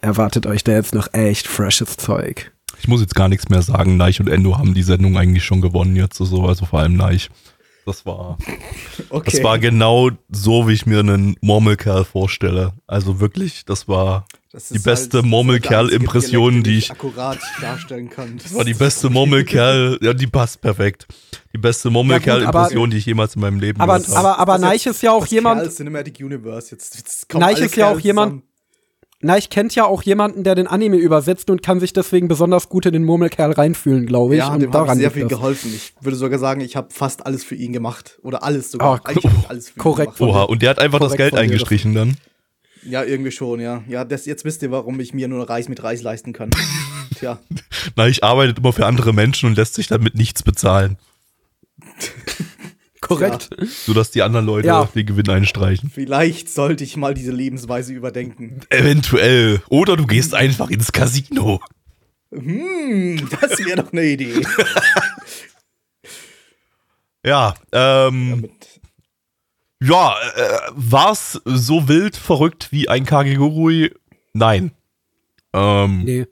erwartet 0.00 0.46
euch 0.46 0.64
da 0.64 0.72
jetzt 0.72 0.94
noch 0.94 1.12
echt 1.12 1.46
freshes 1.46 1.96
Zeug. 1.96 2.52
Ich 2.80 2.88
muss 2.88 3.00
jetzt 3.00 3.14
gar 3.14 3.28
nichts 3.28 3.48
mehr 3.48 3.62
sagen. 3.62 3.96
Neich 3.96 4.20
und 4.20 4.28
Endo 4.28 4.56
haben 4.56 4.74
die 4.74 4.82
Sendung 4.82 5.16
eigentlich 5.16 5.44
schon 5.44 5.60
gewonnen 5.60 5.96
jetzt 5.96 6.16
so, 6.16 6.46
also 6.46 6.64
vor 6.64 6.80
allem 6.80 6.96
Neich. 6.96 7.30
Das 7.86 8.06
war, 8.06 8.38
okay. 9.10 9.30
das 9.32 9.42
war 9.42 9.58
genau 9.58 10.10
so, 10.30 10.68
wie 10.68 10.72
ich 10.72 10.86
mir 10.86 11.00
einen 11.00 11.36
Murmelkerl 11.40 12.04
vorstelle. 12.04 12.72
Also 12.86 13.20
wirklich, 13.20 13.64
das 13.64 13.88
war 13.88 14.26
die 14.52 14.76
ist 14.76 14.82
beste 14.84 15.18
halt- 15.18 15.26
Murmelkerl-Impression, 15.26 16.62
die 16.62 16.78
ich, 16.78 16.90
akkurat 16.90 17.38
darstellen 17.60 18.10
kann. 18.10 18.36
Das 18.36 18.44
das 18.46 18.54
war 18.54 18.64
die 18.64 18.74
beste 18.74 19.08
Murmelkerl, 19.10 19.98
ja, 20.02 20.12
die 20.12 20.26
passt 20.26 20.60
perfekt. 20.60 21.06
Die 21.52 21.58
beste 21.58 21.90
Murmelkerl-Impression, 21.90 22.90
die 22.90 22.96
ich 22.98 23.06
jemals 23.06 23.34
in 23.36 23.42
meinem 23.42 23.60
Leben 23.60 23.80
Aber, 23.80 23.98
gehört 23.98 24.16
habe. 24.16 24.28
aber, 24.28 24.38
aber 24.40 24.54
ist 24.56 24.60
Neich 24.62 24.86
ist 24.86 25.02
ja 25.02 25.12
auch 25.12 25.22
Das 25.22 25.30
jemand, 25.30 25.60
Kerl 25.62 25.70
Cinematic 25.72 26.18
Universe. 26.20 26.70
Jetzt, 26.72 26.96
jetzt 26.96 27.32
Neich 27.34 27.60
ist 27.60 27.76
ja 27.76 27.90
auch 27.90 28.00
jemand- 28.00 28.30
zusammen. 28.30 28.42
Na, 29.22 29.36
ich 29.36 29.50
kennt 29.50 29.74
ja 29.74 29.84
auch 29.84 30.02
jemanden, 30.02 30.44
der 30.44 30.54
den 30.54 30.66
Anime 30.66 30.96
übersetzt 30.96 31.50
und 31.50 31.62
kann 31.62 31.78
sich 31.78 31.92
deswegen 31.92 32.26
besonders 32.26 32.70
gut 32.70 32.86
in 32.86 32.94
den 32.94 33.04
Murmelkerl 33.04 33.52
reinfühlen, 33.52 34.06
glaube 34.06 34.34
ich. 34.34 34.38
Ja, 34.38 34.48
und 34.48 34.60
dem 34.62 34.72
habe 34.72 34.92
ich 34.92 34.98
sehr 34.98 35.10
viel 35.10 35.24
das. 35.24 35.28
geholfen. 35.32 35.70
Ich 35.74 35.92
würde 36.00 36.16
sogar 36.16 36.38
sagen, 36.38 36.62
ich 36.62 36.74
habe 36.74 36.88
fast 36.90 37.26
alles 37.26 37.44
für 37.44 37.54
ihn 37.54 37.74
gemacht. 37.74 38.18
Oder 38.22 38.42
alles 38.42 38.70
sogar. 38.70 39.02
Ah, 39.04 39.10
ich 39.14 39.22
alles 39.48 39.68
für 39.68 39.78
korrekt. 39.78 40.14
ihn 40.14 40.24
gemacht. 40.24 40.34
Oha, 40.36 40.42
und 40.44 40.62
der 40.62 40.70
hat 40.70 40.78
einfach 40.78 40.98
das 41.00 41.08
Korrekt 41.08 41.18
Geld 41.18 41.32
das- 41.34 41.40
eingestrichen 41.40 41.94
dann. 41.94 42.16
Ja, 42.82 43.04
irgendwie 43.04 43.30
schon, 43.30 43.60
ja. 43.60 43.82
Ja, 43.88 44.04
das, 44.04 44.26
jetzt 44.26 44.44
wisst 44.44 44.62
ihr, 44.62 44.70
warum 44.70 44.98
ich 45.00 45.12
mir 45.14 45.28
nur 45.28 45.48
Reis 45.48 45.68
mit 45.68 45.82
Reis 45.82 46.02
leisten 46.02 46.32
kann. 46.32 46.50
Tja. 47.18 47.38
Na, 47.96 48.06
ich 48.08 48.24
arbeite 48.24 48.58
immer 48.60 48.72
für 48.72 48.86
andere 48.86 49.12
Menschen 49.12 49.46
und 49.48 49.56
lässt 49.56 49.74
sich 49.74 49.86
damit 49.88 50.14
nichts 50.14 50.42
bezahlen. 50.42 50.96
Korrekt. 53.00 53.50
Sodass 53.86 54.10
die 54.10 54.22
anderen 54.22 54.46
Leute 54.46 54.68
Ja. 54.68 54.84
den 54.94 55.06
Gewinn 55.06 55.28
einstreichen. 55.28 55.90
Vielleicht 55.90 56.48
sollte 56.48 56.84
ich 56.84 56.96
mal 56.96 57.12
diese 57.14 57.32
Lebensweise 57.32 57.92
überdenken. 57.92 58.60
Eventuell. 58.68 59.62
Oder 59.68 59.96
du 59.96 60.06
gehst 60.06 60.34
einfach 60.34 60.70
ins 60.70 60.92
Casino. 60.92 61.60
Hm, 62.32 63.28
das 63.40 63.58
wäre 63.64 63.82
doch 63.82 63.92
eine 63.92 64.04
Idee. 64.04 64.42
Ja, 67.24 67.54
ähm, 67.72 68.30
Damit, 68.30 68.79
ja, 69.82 70.14
äh, 70.36 70.58
war's 70.72 71.40
so 71.44 71.88
wild 71.88 72.16
verrückt 72.16 72.68
wie 72.70 72.88
ein 72.88 73.04
Kagegurui? 73.04 73.94
Nein. 74.32 74.72
Ähm, 75.52 76.04
Nee. 76.04 76.26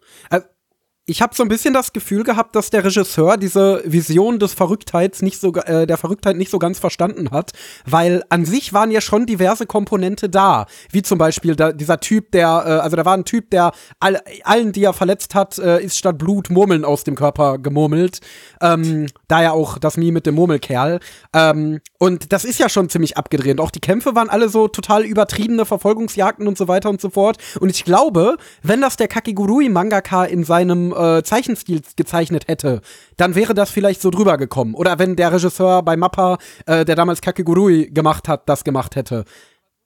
Ich 1.10 1.22
habe 1.22 1.34
so 1.34 1.42
ein 1.42 1.48
bisschen 1.48 1.72
das 1.72 1.94
Gefühl 1.94 2.22
gehabt, 2.22 2.54
dass 2.54 2.68
der 2.68 2.84
Regisseur 2.84 3.38
diese 3.38 3.82
Vision 3.86 4.38
des 4.38 4.52
Verrücktheits 4.52 5.22
nicht 5.22 5.40
so, 5.40 5.54
äh, 5.54 5.86
der 5.86 5.96
Verrücktheit 5.96 6.36
nicht 6.36 6.50
so 6.50 6.58
ganz 6.58 6.78
verstanden 6.78 7.30
hat, 7.30 7.52
weil 7.86 8.22
an 8.28 8.44
sich 8.44 8.74
waren 8.74 8.90
ja 8.90 9.00
schon 9.00 9.24
diverse 9.24 9.64
Komponente 9.64 10.28
da, 10.28 10.66
wie 10.92 11.00
zum 11.00 11.16
Beispiel 11.16 11.56
da, 11.56 11.72
dieser 11.72 11.98
Typ, 12.00 12.30
der, 12.32 12.62
äh, 12.66 12.70
also 12.80 12.94
da 12.94 13.06
war 13.06 13.14
ein 13.14 13.24
Typ, 13.24 13.48
der 13.48 13.72
all, 14.00 14.20
allen, 14.44 14.72
die 14.72 14.84
er 14.84 14.92
verletzt 14.92 15.34
hat, 15.34 15.58
äh, 15.58 15.82
ist 15.82 15.96
statt 15.96 16.18
Blut 16.18 16.50
Murmeln 16.50 16.84
aus 16.84 17.04
dem 17.04 17.14
Körper 17.14 17.56
gemurmelt, 17.56 18.20
ähm, 18.60 19.06
da 19.28 19.42
ja 19.42 19.52
auch 19.52 19.78
das 19.78 19.96
Mie 19.96 20.12
mit 20.12 20.26
dem 20.26 20.34
Murmelkerl, 20.34 21.00
ähm, 21.32 21.80
und 21.98 22.34
das 22.34 22.44
ist 22.44 22.58
ja 22.60 22.68
schon 22.68 22.90
ziemlich 22.90 23.16
abgedreht. 23.16 23.60
Auch 23.60 23.70
die 23.70 23.80
Kämpfe 23.80 24.14
waren 24.14 24.28
alle 24.28 24.48
so 24.50 24.68
total 24.68 25.04
übertriebene 25.04 25.64
Verfolgungsjagden 25.64 26.46
und 26.46 26.58
so 26.58 26.68
weiter 26.68 26.90
und 26.90 27.00
so 27.00 27.10
fort. 27.10 27.38
Und 27.60 27.70
ich 27.70 27.84
glaube, 27.84 28.36
wenn 28.62 28.80
das 28.80 28.96
der 28.96 29.08
Kakigurui-Mangaka 29.08 30.24
in 30.24 30.44
seinem 30.44 30.92
äh, 30.98 31.22
Zeichenstil 31.22 31.82
gezeichnet 31.96 32.48
hätte, 32.48 32.80
dann 33.16 33.34
wäre 33.34 33.54
das 33.54 33.70
vielleicht 33.70 34.02
so 34.02 34.10
drüber 34.10 34.36
gekommen. 34.36 34.74
Oder 34.74 34.98
wenn 34.98 35.16
der 35.16 35.32
Regisseur 35.32 35.82
bei 35.82 35.96
Mappa, 35.96 36.38
äh, 36.66 36.84
der 36.84 36.96
damals 36.96 37.20
Kakigurui 37.20 37.90
gemacht 37.90 38.28
hat, 38.28 38.48
das 38.48 38.64
gemacht 38.64 38.96
hätte. 38.96 39.24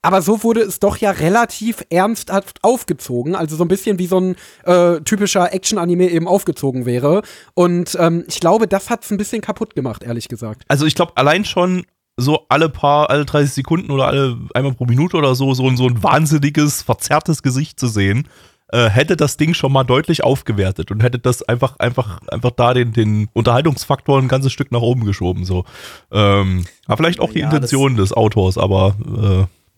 Aber 0.02 0.20
so 0.20 0.42
wurde 0.42 0.60
es 0.60 0.80
doch 0.80 0.96
ja 0.96 1.12
relativ 1.12 1.84
ernsthaft 1.88 2.58
aufgezogen, 2.62 3.36
also 3.36 3.54
so 3.54 3.64
ein 3.64 3.68
bisschen 3.68 4.00
wie 4.00 4.08
so 4.08 4.18
ein 4.18 4.36
äh, 4.64 5.00
typischer 5.02 5.54
Action-Anime 5.54 6.08
eben 6.10 6.26
aufgezogen 6.26 6.86
wäre. 6.86 7.22
Und 7.54 7.96
ähm, 8.00 8.24
ich 8.26 8.40
glaube, 8.40 8.66
das 8.66 8.90
hat's 8.90 9.12
ein 9.12 9.16
bisschen 9.16 9.40
kaputt 9.40 9.76
gemacht, 9.76 10.02
ehrlich 10.02 10.28
gesagt. 10.28 10.64
also 10.66 10.86
ich 10.86 10.96
glaube, 10.96 11.12
allein 11.14 11.44
schon 11.44 11.84
so 12.16 12.46
alle 12.48 12.68
paar, 12.68 13.10
alle 13.10 13.24
30 13.24 13.52
Sekunden 13.52 13.90
oder 13.90 14.08
alle 14.08 14.36
einmal 14.54 14.74
pro 14.74 14.84
Minute 14.84 15.16
oder 15.16 15.34
so, 15.34 15.54
so, 15.54 15.74
so 15.76 15.86
ein 15.86 16.02
wahnsinniges, 16.02 16.82
verzerrtes 16.82 17.42
Gesicht 17.42 17.78
zu 17.78 17.86
sehen, 17.86 18.28
äh, 18.72 18.88
hätte 18.88 19.16
das 19.16 19.36
Ding 19.36 19.54
schon 19.54 19.70
mal 19.72 19.84
deutlich 19.84 20.24
aufgewertet 20.24 20.90
und 20.90 21.02
hätte 21.02 21.18
das 21.18 21.42
einfach, 21.42 21.78
einfach, 21.78 22.20
einfach 22.28 22.50
da 22.50 22.74
den, 22.74 22.92
den 22.92 23.28
Unterhaltungsfaktor 23.32 24.18
ein 24.18 24.28
ganzes 24.28 24.52
Stück 24.52 24.72
nach 24.72 24.80
oben 24.80 25.04
geschoben. 25.04 25.44
So. 25.44 25.64
Ähm, 26.10 26.64
war 26.86 26.96
vielleicht 26.96 27.20
auch 27.20 27.32
die 27.32 27.40
Ja, 27.40 27.46
Intention 27.46 27.96
des 27.96 28.12
Autors, 28.12 28.58
aber 28.58 28.96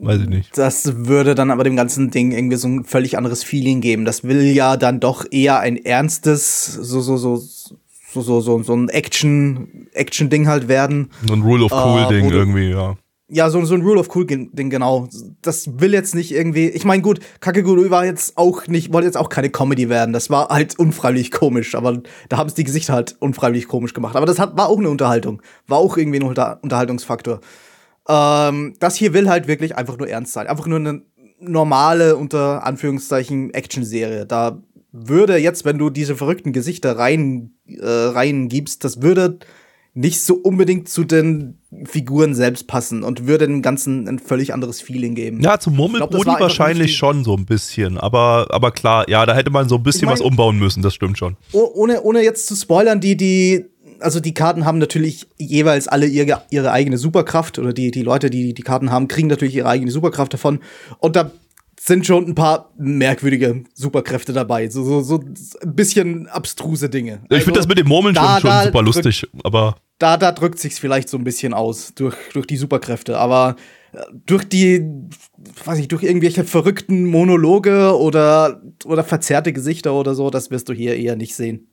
äh, 0.01 0.05
weiß 0.05 0.22
ich 0.22 0.28
nicht. 0.28 0.57
das 0.59 1.07
würde 1.07 1.34
dann 1.34 1.51
aber 1.51 1.64
dem 1.64 1.76
ganzen 1.76 2.11
Ding 2.11 2.32
irgendwie 2.32 2.57
so 2.57 2.68
ein 2.68 2.84
völlig 2.84 3.18
anderes 3.18 3.45
Feeling 3.45 3.80
geben. 3.80 4.05
Das 4.05 4.24
will 4.24 4.42
ja 4.42 4.76
dann 4.76 5.01
doch 5.01 5.24
eher 5.30 5.61
ein 5.61 5.76
ernstes, 5.76 6.64
so, 6.66 7.01
so, 7.01 7.16
so, 7.16 7.36
so, 7.36 8.20
so, 8.22 8.40
so, 8.40 8.62
so 8.62 8.74
ein 8.76 8.88
Action, 8.90 9.88
Action-Ding 9.92 10.47
halt 10.49 10.68
werden. 10.68 11.11
So 11.26 11.34
ein 11.34 11.42
Rule 11.42 11.64
of 11.64 11.72
Cool-Ding 11.72 12.28
du- 12.30 12.34
irgendwie, 12.36 12.70
ja. 12.70 12.97
Ja, 13.28 13.48
so, 13.48 13.64
so 13.64 13.74
ein 13.74 13.80
Rule 13.80 14.00
of 14.00 14.14
Cool 14.14 14.26
Ding, 14.26 14.68
genau. 14.68 15.08
Das 15.40 15.80
will 15.80 15.94
jetzt 15.94 16.14
nicht 16.14 16.30
irgendwie. 16.30 16.68
Ich 16.68 16.84
meine, 16.84 17.00
gut, 17.00 17.20
Kakegurui 17.40 17.90
war 17.90 18.04
jetzt 18.04 18.36
auch 18.36 18.66
nicht, 18.66 18.92
wollte 18.92 19.06
jetzt 19.06 19.16
auch 19.16 19.30
keine 19.30 19.48
Comedy 19.48 19.88
werden. 19.88 20.12
Das 20.12 20.28
war 20.28 20.48
halt 20.50 20.78
unfreiwillig 20.78 21.30
komisch, 21.30 21.74
aber 21.74 22.02
da 22.28 22.36
haben 22.36 22.48
es 22.48 22.54
die 22.54 22.64
Gesichter 22.64 22.92
halt 22.92 23.16
unfreiwillig 23.20 23.66
komisch 23.66 23.94
gemacht. 23.94 24.14
Aber 24.14 24.26
das 24.26 24.38
hat, 24.38 24.58
war 24.58 24.68
auch 24.68 24.78
eine 24.78 24.90
Unterhaltung. 24.90 25.40
War 25.66 25.78
auch 25.78 25.96
irgendwie 25.96 26.20
ein 26.20 26.24
Unter 26.24 26.58
Unterhaltungsfaktor. 26.62 27.40
Ähm, 28.08 28.74
das 28.78 28.96
hier 28.96 29.14
will 29.14 29.30
halt 29.30 29.48
wirklich 29.48 29.74
einfach 29.74 29.96
nur 29.96 30.08
ernst 30.08 30.34
sein. 30.34 30.46
Einfach 30.46 30.66
nur 30.66 30.78
eine 30.78 31.02
normale, 31.40 32.16
unter 32.16 32.66
Anführungszeichen, 32.66 33.54
Action-Serie. 33.54 34.26
Da 34.26 34.62
würde 34.92 35.38
jetzt, 35.38 35.64
wenn 35.64 35.78
du 35.78 35.90
diese 35.90 36.14
verrückten 36.14 36.52
Gesichter 36.52 36.98
rein, 36.98 37.54
äh, 37.66 37.86
reingibst, 37.86 38.84
das 38.84 39.02
würde 39.02 39.38
nicht 39.97 40.20
so 40.20 40.34
unbedingt 40.34 40.88
zu 40.88 41.05
den 41.05 41.59
Figuren 41.84 42.34
selbst 42.34 42.66
passen 42.66 43.05
und 43.05 43.26
würde 43.28 43.47
dem 43.47 43.62
Ganzen 43.62 44.09
ein 44.09 44.18
völlig 44.18 44.53
anderes 44.53 44.80
Feeling 44.80 45.14
geben. 45.14 45.40
Ja, 45.40 45.61
zum 45.61 45.76
Murmelbrudi 45.76 46.30
wahrscheinlich 46.38 46.97
schon 46.97 47.22
so 47.22 47.36
ein 47.36 47.47
bisschen, 47.47 47.97
aber, 47.97 48.49
aber 48.51 48.72
klar, 48.72 49.09
ja, 49.09 49.24
da 49.24 49.34
hätte 49.36 49.51
man 49.51 49.68
so 49.68 49.76
ein 49.76 49.84
bisschen 49.84 50.01
Ich 50.01 50.07
mein- 50.07 50.14
was 50.14 50.20
umbauen 50.20 50.59
müssen, 50.59 50.82
das 50.82 50.95
stimmt 50.95 51.16
schon. 51.16 51.36
Oh, 51.53 51.70
ohne, 51.74 52.03
ohne 52.03 52.22
jetzt 52.24 52.49
zu 52.49 52.57
spoilern, 52.57 53.01
die, 53.01 53.16
die, 53.16 53.66
also 54.01 54.18
die 54.18 54.34
Karten 54.34 54.64
haben 54.64 54.78
natürlich 54.78 55.28
jeweils 55.38 55.86
alle 55.86 56.07
ihre, 56.07 56.42
ihre 56.51 56.72
eigene 56.72 56.99
Superkraft 56.99 57.61
oder 57.61 57.72
die, 57.72 57.92
die 57.92 58.03
Leute, 58.03 58.30
die 58.30 58.53
die 58.53 58.62
Karten 58.62 58.90
haben, 58.90 59.07
kriegen 59.07 59.28
natürlich 59.28 59.55
ihre 59.55 59.68
eigene 59.68 59.92
Superkraft 59.92 60.32
davon. 60.34 60.59
Und 60.99 61.14
da 61.14 61.30
sind 61.87 62.07
schon 62.07 62.26
ein 62.26 62.35
paar 62.35 62.72
merkwürdige 62.78 63.64
Superkräfte 63.74 64.32
dabei. 64.32 64.70
So, 64.70 64.82
so, 64.85 65.03
so 65.03 65.18
ein 65.62 65.74
bisschen 65.74 66.26
abstruse 66.28 66.89
Dinge. 66.89 67.20
ich 67.30 67.43
finde 67.45 67.59
das 67.61 67.68
mit 67.68 67.76
dem 67.76 67.89
Murmeln 67.89 68.14
da- 68.14 68.41
schon, 68.41 68.41
schon 68.43 68.51
da 68.51 68.64
super 68.64 68.78
drückt- 68.82 68.87
lustig, 69.05 69.26
aber 69.43 69.76
da, 69.99 70.16
da 70.16 70.32
drückt 70.32 70.59
sich's 70.59 70.78
vielleicht 70.78 71.09
so 71.11 71.18
ein 71.18 71.24
bisschen 71.24 71.53
aus 71.53 71.93
durch, 71.95 72.16
durch 72.32 72.47
die 72.47 72.57
Superkräfte, 72.57 73.18
aber 73.18 73.57
äh, 73.93 73.99
durch 74.24 74.45
die, 74.45 74.82
weiß 75.64 75.78
ich, 75.78 75.89
durch 75.89 76.03
irgendwelche 76.03 76.45
verrückten 76.45 77.05
Monologe 77.05 77.97
oder, 77.99 78.62
oder 78.87 79.05
verzerrte 79.05 79.53
Gesichter 79.53 79.93
oder 79.93 80.14
so, 80.14 80.30
das 80.30 80.51
wirst 80.51 80.68
du 80.70 80.72
hier 80.72 80.97
eher 80.97 81.16
nicht 81.16 81.35
sehen. 81.37 81.68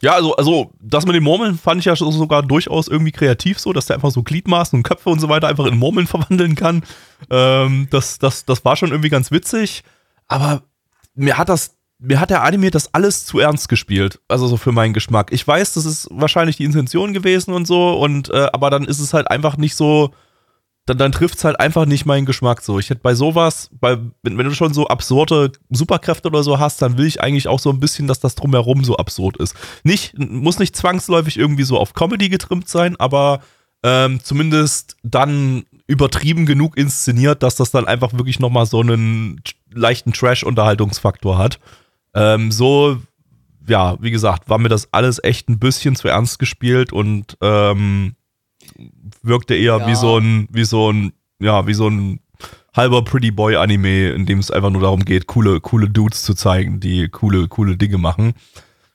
Ja, 0.00 0.12
also, 0.12 0.36
also 0.36 0.70
das 0.80 1.06
mit 1.06 1.16
den 1.16 1.24
Murmeln 1.24 1.58
fand 1.58 1.80
ich 1.80 1.86
ja 1.86 1.96
so- 1.96 2.10
sogar 2.12 2.42
durchaus 2.44 2.86
irgendwie 2.86 3.10
kreativ 3.12 3.58
so, 3.58 3.72
dass 3.72 3.86
der 3.86 3.96
einfach 3.96 4.12
so 4.12 4.22
Gliedmaßen 4.22 4.78
und 4.78 4.82
Köpfe 4.84 5.10
und 5.10 5.18
so 5.18 5.28
weiter 5.28 5.48
einfach 5.48 5.66
in 5.66 5.76
Murmeln 5.76 6.06
verwandeln 6.08 6.54
kann. 6.54 6.84
Ähm, 7.30 7.88
das, 7.90 8.18
das, 8.18 8.44
das 8.44 8.64
war 8.64 8.76
schon 8.76 8.90
irgendwie 8.90 9.08
ganz 9.10 9.30
witzig. 9.32 9.82
Aber 10.28 10.62
mir 11.14 11.36
hat 11.36 11.48
das, 11.48 11.74
mir 11.98 12.20
hat 12.20 12.30
der 12.30 12.44
Anime 12.44 12.70
das 12.70 12.94
alles 12.94 13.24
zu 13.26 13.40
ernst 13.40 13.68
gespielt. 13.68 14.20
Also 14.28 14.46
so 14.46 14.56
für 14.56 14.70
meinen 14.70 14.94
Geschmack. 14.94 15.32
Ich 15.32 15.46
weiß, 15.46 15.74
das 15.74 15.84
ist 15.84 16.06
wahrscheinlich 16.12 16.56
die 16.56 16.64
Intention 16.64 17.12
gewesen 17.12 17.52
und 17.52 17.66
so, 17.66 17.98
und 17.98 18.30
äh, 18.30 18.48
aber 18.52 18.70
dann 18.70 18.84
ist 18.84 19.00
es 19.00 19.12
halt 19.14 19.28
einfach 19.30 19.56
nicht 19.56 19.74
so. 19.74 20.10
Dann, 20.88 20.96
dann 20.96 21.12
trifft 21.12 21.36
es 21.36 21.44
halt 21.44 21.60
einfach 21.60 21.84
nicht 21.84 22.06
meinen 22.06 22.24
Geschmack 22.24 22.62
so. 22.62 22.78
Ich 22.78 22.88
hätte 22.88 23.02
bei 23.02 23.14
sowas, 23.14 23.68
bei, 23.78 23.98
wenn, 24.22 24.38
wenn 24.38 24.46
du 24.46 24.54
schon 24.54 24.72
so 24.72 24.86
absurde 24.86 25.52
Superkräfte 25.68 26.28
oder 26.28 26.42
so 26.42 26.58
hast, 26.58 26.80
dann 26.80 26.96
will 26.96 27.04
ich 27.04 27.20
eigentlich 27.20 27.46
auch 27.46 27.60
so 27.60 27.68
ein 27.70 27.78
bisschen, 27.78 28.06
dass 28.06 28.20
das 28.20 28.34
drumherum 28.34 28.84
so 28.84 28.96
absurd 28.96 29.36
ist. 29.36 29.54
Nicht, 29.84 30.18
muss 30.18 30.58
nicht 30.58 30.74
zwangsläufig 30.74 31.36
irgendwie 31.36 31.64
so 31.64 31.78
auf 31.78 31.92
Comedy 31.92 32.30
getrimmt 32.30 32.70
sein, 32.70 32.96
aber 32.96 33.40
ähm, 33.82 34.20
zumindest 34.22 34.96
dann 35.02 35.64
übertrieben 35.86 36.46
genug 36.46 36.78
inszeniert, 36.78 37.42
dass 37.42 37.56
das 37.56 37.70
dann 37.70 37.86
einfach 37.86 38.14
wirklich 38.14 38.40
nochmal 38.40 38.64
so 38.64 38.80
einen 38.80 39.42
leichten 39.70 40.14
Trash-Unterhaltungsfaktor 40.14 41.36
hat. 41.36 41.60
Ähm, 42.14 42.50
so, 42.50 42.98
ja, 43.66 43.98
wie 44.00 44.10
gesagt, 44.10 44.48
war 44.48 44.56
mir 44.56 44.70
das 44.70 44.88
alles 44.92 45.22
echt 45.22 45.50
ein 45.50 45.58
bisschen 45.58 45.96
zu 45.96 46.08
ernst 46.08 46.38
gespielt 46.38 46.94
und 46.94 47.36
ähm, 47.42 48.14
wirkte 49.22 49.54
eher 49.54 49.78
Ja. 49.78 49.86
wie 49.86 49.94
so 49.94 50.18
ein, 50.18 50.48
wie 50.50 50.64
so 50.64 50.90
ein, 50.92 51.12
ja, 51.40 51.66
wie 51.66 51.74
so 51.74 51.88
ein 51.88 52.20
halber 52.74 53.02
Pretty 53.02 53.30
Boy 53.30 53.56
Anime, 53.56 54.10
in 54.10 54.26
dem 54.26 54.38
es 54.38 54.50
einfach 54.50 54.70
nur 54.70 54.82
darum 54.82 55.04
geht, 55.04 55.26
coole, 55.26 55.60
coole 55.60 55.88
Dudes 55.88 56.22
zu 56.22 56.34
zeigen, 56.34 56.80
die 56.80 57.08
coole, 57.08 57.48
coole 57.48 57.76
Dinge 57.76 57.98
machen. 57.98 58.34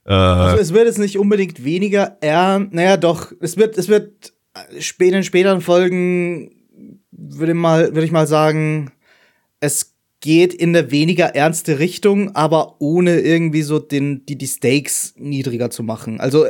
Äh, 0.06 0.14
Also 0.14 0.58
es 0.62 0.74
wird 0.74 0.86
jetzt 0.86 1.00
nicht 1.00 1.18
unbedingt 1.18 1.64
weniger 1.64 2.18
ernst, 2.22 2.74
naja 2.74 2.98
doch, 2.98 3.32
es 3.42 3.58
wird, 3.58 3.78
es 3.78 3.88
wird 3.90 4.34
spät 4.80 5.14
in 5.14 5.24
späteren 5.24 5.62
Folgen, 5.62 6.52
würde 7.12 7.54
mal, 7.54 7.88
würde 7.94 8.06
ich 8.06 8.12
mal 8.12 8.28
sagen, 8.28 8.92
es 9.60 9.96
geht 10.22 10.54
in 10.54 10.76
eine 10.76 10.90
weniger 10.92 11.36
ernste 11.36 11.80
Richtung, 11.80 12.34
aber 12.36 12.80
ohne 12.80 13.20
irgendwie 13.20 13.62
so 13.62 13.80
den, 13.80 14.26
die, 14.26 14.38
die 14.38 14.48
Stakes 14.48 15.14
niedriger 15.18 15.70
zu 15.70 15.84
machen. 15.84 16.22
Also 16.22 16.46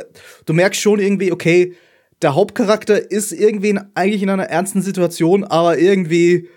du 0.46 0.52
merkst 0.52 0.80
schon 0.80 1.00
irgendwie, 1.00 1.32
okay, 1.32 1.74
der 2.24 2.34
Hauptcharakter 2.34 3.10
ist 3.10 3.32
irgendwie 3.32 3.78
eigentlich 3.94 4.22
in 4.22 4.30
einer 4.30 4.44
ernsten 4.44 4.82
Situation, 4.82 5.44
aber 5.44 5.78
irgendwie 5.78 6.48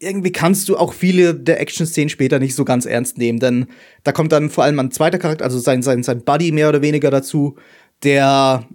irgendwie 0.00 0.32
kannst 0.32 0.68
du 0.68 0.76
auch 0.76 0.92
viele 0.92 1.32
der 1.32 1.60
Action-Szenen 1.60 2.08
später 2.08 2.40
nicht 2.40 2.56
so 2.56 2.64
ganz 2.64 2.86
ernst 2.86 3.18
nehmen, 3.18 3.38
denn 3.38 3.66
da 4.02 4.10
kommt 4.10 4.32
dann 4.32 4.50
vor 4.50 4.64
allem 4.64 4.80
ein 4.80 4.90
zweiter 4.90 5.18
Charakter, 5.18 5.44
also 5.44 5.60
sein, 5.60 5.82
sein, 5.82 6.02
sein 6.02 6.24
Buddy 6.24 6.50
mehr 6.50 6.68
oder 6.68 6.82
weniger 6.82 7.10
dazu, 7.10 7.56
der, 8.02 8.66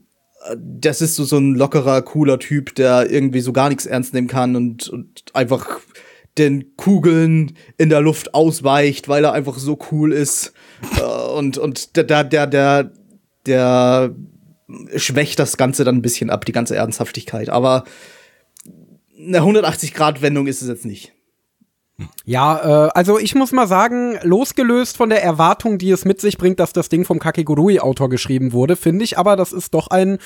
das 0.55 1.01
ist 1.01 1.15
so, 1.15 1.25
so 1.25 1.37
ein 1.37 1.53
lockerer, 1.53 2.01
cooler 2.01 2.39
Typ, 2.39 2.75
der 2.75 3.11
irgendwie 3.11 3.41
so 3.41 3.51
gar 3.51 3.67
nichts 3.67 3.85
ernst 3.85 4.13
nehmen 4.13 4.29
kann 4.29 4.55
und, 4.55 4.87
und 4.87 5.23
einfach 5.33 5.81
den 6.37 6.77
Kugeln 6.77 7.57
in 7.77 7.89
der 7.89 7.99
Luft 7.99 8.33
ausweicht, 8.33 9.09
weil 9.09 9.25
er 9.25 9.33
einfach 9.33 9.57
so 9.57 9.77
cool 9.91 10.13
ist. 10.13 10.53
Äh, 10.97 11.01
und 11.01 11.57
und 11.57 11.97
der, 11.97 12.23
der, 12.23 12.47
der, 12.47 12.91
der 13.45 14.15
schwächt 14.95 15.39
das 15.39 15.57
Ganze 15.57 15.83
dann 15.83 15.97
ein 15.97 16.01
bisschen 16.01 16.29
ab, 16.29 16.45
die 16.45 16.51
ganze 16.51 16.75
Ernsthaftigkeit. 16.75 17.49
Aber 17.49 17.83
eine 19.17 19.39
180-Grad-Wendung 19.39 20.47
ist 20.47 20.61
es 20.61 20.67
jetzt 20.67 20.85
nicht. 20.85 21.13
Ja, 22.25 22.87
äh, 22.87 22.91
also 22.93 23.17
ich 23.17 23.33
muss 23.33 23.51
mal 23.51 23.67
sagen, 23.67 24.19
losgelöst 24.21 24.97
von 24.97 25.09
der 25.09 25.23
Erwartung, 25.23 25.79
die 25.79 25.89
es 25.89 26.05
mit 26.05 26.21
sich 26.21 26.37
bringt, 26.37 26.59
dass 26.59 26.73
das 26.73 26.89
Ding 26.89 27.05
vom 27.05 27.19
Kakegurui-Autor 27.19 28.09
geschrieben 28.09 28.53
wurde, 28.53 28.75
finde 28.75 29.03
ich 29.03 29.17
aber, 29.17 29.35
das 29.35 29.51
ist 29.51 29.73
doch 29.73 29.87
ein 29.87 30.19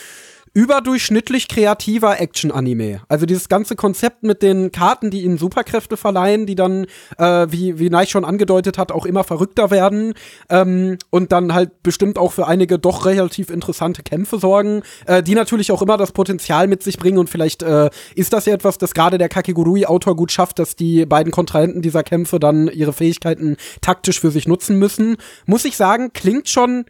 überdurchschnittlich 0.54 1.48
kreativer 1.48 2.20
Action-Anime. 2.20 3.02
Also 3.08 3.26
dieses 3.26 3.48
ganze 3.48 3.76
Konzept 3.76 4.24
mit 4.24 4.42
den 4.42 4.72
Karten, 4.72 5.10
die 5.10 5.22
ihnen 5.22 5.38
Superkräfte 5.38 5.96
verleihen, 5.96 6.46
die 6.46 6.56
dann, 6.56 6.88
äh, 7.18 7.48
wie, 7.50 7.80
wie 7.80 7.90
Neich 7.90 8.10
schon 8.10 8.26
angedeutet 8.26 8.78
hat, 8.78 8.92
auch 8.92 9.06
immer 9.06 9.24
verrückter 9.24 9.72
werden 9.72 10.14
ähm, 10.50 10.98
und 11.10 11.32
dann 11.32 11.54
halt 11.54 11.84
bestimmt 11.84 12.18
auch 12.18 12.34
für 12.34 12.48
einige 12.48 12.80
doch 12.80 13.06
relativ 13.06 13.50
interessante 13.50 14.04
Kämpfe 14.04 14.40
sorgen, 14.40 14.84
äh, 15.06 15.24
die 15.24 15.36
natürlich 15.36 15.72
auch 15.72 15.82
immer 15.82 15.96
das 15.96 16.12
Potenzial 16.12 16.68
mit 16.68 16.84
sich 16.84 16.98
bringen 16.98 17.18
und 17.18 17.30
vielleicht 17.30 17.64
äh, 17.64 17.90
ist 18.16 18.34
das 18.34 18.46
ja 18.46 18.54
etwas, 18.54 18.78
das 18.78 18.94
gerade 18.94 19.18
der 19.18 19.30
Kakegurui-Autor 19.30 20.18
gut 20.18 20.34
schafft, 20.34 20.60
dass 20.60 20.76
die 20.76 21.06
beiden 21.06 21.32
Kontrahenten 21.32 21.82
dieser 21.82 22.04
Kämpfe 22.04 22.40
dann 22.40 22.68
ihre 22.68 22.92
Fähigkeiten 22.92 23.56
taktisch 23.80 24.20
für 24.20 24.32
sich 24.32 24.48
nutzen 24.50 24.78
müssen. 24.78 25.16
Muss 25.46 25.64
ich 25.64 25.78
sagen, 25.78 26.12
klingt 26.14 26.50
schon 26.50 26.86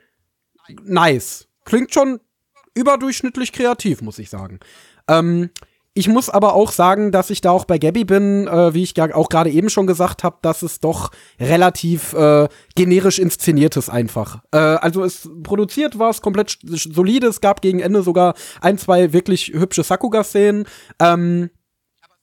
nice. 0.84 1.48
Klingt 1.64 1.94
schon 1.94 2.20
überdurchschnittlich 2.74 3.52
kreativ, 3.52 4.02
muss 4.02 4.20
ich 4.20 4.30
sagen. 4.30 4.60
Ähm, 5.08 5.50
ich 5.94 6.08
muss 6.08 6.30
aber 6.30 6.54
auch 6.54 6.72
sagen, 6.72 7.12
dass 7.12 7.30
ich 7.30 7.42
da 7.42 7.52
auch 7.52 7.66
bei 7.66 7.78
Gabby 7.78 8.06
bin, 8.06 8.48
äh, 8.48 8.74
wie 8.74 8.84
ich 8.84 9.00
auch 9.02 9.28
gerade 9.28 9.50
eben 9.50 9.70
schon 9.70 9.88
gesagt 9.88 10.24
habe, 10.24 10.38
dass 10.42 10.62
es 10.62 10.80
doch 10.80 11.12
relativ 11.38 12.14
äh, 12.14 12.48
generisch 12.76 13.20
inszeniert 13.20 13.76
ist 13.76 13.90
einfach. 13.90 14.42
Äh, 14.52 14.58
also 14.58 15.04
es 15.04 15.30
produziert 15.44 16.00
war 16.00 16.10
es 16.10 16.22
komplett 16.22 16.60
solide, 16.64 17.28
es 17.28 17.42
gab 17.42 17.62
gegen 17.62 17.82
Ende 17.82 18.04
sogar 18.04 18.36
ein, 18.62 18.78
zwei 18.78 19.12
wirklich 19.12 19.48
hübsche 19.54 19.84
Sakuga-Szenen. 19.84 20.66
Ähm, 21.00 21.50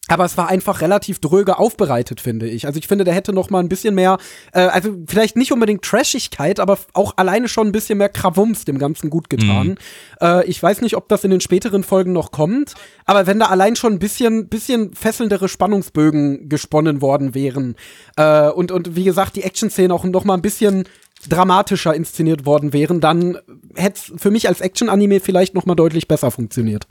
aber 0.08 0.24
es 0.24 0.36
war 0.36 0.48
einfach 0.48 0.80
relativ 0.80 1.20
dröge 1.20 1.58
aufbereitet, 1.58 2.20
finde 2.20 2.48
ich. 2.48 2.66
Also 2.66 2.78
ich 2.78 2.88
finde, 2.88 3.04
der 3.04 3.14
hätte 3.14 3.32
noch 3.32 3.50
mal 3.50 3.60
ein 3.60 3.68
bisschen 3.68 3.94
mehr, 3.94 4.18
äh, 4.52 4.60
also 4.60 4.96
vielleicht 5.06 5.36
nicht 5.36 5.52
unbedingt 5.52 5.82
Trashigkeit, 5.82 6.60
aber 6.60 6.78
auch 6.94 7.14
alleine 7.16 7.48
schon 7.48 7.68
ein 7.68 7.72
bisschen 7.72 7.98
mehr 7.98 8.08
Krawums 8.08 8.64
dem 8.64 8.78
Ganzen 8.78 9.10
gut 9.10 9.30
getan. 9.30 9.68
Mhm. 9.68 9.76
Äh, 10.20 10.46
ich 10.46 10.62
weiß 10.62 10.80
nicht, 10.80 10.96
ob 10.96 11.08
das 11.08 11.24
in 11.24 11.30
den 11.30 11.40
späteren 11.40 11.84
Folgen 11.84 12.12
noch 12.12 12.32
kommt, 12.32 12.74
aber 13.04 13.26
wenn 13.26 13.38
da 13.38 13.46
allein 13.46 13.76
schon 13.76 13.92
ein 13.92 13.98
bisschen, 13.98 14.48
bisschen 14.48 14.94
fesselndere 14.94 15.48
Spannungsbögen 15.48 16.48
gesponnen 16.48 17.02
worden 17.02 17.34
wären 17.34 17.76
äh, 18.16 18.48
und, 18.48 18.72
und 18.72 18.96
wie 18.96 19.04
gesagt, 19.04 19.36
die 19.36 19.42
Action-Szenen 19.42 19.92
auch 19.92 20.04
noch 20.04 20.24
mal 20.24 20.34
ein 20.34 20.42
bisschen 20.42 20.84
dramatischer 21.28 21.94
inszeniert 21.94 22.46
worden 22.46 22.72
wären, 22.72 23.00
dann 23.00 23.38
hätte 23.74 23.98
es 23.98 24.20
für 24.20 24.30
mich 24.30 24.48
als 24.48 24.60
Action-Anime 24.60 25.20
vielleicht 25.20 25.54
noch 25.54 25.66
mal 25.66 25.74
deutlich 25.74 26.08
besser 26.08 26.30
funktioniert. 26.30 26.86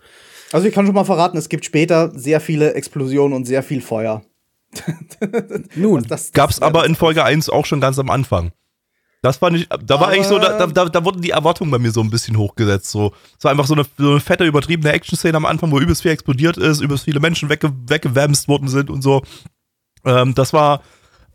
Also 0.52 0.68
ich 0.68 0.74
kann 0.74 0.86
schon 0.86 0.96
mal 0.96 1.04
verraten, 1.04 1.38
es 1.38 1.50
gibt 1.50 1.66
später 1.66 2.12
sehr 2.18 2.40
viele 2.40 2.74
Explosionen 2.74 3.36
und 3.36 3.46
sehr 3.46 3.64
viel 3.64 3.82
Feuer. 3.82 4.24
Nun, 5.76 6.04
das, 6.04 6.28
das 6.28 6.32
gab's 6.32 6.62
aber 6.62 6.86
in 6.86 6.96
Folge 6.96 7.24
1 7.24 7.50
auch 7.50 7.66
schon 7.66 7.82
ganz 7.82 8.00
am 8.00 8.10
Anfang. 8.10 8.52
Das 9.22 9.38
fand 9.38 9.58
ich, 9.58 9.68
da 9.68 10.00
war 10.00 10.10
eigentlich 10.10 10.28
so, 10.28 10.38
da, 10.38 10.68
da, 10.68 10.86
da 10.86 11.04
wurden 11.04 11.22
die 11.22 11.32
Erwartungen 11.32 11.72
bei 11.72 11.80
mir 11.80 11.92
so 11.92 12.02
ein 12.02 12.10
bisschen 12.10 12.38
hochgesetzt. 12.38 12.92
So. 12.92 13.14
Es 13.38 13.44
war 13.44 13.52
einfach 13.52 13.66
so 13.66 13.74
eine, 13.74 13.86
so 13.98 14.12
eine 14.12 14.20
fette, 14.20 14.46
übertriebene 14.46 14.94
Action-Szene 14.94 15.36
am 15.36 15.46
Anfang, 15.46 15.72
wo 15.72 15.80
übelst 15.80 16.04
viel 16.04 16.12
explodiert 16.12 16.58
ist, 16.58 16.82
übelst 16.82 17.06
viele 17.06 17.20
Menschen 17.20 17.50
wegge 17.50 17.74
weggewämst 17.88 18.48
worden 18.48 18.68
sind 18.68 18.90
und 18.90 19.02
so. 19.02 19.24
Ähm, 20.06 20.36
das 20.36 20.54
war, 20.54 20.82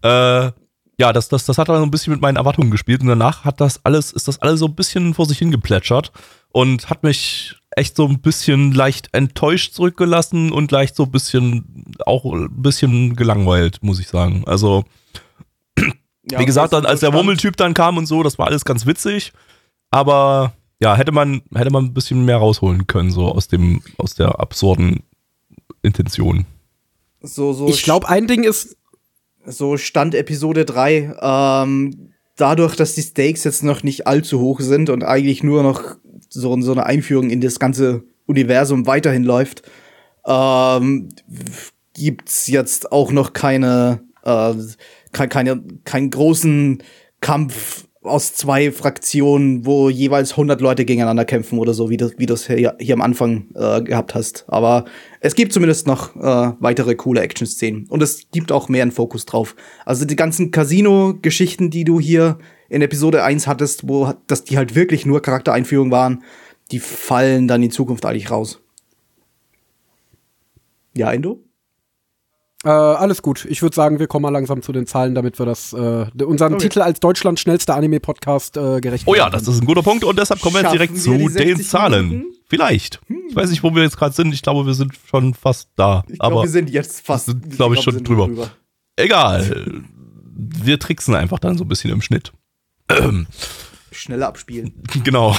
äh, 0.02 0.52
ja, 0.98 1.12
das, 1.12 1.28
das, 1.28 1.44
das 1.44 1.58
hat 1.58 1.68
dann 1.68 1.78
so 1.78 1.82
ein 1.82 1.90
bisschen 1.90 2.12
mit 2.12 2.22
meinen 2.22 2.36
Erwartungen 2.36 2.70
gespielt 2.70 3.02
und 3.02 3.08
danach 3.08 3.44
hat 3.44 3.60
das 3.60 3.84
alles, 3.84 4.12
ist 4.12 4.28
das 4.28 4.40
alles 4.40 4.60
so 4.60 4.66
ein 4.66 4.76
bisschen 4.76 5.14
vor 5.14 5.26
sich 5.26 5.38
hingeplätschert 5.38 6.12
und 6.52 6.88
hat 6.88 7.02
mich 7.02 7.56
echt 7.76 7.96
so 7.96 8.06
ein 8.06 8.20
bisschen 8.20 8.72
leicht 8.72 9.08
enttäuscht 9.12 9.74
zurückgelassen 9.74 10.52
und 10.52 10.70
leicht 10.70 10.96
so 10.96 11.04
ein 11.04 11.10
bisschen, 11.10 11.84
auch 12.06 12.24
ein 12.24 12.62
bisschen 12.62 13.16
gelangweilt, 13.16 13.82
muss 13.82 14.00
ich 14.00 14.08
sagen. 14.08 14.44
Also, 14.46 14.84
ja, 16.30 16.38
wie 16.38 16.46
gesagt, 16.46 16.72
dann, 16.72 16.86
als 16.86 17.00
der 17.00 17.12
Wurmeltyp 17.12 17.56
dann 17.56 17.74
kam 17.74 17.96
und 17.96 18.06
so, 18.06 18.22
das 18.22 18.38
war 18.38 18.46
alles 18.46 18.64
ganz 18.64 18.86
witzig, 18.86 19.32
aber 19.90 20.52
ja, 20.80 20.96
hätte 20.96 21.12
man, 21.12 21.42
hätte 21.54 21.70
man 21.70 21.86
ein 21.86 21.94
bisschen 21.94 22.24
mehr 22.24 22.38
rausholen 22.38 22.86
können, 22.86 23.10
so 23.10 23.28
aus 23.28 23.48
dem, 23.48 23.82
aus 23.98 24.14
der 24.14 24.40
absurden 24.40 25.04
Intention. 25.82 26.46
So, 27.20 27.52
so 27.52 27.68
ich 27.68 27.82
glaube, 27.82 28.08
ein 28.08 28.26
Ding 28.26 28.42
ist. 28.44 28.76
So 29.44 29.76
Stand 29.76 30.14
Episode 30.14 30.64
3, 30.64 31.16
ähm, 31.20 32.12
dadurch, 32.36 32.76
dass 32.76 32.94
die 32.94 33.02
Stakes 33.02 33.44
jetzt 33.44 33.62
noch 33.62 33.82
nicht 33.82 34.06
allzu 34.06 34.40
hoch 34.40 34.60
sind 34.60 34.88
und 34.88 35.02
eigentlich 35.02 35.42
nur 35.42 35.62
noch 35.62 35.96
so, 36.32 36.60
so 36.60 36.72
eine 36.72 36.86
Einführung 36.86 37.30
in 37.30 37.40
das 37.40 37.58
ganze 37.58 38.04
Universum 38.26 38.86
weiterhin 38.86 39.24
läuft, 39.24 39.62
ähm, 40.26 41.08
gibt's 41.94 42.46
jetzt 42.46 42.92
auch 42.92 43.12
noch 43.12 43.32
keine, 43.32 44.02
äh, 44.24 44.54
keine, 45.12 45.62
keinen 45.84 46.10
großen 46.10 46.82
Kampf 47.20 47.86
aus 48.02 48.34
zwei 48.34 48.72
Fraktionen, 48.72 49.64
wo 49.64 49.88
jeweils 49.88 50.32
100 50.32 50.60
Leute 50.60 50.84
gegeneinander 50.84 51.24
kämpfen 51.24 51.58
oder 51.58 51.72
so, 51.72 51.88
wie 51.88 51.96
du 51.96 52.10
wie 52.18 52.26
das 52.26 52.48
hier, 52.48 52.74
hier 52.80 52.94
am 52.94 53.00
Anfang 53.00 53.46
äh, 53.54 53.80
gehabt 53.80 54.14
hast. 54.14 54.44
Aber 54.48 54.86
es 55.20 55.36
gibt 55.36 55.52
zumindest 55.52 55.86
noch 55.86 56.16
äh, 56.16 56.52
weitere 56.58 56.96
coole 56.96 57.20
Action-Szenen. 57.20 57.86
Und 57.88 58.02
es 58.02 58.28
gibt 58.32 58.50
auch 58.50 58.68
mehr 58.68 58.82
einen 58.82 58.90
Fokus 58.90 59.24
drauf. 59.24 59.54
Also 59.86 60.04
die 60.04 60.16
ganzen 60.16 60.50
Casino-Geschichten, 60.50 61.70
die 61.70 61.84
du 61.84 62.00
hier 62.00 62.38
in 62.72 62.80
Episode 62.80 63.22
1 63.22 63.46
hattest, 63.46 63.86
wo 63.86 64.14
dass 64.26 64.44
die 64.44 64.56
halt 64.56 64.74
wirklich 64.74 65.04
nur 65.04 65.20
Charaktereinführungen 65.20 65.92
waren, 65.92 66.24
die 66.70 66.80
fallen 66.80 67.46
dann 67.46 67.62
in 67.62 67.70
Zukunft 67.70 68.06
eigentlich 68.06 68.30
raus. 68.30 68.60
Ja, 70.96 71.12
Endo? 71.12 71.44
Äh, 72.64 72.70
alles 72.70 73.20
gut. 73.20 73.44
Ich 73.44 73.60
würde 73.60 73.74
sagen, 73.74 73.98
wir 73.98 74.06
kommen 74.06 74.22
mal 74.22 74.30
langsam 74.30 74.62
zu 74.62 74.72
den 74.72 74.86
Zahlen, 74.86 75.14
damit 75.14 75.38
wir 75.38 75.44
das 75.44 75.74
äh, 75.74 76.06
unseren 76.24 76.54
okay. 76.54 76.62
Titel 76.62 76.80
als 76.80 77.00
Deutschlands 77.00 77.42
schnellster 77.42 77.74
Anime-Podcast 77.74 78.56
äh, 78.56 78.80
gerecht 78.80 79.04
Oh 79.06 79.14
ja, 79.14 79.28
das 79.28 79.48
ist 79.48 79.60
ein 79.60 79.66
guter 79.66 79.82
Punkt 79.82 80.04
und 80.04 80.18
deshalb 80.18 80.40
kommen 80.40 80.54
wir 80.54 80.62
jetzt 80.62 80.72
direkt 80.72 80.96
zu 80.96 81.12
den 81.28 81.60
Zahlen. 81.60 82.08
Minuten? 82.08 82.34
Vielleicht. 82.48 83.00
Hm. 83.08 83.22
Ich 83.28 83.36
weiß 83.36 83.50
nicht, 83.50 83.62
wo 83.62 83.74
wir 83.74 83.82
jetzt 83.82 83.98
gerade 83.98 84.14
sind. 84.14 84.32
Ich 84.32 84.40
glaube, 84.40 84.64
wir 84.64 84.74
sind 84.74 84.92
schon 85.10 85.34
fast 85.34 85.68
da. 85.76 86.04
Ich 86.08 86.18
glaube, 86.18 86.42
wir 86.42 86.48
sind 86.48 86.70
jetzt 86.70 87.04
fast. 87.04 87.26
Sind, 87.26 87.50
glaube 87.50 87.74
ich, 87.74 87.82
glaub, 87.82 87.94
schon 87.94 88.04
drüber. 88.04 88.26
drüber. 88.28 88.50
Egal. 88.96 89.82
wir 90.34 90.78
tricksen 90.78 91.14
einfach 91.14 91.38
dann 91.38 91.58
so 91.58 91.64
ein 91.64 91.68
bisschen 91.68 91.90
im 91.90 92.00
Schnitt. 92.00 92.32
Schneller 93.92 94.28
abspielen. 94.28 94.72
Genau. 95.04 95.36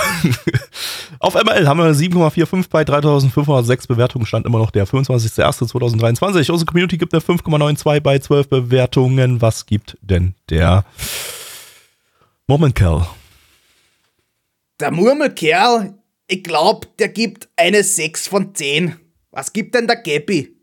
Auf 1.20 1.36
ML 1.36 1.68
haben 1.68 1.80
wir 1.80 1.94
7,45 1.94 2.70
bei 2.70 2.84
3506 2.84 3.88
Bewertungen, 3.88 4.26
stand 4.26 4.46
immer 4.46 4.58
noch 4.60 4.72
der 4.72 4.88
25.01.2023. 4.88 6.52
Unsere 6.52 6.66
Community 6.66 6.98
gibt 6.98 7.14
eine 7.14 7.22
5,92 7.22 8.00
bei 8.02 8.20
12 8.20 8.50
Bewertungen. 8.50 9.42
Was 9.42 9.66
gibt 9.66 9.98
denn 10.02 10.36
der 10.50 10.86
Murmelkerl? 12.48 13.08
Der 14.80 14.92
Murmelkerl, 14.92 15.98
ich 16.28 16.44
glaube, 16.44 16.88
der 17.00 17.10
gibt 17.10 17.50
eine 17.56 17.84
6 17.84 18.28
von 18.28 18.54
10. 18.54 18.96
Was 19.32 19.54
gibt 19.54 19.76
denn 19.76 19.88
der 19.88 19.98
Gabi? 19.98 20.56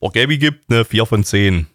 Oh, 0.00 0.10
Gabi 0.10 0.38
gibt 0.38 0.70
eine 0.70 0.84
4 0.84 1.06
von 1.06 1.24
10. 1.24 1.66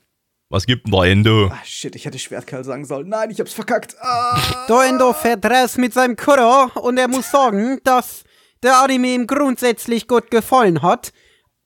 Was 0.52 0.66
gibt 0.66 0.88
denn 0.88 0.94
da 0.94 1.06
Endo? 1.06 1.50
Ah, 1.52 1.60
shit, 1.64 1.96
ich 1.96 2.06
hätte 2.06 2.18
Schwertkerl 2.18 2.64
sagen 2.64 2.84
sollen. 2.84 3.08
Nein, 3.08 3.30
ich 3.30 3.40
hab's 3.40 3.54
verkackt. 3.54 3.96
Ah. 4.02 4.66
Der 4.68 4.82
Endo 4.82 5.14
fährt 5.14 5.46
raus 5.46 5.78
mit 5.78 5.94
seinem 5.94 6.16
Kuro 6.16 6.72
und 6.82 6.98
er 6.98 7.08
muss 7.08 7.30
sagen, 7.30 7.80
dass 7.84 8.24
der 8.64 8.82
Anime 8.82 9.10
ihm 9.10 9.28
grundsätzlich 9.28 10.08
gut 10.08 10.32
gefallen 10.32 10.82
hat. 10.82 11.14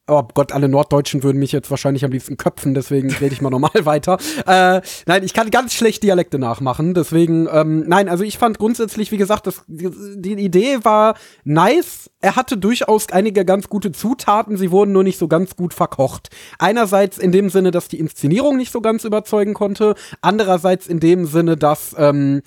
Oh 0.05 0.23
Gott, 0.33 0.51
alle 0.51 0.67
Norddeutschen 0.67 1.23
würden 1.23 1.39
mich 1.39 1.53
jetzt 1.53 1.71
wahrscheinlich 1.71 2.03
am 2.03 2.11
liebsten 2.11 2.35
köpfen, 2.35 2.73
deswegen 2.73 3.09
rede 3.09 3.33
ich 3.33 3.41
mal 3.41 3.49
normal 3.49 3.71
weiter. 3.85 4.17
Äh, 4.45 4.81
nein, 5.05 5.23
ich 5.23 5.33
kann 5.33 5.49
ganz 5.49 5.73
schlecht 5.73 6.03
Dialekte 6.03 6.39
nachmachen, 6.39 6.93
deswegen, 6.93 7.47
ähm, 7.49 7.85
nein, 7.87 8.09
also 8.09 8.25
ich 8.25 8.37
fand 8.37 8.59
grundsätzlich, 8.59 9.13
wie 9.13 9.17
gesagt, 9.17 9.47
das, 9.47 9.63
die, 9.67 10.33
Idee 10.33 10.79
war 10.83 11.15
nice. 11.45 12.11
Er 12.19 12.35
hatte 12.35 12.57
durchaus 12.57 13.09
einige 13.13 13.45
ganz 13.45 13.69
gute 13.69 13.93
Zutaten, 13.93 14.57
sie 14.57 14.71
wurden 14.71 14.91
nur 14.91 15.05
nicht 15.05 15.17
so 15.17 15.29
ganz 15.29 15.55
gut 15.55 15.73
verkocht. 15.73 16.29
Einerseits 16.59 17.17
in 17.17 17.31
dem 17.31 17.49
Sinne, 17.49 17.71
dass 17.71 17.87
die 17.87 17.99
Inszenierung 17.99 18.57
nicht 18.57 18.73
so 18.73 18.81
ganz 18.81 19.05
überzeugen 19.05 19.53
konnte, 19.53 19.95
andererseits 20.19 20.87
in 20.87 20.99
dem 20.99 21.25
Sinne, 21.25 21.55
dass 21.55 21.95
ähm, 21.97 22.41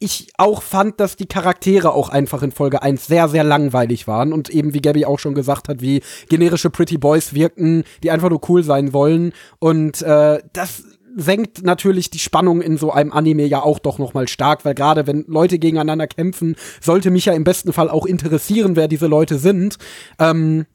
ich 0.00 0.32
auch 0.38 0.62
fand, 0.62 0.98
dass 0.98 1.14
die 1.14 1.26
Charaktere 1.26 1.92
auch 1.92 2.08
einfach 2.08 2.42
in 2.42 2.50
Folge 2.50 2.82
1 2.82 3.06
sehr, 3.06 3.28
sehr 3.28 3.44
langweilig 3.44 4.08
waren 4.08 4.32
und 4.32 4.48
eben, 4.50 4.74
wie 4.74 4.80
Gabby 4.80 5.04
auch 5.04 5.18
schon 5.18 5.34
gesagt 5.34 5.68
hat, 5.68 5.82
wie 5.82 6.02
generische 6.28 6.70
Pretty 6.70 6.98
Boys 6.98 7.34
wirkten, 7.34 7.84
die 8.02 8.10
einfach 8.10 8.30
nur 8.30 8.40
cool 8.48 8.62
sein 8.64 8.92
wollen. 8.92 9.32
Und 9.58 10.00
äh, 10.02 10.40
das 10.52 10.82
senkt 11.16 11.62
natürlich 11.64 12.08
die 12.08 12.18
Spannung 12.18 12.62
in 12.62 12.78
so 12.78 12.92
einem 12.92 13.12
Anime 13.12 13.44
ja 13.44 13.62
auch 13.62 13.78
doch 13.78 13.98
noch 13.98 14.14
mal 14.14 14.26
stark, 14.26 14.64
weil 14.64 14.74
gerade 14.74 15.06
wenn 15.06 15.24
Leute 15.28 15.58
gegeneinander 15.58 16.06
kämpfen, 16.06 16.56
sollte 16.80 17.10
mich 17.10 17.26
ja 17.26 17.32
im 17.34 17.44
besten 17.44 17.72
Fall 17.72 17.90
auch 17.90 18.06
interessieren, 18.06 18.76
wer 18.76 18.88
diese 18.88 19.06
Leute 19.06 19.38
sind. 19.38 19.76
Ähm, 20.18 20.66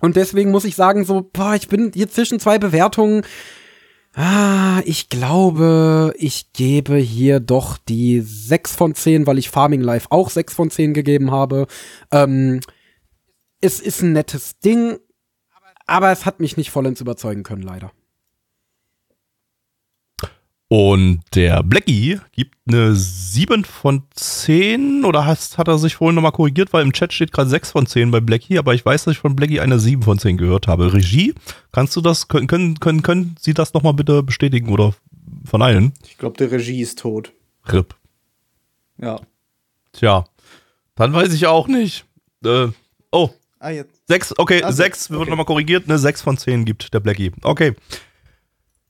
Und 0.00 0.16
deswegen 0.16 0.50
muss 0.50 0.64
ich 0.64 0.74
sagen, 0.74 1.04
so, 1.04 1.30
boah, 1.32 1.54
ich 1.54 1.68
bin 1.68 1.92
hier 1.94 2.10
zwischen 2.10 2.40
zwei 2.40 2.58
Bewertungen. 2.58 3.22
Ah, 4.14 4.82
ich 4.84 5.08
glaube, 5.08 6.12
ich 6.18 6.52
gebe 6.52 6.96
hier 6.96 7.40
doch 7.40 7.78
die 7.78 8.20
6 8.20 8.76
von 8.76 8.94
10, 8.94 9.26
weil 9.26 9.38
ich 9.38 9.48
Farming 9.48 9.80
Life 9.80 10.08
auch 10.10 10.28
6 10.28 10.52
von 10.52 10.70
10 10.70 10.92
gegeben 10.92 11.30
habe. 11.30 11.66
Ähm, 12.10 12.60
es 13.62 13.80
ist 13.80 14.02
ein 14.02 14.12
nettes 14.12 14.58
Ding, 14.58 14.98
aber 15.86 16.12
es 16.12 16.26
hat 16.26 16.40
mich 16.40 16.58
nicht 16.58 16.70
vollends 16.70 17.00
überzeugen 17.00 17.42
können, 17.42 17.62
leider. 17.62 17.90
Und 20.74 21.20
der 21.34 21.62
Blackie 21.62 22.18
gibt 22.30 22.56
eine 22.66 22.96
7 22.96 23.62
von 23.62 24.04
10 24.14 25.04
oder 25.04 25.26
hast, 25.26 25.58
hat 25.58 25.68
er 25.68 25.76
sich 25.76 25.96
vorhin 25.96 26.14
nochmal 26.14 26.32
korrigiert, 26.32 26.72
weil 26.72 26.82
im 26.82 26.94
Chat 26.94 27.12
steht 27.12 27.30
gerade 27.30 27.50
6 27.50 27.72
von 27.72 27.86
10 27.86 28.10
bei 28.10 28.20
Blackie, 28.20 28.58
aber 28.58 28.72
ich 28.72 28.82
weiß, 28.82 29.04
dass 29.04 29.12
ich 29.12 29.18
von 29.18 29.36
Blackie 29.36 29.60
eine 29.60 29.78
7 29.78 30.02
von 30.02 30.18
10 30.18 30.38
gehört 30.38 30.68
habe. 30.68 30.94
Regie, 30.94 31.34
kannst 31.72 31.94
du 31.94 32.00
das, 32.00 32.28
können, 32.28 32.46
können, 32.46 32.80
können, 32.80 33.02
können 33.02 33.36
Sie 33.38 33.52
das 33.52 33.74
nochmal 33.74 33.92
bitte 33.92 34.22
bestätigen 34.22 34.70
oder 34.70 34.94
verneinen? 35.44 35.92
Ich 36.08 36.16
glaube, 36.16 36.38
der 36.38 36.50
Regie 36.50 36.80
ist 36.80 37.00
tot. 37.00 37.34
RIP. 37.70 37.94
Ja. 38.96 39.20
Tja, 39.92 40.24
dann 40.94 41.12
weiß 41.12 41.34
ich 41.34 41.48
auch 41.48 41.68
nicht. 41.68 42.06
Äh, 42.46 42.68
oh, 43.10 43.28
Ah, 43.58 43.68
jetzt. 43.68 44.08
6, 44.08 44.38
okay, 44.38 44.62
Also, 44.62 44.78
6 44.78 45.10
wird 45.10 45.20
okay. 45.20 45.30
nochmal 45.30 45.44
korrigiert, 45.44 45.84
eine 45.86 45.98
6 45.98 46.22
von 46.22 46.38
10 46.38 46.64
gibt 46.64 46.94
der 46.94 47.00
Blackie. 47.00 47.30
Okay. 47.42 47.74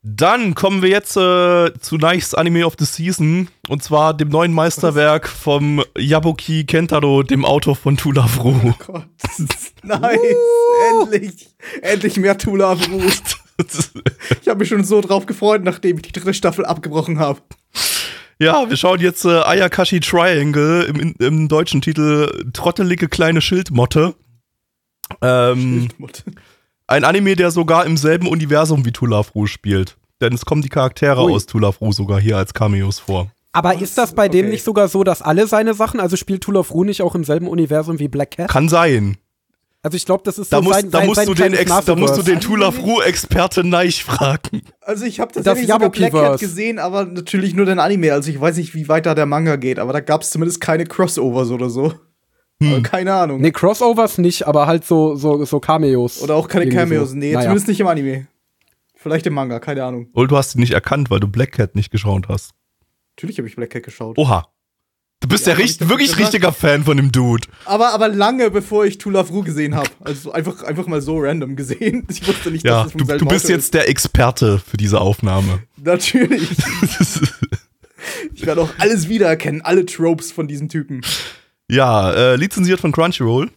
Dann 0.04 0.56
kommen 0.56 0.82
wir 0.82 0.88
jetzt 0.88 1.16
äh, 1.16 1.72
zu 1.78 1.96
Nice 1.96 2.34
Anime 2.34 2.66
of 2.66 2.74
the 2.76 2.84
Season 2.84 3.48
und 3.68 3.84
zwar 3.84 4.14
dem 4.14 4.30
neuen 4.30 4.52
Meisterwerk 4.52 5.28
vom 5.28 5.84
Yabuki 5.96 6.64
Kentaro, 6.64 7.22
dem 7.22 7.44
Autor 7.44 7.76
von 7.76 7.96
Tula 7.96 8.26
Fru. 8.26 8.72
Gott. 8.84 9.06
nice. 9.84 10.18
Endlich. 10.90 11.54
Endlich 11.82 12.16
mehr 12.16 12.36
Tula 12.36 12.74
Brust. 12.74 13.38
Ich 14.40 14.48
habe 14.48 14.60
mich 14.60 14.70
schon 14.70 14.82
so 14.82 15.00
drauf 15.00 15.26
gefreut, 15.26 15.62
nachdem 15.62 15.96
ich 15.96 16.02
die 16.02 16.12
dritte 16.12 16.34
Staffel 16.34 16.64
abgebrochen 16.64 17.20
habe. 17.20 17.40
ja, 18.40 18.68
wir 18.68 18.76
schauen 18.76 18.98
jetzt 18.98 19.24
äh, 19.24 19.28
Ayakashi 19.28 20.00
Triangle 20.00 20.82
im, 20.84 21.14
im 21.20 21.46
deutschen 21.46 21.80
Titel 21.80 22.50
Trottelige 22.52 23.08
kleine 23.08 23.40
Schildmotte. 23.40 24.14
Ähm, 25.20 25.82
Schildmutter. 25.82 26.24
Ein 26.92 27.04
Anime, 27.04 27.36
der 27.36 27.50
sogar 27.50 27.86
im 27.86 27.96
selben 27.96 28.28
Universum 28.28 28.84
wie 28.84 28.92
Tulafru 28.92 29.46
spielt. 29.46 29.96
Denn 30.20 30.34
es 30.34 30.44
kommen 30.44 30.60
die 30.60 30.68
Charaktere 30.68 31.24
Ui. 31.24 31.32
aus 31.32 31.46
Tulafru 31.46 31.90
sogar 31.90 32.20
hier 32.20 32.36
als 32.36 32.52
Cameos 32.52 32.98
vor. 32.98 33.30
Aber 33.52 33.80
ist 33.80 33.96
das 33.96 34.12
bei 34.12 34.28
dem 34.28 34.40
Okay. 34.40 34.50
nicht 34.50 34.62
sogar 34.62 34.88
so, 34.88 35.02
dass 35.02 35.22
alle 35.22 35.46
seine 35.46 35.72
Sachen, 35.72 36.00
also 36.00 36.16
spielt 36.16 36.46
Rue 36.46 36.84
nicht 36.84 37.00
auch 37.00 37.14
im 37.14 37.24
selben 37.24 37.48
Universum 37.48 37.98
wie 37.98 38.08
Black 38.08 38.32
Cat? 38.32 38.50
Kann 38.50 38.68
sein. 38.68 39.16
Also 39.80 39.96
ich 39.96 40.04
glaube, 40.04 40.22
das 40.26 40.38
ist 40.38 40.52
Da, 40.52 40.58
so 40.58 40.64
musst, 40.64 40.80
sein, 40.80 40.90
da, 40.90 40.98
sein, 40.98 41.06
musst, 41.06 41.16
sein 41.16 41.26
du 41.28 41.34
den 41.34 41.54
Ex, 41.54 41.72
da 41.86 41.96
musst 41.96 42.18
du 42.18 42.22
den? 42.22 42.40
Tulafru-Experte 42.40 43.64
Neich 43.64 44.04
fragen. 44.04 44.60
Also 44.82 45.06
ich 45.06 45.18
habe 45.18 45.32
tatsächlich 45.32 45.68
Das 45.68 45.76
sogar 45.76 45.90
Black 45.90 46.12
Cat 46.12 46.40
gesehen, 46.40 46.78
aber 46.78 47.06
natürlich 47.06 47.54
nur 47.54 47.64
den 47.64 47.78
Anime. 47.78 48.12
Also 48.12 48.30
ich 48.30 48.38
weiß 48.38 48.58
nicht, 48.58 48.74
wie 48.74 48.88
weit 48.88 49.06
da 49.06 49.14
der 49.14 49.24
Manga 49.24 49.56
geht, 49.56 49.78
aber 49.78 49.94
da 49.94 50.00
gab 50.00 50.20
es 50.20 50.30
zumindest 50.30 50.60
keine 50.60 50.84
Crossovers 50.84 51.48
oder 51.48 51.70
so. 51.70 51.94
Hm. 52.62 52.82
Keine 52.82 53.14
Ahnung. 53.14 53.40
Nee, 53.40 53.50
Crossovers 53.52 54.18
nicht, 54.18 54.46
aber 54.46 54.66
halt 54.66 54.84
so, 54.84 55.14
so, 55.16 55.44
so 55.44 55.60
Cameos. 55.60 56.20
Oder 56.22 56.34
auch 56.36 56.48
keine 56.48 56.68
Cameos. 56.68 57.10
so. 57.10 57.16
Nee, 57.16 57.32
Naja. 57.32 57.42
zumindest 57.42 57.68
nicht 57.68 57.80
im 57.80 57.86
Anime. 57.86 58.26
Vielleicht 58.94 59.26
im 59.26 59.34
Manga, 59.34 59.58
keine 59.58 59.84
Ahnung. 59.84 60.08
Und 60.12 60.30
du 60.30 60.36
hast 60.36 60.54
ihn 60.54 60.60
nicht 60.60 60.72
erkannt, 60.72 61.10
weil 61.10 61.20
du 61.20 61.26
Black 61.28 61.52
Cat 61.52 61.74
nicht 61.74 61.90
geschaut 61.90 62.28
hast. 62.28 62.52
Natürlich 63.16 63.38
habe 63.38 63.48
ich 63.48 63.56
Black 63.56 63.70
Cat 63.70 63.82
geschaut. 63.82 64.16
Oha. 64.18 64.46
Du 65.20 65.28
bist 65.28 65.46
Ja, 65.46 65.52
ja, 65.52 65.58
hab 65.58 65.64
ich 65.64 65.70
richt, 65.70 65.82
doch 65.82 65.88
wirklich 65.88 66.18
richtiger 66.18 66.52
Fan 66.52 66.82
von 66.84 66.96
dem 66.96 67.12
Dude. 67.12 67.46
Aber, 67.64 67.90
aber 67.90 68.08
lange 68.08 68.50
bevor 68.50 68.84
ich 68.86 68.98
Tula 68.98 69.22
Fru 69.22 69.42
gesehen 69.42 69.76
habe. 69.76 69.88
Also 70.00 70.32
einfach, 70.32 70.62
einfach 70.64 70.86
mal 70.88 71.00
so 71.00 71.18
random 71.20 71.54
gesehen. 71.56 72.06
Ich 72.10 72.26
wusste 72.26 72.50
nicht, 72.50 72.64
Ja, 72.64 72.78
dass 72.84 72.86
es 72.86 72.92
vom 72.92 73.06
du, 73.06 73.18
du 73.18 73.26
bist 73.26 73.48
jetzt 73.48 73.72
der 73.74 73.88
Experte 73.88 74.58
für 74.58 74.76
diese 74.76 75.00
Aufnahme. 75.00 75.60
ist. 75.76 75.78
Natürlich. 75.84 76.48
Ich 78.34 78.44
werde 78.44 78.62
auch 78.62 78.70
alles 78.78 79.08
wiedererkennen, 79.08 79.62
alle 79.62 79.86
Tropes 79.86 80.32
von 80.32 80.48
diesem 80.48 80.68
Typen. 80.68 81.02
Ja, 81.72 82.12
äh, 82.12 82.36
lizenziert 82.36 82.80
von 82.80 82.92
Crunchyroll. 82.92 83.50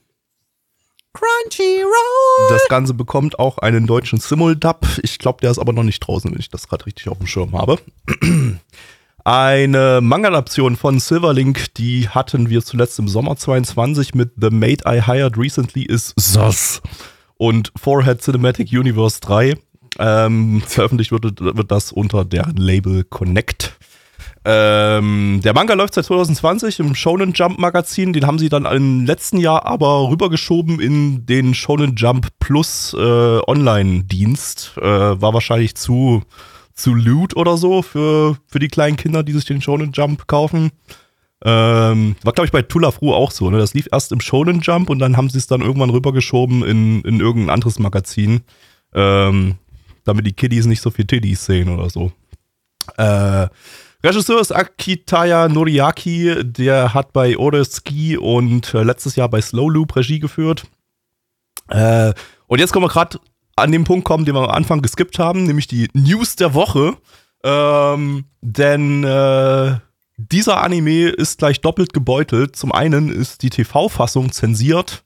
Crunchyroll! 1.14 2.50
Das 2.50 2.68
Ganze 2.70 2.94
bekommt 2.94 3.40
auch 3.40 3.58
einen 3.58 3.88
deutschen 3.88 4.20
Simuldub. 4.20 4.86
Ich 5.04 5.20
glaube, 5.20 5.40
der 5.42 5.52
ist 5.52 5.60
aber 5.60 5.74
noch 5.74 5.84
nicht 5.84 6.00
draußen, 6.00 6.32
wenn 6.32 6.40
ich 6.40 6.50
das 6.50 6.68
gerade 6.68 6.86
richtig 6.86 7.10
auf 7.10 7.18
dem 7.18 7.28
Schirm 7.28 7.54
habe. 7.54 7.78
Eine 9.26 10.02
Manga-Adaption 10.02 10.76
von 10.76 11.00
Silverlink, 11.00 11.74
die 11.74 12.08
hatten 12.08 12.50
wir 12.50 12.64
zuletzt 12.64 13.00
im 13.00 13.08
Sommer 13.08 13.36
22 13.36 14.14
mit 14.14 14.34
The 14.40 14.52
Maid 14.52 14.84
I 14.88 15.02
Hired 15.02 15.36
Recently 15.36 15.84
is 15.84 16.14
Sus 16.16 16.82
und 17.38 17.74
Forehead 17.76 18.22
Cinematic 18.22 18.72
Universe 18.72 19.20
3. 19.22 19.58
Ähm, 19.98 20.62
veröffentlicht 20.62 21.12
wird, 21.12 21.42
wird 21.42 21.72
das 21.72 21.92
unter 21.92 22.24
deren 22.24 22.56
Label 22.58 23.04
Connect. 23.04 23.78
Ähm, 24.48 25.42
der 25.44 25.56
Manga 25.56 25.74
läuft 25.74 25.96
seit 25.96 26.06
2020 26.06 26.80
im 26.80 26.94
Shonen 26.94 27.34
Jump 27.34 27.58
Magazin. 27.58 28.14
Den 28.14 28.28
haben 28.28 28.38
sie 28.38 28.50
dann 28.50 28.66
im 28.66 29.04
letzten 29.04 29.38
Jahr 29.38 29.66
aber 29.66 30.08
rübergeschoben 30.10 30.80
in 30.80 31.26
den 31.26 31.56
Shonen 31.56 31.96
Jump 31.96 32.28
Plus 32.40 32.94
äh, 32.94 33.40
Online-Dienst. 33.48 34.74
Äh, 34.78 34.84
war 34.84 35.34
wahrscheinlich 35.34 35.74
zu, 35.74 36.22
zu 36.76 36.94
Loot 36.94 37.36
oder 37.36 37.58
so 37.58 37.82
für, 37.82 38.38
für 38.46 38.60
die 38.60 38.68
kleinen 38.68 38.98
Kinder, 38.98 39.24
die 39.24 39.34
sich 39.34 39.46
den 39.46 39.64
Shonen 39.64 39.94
Jump 39.94 40.28
kaufen. 40.28 40.72
Ähm, 41.44 42.16
war, 42.24 42.34
glaube 42.34 42.46
ich, 42.46 42.52
bei 42.52 42.62
Tula 42.62 42.92
Fru 42.92 43.14
auch 43.14 43.32
so. 43.32 43.50
Ne? 43.50 43.58
Das 43.58 43.74
lief 43.74 43.88
erst 43.92 44.12
im 44.12 44.22
Shonen 44.22 44.62
Jump 44.62 44.92
und 44.92 45.00
dann 45.00 45.18
haben 45.18 45.32
sie 45.32 45.40
es 45.40 45.48
dann 45.48 45.62
irgendwann 45.62 45.90
rübergeschoben 45.90 46.64
in, 46.64 47.02
in 47.02 47.20
irgendein 47.20 47.56
anderes 47.56 47.80
Magazin. 47.80 48.42
Ähm, 48.94 49.56
damit 50.04 50.28
die 50.28 50.34
Kiddies 50.34 50.68
nicht 50.68 50.82
so 50.82 50.92
viel 50.92 51.06
Tiddies 51.06 51.46
sehen 51.46 51.70
oder 51.70 51.90
so. 51.90 52.12
Äh, 52.98 53.48
Regisseur 54.06 54.40
ist 54.40 54.52
Akitaya 54.52 55.48
Noriaki, 55.50 56.36
der 56.44 56.94
hat 56.94 57.12
bei 57.12 57.36
Order 57.38 57.66
Ski 57.66 58.18
und 58.18 58.72
äh, 58.76 58.84
letztes 58.84 59.16
Jahr 59.16 59.30
bei 59.30 59.42
Slow 59.42 59.68
Loop 59.68 59.96
Regie 59.96 60.20
geführt. 60.20 60.68
Äh, 61.70 62.14
und 62.46 62.60
jetzt 62.60 62.72
kommen 62.72 62.86
wir 62.86 62.90
gerade 62.90 63.20
an 63.56 63.72
den 63.72 63.84
Punkt 63.84 64.06
kommen, 64.06 64.24
den 64.24 64.36
wir 64.36 64.44
am 64.44 64.52
Anfang 64.52 64.84
geskippt 64.84 65.18
haben, 65.18 65.46
nämlich 65.46 65.66
die 65.66 65.90
News 65.94 66.36
der 66.36 66.54
Woche. 66.54 66.96
Ähm, 67.44 68.26
denn 68.42 69.04
äh, 69.04 69.78
dieser 70.18 70.62
Anime 70.62 71.10
ist 71.10 71.40
gleich 71.40 71.62
doppelt 71.62 71.92
gebeutelt. 71.92 72.56
Zum 72.56 72.74
einen 72.74 73.10
ist 73.10 73.42
die 73.42 73.50
TV-Fassung 73.50 74.32
zensiert 74.32 75.04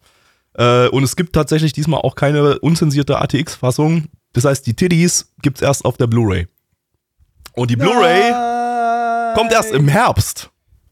äh, 0.56 0.90
und 0.90 1.04
es 1.04 1.16
gibt 1.16 1.32
tatsächlich 1.32 1.72
diesmal 1.72 2.02
auch 2.02 2.16
keine 2.16 2.60
unzensierte 2.60 3.18
ATX-Fassung. 3.22 4.08
Das 4.34 4.44
heißt, 4.44 4.68
die 4.68 4.76
Tiddies 4.76 5.32
gibt's 5.42 5.62
erst 5.62 5.86
auf 5.86 5.96
der 5.96 6.08
Blu-ray. 6.08 6.48
Und 7.54 7.72
die 7.72 7.78
Blu-ray 7.78 8.59
kommt 9.36 9.52
erst 9.52 9.72
im 9.72 9.88
Herbst. 9.88 10.50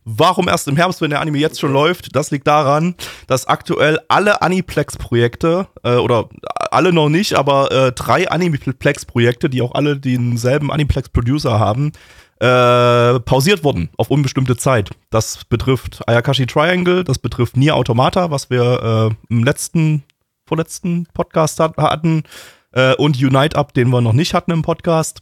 Warum 0.09 0.47
erst 0.47 0.69
im 0.69 0.77
Herbst, 0.77 1.01
wenn 1.01 1.09
der 1.09 1.19
Anime 1.19 1.37
jetzt 1.37 1.59
schon 1.59 1.73
läuft? 1.73 2.15
Das 2.15 2.31
liegt 2.31 2.47
daran, 2.47 2.95
dass 3.27 3.45
aktuell 3.45 3.99
alle 4.07 4.41
Aniplex-Projekte, 4.41 5.67
äh, 5.83 5.95
oder 5.95 6.29
alle 6.71 6.93
noch 6.93 7.09
nicht, 7.09 7.33
aber 7.33 7.71
äh, 7.71 7.91
drei 7.91 8.29
Aniplex-Projekte, 8.29 9.49
die 9.49 9.61
auch 9.61 9.75
alle 9.75 9.97
denselben 9.97 10.71
Aniplex-Producer 10.71 11.59
haben, 11.59 11.91
äh, 12.39 13.19
pausiert 13.19 13.65
wurden 13.65 13.89
auf 13.97 14.09
unbestimmte 14.09 14.55
Zeit. 14.55 14.91
Das 15.09 15.43
betrifft 15.43 16.07
Ayakashi 16.07 16.45
Triangle, 16.45 17.03
das 17.03 17.19
betrifft 17.19 17.57
Nier 17.57 17.75
Automata, 17.75 18.31
was 18.31 18.49
wir 18.49 19.11
äh, 19.11 19.33
im 19.33 19.43
letzten, 19.43 20.03
vorletzten 20.47 21.07
Podcast 21.13 21.59
hat, 21.59 21.75
hatten, 21.75 22.23
äh, 22.71 22.95
und 22.95 23.21
Unite 23.21 23.57
Up, 23.57 23.73
den 23.73 23.89
wir 23.89 24.01
noch 24.01 24.13
nicht 24.13 24.33
hatten 24.33 24.51
im 24.51 24.61
Podcast. 24.61 25.19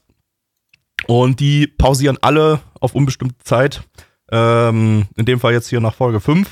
Und 1.08 1.40
die 1.40 1.68
pausieren 1.68 2.18
alle 2.22 2.62
auf 2.80 2.96
unbestimmte 2.96 3.38
Zeit. 3.44 3.84
Ähm, 4.32 5.06
in 5.16 5.26
dem 5.26 5.40
Fall 5.40 5.54
jetzt 5.54 5.70
hier 5.70 5.82
nach 5.82 5.94
Folge 5.94 6.20
5. 6.20 6.50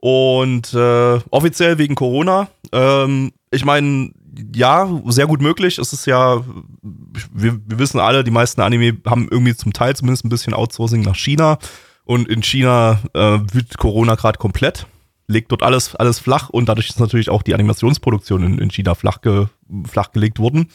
Und 0.00 0.74
äh, 0.74 1.20
offiziell 1.30 1.78
wegen 1.78 1.94
Corona. 1.94 2.48
Ähm, 2.72 3.32
ich 3.50 3.64
meine, 3.64 4.12
ja, 4.54 4.88
sehr 5.06 5.26
gut 5.26 5.40
möglich. 5.40 5.78
Es 5.78 5.92
ist 5.92 6.06
ja, 6.06 6.44
wir, 6.82 7.60
wir 7.66 7.78
wissen 7.78 7.98
alle, 7.98 8.24
die 8.24 8.30
meisten 8.30 8.60
Anime 8.60 8.98
haben 9.06 9.28
irgendwie 9.30 9.56
zum 9.56 9.72
Teil 9.72 9.96
zumindest 9.96 10.24
ein 10.24 10.28
bisschen 10.28 10.54
Outsourcing 10.54 11.02
nach 11.02 11.16
China. 11.16 11.58
Und 12.04 12.28
in 12.28 12.42
China 12.42 13.00
äh, 13.14 13.38
wütet 13.52 13.78
Corona 13.78 14.14
gerade 14.14 14.38
komplett. 14.38 14.86
Legt 15.26 15.52
dort 15.52 15.62
alles, 15.62 15.94
alles 15.94 16.18
flach 16.18 16.48
und 16.48 16.70
dadurch 16.70 16.88
ist 16.88 17.00
natürlich 17.00 17.28
auch 17.28 17.42
die 17.42 17.52
Animationsproduktion 17.52 18.42
in, 18.44 18.58
in 18.58 18.70
China 18.70 18.94
flach, 18.94 19.20
ge, 19.20 19.46
flach 19.86 20.12
gelegt 20.12 20.38
worden. 20.38 20.70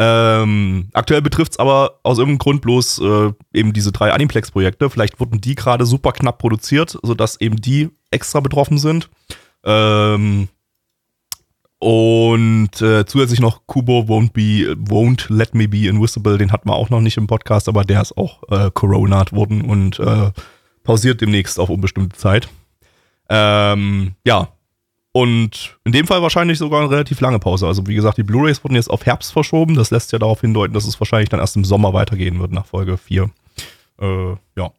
Ähm, 0.00 0.90
aktuell 0.92 1.20
betrifft 1.22 1.52
es 1.52 1.58
aber 1.58 1.98
aus 2.04 2.18
irgendeinem 2.18 2.38
Grund 2.38 2.62
bloß 2.62 3.00
äh, 3.00 3.32
eben 3.52 3.72
diese 3.72 3.90
drei 3.90 4.12
Aniplex-Projekte. 4.12 4.88
Vielleicht 4.90 5.18
wurden 5.18 5.40
die 5.40 5.56
gerade 5.56 5.86
super 5.86 6.12
knapp 6.12 6.38
produziert, 6.38 6.96
sodass 7.02 7.40
eben 7.40 7.56
die 7.56 7.90
extra 8.12 8.38
betroffen 8.38 8.78
sind. 8.78 9.10
Ähm, 9.64 10.48
und 11.80 12.80
äh, 12.80 13.06
zusätzlich 13.06 13.40
noch 13.40 13.66
Kubo 13.66 14.04
won't 14.06 14.32
be, 14.32 14.76
won't 14.76 15.32
let 15.32 15.54
me 15.54 15.66
be 15.66 15.88
invisible, 15.88 16.38
den 16.38 16.52
hatten 16.52 16.68
wir 16.68 16.74
auch 16.74 16.90
noch 16.90 17.00
nicht 17.00 17.16
im 17.16 17.26
Podcast, 17.26 17.68
aber 17.68 17.84
der 17.84 18.00
ist 18.00 18.16
auch 18.16 18.42
äh, 18.50 18.70
coronat 18.72 19.32
worden 19.32 19.62
und 19.62 19.98
äh, 19.98 20.30
pausiert 20.84 21.20
demnächst 21.20 21.58
auf 21.58 21.70
unbestimmte 21.70 22.16
Zeit. 22.16 22.48
Ähm, 23.28 24.14
ja. 24.24 24.48
Und 25.18 25.76
in 25.82 25.90
dem 25.90 26.06
Fall 26.06 26.22
wahrscheinlich 26.22 26.58
sogar 26.58 26.78
eine 26.78 26.90
relativ 26.92 27.20
lange 27.20 27.40
Pause. 27.40 27.66
Also 27.66 27.84
wie 27.88 27.96
gesagt, 27.96 28.18
die 28.18 28.22
Blu-rays 28.22 28.62
wurden 28.62 28.76
jetzt 28.76 28.88
auf 28.88 29.04
Herbst 29.04 29.32
verschoben. 29.32 29.74
Das 29.74 29.90
lässt 29.90 30.12
ja 30.12 30.20
darauf 30.20 30.42
hindeuten, 30.42 30.74
dass 30.74 30.86
es 30.86 31.00
wahrscheinlich 31.00 31.28
dann 31.28 31.40
erst 31.40 31.56
im 31.56 31.64
Sommer 31.64 31.92
weitergehen 31.92 32.38
wird 32.38 32.52
nach 32.52 32.66
Folge 32.66 32.96
4. 32.96 33.28
Äh, 34.00 34.30
ja. 34.54 34.70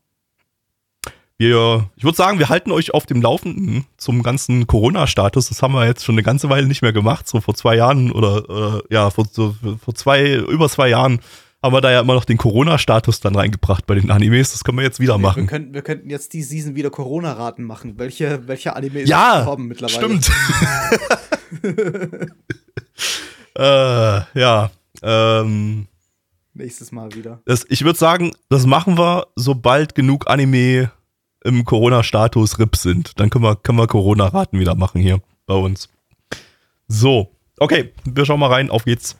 Wir, 1.37 1.89
ich 1.97 2.05
würde 2.05 2.15
sagen, 2.15 2.39
wir 2.39 2.47
halten 2.47 2.71
euch 2.71 2.93
auf 2.93 3.05
dem 3.05 3.21
Laufenden 3.21 3.85
zum 3.97 4.23
ganzen 4.23 4.65
Corona-Status. 4.65 5.49
Das 5.49 5.61
haben 5.61 5.73
wir 5.73 5.85
jetzt 5.85 6.05
schon 6.05 6.15
eine 6.15 6.23
ganze 6.23 6.49
Weile 6.49 6.67
nicht 6.67 6.83
mehr 6.83 6.93
gemacht. 6.93 7.27
So 7.27 7.41
vor 7.41 7.55
zwei 7.55 7.75
Jahren 7.75 8.09
oder 8.09 8.77
äh, 8.77 8.93
ja, 8.93 9.09
vor, 9.09 9.25
so, 9.29 9.53
vor 9.83 9.93
zwei, 9.93 10.35
über 10.35 10.69
zwei 10.69 10.87
Jahren 10.87 11.19
haben 11.61 11.73
wir 11.73 11.81
da 11.81 11.91
ja 11.91 11.99
immer 12.01 12.13
noch 12.13 12.25
den 12.25 12.37
Corona-Status 12.37 13.19
dann 13.19 13.35
reingebracht 13.35 13.85
bei 13.85 13.95
den 13.95 14.11
Animes. 14.11 14.51
Das 14.51 14.63
können 14.63 14.77
wir 14.77 14.83
jetzt 14.83 14.99
wieder 14.99 15.17
machen. 15.17 15.43
Wir 15.43 15.47
könnten, 15.47 15.73
wir 15.73 15.81
könnten 15.81 16.09
jetzt 16.09 16.33
die 16.33 16.41
Season 16.41 16.75
wieder 16.75 16.89
Corona-Raten 16.89 17.63
machen. 17.63 17.97
Welche, 17.97 18.47
welche 18.47 18.75
Anime 18.75 19.03
ja, 19.03 19.43
kommen 19.43 19.67
mittlerweile? 19.67 20.21
Stimmt. 20.21 20.31
äh, 23.57 24.39
ja. 24.39 24.71
Ähm, 25.01 25.87
Nächstes 26.53 26.91
Mal 26.91 27.13
wieder. 27.13 27.41
Das, 27.45 27.65
ich 27.69 27.83
würde 27.83 27.99
sagen, 27.99 28.31
das 28.49 28.65
machen 28.65 28.97
wir, 28.97 29.27
sobald 29.35 29.95
genug 29.95 30.29
Anime 30.29 30.91
im 31.43 31.63
Corona-Status 31.63 32.59
RIP 32.59 32.75
sind. 32.75 33.19
Dann 33.19 33.29
können 33.29 33.43
wir, 33.43 33.55
können 33.55 33.77
wir 33.77 33.87
Corona-Raten 33.87 34.59
wieder 34.59 34.75
machen 34.75 34.99
hier 35.01 35.21
bei 35.45 35.55
uns. 35.55 35.89
So, 36.87 37.31
okay, 37.59 37.93
wir 38.03 38.25
schauen 38.25 38.39
mal 38.39 38.51
rein, 38.51 38.69
auf 38.69 38.85
geht's. 38.85 39.17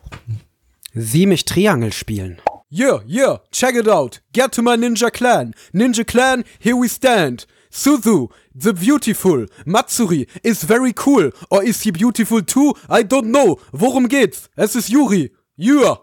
Sieh 0.93 1.25
mich 1.25 1.45
Triangel 1.45 1.93
spielen. 1.93 2.41
Yeah, 2.71 2.99
yeah, 3.07 3.39
check 3.51 3.75
it 3.75 3.87
out. 3.87 4.21
Get 4.31 4.51
to 4.53 4.61
my 4.61 4.75
Ninja 4.75 5.11
Clan. 5.11 5.53
Ninja 5.73 6.05
Clan, 6.05 6.43
here 6.59 6.75
we 6.75 6.87
stand. 6.87 7.45
Suzu, 7.71 8.29
the 8.53 8.73
beautiful. 8.73 9.45
Matsuri 9.65 10.27
is 10.43 10.63
very 10.63 10.93
cool. 10.93 11.31
Or 11.49 11.63
is 11.63 11.81
he 11.81 11.91
beautiful 11.91 12.41
too? 12.41 12.73
I 12.89 13.03
don't 13.03 13.31
know. 13.31 13.59
Worum 13.71 14.07
geht's? 14.07 14.49
Es 14.55 14.75
ist 14.75 14.89
Yuri. 14.89 15.31
Yeah. 15.57 15.97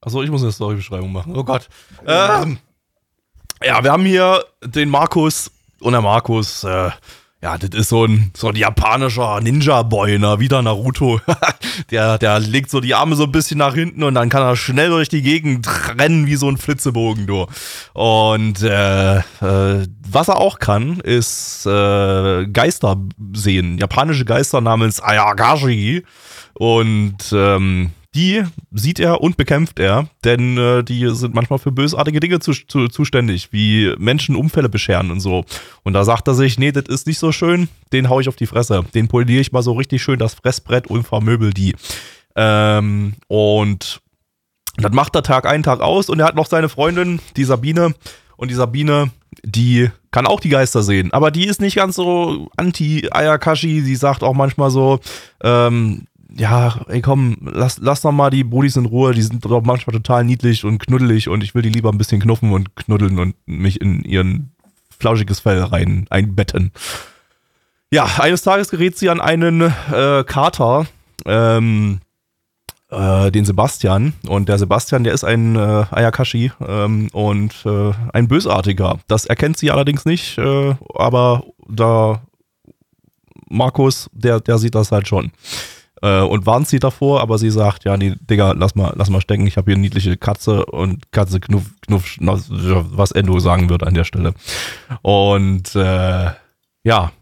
Achso, 0.00 0.22
ich 0.22 0.30
muss 0.30 0.42
eine 0.42 0.52
Storybeschreibung 0.52 1.12
machen. 1.12 1.34
Oh 1.36 1.44
Gott. 1.44 1.68
Ähm, 2.06 2.58
ja, 3.62 3.82
wir 3.82 3.90
haben 3.90 4.04
hier 4.04 4.44
den 4.62 4.88
Markus 4.88 5.50
und 5.80 5.92
der 5.92 6.02
Markus, 6.02 6.64
äh, 6.64 6.90
ja, 7.40 7.56
das 7.56 7.70
ist 7.70 7.88
so 7.88 8.04
ein, 8.04 8.32
so 8.36 8.48
ein 8.48 8.56
japanischer 8.56 9.40
Ninja-Boy, 9.40 10.18
ne? 10.18 10.40
Wieder 10.40 10.60
Naruto. 10.60 11.20
der, 11.90 12.18
der 12.18 12.40
legt 12.40 12.68
so 12.68 12.80
die 12.80 12.96
Arme 12.96 13.14
so 13.14 13.24
ein 13.24 13.32
bisschen 13.32 13.58
nach 13.58 13.74
hinten 13.74 14.02
und 14.02 14.14
dann 14.14 14.28
kann 14.28 14.42
er 14.42 14.56
schnell 14.56 14.88
durch 14.88 15.08
die 15.08 15.22
Gegend 15.22 15.68
rennen 15.96 16.26
wie 16.26 16.34
so 16.34 16.48
ein 16.48 16.56
Flitzebogen, 16.56 17.28
du. 17.28 17.46
Und 17.92 18.62
äh, 18.62 19.18
äh, 19.18 19.86
was 20.10 20.28
er 20.28 20.38
auch 20.38 20.58
kann, 20.58 20.98
ist 20.98 21.64
äh, 21.66 22.46
Geister 22.46 22.96
sehen. 23.32 23.78
Japanische 23.78 24.24
Geister 24.24 24.60
namens 24.60 25.00
Ayagashi. 25.00 26.04
Und 26.54 27.32
ähm, 27.32 27.92
die 28.14 28.42
sieht 28.70 29.00
er 29.00 29.20
und 29.20 29.36
bekämpft 29.36 29.78
er, 29.78 30.08
denn 30.24 30.56
äh, 30.56 30.82
die 30.82 31.14
sind 31.14 31.34
manchmal 31.34 31.58
für 31.58 31.72
bösartige 31.72 32.20
Dinge 32.20 32.40
zu, 32.40 32.52
zu, 32.52 32.88
zuständig, 32.88 33.52
wie 33.52 33.94
Menschen 33.98 34.34
Unfälle 34.34 34.68
bescheren 34.68 35.10
und 35.10 35.20
so. 35.20 35.44
Und 35.82 35.92
da 35.92 36.04
sagt 36.04 36.26
er 36.26 36.34
sich, 36.34 36.58
nee, 36.58 36.72
das 36.72 36.84
ist 36.84 37.06
nicht 37.06 37.18
so 37.18 37.32
schön, 37.32 37.68
den 37.92 38.08
hau 38.08 38.20
ich 38.20 38.28
auf 38.28 38.36
die 38.36 38.46
Fresse. 38.46 38.84
Den 38.94 39.08
poliere 39.08 39.40
ich 39.40 39.52
mal 39.52 39.62
so 39.62 39.72
richtig 39.72 40.02
schön 40.02 40.18
das 40.18 40.34
Fressbrett 40.34 40.86
und 40.86 41.04
vermöbel 41.04 41.52
die. 41.52 41.76
Ähm, 42.34 43.14
und 43.26 44.00
das 44.78 44.92
macht 44.92 45.14
er 45.14 45.22
Tag 45.22 45.44
ein, 45.46 45.62
Tag 45.62 45.80
aus 45.80 46.08
und 46.08 46.20
er 46.20 46.26
hat 46.26 46.36
noch 46.36 46.46
seine 46.46 46.68
Freundin, 46.68 47.20
die 47.36 47.44
Sabine. 47.44 47.94
Und 48.36 48.52
die 48.52 48.54
Sabine, 48.54 49.10
die 49.42 49.90
kann 50.12 50.26
auch 50.26 50.38
die 50.38 50.48
Geister 50.48 50.84
sehen, 50.84 51.12
aber 51.12 51.32
die 51.32 51.46
ist 51.46 51.60
nicht 51.60 51.74
ganz 51.74 51.96
so 51.96 52.48
anti-Ayakashi. 52.56 53.80
Sie 53.80 53.96
sagt 53.96 54.22
auch 54.22 54.34
manchmal 54.34 54.70
so, 54.70 55.00
ähm, 55.42 56.06
ja, 56.38 56.80
ey 56.86 57.00
komm, 57.00 57.36
lass, 57.40 57.78
lass 57.78 58.02
doch 58.02 58.12
mal 58.12 58.30
die 58.30 58.44
Brudis 58.44 58.76
in 58.76 58.86
Ruhe, 58.86 59.12
die 59.12 59.22
sind 59.22 59.44
doch 59.44 59.62
manchmal 59.62 59.94
total 59.94 60.24
niedlich 60.24 60.64
und 60.64 60.78
knuddelig 60.78 61.28
und 61.28 61.42
ich 61.42 61.54
will 61.54 61.62
die 61.62 61.68
lieber 61.68 61.90
ein 61.90 61.98
bisschen 61.98 62.20
knuffen 62.20 62.52
und 62.52 62.76
knuddeln 62.76 63.18
und 63.18 63.34
mich 63.46 63.80
in 63.80 64.02
ihren 64.04 64.52
flauschiges 64.98 65.40
Fell 65.40 65.62
rein 65.62 66.06
einbetten. 66.10 66.72
Ja, 67.90 68.06
eines 68.18 68.42
Tages 68.42 68.70
gerät 68.70 68.96
sie 68.96 69.08
an 69.08 69.20
einen 69.20 69.62
äh, 69.62 70.24
Kater, 70.24 70.86
ähm, 71.24 72.00
äh, 72.90 73.30
den 73.30 73.44
Sebastian. 73.44 74.12
Und 74.26 74.48
der 74.48 74.58
Sebastian, 74.58 75.04
der 75.04 75.14
ist 75.14 75.24
ein 75.24 75.56
äh, 75.56 75.84
Ayakashi 75.90 76.52
ähm, 76.66 77.08
und 77.12 77.54
äh, 77.64 77.92
ein 78.12 78.28
Bösartiger. 78.28 78.98
Das 79.08 79.24
erkennt 79.24 79.56
sie 79.56 79.70
allerdings 79.70 80.04
nicht, 80.04 80.38
äh, 80.38 80.74
aber 80.94 81.44
da 81.66 82.22
Markus, 83.48 84.10
der, 84.12 84.40
der 84.40 84.58
sieht 84.58 84.74
das 84.74 84.92
halt 84.92 85.08
schon 85.08 85.32
äh, 86.02 86.20
und 86.20 86.46
warnt 86.46 86.68
sie 86.68 86.78
davor, 86.78 87.20
aber 87.20 87.38
sie 87.38 87.50
sagt, 87.50 87.84
ja, 87.84 87.96
nee, 87.96 88.14
Digga, 88.20 88.52
lass 88.52 88.74
mal, 88.74 88.92
lass 88.96 89.10
mal 89.10 89.20
stecken, 89.20 89.46
ich 89.46 89.56
habe 89.56 89.66
hier 89.66 89.74
eine 89.74 89.82
niedliche 89.82 90.16
Katze 90.16 90.66
und 90.66 91.10
Katze 91.12 91.40
knuff, 91.40 91.64
knuff, 91.80 92.18
was 92.20 93.12
Endo 93.12 93.38
sagen 93.40 93.70
würde 93.70 93.86
an 93.86 93.94
der 93.94 94.04
Stelle. 94.04 94.34
Und 95.02 95.74
äh, 95.74 96.30
ja, 96.84 97.12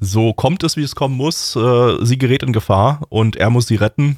so 0.00 0.32
kommt 0.32 0.64
es, 0.64 0.76
wie 0.76 0.82
es 0.82 0.94
kommen 0.94 1.16
muss. 1.16 1.54
Äh, 1.56 2.04
sie 2.04 2.18
gerät 2.18 2.42
in 2.42 2.52
Gefahr 2.52 3.02
und 3.08 3.36
er 3.36 3.50
muss 3.50 3.66
sie 3.66 3.76
retten 3.76 4.16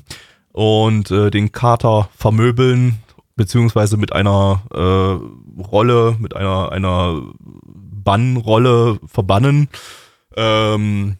und 0.52 1.10
äh, 1.10 1.30
den 1.30 1.52
Kater 1.52 2.08
vermöbeln, 2.16 2.98
beziehungsweise 3.36 3.96
mit 3.96 4.12
einer 4.12 4.62
äh, 4.72 5.60
Rolle, 5.62 6.16
mit 6.18 6.36
einer, 6.36 6.70
einer 6.70 7.22
Bannrolle 7.42 9.00
verbannen. 9.06 9.68
Ähm, 10.36 11.16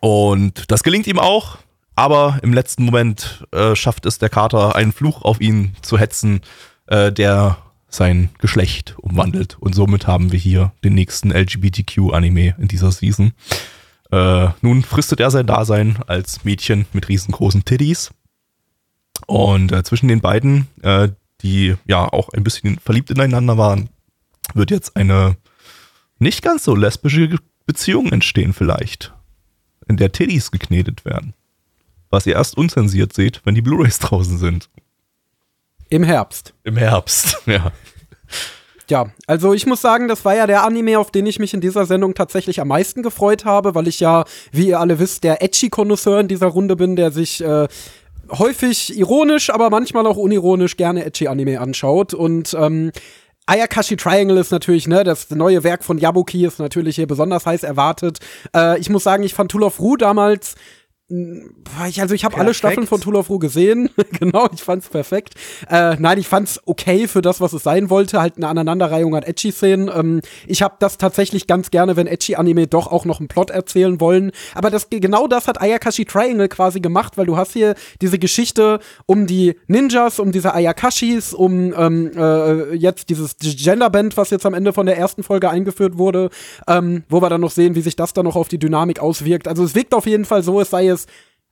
und 0.00 0.70
das 0.70 0.82
gelingt 0.82 1.06
ihm 1.06 1.18
auch. 1.18 1.58
Aber 2.00 2.38
im 2.42 2.54
letzten 2.54 2.86
Moment 2.86 3.46
äh, 3.52 3.76
schafft 3.76 4.06
es 4.06 4.16
der 4.16 4.30
Kater, 4.30 4.74
einen 4.74 4.90
Fluch 4.90 5.20
auf 5.20 5.38
ihn 5.38 5.74
zu 5.82 5.98
hetzen, 5.98 6.40
äh, 6.86 7.12
der 7.12 7.58
sein 7.90 8.30
Geschlecht 8.38 8.94
umwandelt. 8.96 9.58
Und 9.60 9.74
somit 9.74 10.06
haben 10.06 10.32
wir 10.32 10.38
hier 10.38 10.72
den 10.82 10.94
nächsten 10.94 11.30
LGBTQ-Anime 11.30 12.54
in 12.58 12.68
dieser 12.68 12.90
Season. 12.90 13.32
Äh, 14.10 14.48
nun 14.62 14.82
fristet 14.82 15.20
er 15.20 15.30
sein 15.30 15.46
Dasein 15.46 15.98
als 16.06 16.42
Mädchen 16.42 16.86
mit 16.94 17.10
riesengroßen 17.10 17.66
Titties. 17.66 18.12
Und 19.26 19.70
äh, 19.70 19.84
zwischen 19.84 20.08
den 20.08 20.22
beiden, 20.22 20.68
äh, 20.80 21.10
die 21.42 21.74
ja 21.86 22.10
auch 22.10 22.30
ein 22.30 22.44
bisschen 22.44 22.78
verliebt 22.78 23.10
ineinander 23.10 23.58
waren, 23.58 23.90
wird 24.54 24.70
jetzt 24.70 24.96
eine 24.96 25.36
nicht 26.18 26.40
ganz 26.40 26.64
so 26.64 26.74
lesbische 26.74 27.36
Beziehung 27.66 28.10
entstehen 28.10 28.54
vielleicht, 28.54 29.12
in 29.86 29.98
der 29.98 30.12
Titties 30.12 30.50
geknetet 30.50 31.04
werden 31.04 31.34
was 32.10 32.26
ihr 32.26 32.34
erst 32.34 32.56
unzensiert 32.56 33.12
seht, 33.12 33.40
wenn 33.44 33.54
die 33.54 33.62
Blu-rays 33.62 33.98
draußen 34.00 34.38
sind. 34.38 34.68
Im 35.88 36.02
Herbst. 36.02 36.54
Im 36.64 36.76
Herbst, 36.76 37.42
ja. 37.46 37.72
Ja, 38.88 39.06
also 39.28 39.54
ich 39.54 39.66
muss 39.66 39.80
sagen, 39.80 40.08
das 40.08 40.24
war 40.24 40.34
ja 40.34 40.48
der 40.48 40.64
Anime, 40.64 40.98
auf 40.98 41.12
den 41.12 41.24
ich 41.24 41.38
mich 41.38 41.54
in 41.54 41.60
dieser 41.60 41.86
Sendung 41.86 42.14
tatsächlich 42.14 42.60
am 42.60 42.68
meisten 42.68 43.04
gefreut 43.04 43.44
habe, 43.44 43.76
weil 43.76 43.86
ich 43.86 44.00
ja, 44.00 44.24
wie 44.50 44.68
ihr 44.68 44.80
alle 44.80 44.98
wisst, 44.98 45.22
der 45.22 45.42
Edgy-Konnoisseur 45.42 46.18
in 46.18 46.26
dieser 46.26 46.48
Runde 46.48 46.74
bin, 46.74 46.96
der 46.96 47.12
sich 47.12 47.40
äh, 47.40 47.68
häufig 48.32 48.98
ironisch, 48.98 49.50
aber 49.50 49.70
manchmal 49.70 50.08
auch 50.08 50.16
unironisch 50.16 50.76
gerne 50.76 51.04
Edgy-Anime 51.04 51.60
anschaut. 51.60 52.14
Und 52.14 52.52
ähm, 52.54 52.90
Ayakashi 53.46 53.96
Triangle 53.96 54.38
ist 54.38 54.50
natürlich, 54.50 54.86
ne, 54.86 55.04
das 55.04 55.30
neue 55.30 55.64
Werk 55.64 55.84
von 55.84 55.98
Yabuki 55.98 56.44
ist 56.44 56.58
natürlich 56.58 56.96
hier 56.96 57.06
besonders 57.06 57.46
heiß 57.46 57.62
erwartet. 57.62 58.18
Äh, 58.54 58.80
ich 58.80 58.90
muss 58.90 59.04
sagen, 59.04 59.22
ich 59.22 59.34
fand 59.34 59.50
Tool 59.52 59.62
of 59.62 59.78
Ru 59.78 59.96
damals 59.96 60.56
also 62.00 62.14
ich 62.14 62.24
habe 62.24 62.38
alle 62.38 62.54
Staffeln 62.54 62.86
von 62.86 63.00
Tool 63.00 63.16
of 63.16 63.30
Ru 63.30 63.38
gesehen. 63.38 63.90
genau, 64.18 64.48
ich 64.52 64.62
fand's 64.62 64.88
perfekt. 64.88 65.34
Äh, 65.68 65.96
nein, 65.98 66.18
ich 66.18 66.28
fand's 66.28 66.60
okay 66.66 67.08
für 67.08 67.22
das, 67.22 67.40
was 67.40 67.52
es 67.52 67.62
sein 67.62 67.90
wollte. 67.90 68.20
Halt 68.20 68.36
eine 68.36 68.48
Aneinanderreihung 68.48 69.16
an 69.16 69.22
Edgy-Szenen. 69.22 69.90
Ähm, 69.92 70.20
ich 70.46 70.62
habe 70.62 70.76
das 70.78 70.98
tatsächlich 70.98 71.46
ganz 71.46 71.70
gerne, 71.70 71.96
wenn 71.96 72.06
Edgy-Anime 72.06 72.66
doch 72.66 72.86
auch 72.86 73.04
noch 73.04 73.18
einen 73.18 73.28
Plot 73.28 73.50
erzählen 73.50 74.00
wollen. 74.00 74.30
Aber 74.54 74.70
das, 74.70 74.88
genau 74.90 75.26
das 75.26 75.48
hat 75.48 75.60
Ayakashi 75.60 76.04
Triangle 76.04 76.48
quasi 76.48 76.80
gemacht, 76.80 77.16
weil 77.16 77.26
du 77.26 77.36
hast 77.36 77.52
hier 77.52 77.74
diese 78.00 78.18
Geschichte 78.18 78.78
um 79.06 79.26
die 79.26 79.56
Ninjas, 79.66 80.20
um 80.20 80.32
diese 80.32 80.54
Ayakashis, 80.54 81.34
um 81.34 81.74
ähm, 81.76 82.12
äh, 82.16 82.74
jetzt 82.74 83.10
dieses 83.10 83.36
Genderband, 83.40 84.16
was 84.16 84.30
jetzt 84.30 84.46
am 84.46 84.54
Ende 84.54 84.72
von 84.72 84.86
der 84.86 84.96
ersten 84.96 85.22
Folge 85.22 85.50
eingeführt 85.50 85.98
wurde, 85.98 86.30
ähm, 86.68 87.02
wo 87.08 87.20
wir 87.20 87.28
dann 87.28 87.40
noch 87.40 87.50
sehen, 87.50 87.74
wie 87.74 87.80
sich 87.80 87.96
das 87.96 88.12
dann 88.12 88.24
noch 88.24 88.36
auf 88.36 88.48
die 88.48 88.58
Dynamik 88.58 89.00
auswirkt. 89.00 89.48
Also 89.48 89.64
es 89.64 89.74
wirkt 89.74 89.94
auf 89.94 90.06
jeden 90.06 90.24
Fall 90.24 90.42
so, 90.42 90.60
es 90.60 90.70
sei 90.70 90.86
es 90.88 90.99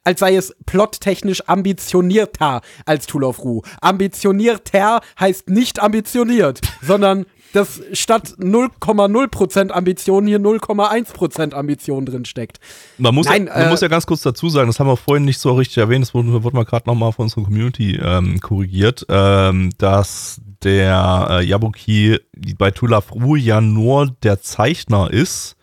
als 0.04 0.20
sei 0.20 0.36
es 0.36 0.56
plottechnisch 0.64 1.48
ambitionierter 1.48 2.62
als 2.86 3.06
Tool 3.06 3.24
of 3.24 3.44
Ru. 3.44 3.62
Ambitionierter 3.82 5.00
heißt 5.20 5.50
nicht 5.50 5.80
ambitioniert, 5.80 6.60
sondern 6.82 7.26
dass 7.52 7.80
statt 7.92 8.34
0,0% 8.38 9.70
Ambition 9.70 10.26
hier 10.26 10.38
0,1% 10.38 11.54
Ambition 11.54 12.06
drin 12.06 12.24
steckt. 12.24 12.58
Man, 12.98 13.14
muss, 13.14 13.26
Nein, 13.26 13.46
ja, 13.46 13.54
man 13.54 13.66
äh, 13.66 13.70
muss 13.70 13.80
ja 13.80 13.88
ganz 13.88 14.06
kurz 14.06 14.22
dazu 14.22 14.48
sagen, 14.48 14.68
das 14.68 14.80
haben 14.80 14.86
wir 14.86 14.96
vorhin 14.96 15.24
nicht 15.24 15.38
so 15.38 15.54
richtig 15.54 15.78
erwähnt, 15.78 16.02
das 16.02 16.14
wurde, 16.14 16.42
wurde 16.42 16.56
mal 16.56 16.64
gerade 16.64 16.86
nochmal 16.86 17.12
von 17.12 17.24
unserer 17.24 17.44
Community 17.44 17.98
ähm, 18.02 18.40
korrigiert, 18.40 19.06
ähm, 19.08 19.70
dass 19.78 20.40
der 20.62 21.28
äh, 21.30 21.44
Yabuki 21.44 22.18
bei 22.56 22.70
Tula 22.70 23.02
Ru 23.10 23.36
ja 23.36 23.60
nur 23.60 24.14
der 24.22 24.40
Zeichner 24.40 25.10
ist 25.10 25.57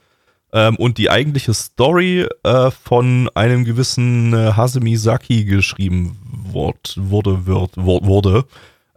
ähm, 0.54 0.76
und 0.78 0.98
die 0.98 1.10
eigentliche 1.10 1.54
Story 1.54 2.28
äh, 2.44 2.72
von 2.72 3.30
einem 3.36 3.66
gewissen 3.66 4.34
äh, 4.34 4.54
Hasemi 4.54 4.98
Saki 4.98 5.46
geschrieben 5.46 6.18
wort, 6.52 6.96
wurde, 6.98 7.46
wird, 7.46 7.78
wurde. 7.78 8.46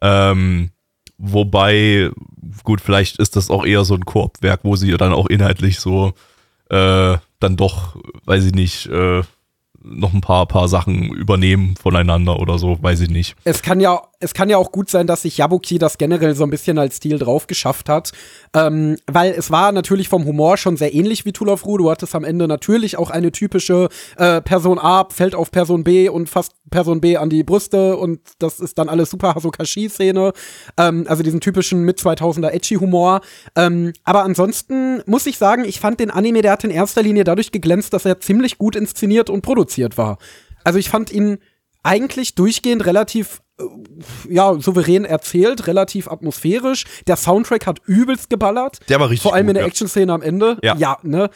Ähm, 0.00 0.70
wobei, 1.18 2.10
gut, 2.62 2.80
vielleicht 2.80 3.18
ist 3.18 3.36
das 3.36 3.50
auch 3.50 3.64
eher 3.64 3.84
so 3.84 3.94
ein 3.94 4.04
Koop-Werk, 4.04 4.60
wo 4.62 4.76
sie 4.76 4.96
dann 4.96 5.12
auch 5.12 5.26
inhaltlich 5.26 5.80
so 5.80 6.12
äh, 6.70 7.16
dann 7.40 7.56
doch, 7.56 7.96
weiß 8.24 8.44
ich 8.44 8.52
nicht, 8.52 8.86
äh, 8.86 9.22
noch 9.90 10.12
ein 10.12 10.20
paar, 10.20 10.46
paar 10.46 10.68
Sachen 10.68 11.10
übernehmen 11.10 11.74
voneinander 11.80 12.38
oder 12.38 12.58
so, 12.58 12.78
weiß 12.80 13.00
ich 13.00 13.10
nicht. 13.10 13.36
Es 13.44 13.62
kann 13.62 13.80
ja, 13.80 14.02
es 14.20 14.34
kann 14.34 14.50
ja 14.50 14.56
auch 14.56 14.72
gut 14.72 14.90
sein, 14.90 15.06
dass 15.06 15.22
sich 15.22 15.38
Yabuki 15.38 15.78
das 15.78 15.98
generell 15.98 16.34
so 16.34 16.44
ein 16.44 16.50
bisschen 16.50 16.78
als 16.78 16.96
Stil 16.96 17.18
drauf 17.18 17.46
geschafft 17.46 17.88
hat. 17.88 18.12
Ähm, 18.54 18.96
weil 19.06 19.32
es 19.32 19.50
war 19.50 19.72
natürlich 19.72 20.08
vom 20.08 20.24
Humor 20.24 20.56
schon 20.56 20.76
sehr 20.76 20.94
ähnlich 20.94 21.24
wie 21.24 21.32
Rue. 21.38 21.78
Du 21.78 21.90
hattest 21.90 22.14
am 22.14 22.24
Ende 22.24 22.48
natürlich 22.48 22.98
auch 22.98 23.10
eine 23.10 23.32
typische 23.32 23.88
äh, 24.16 24.40
Person 24.40 24.78
A 24.78 25.06
fällt 25.10 25.34
auf 25.34 25.50
Person 25.50 25.84
B 25.84 26.08
und 26.08 26.28
fasst 26.28 26.52
Person 26.70 27.00
B 27.00 27.16
an 27.16 27.30
die 27.30 27.44
Brüste 27.44 27.96
und 27.96 28.20
das 28.38 28.60
ist 28.60 28.78
dann 28.78 28.88
alles 28.88 29.10
super 29.10 29.34
Hasokashi-Szene. 29.34 30.32
Ähm, 30.76 31.04
also 31.08 31.22
diesen 31.22 31.40
typischen 31.40 31.82
mit 31.82 31.98
2000er 31.98 32.50
Edgy-Humor. 32.50 33.20
Ähm, 33.56 33.92
aber 34.04 34.24
ansonsten 34.24 35.02
muss 35.06 35.26
ich 35.26 35.38
sagen, 35.38 35.64
ich 35.64 35.80
fand 35.80 36.00
den 36.00 36.10
Anime, 36.10 36.42
der 36.42 36.52
hat 36.52 36.64
in 36.64 36.70
erster 36.70 37.02
Linie 37.02 37.24
dadurch 37.24 37.52
geglänzt, 37.52 37.92
dass 37.92 38.04
er 38.04 38.20
ziemlich 38.20 38.58
gut 38.58 38.76
inszeniert 38.76 39.30
und 39.30 39.42
produziert 39.42 39.98
war. 39.98 40.18
Also 40.64 40.78
ich 40.78 40.90
fand 40.90 41.12
ihn 41.12 41.38
eigentlich 41.82 42.34
durchgehend 42.34 42.84
relativ 42.84 43.40
äh, 43.58 43.64
ja, 44.28 44.54
souverän 44.60 45.04
erzählt, 45.04 45.66
relativ 45.66 46.08
atmosphärisch. 46.08 46.84
Der 47.06 47.16
Soundtrack 47.16 47.66
hat 47.66 47.80
übelst 47.86 48.30
geballert. 48.30 48.80
Der 48.88 49.00
war 49.00 49.10
richtig 49.10 49.22
Vor 49.22 49.34
allem 49.34 49.46
gut, 49.46 49.50
in 49.50 49.54
der 49.54 49.62
ja. 49.62 49.68
Action-Szene 49.68 50.12
am 50.12 50.22
Ende. 50.22 50.58
Ja. 50.62 50.76
ja 50.76 50.98
ne? 51.02 51.30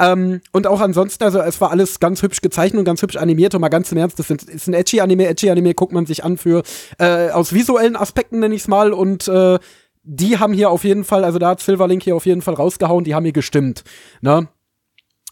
Ähm, 0.00 0.40
und 0.52 0.66
auch 0.66 0.80
ansonsten, 0.80 1.22
also 1.24 1.40
es 1.40 1.60
war 1.60 1.70
alles 1.70 2.00
ganz 2.00 2.22
hübsch 2.22 2.40
gezeichnet 2.40 2.80
und 2.80 2.84
ganz 2.84 3.02
hübsch 3.02 3.16
animiert. 3.16 3.54
Und 3.54 3.60
mal 3.60 3.68
ganz 3.68 3.92
im 3.92 3.98
Ernst, 3.98 4.18
das 4.18 4.30
ist 4.30 4.66
ein 4.66 4.74
edgy 4.74 5.00
Anime, 5.00 5.26
edgy 5.26 5.50
Anime 5.50 5.74
guckt 5.74 5.92
man 5.92 6.06
sich 6.06 6.24
an 6.24 6.36
für 6.36 6.62
äh, 6.98 7.30
aus 7.30 7.52
visuellen 7.52 7.96
Aspekten 7.96 8.40
nenne 8.40 8.54
ich 8.54 8.62
es 8.62 8.68
mal. 8.68 8.92
Und 8.92 9.28
äh, 9.28 9.58
die 10.02 10.38
haben 10.38 10.52
hier 10.52 10.70
auf 10.70 10.84
jeden 10.84 11.04
Fall, 11.04 11.24
also 11.24 11.38
da 11.38 11.50
hat 11.50 11.60
Silverlink 11.60 12.02
hier 12.02 12.16
auf 12.16 12.26
jeden 12.26 12.42
Fall 12.42 12.54
rausgehauen, 12.54 13.04
die 13.04 13.14
haben 13.14 13.24
hier 13.24 13.32
gestimmt, 13.32 13.84
ne? 14.20 14.48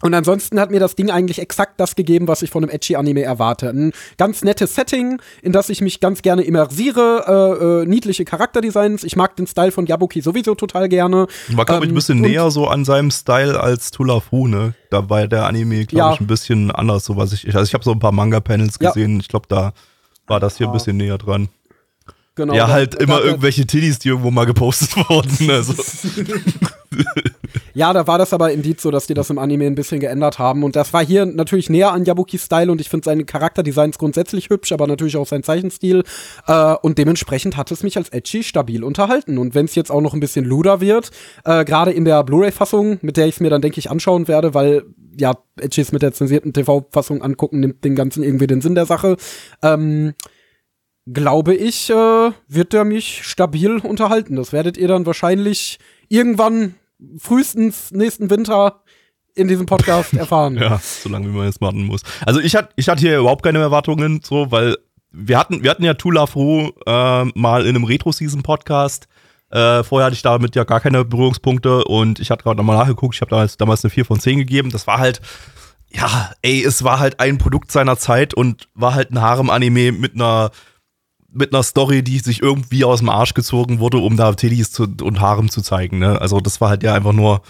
Und 0.03 0.15
ansonsten 0.15 0.59
hat 0.61 0.71
mir 0.71 0.81
das 0.81 0.97
Ding 0.97 1.11
eigentlich 1.11 1.39
exakt 1.39 1.79
das 1.81 1.95
gegeben, 1.95 2.27
was 2.29 2.43
ich 2.43 2.51
von 2.51 2.63
einem 2.65 2.71
edgy 2.75 2.97
Anime 2.97 3.23
erwarte. 3.23 3.69
Ein 3.71 3.93
ganz 4.19 4.43
nettes 4.43 4.75
Setting, 4.75 5.21
in 5.43 5.53
das 5.53 5.69
ich 5.69 5.81
mich 5.81 6.01
ganz 6.01 6.23
gerne 6.23 6.43
immersiere, 6.43 7.25
äh, 7.81 7.83
äh, 7.83 7.87
niedliche 7.87 8.25
Charakterdesigns. 8.25 9.05
Ich 9.05 9.15
mag 9.17 9.37
den 9.37 9.47
Style 9.47 9.71
von 9.73 9.87
Yabuki 9.87 10.21
sowieso 10.21 10.55
total 10.57 10.89
gerne. 10.89 11.29
War, 11.51 11.65
glaube 11.65 11.85
ich, 11.85 11.89
ein 11.89 11.91
Ähm, 11.91 11.95
bisschen 11.95 12.21
näher 12.21 12.51
so 12.51 12.67
an 12.67 12.85
seinem 12.85 13.11
Style 13.13 13.61
als 13.61 13.93
Tool 13.93 14.11
of 14.11 14.33
Ru, 14.33 14.49
ne? 14.49 14.75
Da 14.91 15.09
war 15.09 15.27
der 15.29 15.47
Anime, 15.47 15.87
glaube 15.87 15.99
Ja. 16.09 16.13
ich, 16.15 16.21
ein 16.21 16.27
bisschen 16.27 16.71
anders, 16.73 17.05
so 17.05 17.17
was 17.17 17.33
ich. 17.33 17.47
Also 17.47 17.63
ich 17.63 17.73
habe 17.75 17.85
so 17.85 17.93
ein 17.93 17.99
paar 18.01 18.13
Manga-Panels 18.13 18.79
Ja. 18.81 18.91
gesehen. 18.91 19.21
Ich 19.21 19.29
glaube, 19.29 19.47
da 19.49 19.73
war 20.27 20.41
das 20.41 20.57
hier 20.59 20.67
ein 20.67 20.73
bisschen 20.73 20.97
näher 20.97 21.19
dran. 21.19 21.49
Genau, 22.35 22.55
ja, 22.55 22.67
halt 22.69 22.95
da- 22.95 22.99
immer 22.99 23.19
da- 23.19 23.25
irgendwelche 23.27 23.67
Tiddies, 23.67 23.99
die 24.01 24.09
irgendwo 24.09 24.31
mal 24.31 24.47
gepostet 24.47 24.97
wurden. 25.09 25.51
Also. 25.51 25.75
Ja, 27.75 27.93
da 27.93 28.07
war 28.07 28.19
das 28.19 28.33
aber 28.33 28.53
Indiz 28.53 28.83
so, 28.83 28.91
dass 28.91 29.07
die 29.07 29.15
das 29.15 29.31
im 29.31 29.39
Anime 29.39 29.67
ein 29.67 29.75
bisschen 29.75 30.01
geändert 30.01 30.39
haben. 30.39 30.63
Und 30.63 30.77
das 30.77 30.93
war 30.93 31.05
hier 31.05 31.25
natürlich 31.25 31.71
näher 31.71 31.93
an 31.93 32.05
Yabukis 32.05 32.45
Style 32.45 32.71
und 32.71 32.81
ich 32.81 32.91
finde 32.91 33.05
seine 33.05 33.25
Charakterdesigns 33.25 33.99
grundsätzlich 33.99 34.51
hübsch, 34.51 34.73
aber 34.73 34.87
natürlich 34.87 35.17
auch 35.17 35.27
sein 35.27 35.43
Zeichenstil. 35.43 36.03
Äh, 36.47 36.75
und 36.83 36.99
dementsprechend 36.99 37.57
hat 37.57 37.71
es 37.71 37.83
mich 37.83 37.97
als 37.97 38.11
Edgy 38.11 38.43
stabil 38.43 38.85
unterhalten. 38.85 39.39
Und 39.39 39.55
wenn 39.55 39.65
es 39.65 39.75
jetzt 39.75 39.91
auch 39.91 40.01
noch 40.01 40.13
ein 40.15 40.21
bisschen 40.21 40.45
luder 40.45 40.81
wird, 40.81 41.11
äh, 41.45 41.65
gerade 41.65 41.93
in 41.93 42.05
der 42.05 42.23
Blu-ray-Fassung, 42.25 42.99
mit 43.01 43.17
der 43.17 43.27
ich 43.27 43.37
es 43.37 43.41
mir 43.41 43.51
dann, 43.51 43.63
denke 43.63 43.79
ich, 43.79 43.91
anschauen 43.91 44.29
werde, 44.29 44.55
weil 44.55 44.85
ja, 45.19 45.37
Edgys 45.61 45.93
mit 45.93 46.03
der 46.03 46.13
zensierten 46.13 46.53
TV-Fassung 46.53 47.23
angucken, 47.23 47.61
nimmt 47.61 47.85
den 47.85 47.95
ganzen 47.95 48.23
irgendwie 48.23 48.47
den 48.47 48.61
Sinn 48.61 48.75
der 48.75 48.87
Sache. 48.87 49.17
Ähm, 49.63 50.15
glaube 51.07 51.55
ich, 51.55 51.91
äh, 51.91 52.31
wird 52.49 52.73
der 52.73 52.85
mich 52.85 53.23
stabil 53.25 53.79
unterhalten. 53.79 54.37
Das 54.37 54.53
werdet 54.53 54.77
ihr 54.77 54.89
dann 54.89 55.07
wahrscheinlich 55.07 55.79
irgendwann 56.09 56.75
frühestens 57.19 57.91
nächsten 57.91 58.31
Winter 58.31 58.83
in 59.35 59.49
diesem 59.49 59.67
Podcast 59.67 60.13
erfahren. 60.15 60.57
Ja, 60.57 60.81
solange 60.83 61.29
wie 61.29 61.37
man 61.37 61.47
jetzt 61.47 61.61
warten 61.61 61.85
muss. 61.85 62.03
Also 62.27 62.41
ich 62.41 62.55
hatte 62.55 62.71
ich 62.77 62.89
hatte 62.89 63.01
hier 63.01 63.19
überhaupt 63.19 63.43
keine 63.43 63.59
Erwartungen, 63.59 64.21
so, 64.23 64.51
weil 64.51 64.77
wir 65.13 65.39
hatten, 65.39 65.63
wir 65.63 65.71
hatten 65.71 65.85
ja 65.85 65.95
Tula 65.95 66.27
Fru 66.27 66.71
äh, 66.87 67.25
mal 67.25 67.63
in 67.63 67.77
einem 67.77 67.85
Retro-Season-Podcast. 67.85 69.09
Äh, 69.51 69.83
vorher 69.83 70.07
hatte 70.07 70.15
ich 70.15 70.23
damit 70.23 70.57
ja 70.57 70.65
gar 70.65 70.81
keine 70.81 71.05
Berührungspunkte 71.05 71.85
und 71.85 72.19
ich 72.19 72.31
hatte 72.31 72.43
gerade 72.43 72.57
nochmal 72.57 72.79
nachgeguckt, 72.79 73.15
ich 73.15 73.21
habe 73.21 73.31
damals, 73.31 73.59
damals 73.59 73.85
eine 73.85 73.91
4 73.91 74.07
von 74.07 74.19
10 74.19 74.39
gegeben. 74.39 74.71
Das 74.71 74.87
war 74.87 74.99
halt, 74.99 75.21
ja, 75.91 76.33
ey, 76.41 76.65
es 76.65 76.83
war 76.85 76.99
halt 76.99 77.21
ein 77.21 77.37
Produkt 77.37 77.71
seiner 77.71 77.99
Zeit 77.99 78.33
und 78.33 78.69
war 78.75 78.95
halt 78.95 79.11
ein 79.11 79.21
Harem-Anime 79.21 79.93
mit 79.93 80.15
einer 80.15 80.51
mit 81.33 81.53
einer 81.53 81.63
Story, 81.63 82.03
die 82.03 82.19
sich 82.19 82.43
irgendwie 82.43 82.85
aus 82.85 83.01
dem 83.01 83.09
Arsch 83.09 83.35
gezogen 83.35 83.79
wurde, 83.79 83.99
um 83.99 84.17
da 84.17 84.33
Teddies 84.33 84.71
zu, 84.71 84.85
und 84.85 85.21
Harem 85.21 85.51
zu 85.51 85.63
zeigen. 85.63 85.99
Ne? 85.99 86.21
Also 86.21 86.41
das 86.41 86.61
war 86.61 86.69
halt 86.69 86.83
ja 86.83 86.95
einfach 86.95 87.13
nur 87.13 87.43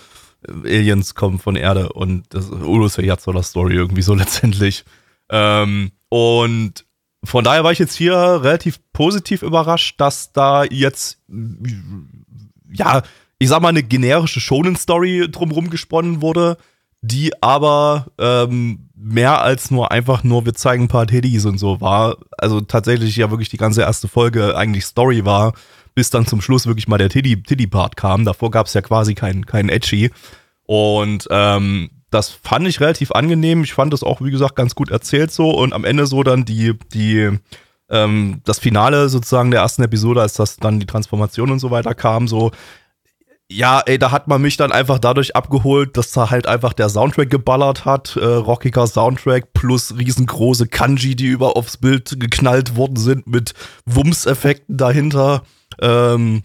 äh, 0.46 0.78
Aliens 0.78 1.14
kommen 1.14 1.38
von 1.38 1.56
Erde 1.56 1.92
und 1.92 2.24
das 2.30 2.50
Ulus 2.50 2.94
der 2.94 3.42
Story 3.42 3.74
irgendwie 3.74 4.02
so 4.02 4.14
letztendlich. 4.16 4.84
Ähm, 5.30 5.92
und 6.08 6.84
von 7.24 7.44
daher 7.44 7.64
war 7.64 7.72
ich 7.72 7.78
jetzt 7.78 7.96
hier 7.96 8.14
relativ 8.16 8.80
positiv 8.92 9.42
überrascht, 9.42 10.00
dass 10.00 10.32
da 10.32 10.64
jetzt 10.64 11.18
ja, 12.72 13.02
ich 13.38 13.48
sag 13.48 13.60
mal, 13.60 13.68
eine 13.68 13.82
generische 13.82 14.40
Shonen-Story 14.40 15.28
drumrum 15.30 15.70
gesponnen 15.70 16.22
wurde, 16.22 16.56
die 17.00 17.32
aber 17.42 18.06
ähm, 18.18 18.88
mehr 19.02 19.42
als 19.42 19.70
nur 19.70 19.90
einfach 19.90 20.22
nur, 20.24 20.44
wir 20.44 20.54
zeigen 20.54 20.84
ein 20.84 20.88
paar 20.88 21.06
Teddies 21.06 21.44
und 21.44 21.58
so 21.58 21.80
war. 21.80 22.16
Also 22.38 22.60
tatsächlich 22.60 23.16
ja 23.16 23.30
wirklich 23.30 23.48
die 23.48 23.56
ganze 23.56 23.82
erste 23.82 24.08
Folge 24.08 24.56
eigentlich 24.56 24.84
Story 24.84 25.24
war, 25.24 25.54
bis 25.94 26.10
dann 26.10 26.26
zum 26.26 26.40
Schluss 26.40 26.66
wirklich 26.66 26.88
mal 26.88 26.98
der 26.98 27.08
Teddy-Part 27.08 27.96
kam. 27.96 28.24
Davor 28.24 28.50
gab 28.50 28.66
es 28.66 28.74
ja 28.74 28.80
quasi 28.80 29.14
keinen 29.14 29.46
kein 29.46 29.68
Edgy. 29.68 30.10
Und 30.64 31.26
ähm, 31.30 31.90
das 32.10 32.30
fand 32.30 32.66
ich 32.68 32.80
relativ 32.80 33.12
angenehm. 33.12 33.64
Ich 33.64 33.74
fand 33.74 33.92
das 33.92 34.02
auch, 34.02 34.20
wie 34.20 34.30
gesagt, 34.30 34.56
ganz 34.56 34.74
gut 34.74 34.90
erzählt 34.90 35.32
so. 35.32 35.50
Und 35.50 35.72
am 35.72 35.84
Ende 35.84 36.06
so 36.06 36.22
dann 36.22 36.44
die, 36.44 36.78
die, 36.92 37.38
ähm, 37.90 38.40
das 38.44 38.58
Finale 38.58 39.08
sozusagen 39.08 39.50
der 39.50 39.60
ersten 39.60 39.82
Episode, 39.82 40.22
als 40.22 40.34
das 40.34 40.56
dann 40.56 40.78
die 40.78 40.86
Transformation 40.86 41.50
und 41.50 41.58
so 41.58 41.70
weiter 41.70 41.94
kam, 41.94 42.28
so, 42.28 42.52
ja, 43.52 43.80
ey, 43.80 43.98
da 43.98 44.10
hat 44.10 44.28
man 44.28 44.40
mich 44.40 44.56
dann 44.56 44.72
einfach 44.72 44.98
dadurch 44.98 45.36
abgeholt, 45.36 45.96
dass 45.96 46.12
da 46.12 46.30
halt 46.30 46.46
einfach 46.46 46.72
der 46.72 46.88
Soundtrack 46.88 47.30
geballert 47.30 47.84
hat, 47.84 48.16
äh, 48.16 48.24
rockiger 48.24 48.86
Soundtrack 48.86 49.52
plus 49.52 49.94
riesengroße 49.96 50.66
Kanji, 50.66 51.14
die 51.16 51.26
über 51.26 51.56
aufs 51.56 51.76
Bild 51.76 52.18
geknallt 52.18 52.76
worden 52.76 52.96
sind 52.96 53.26
mit 53.26 53.54
Wumms-Effekten 53.86 54.76
dahinter. 54.76 55.42
Ähm, 55.80 56.44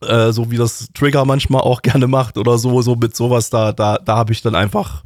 äh, 0.00 0.32
so 0.32 0.50
wie 0.50 0.56
das 0.56 0.88
Trigger 0.94 1.24
manchmal 1.24 1.62
auch 1.62 1.82
gerne 1.82 2.06
macht 2.06 2.36
oder 2.38 2.58
so, 2.58 2.82
so 2.82 2.96
mit 2.96 3.16
sowas, 3.16 3.50
da, 3.50 3.72
da, 3.72 3.98
da 3.98 4.16
habe 4.16 4.32
ich 4.32 4.42
dann 4.42 4.54
einfach, 4.54 5.02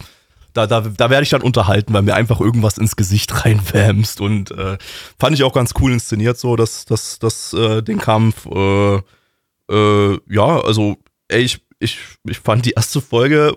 da, 0.55 0.67
da, 0.67 0.81
da 0.81 1.11
werde 1.11 1.23
ich 1.23 1.31
dann 1.31 1.43
unterhalten, 1.43 1.93
weil 1.93 2.03
mir 2.03 2.15
einfach 2.15 2.41
irgendwas 2.41 2.79
ins 2.79 2.97
Gesicht 2.97 3.45
reinwämst 3.45 4.21
und 4.21 4.51
äh, 4.53 4.79
fand 5.19 5.35
ich 5.35 5.45
auch 5.45 5.53
ganz 5.53 5.75
cool 5.81 5.93
inszeniert, 5.93 6.39
so, 6.39 6.57
dass, 6.57 6.87
dass, 6.87 7.19
dass 7.19 7.53
äh, 7.53 7.83
den 7.83 7.99
Kampf, 7.99 8.47
äh, 8.47 9.01
äh, 9.71 10.19
ja, 10.29 10.61
also, 10.61 10.97
ey, 11.29 11.43
ich, 11.43 11.61
ich, 11.79 11.99
ich 12.29 12.39
fand 12.39 12.67
die 12.67 12.73
erste 12.73 13.01
Folge 13.01 13.57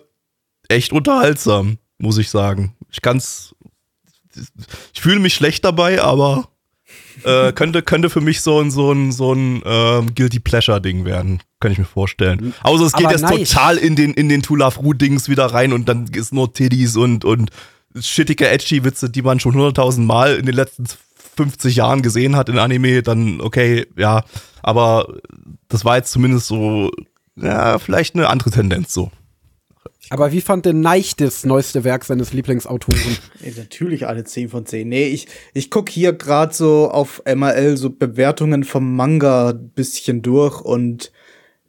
echt 0.68 0.92
unterhaltsam, 0.92 1.78
muss 1.98 2.18
ich 2.18 2.30
sagen. 2.30 2.76
Ich 2.92 3.02
kann's, 3.02 3.56
ich 4.94 5.02
fühle 5.02 5.20
mich 5.20 5.34
schlecht 5.34 5.66
dabei, 5.66 6.02
aber 6.02 6.50
äh, 7.24 7.52
könnte, 7.54 7.82
könnte 7.82 8.10
für 8.10 8.22
mich 8.22 8.42
so 8.42 8.60
ein, 8.60 8.72
so 8.72 8.92
ein, 8.92 9.12
so 9.12 9.34
ein 9.34 9.62
ähm, 9.66 10.16
Guilty 10.16 10.40
Pleasure-Ding 10.40 11.06
werden. 11.06 11.42
Kann 11.60 11.72
ich 11.72 11.78
mir 11.78 11.86
vorstellen. 11.86 12.54
Außer 12.64 12.86
es 12.86 12.94
geht 12.94 13.08
Aber 13.08 13.16
jetzt 13.16 13.22
nice. 13.24 13.50
total 13.50 13.78
in 13.78 13.96
den, 13.96 14.14
in 14.14 14.30
den 14.30 14.42
Tulafru-Dings 14.42 15.28
wieder 15.28 15.48
rein 15.48 15.74
und 15.74 15.90
dann 15.90 16.08
ist 16.08 16.34
nur 16.34 16.54
Tiddies 16.54 16.96
und, 16.96 17.26
und 17.26 17.52
shittige 18.00 18.48
Edgy-Witze, 18.48 19.10
die 19.10 19.22
man 19.22 19.40
schon 19.40 19.56
100.000 19.56 20.02
Mal 20.02 20.36
in 20.36 20.46
den 20.46 20.56
letzten 20.56 20.86
50 21.36 21.76
Jahren 21.76 22.02
gesehen 22.02 22.36
hat 22.36 22.50
in 22.50 22.60
Anime, 22.60 23.02
dann 23.02 23.42
okay, 23.42 23.88
ja. 23.98 24.24
Aber 24.62 25.20
das 25.70 25.86
war 25.86 25.98
jetzt 25.98 26.12
zumindest 26.12 26.48
so, 26.48 26.92
ja, 27.42 27.80
vielleicht 27.80 28.16
eine 28.16 28.30
andere 28.30 28.52
Tendenz 28.52 28.94
so. 28.94 29.12
Aber 30.10 30.32
wie 30.32 30.42
fand 30.42 30.66
denn 30.66 30.82
Neich 30.82 31.16
das 31.16 31.46
neueste 31.46 31.84
Werk 31.84 32.04
seines 32.04 32.34
Lieblingsautoren? 32.34 33.18
Ey, 33.44 33.54
natürlich 33.56 34.08
alle 34.08 34.24
10 34.24 34.50
von 34.50 34.66
10. 34.66 34.88
Nee, 34.90 35.08
ich, 35.08 35.28
ich 35.54 35.70
guck 35.70 35.90
hier 35.90 36.14
gerade 36.14 36.54
so 36.54 36.90
auf 36.90 37.22
MRL 37.26 37.78
so 37.78 37.92
Bewertungen 37.92 38.64
vom 38.64 38.96
Manga 38.96 39.50
ein 39.50 39.70
bisschen 39.70 40.22
durch 40.22 40.62
und 40.62 41.12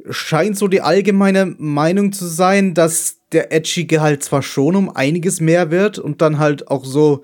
scheint 0.09 0.57
so 0.57 0.69
die 0.69 0.81
allgemeine 0.81 1.55
Meinung 1.59 2.13
zu 2.13 2.27
sein, 2.27 2.73
dass 2.73 3.17
der 3.33 3.53
Edgy-Gehalt 3.53 4.23
zwar 4.23 4.43
schon 4.43 4.75
um 4.75 4.89
einiges 4.89 5.41
mehr 5.41 5.71
wird 5.71 5.99
und 5.99 6.23
dann 6.23 6.39
halt 6.39 6.69
auch 6.69 6.85
so 6.87 7.23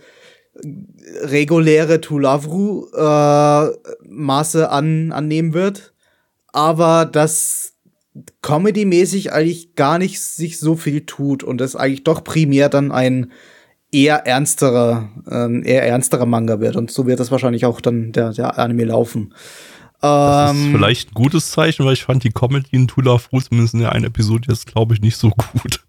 reguläre 1.22 2.00
Tulavru 2.00 2.88
äh, 2.94 3.70
Maße 4.06 4.68
an, 4.68 5.12
annehmen 5.12 5.54
wird, 5.54 5.94
aber 6.52 7.06
dass 7.06 7.75
Comedy-mäßig 8.42 9.32
eigentlich 9.32 9.74
gar 9.74 9.98
nicht 9.98 10.20
sich 10.20 10.58
so 10.58 10.76
viel 10.76 11.06
tut 11.06 11.42
und 11.42 11.60
es 11.60 11.76
eigentlich 11.76 12.04
doch 12.04 12.24
primär 12.24 12.68
dann 12.68 12.92
ein 12.92 13.32
eher 13.92 14.26
ernsterer, 14.26 15.10
äh, 15.30 15.62
eher 15.68 15.84
ernsterer 15.84 16.26
Manga 16.26 16.60
wird. 16.60 16.76
Und 16.76 16.90
so 16.90 17.06
wird 17.06 17.20
das 17.20 17.30
wahrscheinlich 17.30 17.66
auch 17.66 17.80
dann 17.80 18.12
der, 18.12 18.32
der 18.32 18.58
Anime 18.58 18.84
laufen. 18.84 19.34
Das 20.00 20.52
ist 20.52 20.64
Ähm, 20.64 20.72
vielleicht 20.72 21.10
ein 21.10 21.14
gutes 21.14 21.50
Zeichen, 21.50 21.86
weil 21.86 21.94
ich 21.94 22.04
fand 22.04 22.22
die 22.22 22.30
Comedy 22.30 22.68
in 22.72 22.86
Tula 22.86 23.16
Fru 23.16 23.40
zumindest 23.40 23.74
in 23.74 23.80
der 23.80 23.92
einen 23.92 24.04
Episode 24.04 24.48
jetzt, 24.50 24.66
glaube 24.66 24.94
ich, 24.94 25.00
nicht 25.00 25.16
so 25.16 25.30
gut. 25.30 25.84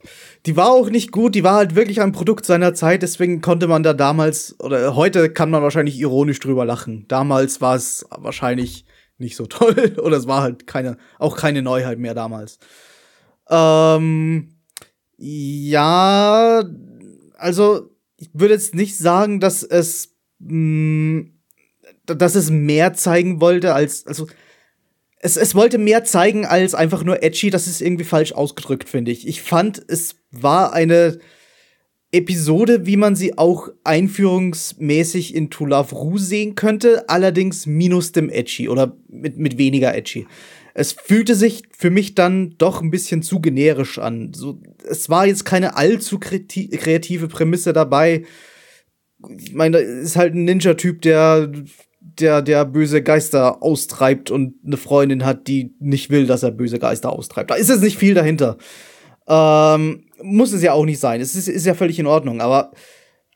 Die 0.46 0.56
war 0.56 0.70
auch 0.70 0.90
nicht 0.90 1.12
gut, 1.12 1.36
die 1.36 1.44
war 1.44 1.56
halt 1.56 1.76
wirklich 1.76 2.00
ein 2.02 2.14
Produkt 2.14 2.46
seiner 2.46 2.74
Zeit, 2.74 3.02
deswegen 3.02 3.42
konnte 3.42 3.68
man 3.68 3.84
da 3.84 3.94
damals, 3.94 4.56
oder 4.60 4.96
heute 4.96 5.30
kann 5.30 5.50
man 5.50 5.62
wahrscheinlich 5.62 6.00
ironisch 6.00 6.40
drüber 6.40 6.64
lachen. 6.64 7.04
Damals 7.10 7.60
war 7.60 7.76
es 7.76 8.06
wahrscheinlich 8.10 8.86
nicht 9.18 9.36
so 9.36 9.46
toll, 9.48 9.96
oder 10.02 10.18
es 10.18 10.28
war 10.28 10.42
halt 10.42 10.68
keine, 10.68 10.98
auch 11.20 11.38
keine 11.38 11.62
Neuheit 11.62 12.00
mehr 12.00 12.14
damals. 12.14 12.60
Ähm, 13.50 14.50
ja, 15.18 16.64
also 17.38 17.90
ich 18.18 18.30
würde 18.34 18.54
jetzt 18.54 18.76
nicht 18.76 18.98
sagen, 18.98 19.40
dass 19.40 19.64
es, 19.64 20.16
mh, 20.40 21.26
dass 22.06 22.36
es 22.36 22.50
mehr 22.50 22.94
zeigen 22.94 23.42
wollte 23.42 23.74
als, 23.74 24.06
also 24.08 24.28
es, 25.20 25.38
es 25.38 25.56
wollte 25.56 25.78
mehr 25.78 26.04
zeigen 26.04 26.46
als 26.46 26.76
einfach 26.76 27.04
nur 27.04 27.24
edgy. 27.24 27.50
Das 27.50 27.68
ist 27.68 27.82
irgendwie 27.82 28.04
falsch 28.04 28.34
ausgedrückt, 28.34 28.88
finde 28.88 29.12
ich. 29.12 29.28
Ich 29.28 29.42
fand, 29.42 29.84
es 29.88 30.16
war 30.32 30.74
eine 30.74 31.20
Episode, 32.12 32.86
wie 32.86 32.96
man 32.96 33.16
sie 33.16 33.38
auch 33.38 33.70
einführungsmäßig 33.84 35.36
in 35.36 35.50
To 35.50 35.66
Love 35.66 35.94
Ru 35.94 36.18
sehen 36.18 36.56
könnte, 36.56 37.10
allerdings 37.10 37.66
minus 37.66 38.14
dem 38.14 38.30
edgy 38.30 38.70
oder 38.70 38.96
mit, 39.10 39.38
mit 39.38 39.58
weniger 39.58 39.96
edgy. 39.96 40.26
Es 40.74 40.94
fühlte 40.94 41.36
sich 41.36 41.64
für 41.76 41.90
mich 41.90 42.16
dann 42.16 42.56
doch 42.58 42.82
ein 42.82 42.92
bisschen 42.92 43.24
zu 43.24 43.42
generisch 43.42 43.98
an. 44.00 44.32
So, 44.34 44.62
es 44.88 45.10
war 45.10 45.26
jetzt 45.26 45.44
keine 45.44 45.76
allzu 45.76 46.20
kreative 46.20 47.28
Prämisse 47.28 47.74
dabei. 47.74 48.24
Ich 49.40 49.54
meine, 49.54 49.80
ist 49.80 50.16
halt 50.16 50.36
ein 50.36 50.46
Ninja-Typ, 50.46 51.02
der 51.02 51.52
der, 52.20 52.42
der 52.42 52.66
böse 52.66 53.02
Geister 53.02 53.62
austreibt 53.62 54.32
und 54.32 54.56
eine 54.66 54.78
Freundin 54.78 55.26
hat, 55.26 55.48
die 55.48 55.76
nicht 55.80 56.10
will, 56.10 56.26
dass 56.26 56.44
er 56.44 56.52
böse 56.52 56.80
Geister 56.80 57.12
austreibt. 57.12 57.52
Da 57.52 57.56
ist 57.56 57.70
jetzt 57.70 57.84
nicht 57.84 57.98
viel 57.98 58.14
dahinter. 58.14 58.58
Ähm, 59.28 60.07
muss 60.22 60.54
es 60.54 60.62
ja 60.62 60.74
auch 60.74 60.86
nicht 60.86 61.00
sein. 61.00 61.22
Es 61.22 61.36
ist, 61.36 61.48
ist 61.48 61.66
ja 61.66 61.74
völlig 61.74 62.00
in 62.00 62.08
Ordnung. 62.08 62.42
Aber 62.42 62.72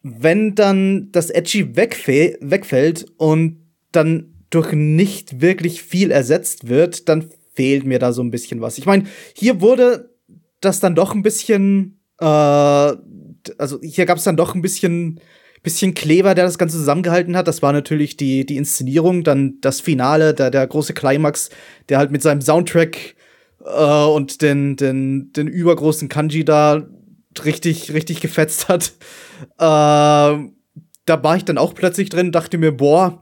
wenn 0.04 0.56
dann 0.56 1.10
das 1.12 1.30
Edgy 1.30 1.76
wegfä 1.76 2.38
wegfällt 2.42 3.06
und 3.18 3.66
dann 3.92 4.34
durch 4.50 4.74
nicht 4.74 5.42
wirklich 5.42 5.82
viel 5.82 6.12
ersetzt 6.12 6.68
wird, 6.68 7.08
dann 7.08 7.30
fehlt 7.54 7.86
mir 7.86 8.00
da 8.00 8.12
so 8.14 8.22
ein 8.22 8.32
bisschen 8.32 8.62
was. 8.62 8.78
Ich 8.78 8.86
meine, 8.86 9.06
hier 9.36 9.62
wurde 9.62 10.10
das 10.60 10.80
dann 10.80 10.96
doch 10.96 11.14
ein 11.14 11.24
bisschen, 11.24 12.00
äh, 12.20 12.26
also 12.26 13.80
hier 13.82 14.06
gab 14.06 14.18
es 14.18 14.24
dann 14.24 14.38
doch 14.38 14.56
ein 14.56 14.62
bisschen 14.62 15.20
bisschen 15.64 15.94
Kleber, 15.94 16.34
der 16.34 16.46
das 16.46 16.58
Ganze 16.58 16.78
zusammengehalten 16.78 17.38
hat. 17.38 17.48
Das 17.48 17.62
war 17.62 17.72
natürlich 17.72 18.18
die, 18.18 18.46
die 18.46 18.58
Inszenierung, 18.58 19.24
dann 19.24 19.60
das 19.62 19.80
Finale, 19.80 20.34
der, 20.34 20.50
der 20.50 20.66
große 20.66 20.94
Climax, 20.94 21.50
der 21.90 22.00
halt 22.00 22.12
mit 22.12 22.22
seinem 22.22 22.42
Soundtrack 22.42 23.16
äh, 23.66 24.06
und 24.06 24.42
den, 24.42 24.76
den, 24.76 25.32
den 25.34 25.48
übergroßen 25.48 26.10
Kanji 26.10 26.46
da 26.46 26.88
richtig, 27.44 27.94
richtig 27.94 28.22
gefetzt 28.22 28.68
hat. 28.68 28.94
Äh, 29.58 30.50
da 31.06 31.24
war 31.24 31.36
ich 31.36 31.46
dann 31.46 31.58
auch 31.58 31.74
plötzlich 31.74 32.10
drin, 32.10 32.32
dachte 32.32 32.58
mir, 32.58 32.72
boah, 32.72 33.22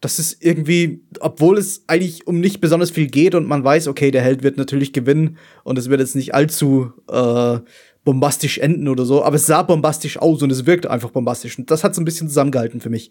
das 0.00 0.18
ist 0.18 0.44
irgendwie, 0.44 1.02
obwohl 1.20 1.56
es 1.56 1.84
eigentlich 1.86 2.26
um 2.26 2.38
nicht 2.38 2.60
besonders 2.60 2.90
viel 2.90 3.06
geht 3.06 3.34
und 3.34 3.46
man 3.46 3.64
weiß, 3.64 3.88
okay, 3.88 4.10
der 4.10 4.20
Held 4.20 4.42
wird 4.42 4.58
natürlich 4.58 4.92
gewinnen 4.92 5.38
und 5.62 5.78
es 5.78 5.88
wird 5.88 6.00
jetzt 6.00 6.14
nicht 6.14 6.34
allzu 6.34 6.92
äh, 7.10 7.58
bombastisch 8.04 8.58
enden 8.58 8.88
oder 8.88 9.06
so, 9.06 9.24
aber 9.24 9.36
es 9.36 9.46
sah 9.46 9.62
bombastisch 9.62 10.18
aus 10.18 10.42
und 10.42 10.52
es 10.52 10.66
wirkte 10.66 10.90
einfach 10.90 11.10
bombastisch. 11.10 11.58
Und 11.58 11.70
das 11.70 11.84
hat 11.84 11.94
so 11.94 12.02
ein 12.02 12.04
bisschen 12.04 12.28
zusammengehalten 12.28 12.82
für 12.82 12.90
mich. 12.90 13.10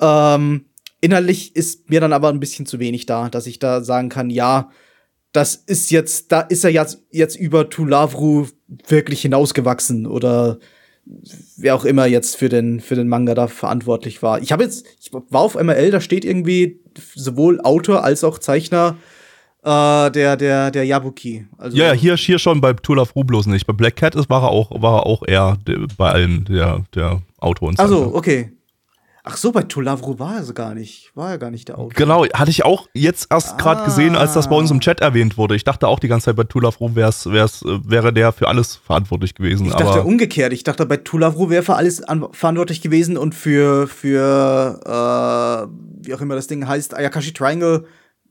Ähm, 0.00 0.64
inhaltlich 1.02 1.54
ist 1.54 1.90
mir 1.90 2.00
dann 2.00 2.14
aber 2.14 2.30
ein 2.30 2.40
bisschen 2.40 2.64
zu 2.64 2.78
wenig 2.78 3.04
da, 3.04 3.28
dass 3.28 3.46
ich 3.46 3.58
da 3.58 3.82
sagen 3.84 4.08
kann, 4.08 4.30
ja, 4.30 4.70
das 5.32 5.54
ist 5.54 5.90
jetzt, 5.90 6.30
da 6.30 6.40
ist 6.42 6.64
er 6.64 6.70
jetzt, 6.70 7.02
jetzt 7.10 7.36
über 7.36 7.68
Tulavru 7.70 8.46
wirklich 8.86 9.22
hinausgewachsen 9.22 10.06
oder 10.06 10.58
wer 11.56 11.74
auch 11.74 11.84
immer 11.84 12.06
jetzt 12.06 12.36
für 12.36 12.48
den, 12.48 12.80
für 12.80 12.94
den 12.94 13.08
Manga 13.08 13.34
da 13.34 13.48
verantwortlich 13.48 14.22
war. 14.22 14.40
Ich 14.40 14.52
habe 14.52 14.62
jetzt, 14.62 14.86
ich 15.00 15.12
war 15.12 15.40
auf 15.40 15.54
ML, 15.54 15.90
da 15.90 16.00
steht 16.00 16.24
irgendwie 16.24 16.80
sowohl 17.14 17.60
Autor 17.60 18.04
als 18.04 18.24
auch 18.24 18.38
Zeichner 18.38 18.96
äh, 19.64 20.10
der, 20.10 20.36
der, 20.36 20.70
der 20.70 20.84
Yabuki. 20.84 21.46
Also, 21.56 21.76
Ja, 21.76 21.92
hier, 21.92 22.16
hier 22.16 22.38
schon 22.38 22.60
bei 22.60 22.72
Tula 22.74 23.04
Fru 23.04 23.24
bloß 23.24 23.46
nicht. 23.46 23.66
Bei 23.66 23.72
Black 23.72 23.96
Cat 23.96 24.14
ist, 24.14 24.28
war, 24.30 24.42
er 24.42 24.50
auch, 24.50 24.70
war 24.82 25.00
er 25.00 25.06
auch 25.06 25.22
eher 25.26 25.56
de, 25.66 25.86
bei 25.96 26.10
allen 26.10 26.44
der, 26.44 26.84
der 26.94 27.22
Autor 27.38 27.70
und 27.70 27.80
Also, 27.80 28.02
Zeichner. 28.04 28.14
okay. 28.14 28.52
Ach 29.24 29.36
so, 29.36 29.52
bei 29.52 29.62
Tulavru 29.62 30.18
war 30.18 30.36
er 30.38 30.42
so 30.42 30.52
gar 30.52 30.74
nicht. 30.74 31.12
War 31.14 31.30
er 31.30 31.38
gar 31.38 31.52
nicht 31.52 31.68
der 31.68 31.78
Autor. 31.78 31.90
Genau, 31.94 32.26
hatte 32.34 32.50
ich 32.50 32.64
auch 32.64 32.88
jetzt 32.92 33.28
erst 33.30 33.56
gerade 33.56 33.82
Ah. 33.82 33.84
gesehen, 33.84 34.16
als 34.16 34.32
das 34.32 34.48
bei 34.48 34.56
uns 34.56 34.72
im 34.72 34.80
Chat 34.80 35.00
erwähnt 35.00 35.38
wurde. 35.38 35.54
Ich 35.54 35.62
dachte 35.62 35.86
auch 35.86 36.00
die 36.00 36.08
ganze 36.08 36.24
Zeit, 36.24 36.36
bei 36.36 36.42
Tula 36.42 36.72
Fru 36.72 36.96
wär's, 36.96 37.26
wär's, 37.26 37.62
äh, 37.62 37.78
wäre 37.84 38.12
der 38.12 38.32
für 38.32 38.48
alles 38.48 38.74
verantwortlich 38.74 39.34
gewesen. 39.36 39.66
Ich 39.66 39.74
dachte 39.74 40.02
umgekehrt. 40.02 40.52
Ich 40.52 40.64
dachte, 40.64 40.86
bei 40.86 40.96
Tulavru 40.96 41.50
wäre 41.50 41.62
für 41.62 41.76
alles 41.76 42.02
an 42.02 42.26
verantwortlich 42.32 42.80
gewesen 42.82 43.16
und 43.16 43.36
für, 43.36 43.86
für 43.86 44.80
äh, 44.84 46.06
wie 46.06 46.14
auch 46.14 46.20
immer 46.20 46.34
das 46.34 46.48
Ding 46.48 46.66
heißt, 46.66 46.94
Ayakashi 46.96 47.32
Triangle 47.32 47.84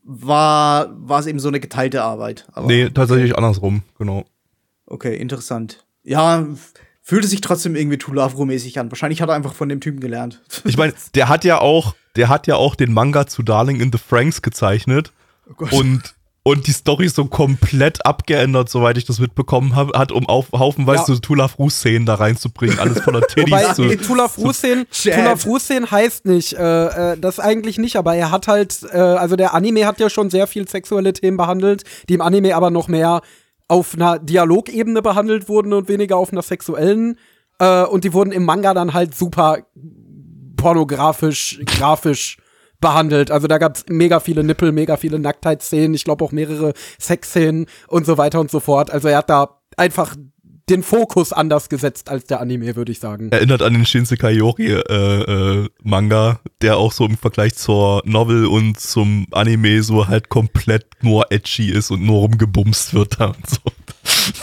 war, 0.04 0.90
war 0.98 1.20
es 1.20 1.26
eben 1.26 1.38
so 1.38 1.48
eine 1.48 1.60
geteilte 1.60 2.02
Arbeit. 2.02 2.46
Aber, 2.52 2.66
nee, 2.66 2.90
tatsächlich 2.90 3.36
andersrum, 3.36 3.82
genau. 3.98 4.24
Okay, 4.86 5.16
interessant. 5.16 5.86
Ja, 6.02 6.44
fühlte 7.12 7.28
sich 7.28 7.42
trotzdem 7.42 7.76
irgendwie 7.76 7.98
Tulavru-mäßig 7.98 8.78
an. 8.78 8.90
Wahrscheinlich 8.90 9.20
hat 9.20 9.28
er 9.28 9.34
einfach 9.34 9.52
von 9.52 9.68
dem 9.68 9.82
Typen 9.82 10.00
gelernt. 10.00 10.40
Ich 10.64 10.78
meine, 10.78 10.94
der 11.14 11.28
hat 11.28 11.44
ja 11.44 11.60
auch, 11.60 11.94
der 12.16 12.30
hat 12.30 12.46
ja 12.46 12.56
auch 12.56 12.74
den 12.74 12.90
Manga 12.94 13.26
zu 13.26 13.42
Darling 13.42 13.80
in 13.80 13.92
the 13.92 13.98
Franks 13.98 14.40
gezeichnet 14.40 15.12
Oh 15.46 15.52
Gott. 15.56 15.72
und 15.74 16.14
und 16.44 16.66
die 16.66 16.72
Story 16.72 17.08
so 17.08 17.26
komplett 17.26 18.04
abgeändert, 18.04 18.68
soweit 18.68 18.96
ich 18.98 19.04
das 19.04 19.20
mitbekommen 19.20 19.76
habe, 19.76 19.96
hat, 19.96 20.10
um 20.10 20.26
auf 20.28 20.46
haufenweise 20.52 21.02
Ja. 21.02 21.06
so 21.14 21.18
Tula 21.18 21.46
Fru-Szenen 21.48 22.04
da 22.06 22.14
reinzubringen, 22.14 22.78
alles 22.80 22.98
voller 23.00 23.20
Wobei 23.36 23.62
Titties. 23.64 23.74
zu, 23.76 23.96
Tula 24.08 24.26
Frusen, 24.28 24.86
Chat. 24.90 25.14
Tula 25.14 25.36
Frusen 25.36 25.90
heißt 25.90 26.24
nicht, 26.24 26.54
äh, 26.54 27.12
äh, 27.12 27.16
das 27.18 27.38
eigentlich 27.38 27.78
nicht, 27.78 27.94
aber 27.96 28.16
er 28.16 28.30
hat 28.32 28.48
halt, 28.48 28.80
äh, 28.90 28.96
also 28.96 29.36
der 29.36 29.54
Anime 29.54 29.86
hat 29.86 30.00
ja 30.00 30.10
schon 30.10 30.30
sehr 30.30 30.46
viel 30.48 30.66
sexuelle 30.66 31.12
Themen 31.12 31.36
behandelt, 31.36 31.84
die 32.08 32.14
im 32.14 32.22
Anime 32.22 32.56
aber 32.56 32.70
noch 32.70 32.88
mehr 32.88 33.20
auf 33.68 33.94
einer 33.94 34.18
Dialogebene 34.18 35.02
behandelt 35.02 35.48
wurden 35.48 35.72
und 35.72 35.88
weniger 35.88 36.16
auf 36.16 36.32
einer 36.32 36.42
sexuellen. 36.42 37.18
Äh, 37.58 37.84
und 37.84 38.04
die 38.04 38.12
wurden 38.12 38.32
im 38.32 38.44
Manga 38.44 38.74
dann 38.74 38.94
halt 38.94 39.14
super 39.14 39.58
pornografisch, 40.56 41.60
grafisch 41.66 42.38
behandelt. 42.80 43.30
Also 43.30 43.46
da 43.46 43.58
gab's 43.58 43.84
mega 43.88 44.20
viele 44.20 44.44
Nippel, 44.44 44.72
mega 44.72 44.96
viele 44.96 45.18
Nacktheitsszenen, 45.18 45.94
ich 45.94 46.04
glaube 46.04 46.24
auch 46.24 46.32
mehrere 46.32 46.74
Sexszenen 46.98 47.66
und 47.88 48.04
so 48.04 48.18
weiter 48.18 48.40
und 48.40 48.50
so 48.50 48.60
fort. 48.60 48.90
Also 48.90 49.08
er 49.08 49.18
hat 49.18 49.30
da 49.30 49.60
einfach 49.76 50.14
den 50.68 50.82
Fokus 50.82 51.32
anders 51.32 51.68
gesetzt 51.68 52.08
als 52.08 52.24
der 52.24 52.40
Anime, 52.40 52.76
würde 52.76 52.92
ich 52.92 53.00
sagen. 53.00 53.30
erinnert 53.32 53.62
an 53.62 53.72
den 53.74 53.84
Shinsekai 53.84 54.32
Yori 54.32 54.72
äh, 54.72 54.82
äh, 55.62 55.68
Manga, 55.82 56.40
der 56.60 56.76
auch 56.76 56.92
so 56.92 57.04
im 57.04 57.16
Vergleich 57.18 57.54
zur 57.54 58.02
Novel 58.04 58.46
und 58.46 58.78
zum 58.78 59.26
Anime 59.32 59.82
so 59.82 60.06
halt 60.08 60.28
komplett 60.28 60.86
nur 61.02 61.30
edgy 61.32 61.70
ist 61.70 61.90
und 61.90 62.02
nur 62.04 62.20
rumgebumst 62.20 62.94
wird 62.94 63.20
da 63.20 63.26
und 63.26 63.48
so. 63.48 63.58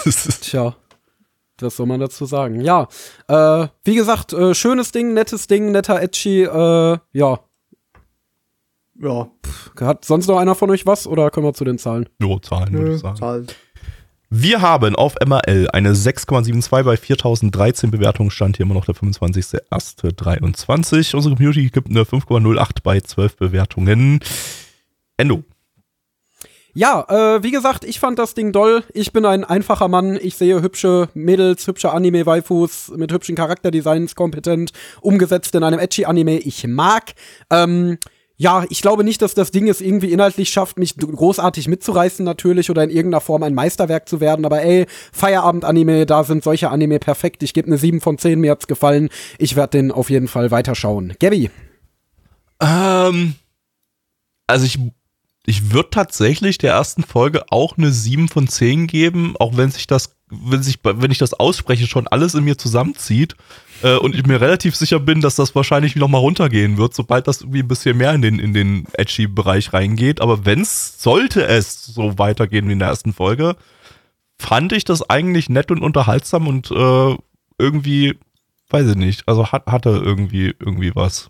Das 0.04 0.26
ist, 0.26 0.42
Tja, 0.44 0.76
was 1.60 1.76
soll 1.78 1.86
man 1.86 2.00
dazu 2.00 2.26
sagen? 2.26 2.62
Ja, 2.62 2.88
äh, 3.28 3.68
wie 3.84 3.96
gesagt, 3.96 4.34
äh, 4.34 4.54
schönes 4.54 4.92
Ding, 4.92 5.14
nettes 5.14 5.48
Ding, 5.48 5.72
netter 5.72 6.02
Edgy, 6.02 6.44
äh, 6.44 6.98
ja. 7.14 7.40
Ja, 9.02 9.30
Hat 9.80 10.04
sonst 10.04 10.28
noch 10.28 10.38
einer 10.38 10.56
von 10.56 10.70
euch 10.72 10.86
was 10.86 11.08
oder 11.08 11.30
können 11.32 11.46
wir 11.46 11.54
zu 11.54 11.64
den 11.64 11.78
Zahlen? 11.78 12.10
nur 12.20 12.42
Zahlen, 12.42 12.74
würde 12.74 12.96
ich 12.96 13.00
sagen. 13.02 13.16
Zahl. 13.16 13.46
Wir 14.32 14.62
haben 14.62 14.96
auf 14.96 15.16
MRL 15.26 15.70
eine 15.74 15.94
6,72 15.94 16.84
bei 16.84 16.98
4013 16.98 17.90
Bewertungen, 17.90 18.30
stand 18.30 18.58
hier 18.58 18.68
immer 18.68 18.76
noch 18.76 18.86
der 18.86 18.94
25.01.23. 18.94 21.16
Unsere 21.16 21.34
Community 21.34 21.72
gibt 21.72 21.90
eine 21.90 22.04
5,08 22.04 22.84
bei 22.84 23.02
12 23.02 23.38
Bewertungen. 23.38 24.20
Endo. 25.18 25.44
Ja, 26.76 27.08
äh, 27.10 27.42
wie 27.42 27.50
gesagt, 27.50 27.84
ich 27.84 28.00
fand 28.00 28.20
das 28.20 28.36
Ding 28.36 28.52
doll. 28.52 28.84
Ich 28.94 29.12
bin 29.12 29.26
ein 29.26 29.44
einfacher 29.44 29.88
Mann. 29.88 30.20
Ich 30.22 30.36
sehe 30.36 30.62
hübsche 30.62 31.10
Mädels, 31.16 31.66
hübsche 31.66 31.92
Anime-Waifus 31.92 32.92
mit 32.96 33.12
hübschen 33.12 33.36
Charakterdesigns, 33.36 34.14
kompetent, 34.14 34.74
umgesetzt 35.02 35.56
in 35.56 35.64
einem 35.64 35.80
Edgy-Anime. 35.80 36.38
Ich 36.38 36.68
mag. 36.68 37.16
Ähm, 37.50 37.98
ja, 38.42 38.64
ich 38.70 38.82
glaube 38.82 39.04
nicht, 39.04 39.22
dass 39.22 39.34
das 39.34 39.52
Ding 39.52 39.68
es 39.68 39.82
irgendwie 39.82 40.14
inhaltlich 40.14 40.50
schafft, 40.50 40.80
mich 40.80 40.96
großartig 40.96 41.68
mitzureißen 41.68 42.24
natürlich 42.24 42.70
oder 42.70 42.86
in 42.86 42.90
irgendeiner 42.90 43.20
Form 43.20 43.44
ein 43.44 43.54
Meisterwerk 43.54 44.08
zu 44.08 44.22
werden. 44.22 44.46
Aber 44.46 44.62
ey, 44.62 44.86
Feierabend-Anime, 45.12 46.06
da 46.06 46.24
sind 46.24 46.42
solche 46.42 46.70
Anime 46.70 47.00
perfekt. 47.00 47.44
Ich 47.44 47.54
gebe 47.54 47.68
eine 47.68 47.78
7 47.78 48.00
von 48.00 48.18
10, 48.18 48.40
mir 48.40 48.52
hat's 48.52 48.68
gefallen. 48.68 49.10
Ich 49.40 49.58
werde 49.58 49.78
den 49.78 49.92
auf 49.92 50.10
jeden 50.10 50.30
Fall 50.30 50.52
weiterschauen. 50.52 51.16
Gabby. 51.20 51.50
Ähm, 52.62 53.36
also 54.48 54.66
ich, 54.66 54.80
ich 55.46 55.74
würde 55.74 55.90
tatsächlich 55.90 56.58
der 56.58 56.72
ersten 56.72 57.04
Folge 57.04 57.44
auch 57.52 57.78
eine 57.78 57.92
7 57.92 58.30
von 58.30 58.48
10 58.48 58.88
geben, 58.88 59.36
auch 59.38 59.58
wenn 59.58 59.70
sich 59.70 59.86
das, 59.86 60.16
wenn 60.30 60.64
sich, 60.64 60.80
wenn 60.82 61.12
ich 61.12 61.18
das 61.18 61.34
ausspreche, 61.34 61.88
schon 61.88 62.08
alles 62.08 62.36
in 62.36 62.46
mir 62.46 62.58
zusammenzieht. 62.58 63.36
Äh, 63.82 63.98
und 63.98 64.14
ich 64.16 64.26
mir 64.26 64.42
relativ 64.42 64.76
sicher 64.76 65.00
bin, 65.00 65.22
dass 65.22 65.36
das 65.36 65.56
wahrscheinlich 65.56 65.96
noch 65.96 66.08
mal 66.10 66.18
runtergehen 66.18 66.78
wird, 66.78 66.94
sobald 66.94 67.28
das 67.28 67.42
irgendwie 67.42 67.60
ein 67.60 67.68
bisschen 67.68 67.98
mehr 67.98 68.14
in 68.14 68.22
den, 68.22 68.40
in 68.40 68.54
den 68.54 68.86
Edgy-Bereich 68.94 69.72
reingeht. 69.74 70.22
Aber 70.22 70.46
wenn's, 70.46 71.02
sollte 71.02 71.46
es 71.46 71.86
so 71.86 72.18
weitergehen 72.18 72.68
wie 72.68 72.74
in 72.74 72.80
der 72.80 72.90
ersten 72.90 73.14
Folge, 73.14 73.56
fand 74.38 74.72
ich 74.74 74.84
das 74.86 75.10
eigentlich 75.10 75.50
nett 75.50 75.72
und 75.72 75.82
unterhaltsam 75.82 76.48
und 76.48 76.72
äh, 76.72 77.16
irgendwie, 77.58 78.18
weiß 78.70 78.88
ich 78.90 78.96
nicht, 78.96 79.28
also 79.28 79.52
hat, 79.52 79.66
hatte 79.68 79.90
irgendwie, 79.90 80.56
irgendwie 80.60 80.96
was. 80.96 81.30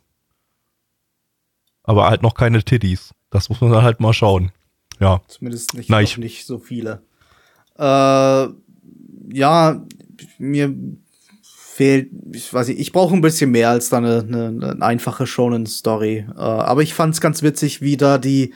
Aber 1.84 2.08
halt 2.10 2.22
noch 2.22 2.36
keine 2.36 2.64
Titties. 2.64 3.14
Das 3.32 3.50
muss 3.50 3.62
man 3.62 3.72
dann 3.72 3.84
halt 3.84 4.00
mal 4.00 4.14
schauen. 4.14 4.52
Ja. 5.00 5.22
Zumindest 5.28 5.74
nicht, 5.76 5.90
Nein, 5.90 6.04
ich- 6.04 6.18
nicht 6.18 6.46
so 6.46 6.58
viele. 6.60 7.02
Äh, 7.78 8.48
ja, 9.32 9.82
mir 10.38 10.76
fehlt, 11.80 12.10
ich 12.34 12.54
weiß 12.54 12.68
nicht, 12.68 12.82
ich 12.82 12.92
brauche 12.92 13.16
ein 13.16 13.22
bisschen 13.22 13.52
mehr 13.52 13.70
als 13.70 13.88
da 13.88 14.00
eine, 14.00 14.20
eine, 14.20 14.48
eine 14.48 14.82
einfache 14.82 15.26
Shonen-Story. 15.26 16.26
Äh, 16.36 16.38
aber 16.38 16.82
ich 16.82 16.94
fand's 16.94 17.22
ganz 17.22 17.42
witzig, 17.42 17.82
wie 17.82 17.96
da 17.96 18.18
die, 18.18 18.54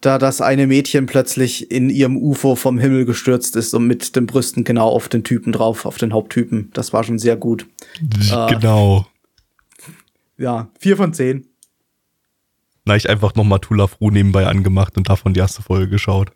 da 0.00 0.16
das 0.16 0.40
eine 0.40 0.66
Mädchen 0.66 1.04
plötzlich 1.04 1.70
in 1.70 1.90
ihrem 1.90 2.16
UFO 2.16 2.56
vom 2.56 2.78
Himmel 2.78 3.04
gestürzt 3.04 3.54
ist 3.54 3.74
und 3.74 3.86
mit 3.86 4.16
den 4.16 4.24
Brüsten 4.24 4.64
genau 4.64 4.88
auf 4.88 5.10
den 5.10 5.24
Typen 5.24 5.52
drauf, 5.52 5.84
auf 5.84 5.98
den 5.98 6.14
Haupttypen. 6.14 6.70
Das 6.72 6.94
war 6.94 7.04
schon 7.04 7.18
sehr 7.18 7.36
gut. 7.36 7.66
Genau. 8.48 9.06
Ja, 10.38 10.70
vier 10.80 10.96
von 10.96 11.12
zehn. 11.12 11.46
Na, 12.86 12.96
ich 12.96 13.10
einfach 13.10 13.34
nochmal 13.34 13.58
Tula 13.58 13.88
Fru 13.88 14.10
nebenbei 14.10 14.46
angemacht 14.46 14.96
und 14.96 15.10
davon 15.10 15.34
die 15.34 15.40
erste 15.40 15.60
Folge 15.60 15.90
geschaut. 15.90 16.32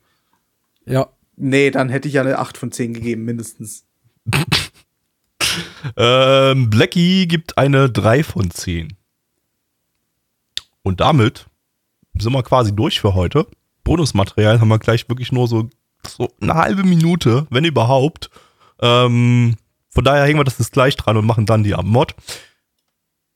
Ja. 0.84 1.09
Nee, 1.36 1.70
dann 1.70 1.89
hätte 1.89 2.06
ich 2.06 2.14
ja 2.14 2.20
eine 2.20 2.39
acht 2.39 2.59
von 2.59 2.70
zehn 2.70 2.93
gegeben, 2.93 3.24
mindestens. 3.24 3.86
Ähm, 5.96 6.70
Blackie 6.70 7.26
gibt 7.26 7.58
eine 7.58 7.90
3 7.90 8.24
von 8.24 8.50
10. 8.50 8.96
Und 10.82 11.00
damit 11.00 11.46
sind 12.18 12.32
wir 12.32 12.42
quasi 12.42 12.74
durch 12.74 13.00
für 13.00 13.14
heute. 13.14 13.46
Bonusmaterial 13.84 14.60
haben 14.60 14.68
wir 14.68 14.78
gleich 14.78 15.08
wirklich 15.08 15.32
nur 15.32 15.48
so, 15.48 15.68
so 16.06 16.28
eine 16.40 16.54
halbe 16.54 16.82
Minute, 16.84 17.46
wenn 17.50 17.64
überhaupt. 17.64 18.30
Ähm, 18.80 19.56
von 19.90 20.04
daher 20.04 20.24
hängen 20.24 20.38
wir 20.40 20.44
das 20.44 20.58
jetzt 20.58 20.72
gleich 20.72 20.96
dran 20.96 21.16
und 21.16 21.26
machen 21.26 21.46
dann 21.46 21.62
die 21.64 21.74
Mod. 21.82 22.14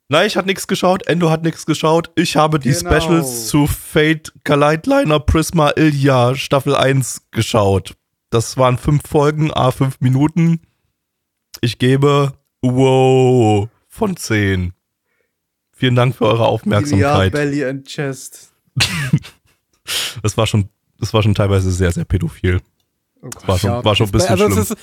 Nein, 0.08 0.28
ich 0.28 0.36
hat 0.36 0.46
nichts 0.46 0.68
geschaut, 0.68 1.06
Endo 1.08 1.30
hat 1.30 1.42
nichts 1.42 1.66
geschaut. 1.66 2.10
Ich 2.14 2.36
habe 2.36 2.60
die 2.60 2.70
Genau. 2.70 3.00
Specials 3.00 3.48
zu 3.48 3.66
Fate, 3.66 4.32
Kaleidliner, 4.44 5.18
Prisma, 5.18 5.72
Ilya, 5.74 6.36
Staffel 6.36 6.76
1 6.76 7.22
geschaut. 7.32 7.96
Das 8.30 8.56
waren 8.56 8.78
fünf 8.78 9.02
Folgen, 9.08 9.52
a 9.52 9.72
fünf 9.72 10.00
Minuten. 10.00 10.60
Ich 11.60 11.78
gebe 11.78 12.32
wow 12.62 13.68
von 13.88 14.16
10. 14.16 14.72
Vielen 15.72 15.94
Dank 15.94 16.16
für 16.16 16.24
eure 16.26 16.44
Ja, 16.44 16.44
Aufmerksamkeit. 16.46 17.32
Belly 17.32 17.64
and 17.64 17.86
Chest. 17.86 18.52
Das 20.22 20.36
war 20.36 20.46
schon, 20.46 20.68
das 20.98 21.14
war 21.14 21.22
schon 21.22 21.34
teilweise 21.34 21.70
sehr, 21.70 21.92
sehr 21.92 22.04
pädophil. 22.04 22.60
Oh 23.22 23.28
Das 23.28 23.46
war 23.46 23.58
schon, 23.58 23.70
Ja, 23.70 23.84
war 23.84 23.94
schon 23.94 24.06
ein 24.08 24.12
bisschen 24.12 24.30
also 24.30 24.46
schlimm. 24.46 24.58
Es 24.58 24.70
ist, 24.70 24.76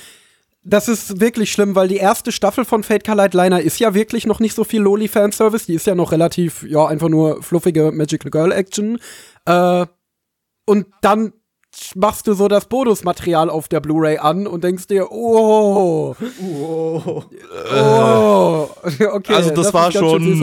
das 0.62 0.88
ist 0.88 1.20
wirklich 1.20 1.52
schlimm, 1.52 1.74
weil 1.74 1.88
die 1.88 1.96
erste 1.98 2.32
Staffel 2.32 2.64
von 2.64 2.82
Fate 2.82 3.04
Kalight 3.04 3.34
Liner 3.34 3.60
ist 3.60 3.78
ja 3.78 3.92
wirklich 3.92 4.26
noch 4.26 4.40
nicht 4.40 4.54
so 4.54 4.64
viel 4.64 4.80
Loli-Fanservice. 4.80 5.66
Die 5.66 5.74
ist 5.74 5.86
ja 5.86 5.94
noch 5.94 6.12
relativ, 6.12 6.62
ja, 6.62 6.86
einfach 6.86 7.10
nur 7.10 7.42
fluffige 7.42 7.92
Magical 7.92 8.30
Girl 8.30 8.50
Action. 8.52 8.98
Äh, 9.44 9.84
und 10.64 10.86
dann 11.02 11.34
machst 11.94 12.26
du 12.26 12.34
so 12.34 12.48
das 12.48 12.66
Bonusmaterial 12.66 13.50
auf 13.50 13.68
der 13.68 13.80
Blu-ray 13.80 14.18
an 14.18 14.46
und 14.46 14.64
denkst 14.64 14.86
dir, 14.86 15.10
oh, 15.10 16.14
Oh. 16.42 17.24
oh, 17.74 18.68
okay, 19.12 19.34
also 19.34 19.50
das, 19.50 19.66
ist 19.68 19.74
war 19.74 19.92
schon, 19.92 20.40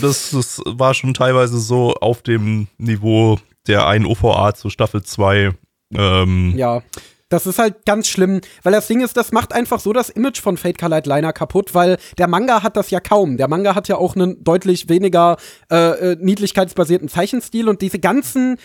das, 0.00 0.30
das 0.30 0.62
war 0.66 0.94
schon 0.94 1.14
teilweise 1.14 1.58
so 1.58 1.94
auf 1.94 2.22
dem 2.22 2.68
Niveau 2.78 3.38
der 3.66 3.86
einen 3.86 4.06
OVA 4.06 4.54
zu 4.54 4.70
Staffel 4.70 5.02
2. 5.02 5.52
Ähm, 5.94 6.54
Ja. 6.56 6.82
Das 7.28 7.46
ist 7.46 7.58
halt 7.58 7.86
ganz 7.86 8.08
schlimm, 8.08 8.42
weil 8.62 8.74
das 8.74 8.88
Ding 8.88 9.00
ist, 9.00 9.16
das 9.16 9.32
macht 9.32 9.54
einfach 9.54 9.80
so 9.80 9.94
das 9.94 10.10
Image 10.10 10.38
von 10.38 10.58
Fate 10.58 10.76
Kalight 10.76 11.06
Liner 11.06 11.32
kaputt, 11.32 11.74
weil 11.74 11.96
der 12.18 12.28
Manga 12.28 12.62
hat 12.62 12.76
das 12.76 12.90
ja 12.90 13.00
kaum. 13.00 13.38
Der 13.38 13.48
Manga 13.48 13.74
hat 13.74 13.88
ja 13.88 13.96
auch 13.96 14.14
einen 14.14 14.44
deutlich 14.44 14.90
weniger 14.90 15.38
äh, 15.70 16.12
äh, 16.12 16.16
niedlichkeitsbasierten 16.20 17.08
Zeichenstil 17.08 17.70
und 17.70 17.80
diese 17.80 18.00
ganzen 18.00 18.58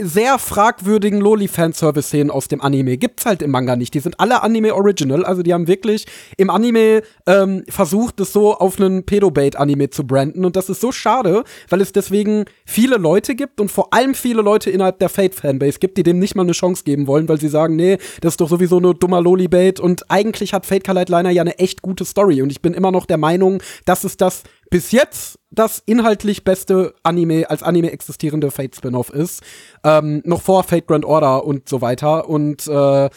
sehr 0.00 0.38
fragwürdigen 0.38 1.20
Loli-Fanservice-Szenen 1.20 2.30
aus 2.30 2.48
dem 2.48 2.62
Anime 2.62 2.96
gibt's 2.96 3.26
halt 3.26 3.42
im 3.42 3.50
Manga 3.50 3.76
nicht. 3.76 3.92
Die 3.92 4.00
sind 4.00 4.18
alle 4.18 4.42
Anime-Original, 4.42 5.24
also 5.24 5.42
die 5.42 5.52
haben 5.52 5.66
wirklich 5.66 6.06
im 6.38 6.48
Anime 6.48 7.02
ähm, 7.26 7.64
versucht, 7.68 8.18
es 8.20 8.32
so 8.32 8.54
auf 8.54 8.80
einen 8.80 9.04
Pedobait-Anime 9.04 9.90
zu 9.90 10.06
branden. 10.06 10.46
Und 10.46 10.56
das 10.56 10.70
ist 10.70 10.80
so 10.80 10.92
schade, 10.92 11.44
weil 11.68 11.82
es 11.82 11.92
deswegen 11.92 12.46
viele 12.64 12.96
Leute 12.96 13.34
gibt 13.34 13.60
und 13.60 13.70
vor 13.70 13.92
allem 13.92 14.14
viele 14.14 14.40
Leute 14.40 14.70
innerhalb 14.70 14.98
der 14.98 15.10
Fate-Fanbase 15.10 15.78
gibt, 15.78 15.98
die 15.98 16.02
dem 16.02 16.18
nicht 16.18 16.34
mal 16.34 16.42
eine 16.42 16.52
Chance 16.52 16.84
geben 16.84 17.06
wollen, 17.06 17.28
weil 17.28 17.38
sie 17.38 17.48
sagen, 17.48 17.76
nee, 17.76 17.98
das 18.22 18.32
ist 18.32 18.40
doch 18.40 18.48
sowieso 18.48 18.80
nur 18.80 18.94
dummer 18.94 19.20
Loli-Bait. 19.20 19.78
Und 19.78 20.10
eigentlich 20.10 20.54
hat 20.54 20.64
Fate 20.64 20.84
Kalight 20.84 21.10
Liner 21.10 21.30
ja 21.30 21.42
eine 21.42 21.58
echt 21.58 21.82
gute 21.82 22.06
Story. 22.06 22.40
Und 22.40 22.50
ich 22.50 22.62
bin 22.62 22.72
immer 22.72 22.92
noch 22.92 23.04
der 23.04 23.18
Meinung, 23.18 23.62
dass 23.84 24.04
es 24.04 24.16
das 24.16 24.42
bis 24.72 24.90
jetzt 24.90 25.38
das 25.50 25.82
inhaltlich 25.84 26.44
beste 26.44 26.94
Anime 27.02 27.50
als 27.50 27.62
Anime 27.62 27.92
existierende 27.92 28.50
Fate 28.50 28.74
Spin-off 28.74 29.10
ist. 29.10 29.42
Ähm, 29.84 30.22
noch 30.24 30.40
vor 30.40 30.64
Fate 30.64 30.86
Grand 30.86 31.04
Order 31.04 31.44
und 31.44 31.68
so 31.68 31.82
weiter. 31.82 32.26
Und 32.26 32.66
äh, 32.66 33.10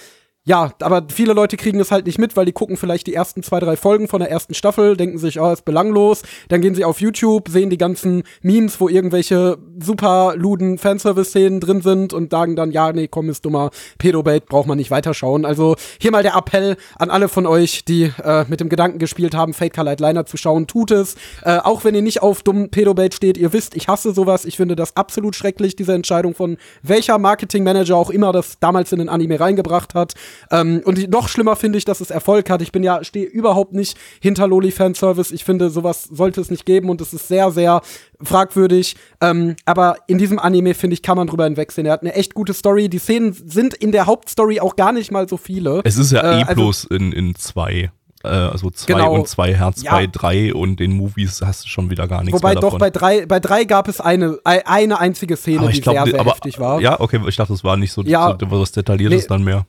ja, 0.47 0.73
aber 0.79 1.07
viele 1.11 1.33
Leute 1.33 1.57
kriegen 1.57 1.79
es 1.79 1.91
halt 1.91 2.05
nicht 2.05 2.19
mit, 2.19 2.37
weil 2.37 2.45
die 2.45 2.51
gucken 2.51 2.77
vielleicht 2.77 3.07
die 3.07 3.15
ersten 3.15 3.41
zwei, 3.41 3.59
drei 3.59 3.75
Folgen 3.75 4.07
von 4.07 4.19
der 4.19 4.29
ersten 4.29 4.53
Staffel, 4.53 4.95
denken 4.95 5.17
sich, 5.17 5.39
oh, 5.39 5.51
ist 5.51 5.65
belanglos. 5.65 6.21
Dann 6.49 6.61
gehen 6.61 6.75
sie 6.75 6.85
auf 6.85 7.01
YouTube, 7.01 7.49
sehen 7.49 7.71
die 7.71 7.79
ganzen 7.79 8.21
Memes, 8.43 8.79
wo 8.79 8.87
irgendwelche 8.87 9.57
super 9.81 10.35
luden 10.37 10.77
Fanservice-Szenen 10.77 11.61
drin 11.61 11.81
sind 11.81 12.13
und 12.13 12.29
sagen 12.29 12.55
dann, 12.55 12.69
ja, 12.71 12.93
nee, 12.93 13.07
komm, 13.07 13.29
ist 13.29 13.43
dummer 13.43 13.71
Pedobait, 13.97 14.45
braucht 14.45 14.67
man 14.67 14.77
nicht 14.77 14.91
weiterschauen. 14.91 15.45
Also 15.45 15.75
hier 15.99 16.11
mal 16.11 16.21
der 16.21 16.35
Appell 16.35 16.77
an 16.99 17.09
alle 17.09 17.27
von 17.27 17.47
euch, 17.47 17.83
die 17.83 18.11
äh, 18.23 18.45
mit 18.47 18.59
dem 18.59 18.69
Gedanken 18.69 18.99
gespielt 18.99 19.33
haben, 19.33 19.55
Fate 19.55 19.73
Kalight 19.73 19.99
Liner 19.99 20.27
zu 20.27 20.37
schauen, 20.37 20.67
tut 20.67 20.91
es. 20.91 21.15
Äh, 21.41 21.57
auch 21.57 21.83
wenn 21.83 21.95
ihr 21.95 22.03
nicht 22.03 22.21
auf 22.21 22.43
dummen 22.43 22.69
Pedobait 22.69 23.15
steht, 23.15 23.37
ihr 23.37 23.51
wisst, 23.51 23.75
ich 23.75 23.87
hasse 23.87 24.13
sowas. 24.13 24.45
Ich 24.45 24.57
finde 24.57 24.75
das 24.75 24.95
absolut 24.95 25.35
schrecklich, 25.35 25.75
diese 25.75 25.93
Entscheidung 25.93 26.35
von 26.35 26.57
welcher 26.83 27.17
Marketingmanager 27.17 27.97
auch 27.97 28.11
immer 28.11 28.31
das 28.31 28.59
damals 28.59 28.91
in 28.91 28.99
den 28.99 29.09
Anime 29.09 29.39
reingebracht 29.39 29.95
hat. 29.95 30.13
Ähm, 30.51 30.81
und 30.85 31.09
noch 31.11 31.27
schlimmer 31.27 31.55
finde 31.55 31.77
ich, 31.77 31.85
dass 31.85 32.01
es 32.01 32.11
Erfolg 32.11 32.49
hat. 32.49 32.61
Ich 32.61 32.71
bin 32.71 32.83
ja, 32.83 33.03
stehe 33.03 33.25
überhaupt 33.25 33.73
nicht 33.73 33.97
hinter 34.21 34.47
Loli-Fanservice. 34.47 35.31
Ich 35.33 35.43
finde, 35.43 35.69
sowas 35.69 36.03
sollte 36.03 36.41
es 36.41 36.49
nicht 36.49 36.65
geben 36.65 36.89
und 36.89 37.01
es 37.01 37.13
ist 37.13 37.27
sehr, 37.27 37.51
sehr 37.51 37.81
fragwürdig. 38.21 38.95
Ähm, 39.21 39.55
aber 39.65 39.97
in 40.07 40.17
diesem 40.17 40.39
Anime, 40.39 40.73
finde 40.73 40.95
ich, 40.95 41.01
kann 41.01 41.17
man 41.17 41.27
drüber 41.27 41.45
hinwegsehen. 41.45 41.85
Er 41.87 41.93
hat 41.93 42.01
eine 42.01 42.13
echt 42.13 42.33
gute 42.33 42.53
Story. 42.53 42.89
Die 42.89 42.99
Szenen 42.99 43.33
sind 43.33 43.73
in 43.73 43.91
der 43.91 44.05
Hauptstory 44.05 44.59
auch 44.59 44.75
gar 44.75 44.91
nicht 44.91 45.11
mal 45.11 45.27
so 45.29 45.37
viele. 45.37 45.81
Es 45.83 45.97
ist 45.97 46.11
ja 46.11 46.21
Äh, 46.21 46.39
eh 46.39 46.43
also- 46.43 46.53
bloß 46.55 46.83
in, 46.85 47.11
in 47.11 47.35
zwei. 47.35 47.91
Äh, 48.23 48.27
also 48.29 48.71
zwei 48.71 48.93
Genau. 48.93 49.13
und 49.13 49.27
zwei 49.27 49.53
Herz 49.53 49.83
Ja. 49.83 49.91
bei 49.91 50.07
drei 50.07 50.51
und 50.53 50.79
den 50.79 50.93
Movies 50.93 51.41
hast 51.45 51.65
du 51.65 51.67
schon 51.69 51.91
wieder 51.91 52.07
gar 52.07 52.23
nichts 52.23 52.33
Wobei 52.39 52.53
mehr 52.53 52.61
doch 52.61 52.69
davon. 52.69 52.79
bei 52.79 52.89
drei, 52.89 53.25
bei 53.27 53.39
drei 53.39 53.65
gab 53.65 53.87
es 53.87 54.01
eine, 54.01 54.39
ei- 54.43 54.65
eine 54.65 54.99
einzige 54.99 55.37
Szene, 55.37 55.59
aber 55.59 55.67
die 55.71 55.81
sehr, 55.81 56.05
sehr 56.05 56.19
aber, 56.19 56.31
heftig 56.31 56.59
war. 56.59 56.81
Ja, 56.81 56.99
okay, 56.99 57.19
ich 57.27 57.35
dachte, 57.35 57.53
es 57.53 57.63
war 57.63 57.77
nicht 57.77 57.91
so, 57.91 58.01
Ja. 58.01 58.35
so 58.39 58.49
was 58.49 58.71
Detailliertes 58.71 59.21
Nee. 59.23 59.27
dann 59.29 59.43
mehr. 59.43 59.67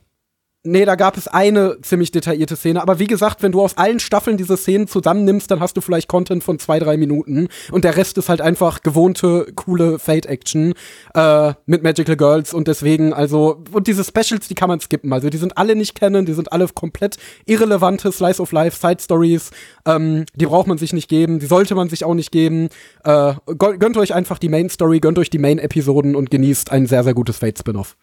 Nee, 0.63 0.83
da 0.83 0.95
gab 0.95 1.15
es 1.15 1.29
eine 1.29 1.77
ziemlich 1.81 2.11
detaillierte 2.11 2.57
Szene. 2.57 2.81
Aber 2.81 2.99
wie 2.99 3.07
gesagt, 3.07 3.41
wenn 3.41 3.53
du 3.53 3.61
aus 3.61 3.77
allen 3.77 3.99
Staffeln 3.99 4.35
diese 4.35 4.57
Szenen 4.57 4.87
zusammennimmst, 4.87 5.49
dann 5.49 5.61
hast 5.61 5.77
du 5.77 5.81
vielleicht 5.81 6.09
Content 6.09 6.43
von 6.43 6.59
zwei, 6.59 6.77
drei 6.79 6.97
Minuten. 6.97 7.47
Und 7.71 7.85
der 7.85 7.95
Rest 7.95 8.17
ist 8.17 8.27
halt 8.27 8.41
einfach 8.41 8.81
gewohnte, 8.81 9.45
coole 9.55 9.97
Fate-Action 9.97 10.73
äh, 11.13 11.53
mit 11.67 11.83
Magical 11.83 12.17
Girls. 12.17 12.53
Und 12.53 12.67
deswegen, 12.67 13.13
also, 13.13 13.63
und 13.71 13.87
diese 13.87 14.03
Specials, 14.03 14.49
die 14.49 14.55
kann 14.55 14.67
man 14.67 14.81
skippen. 14.81 15.13
Also, 15.13 15.29
die 15.29 15.37
sind 15.37 15.57
alle 15.57 15.73
nicht 15.73 15.95
kennen, 15.97 16.25
die 16.25 16.33
sind 16.33 16.51
alle 16.51 16.67
komplett 16.67 17.15
irrelevante 17.45 18.11
Slice 18.11 18.41
of 18.41 18.51
Life 18.51 18.77
Side 18.77 19.01
Stories. 19.01 19.51
Ähm, 19.85 20.25
die 20.35 20.47
braucht 20.47 20.67
man 20.67 20.77
sich 20.77 20.91
nicht 20.91 21.07
geben, 21.07 21.39
die 21.39 21.45
sollte 21.45 21.75
man 21.75 21.87
sich 21.87 22.03
auch 22.03 22.15
nicht 22.15 22.31
geben. 22.31 22.67
Äh, 23.05 23.35
gön- 23.45 23.77
gönnt 23.77 23.95
euch 23.95 24.13
einfach 24.13 24.37
die 24.37 24.49
Main 24.49 24.69
Story, 24.69 24.99
gönnt 24.99 25.17
euch 25.19 25.29
die 25.29 25.39
Main-Episoden 25.39 26.13
und 26.13 26.29
genießt 26.29 26.73
ein 26.73 26.87
sehr, 26.87 27.05
sehr 27.05 27.13
gutes 27.13 27.37
Fate-Spin-off. 27.37 27.95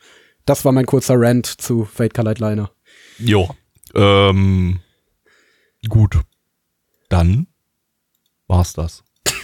Das 0.47 0.65
war 0.65 0.73
mein 0.73 0.87
kurzer 0.87 1.15
Rant 1.17 1.47
zu 1.47 1.85
Fate 1.85 2.13
Kalight 2.13 2.39
Liner. 2.39 2.71
Jo. 3.19 3.55
Ähm, 3.95 4.81
gut. 5.89 6.19
Dann 7.09 7.47
war's 8.47 8.73
das. 8.73 9.03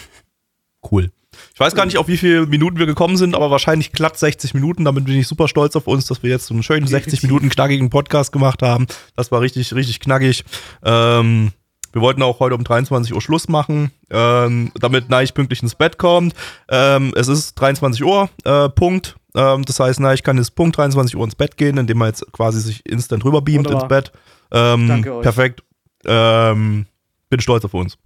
Cool. 0.90 1.10
Ich 1.52 1.60
weiß 1.60 1.74
gar 1.74 1.85
nicht, 1.85 1.98
auf 1.98 2.09
wie 2.09 2.16
viele 2.16 2.47
Minuten 2.47 2.78
wir 2.78 2.86
gekommen 2.86 3.18
sind, 3.18 3.35
aber 3.35 3.51
wahrscheinlich 3.51 3.93
glatt 3.93 4.18
60 4.18 4.55
Minuten. 4.55 4.86
Damit 4.86 5.05
bin 5.05 5.14
ich 5.14 5.28
super 5.28 5.47
stolz 5.47 5.77
auf 5.77 5.86
uns, 5.86 6.06
dass 6.06 6.22
wir 6.22 6.31
jetzt 6.31 6.47
so 6.47 6.55
einen 6.55 6.62
schönen 6.62 6.86
60 6.86 7.22
Minuten 7.22 7.51
knackigen 7.51 7.90
Podcast 7.90 8.32
gemacht 8.32 8.62
haben. 8.62 8.86
Das 9.14 9.31
war 9.31 9.43
richtig, 9.43 9.74
richtig 9.74 10.01
knackig. 10.01 10.44
Ähm, 10.82 11.52
wir 11.93 12.01
wollten 12.02 12.22
auch 12.22 12.40
heute 12.40 12.55
um 12.55 12.64
23 12.64 13.12
Uhr 13.14 13.20
Schluss 13.20 13.48
machen, 13.48 13.90
ähm, 14.10 14.72
damit 14.74 15.10
Neich 15.10 15.35
pünktlich 15.35 15.62
ins 15.62 15.74
Bett 15.74 15.98
kommt. 15.98 16.35
Ähm, 16.70 17.12
es 17.14 17.28
ist 17.28 17.55
23 17.55 18.05
Uhr, 18.05 18.31
äh, 18.44 18.68
Punkt. 18.70 19.16
Ähm, 19.35 19.65
das 19.65 19.81
heißt, 19.81 20.01
na, 20.01 20.15
ich 20.15 20.23
kann 20.23 20.36
jetzt 20.36 20.55
Punkt 20.55 20.77
23 20.77 21.16
Uhr 21.16 21.24
ins 21.24 21.35
Bett 21.35 21.57
gehen, 21.57 21.77
indem 21.77 21.98
man 21.98 22.09
jetzt 22.09 22.24
quasi 22.32 22.61
sich 22.61 22.85
instant 22.86 23.24
rüber 23.24 23.43
beamt 23.43 23.66
ins 23.66 23.74
Wunderbar. 23.74 23.89
Bett. 23.89 24.12
Ähm, 24.52 24.89
Danke 24.89 25.15
euch. 25.15 25.23
Perfekt. 25.23 25.62
Ähm, 26.05 26.86
bin 27.28 27.40
stolz 27.40 27.65
auf 27.65 27.74
uns. 27.74 27.97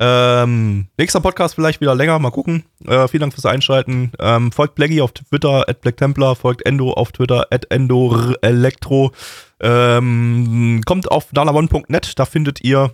Ähm, 0.00 0.88
nächster 0.98 1.20
Podcast 1.20 1.54
vielleicht 1.54 1.80
wieder 1.80 1.94
länger, 1.94 2.18
mal 2.18 2.30
gucken. 2.30 2.64
Äh, 2.84 3.06
vielen 3.06 3.20
Dank 3.20 3.32
fürs 3.32 3.46
Einschalten. 3.46 4.10
Ähm, 4.18 4.50
folgt 4.50 4.74
Blaggy 4.74 5.00
auf 5.00 5.12
Twitter, 5.12 5.68
at 5.68 5.80
Black 5.80 5.96
Templar, 5.96 6.34
folgt 6.34 6.66
Endo 6.66 6.92
auf 6.92 7.12
Twitter, 7.12 7.46
at 7.50 7.70
Endo 7.70 8.34
Elektro. 8.42 9.12
Ähm, 9.60 10.80
kommt 10.84 11.10
auf 11.10 11.28
dalaone.net, 11.32 12.18
da 12.18 12.24
findet 12.24 12.64
ihr 12.64 12.92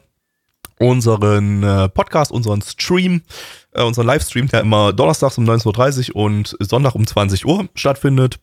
unseren 0.78 1.62
äh, 1.62 1.88
Podcast, 1.88 2.32
unseren 2.32 2.62
Stream, 2.62 3.22
äh, 3.72 3.82
unseren 3.82 4.06
Livestream, 4.06 4.48
der 4.48 4.60
immer 4.60 4.92
donnerstags 4.92 5.38
um 5.38 5.44
19.30 5.44 6.14
Uhr 6.14 6.16
und 6.16 6.56
Sonntag 6.60 6.94
um 6.94 7.06
20 7.06 7.46
Uhr 7.46 7.68
stattfindet. 7.74 8.38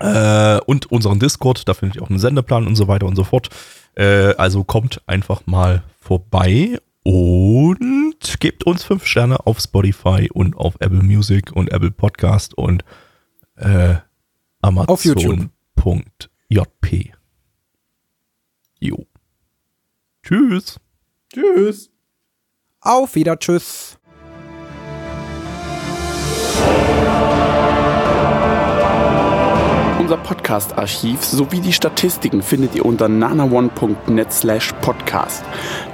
Äh, 0.00 0.60
und 0.66 0.90
unseren 0.90 1.18
Discord, 1.18 1.68
da 1.68 1.74
findet 1.74 1.96
ihr 1.96 2.02
auch 2.02 2.10
einen 2.10 2.18
Sendeplan 2.18 2.66
und 2.66 2.76
so 2.76 2.88
weiter 2.88 3.06
und 3.06 3.16
so 3.16 3.24
fort. 3.24 3.48
Äh, 3.94 4.34
also 4.34 4.64
kommt 4.64 5.02
einfach 5.06 5.46
mal 5.46 5.84
vorbei 6.00 6.78
und 7.04 8.40
gebt 8.40 8.64
uns 8.64 8.82
fünf 8.82 9.06
Sterne 9.06 9.46
auf 9.46 9.60
Spotify 9.60 10.28
und 10.32 10.56
auf 10.56 10.74
Apple 10.80 11.02
Music 11.02 11.52
und 11.52 11.70
Apple 11.70 11.90
Podcast 11.90 12.54
und 12.54 12.84
äh. 13.56 13.96
Amazon.jp. 14.64 15.50
Jo. 18.80 19.06
Tschüss. 20.22 20.80
Tschüss. 21.34 21.90
Auf 22.80 23.16
wieder, 23.16 23.36
tschüss. 23.36 23.98
Unser 29.98 30.16
Podcast-Archiv 30.18 31.24
sowie 31.24 31.60
die 31.60 31.72
Statistiken 31.72 32.42
findet 32.42 32.76
ihr 32.76 32.84
unter 32.84 33.08
nanaone.net 33.08 34.32
slash 34.32 34.72
podcast. 34.80 35.44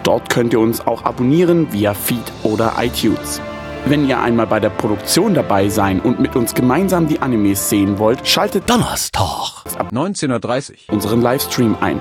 Dort 0.02 0.28
könnt 0.28 0.52
ihr 0.52 0.60
uns 0.60 0.86
auch 0.86 1.04
abonnieren 1.04 1.72
via 1.72 1.94
Feed 1.94 2.32
oder 2.42 2.74
iTunes. 2.78 3.40
Wenn 3.86 4.06
ihr 4.06 4.20
einmal 4.20 4.46
bei 4.46 4.60
der 4.60 4.68
Produktion 4.68 5.32
dabei 5.32 5.70
sein 5.70 6.00
und 6.00 6.20
mit 6.20 6.36
uns 6.36 6.52
gemeinsam 6.52 7.08
die 7.08 7.20
Animes 7.20 7.70
sehen 7.70 7.98
wollt, 7.98 8.28
schaltet 8.28 8.68
Donnerstag. 8.68 9.64
ab 9.78 9.90
19.30 9.90 10.90
unseren 10.90 11.22
Livestream 11.22 11.76
ein. 11.80 12.00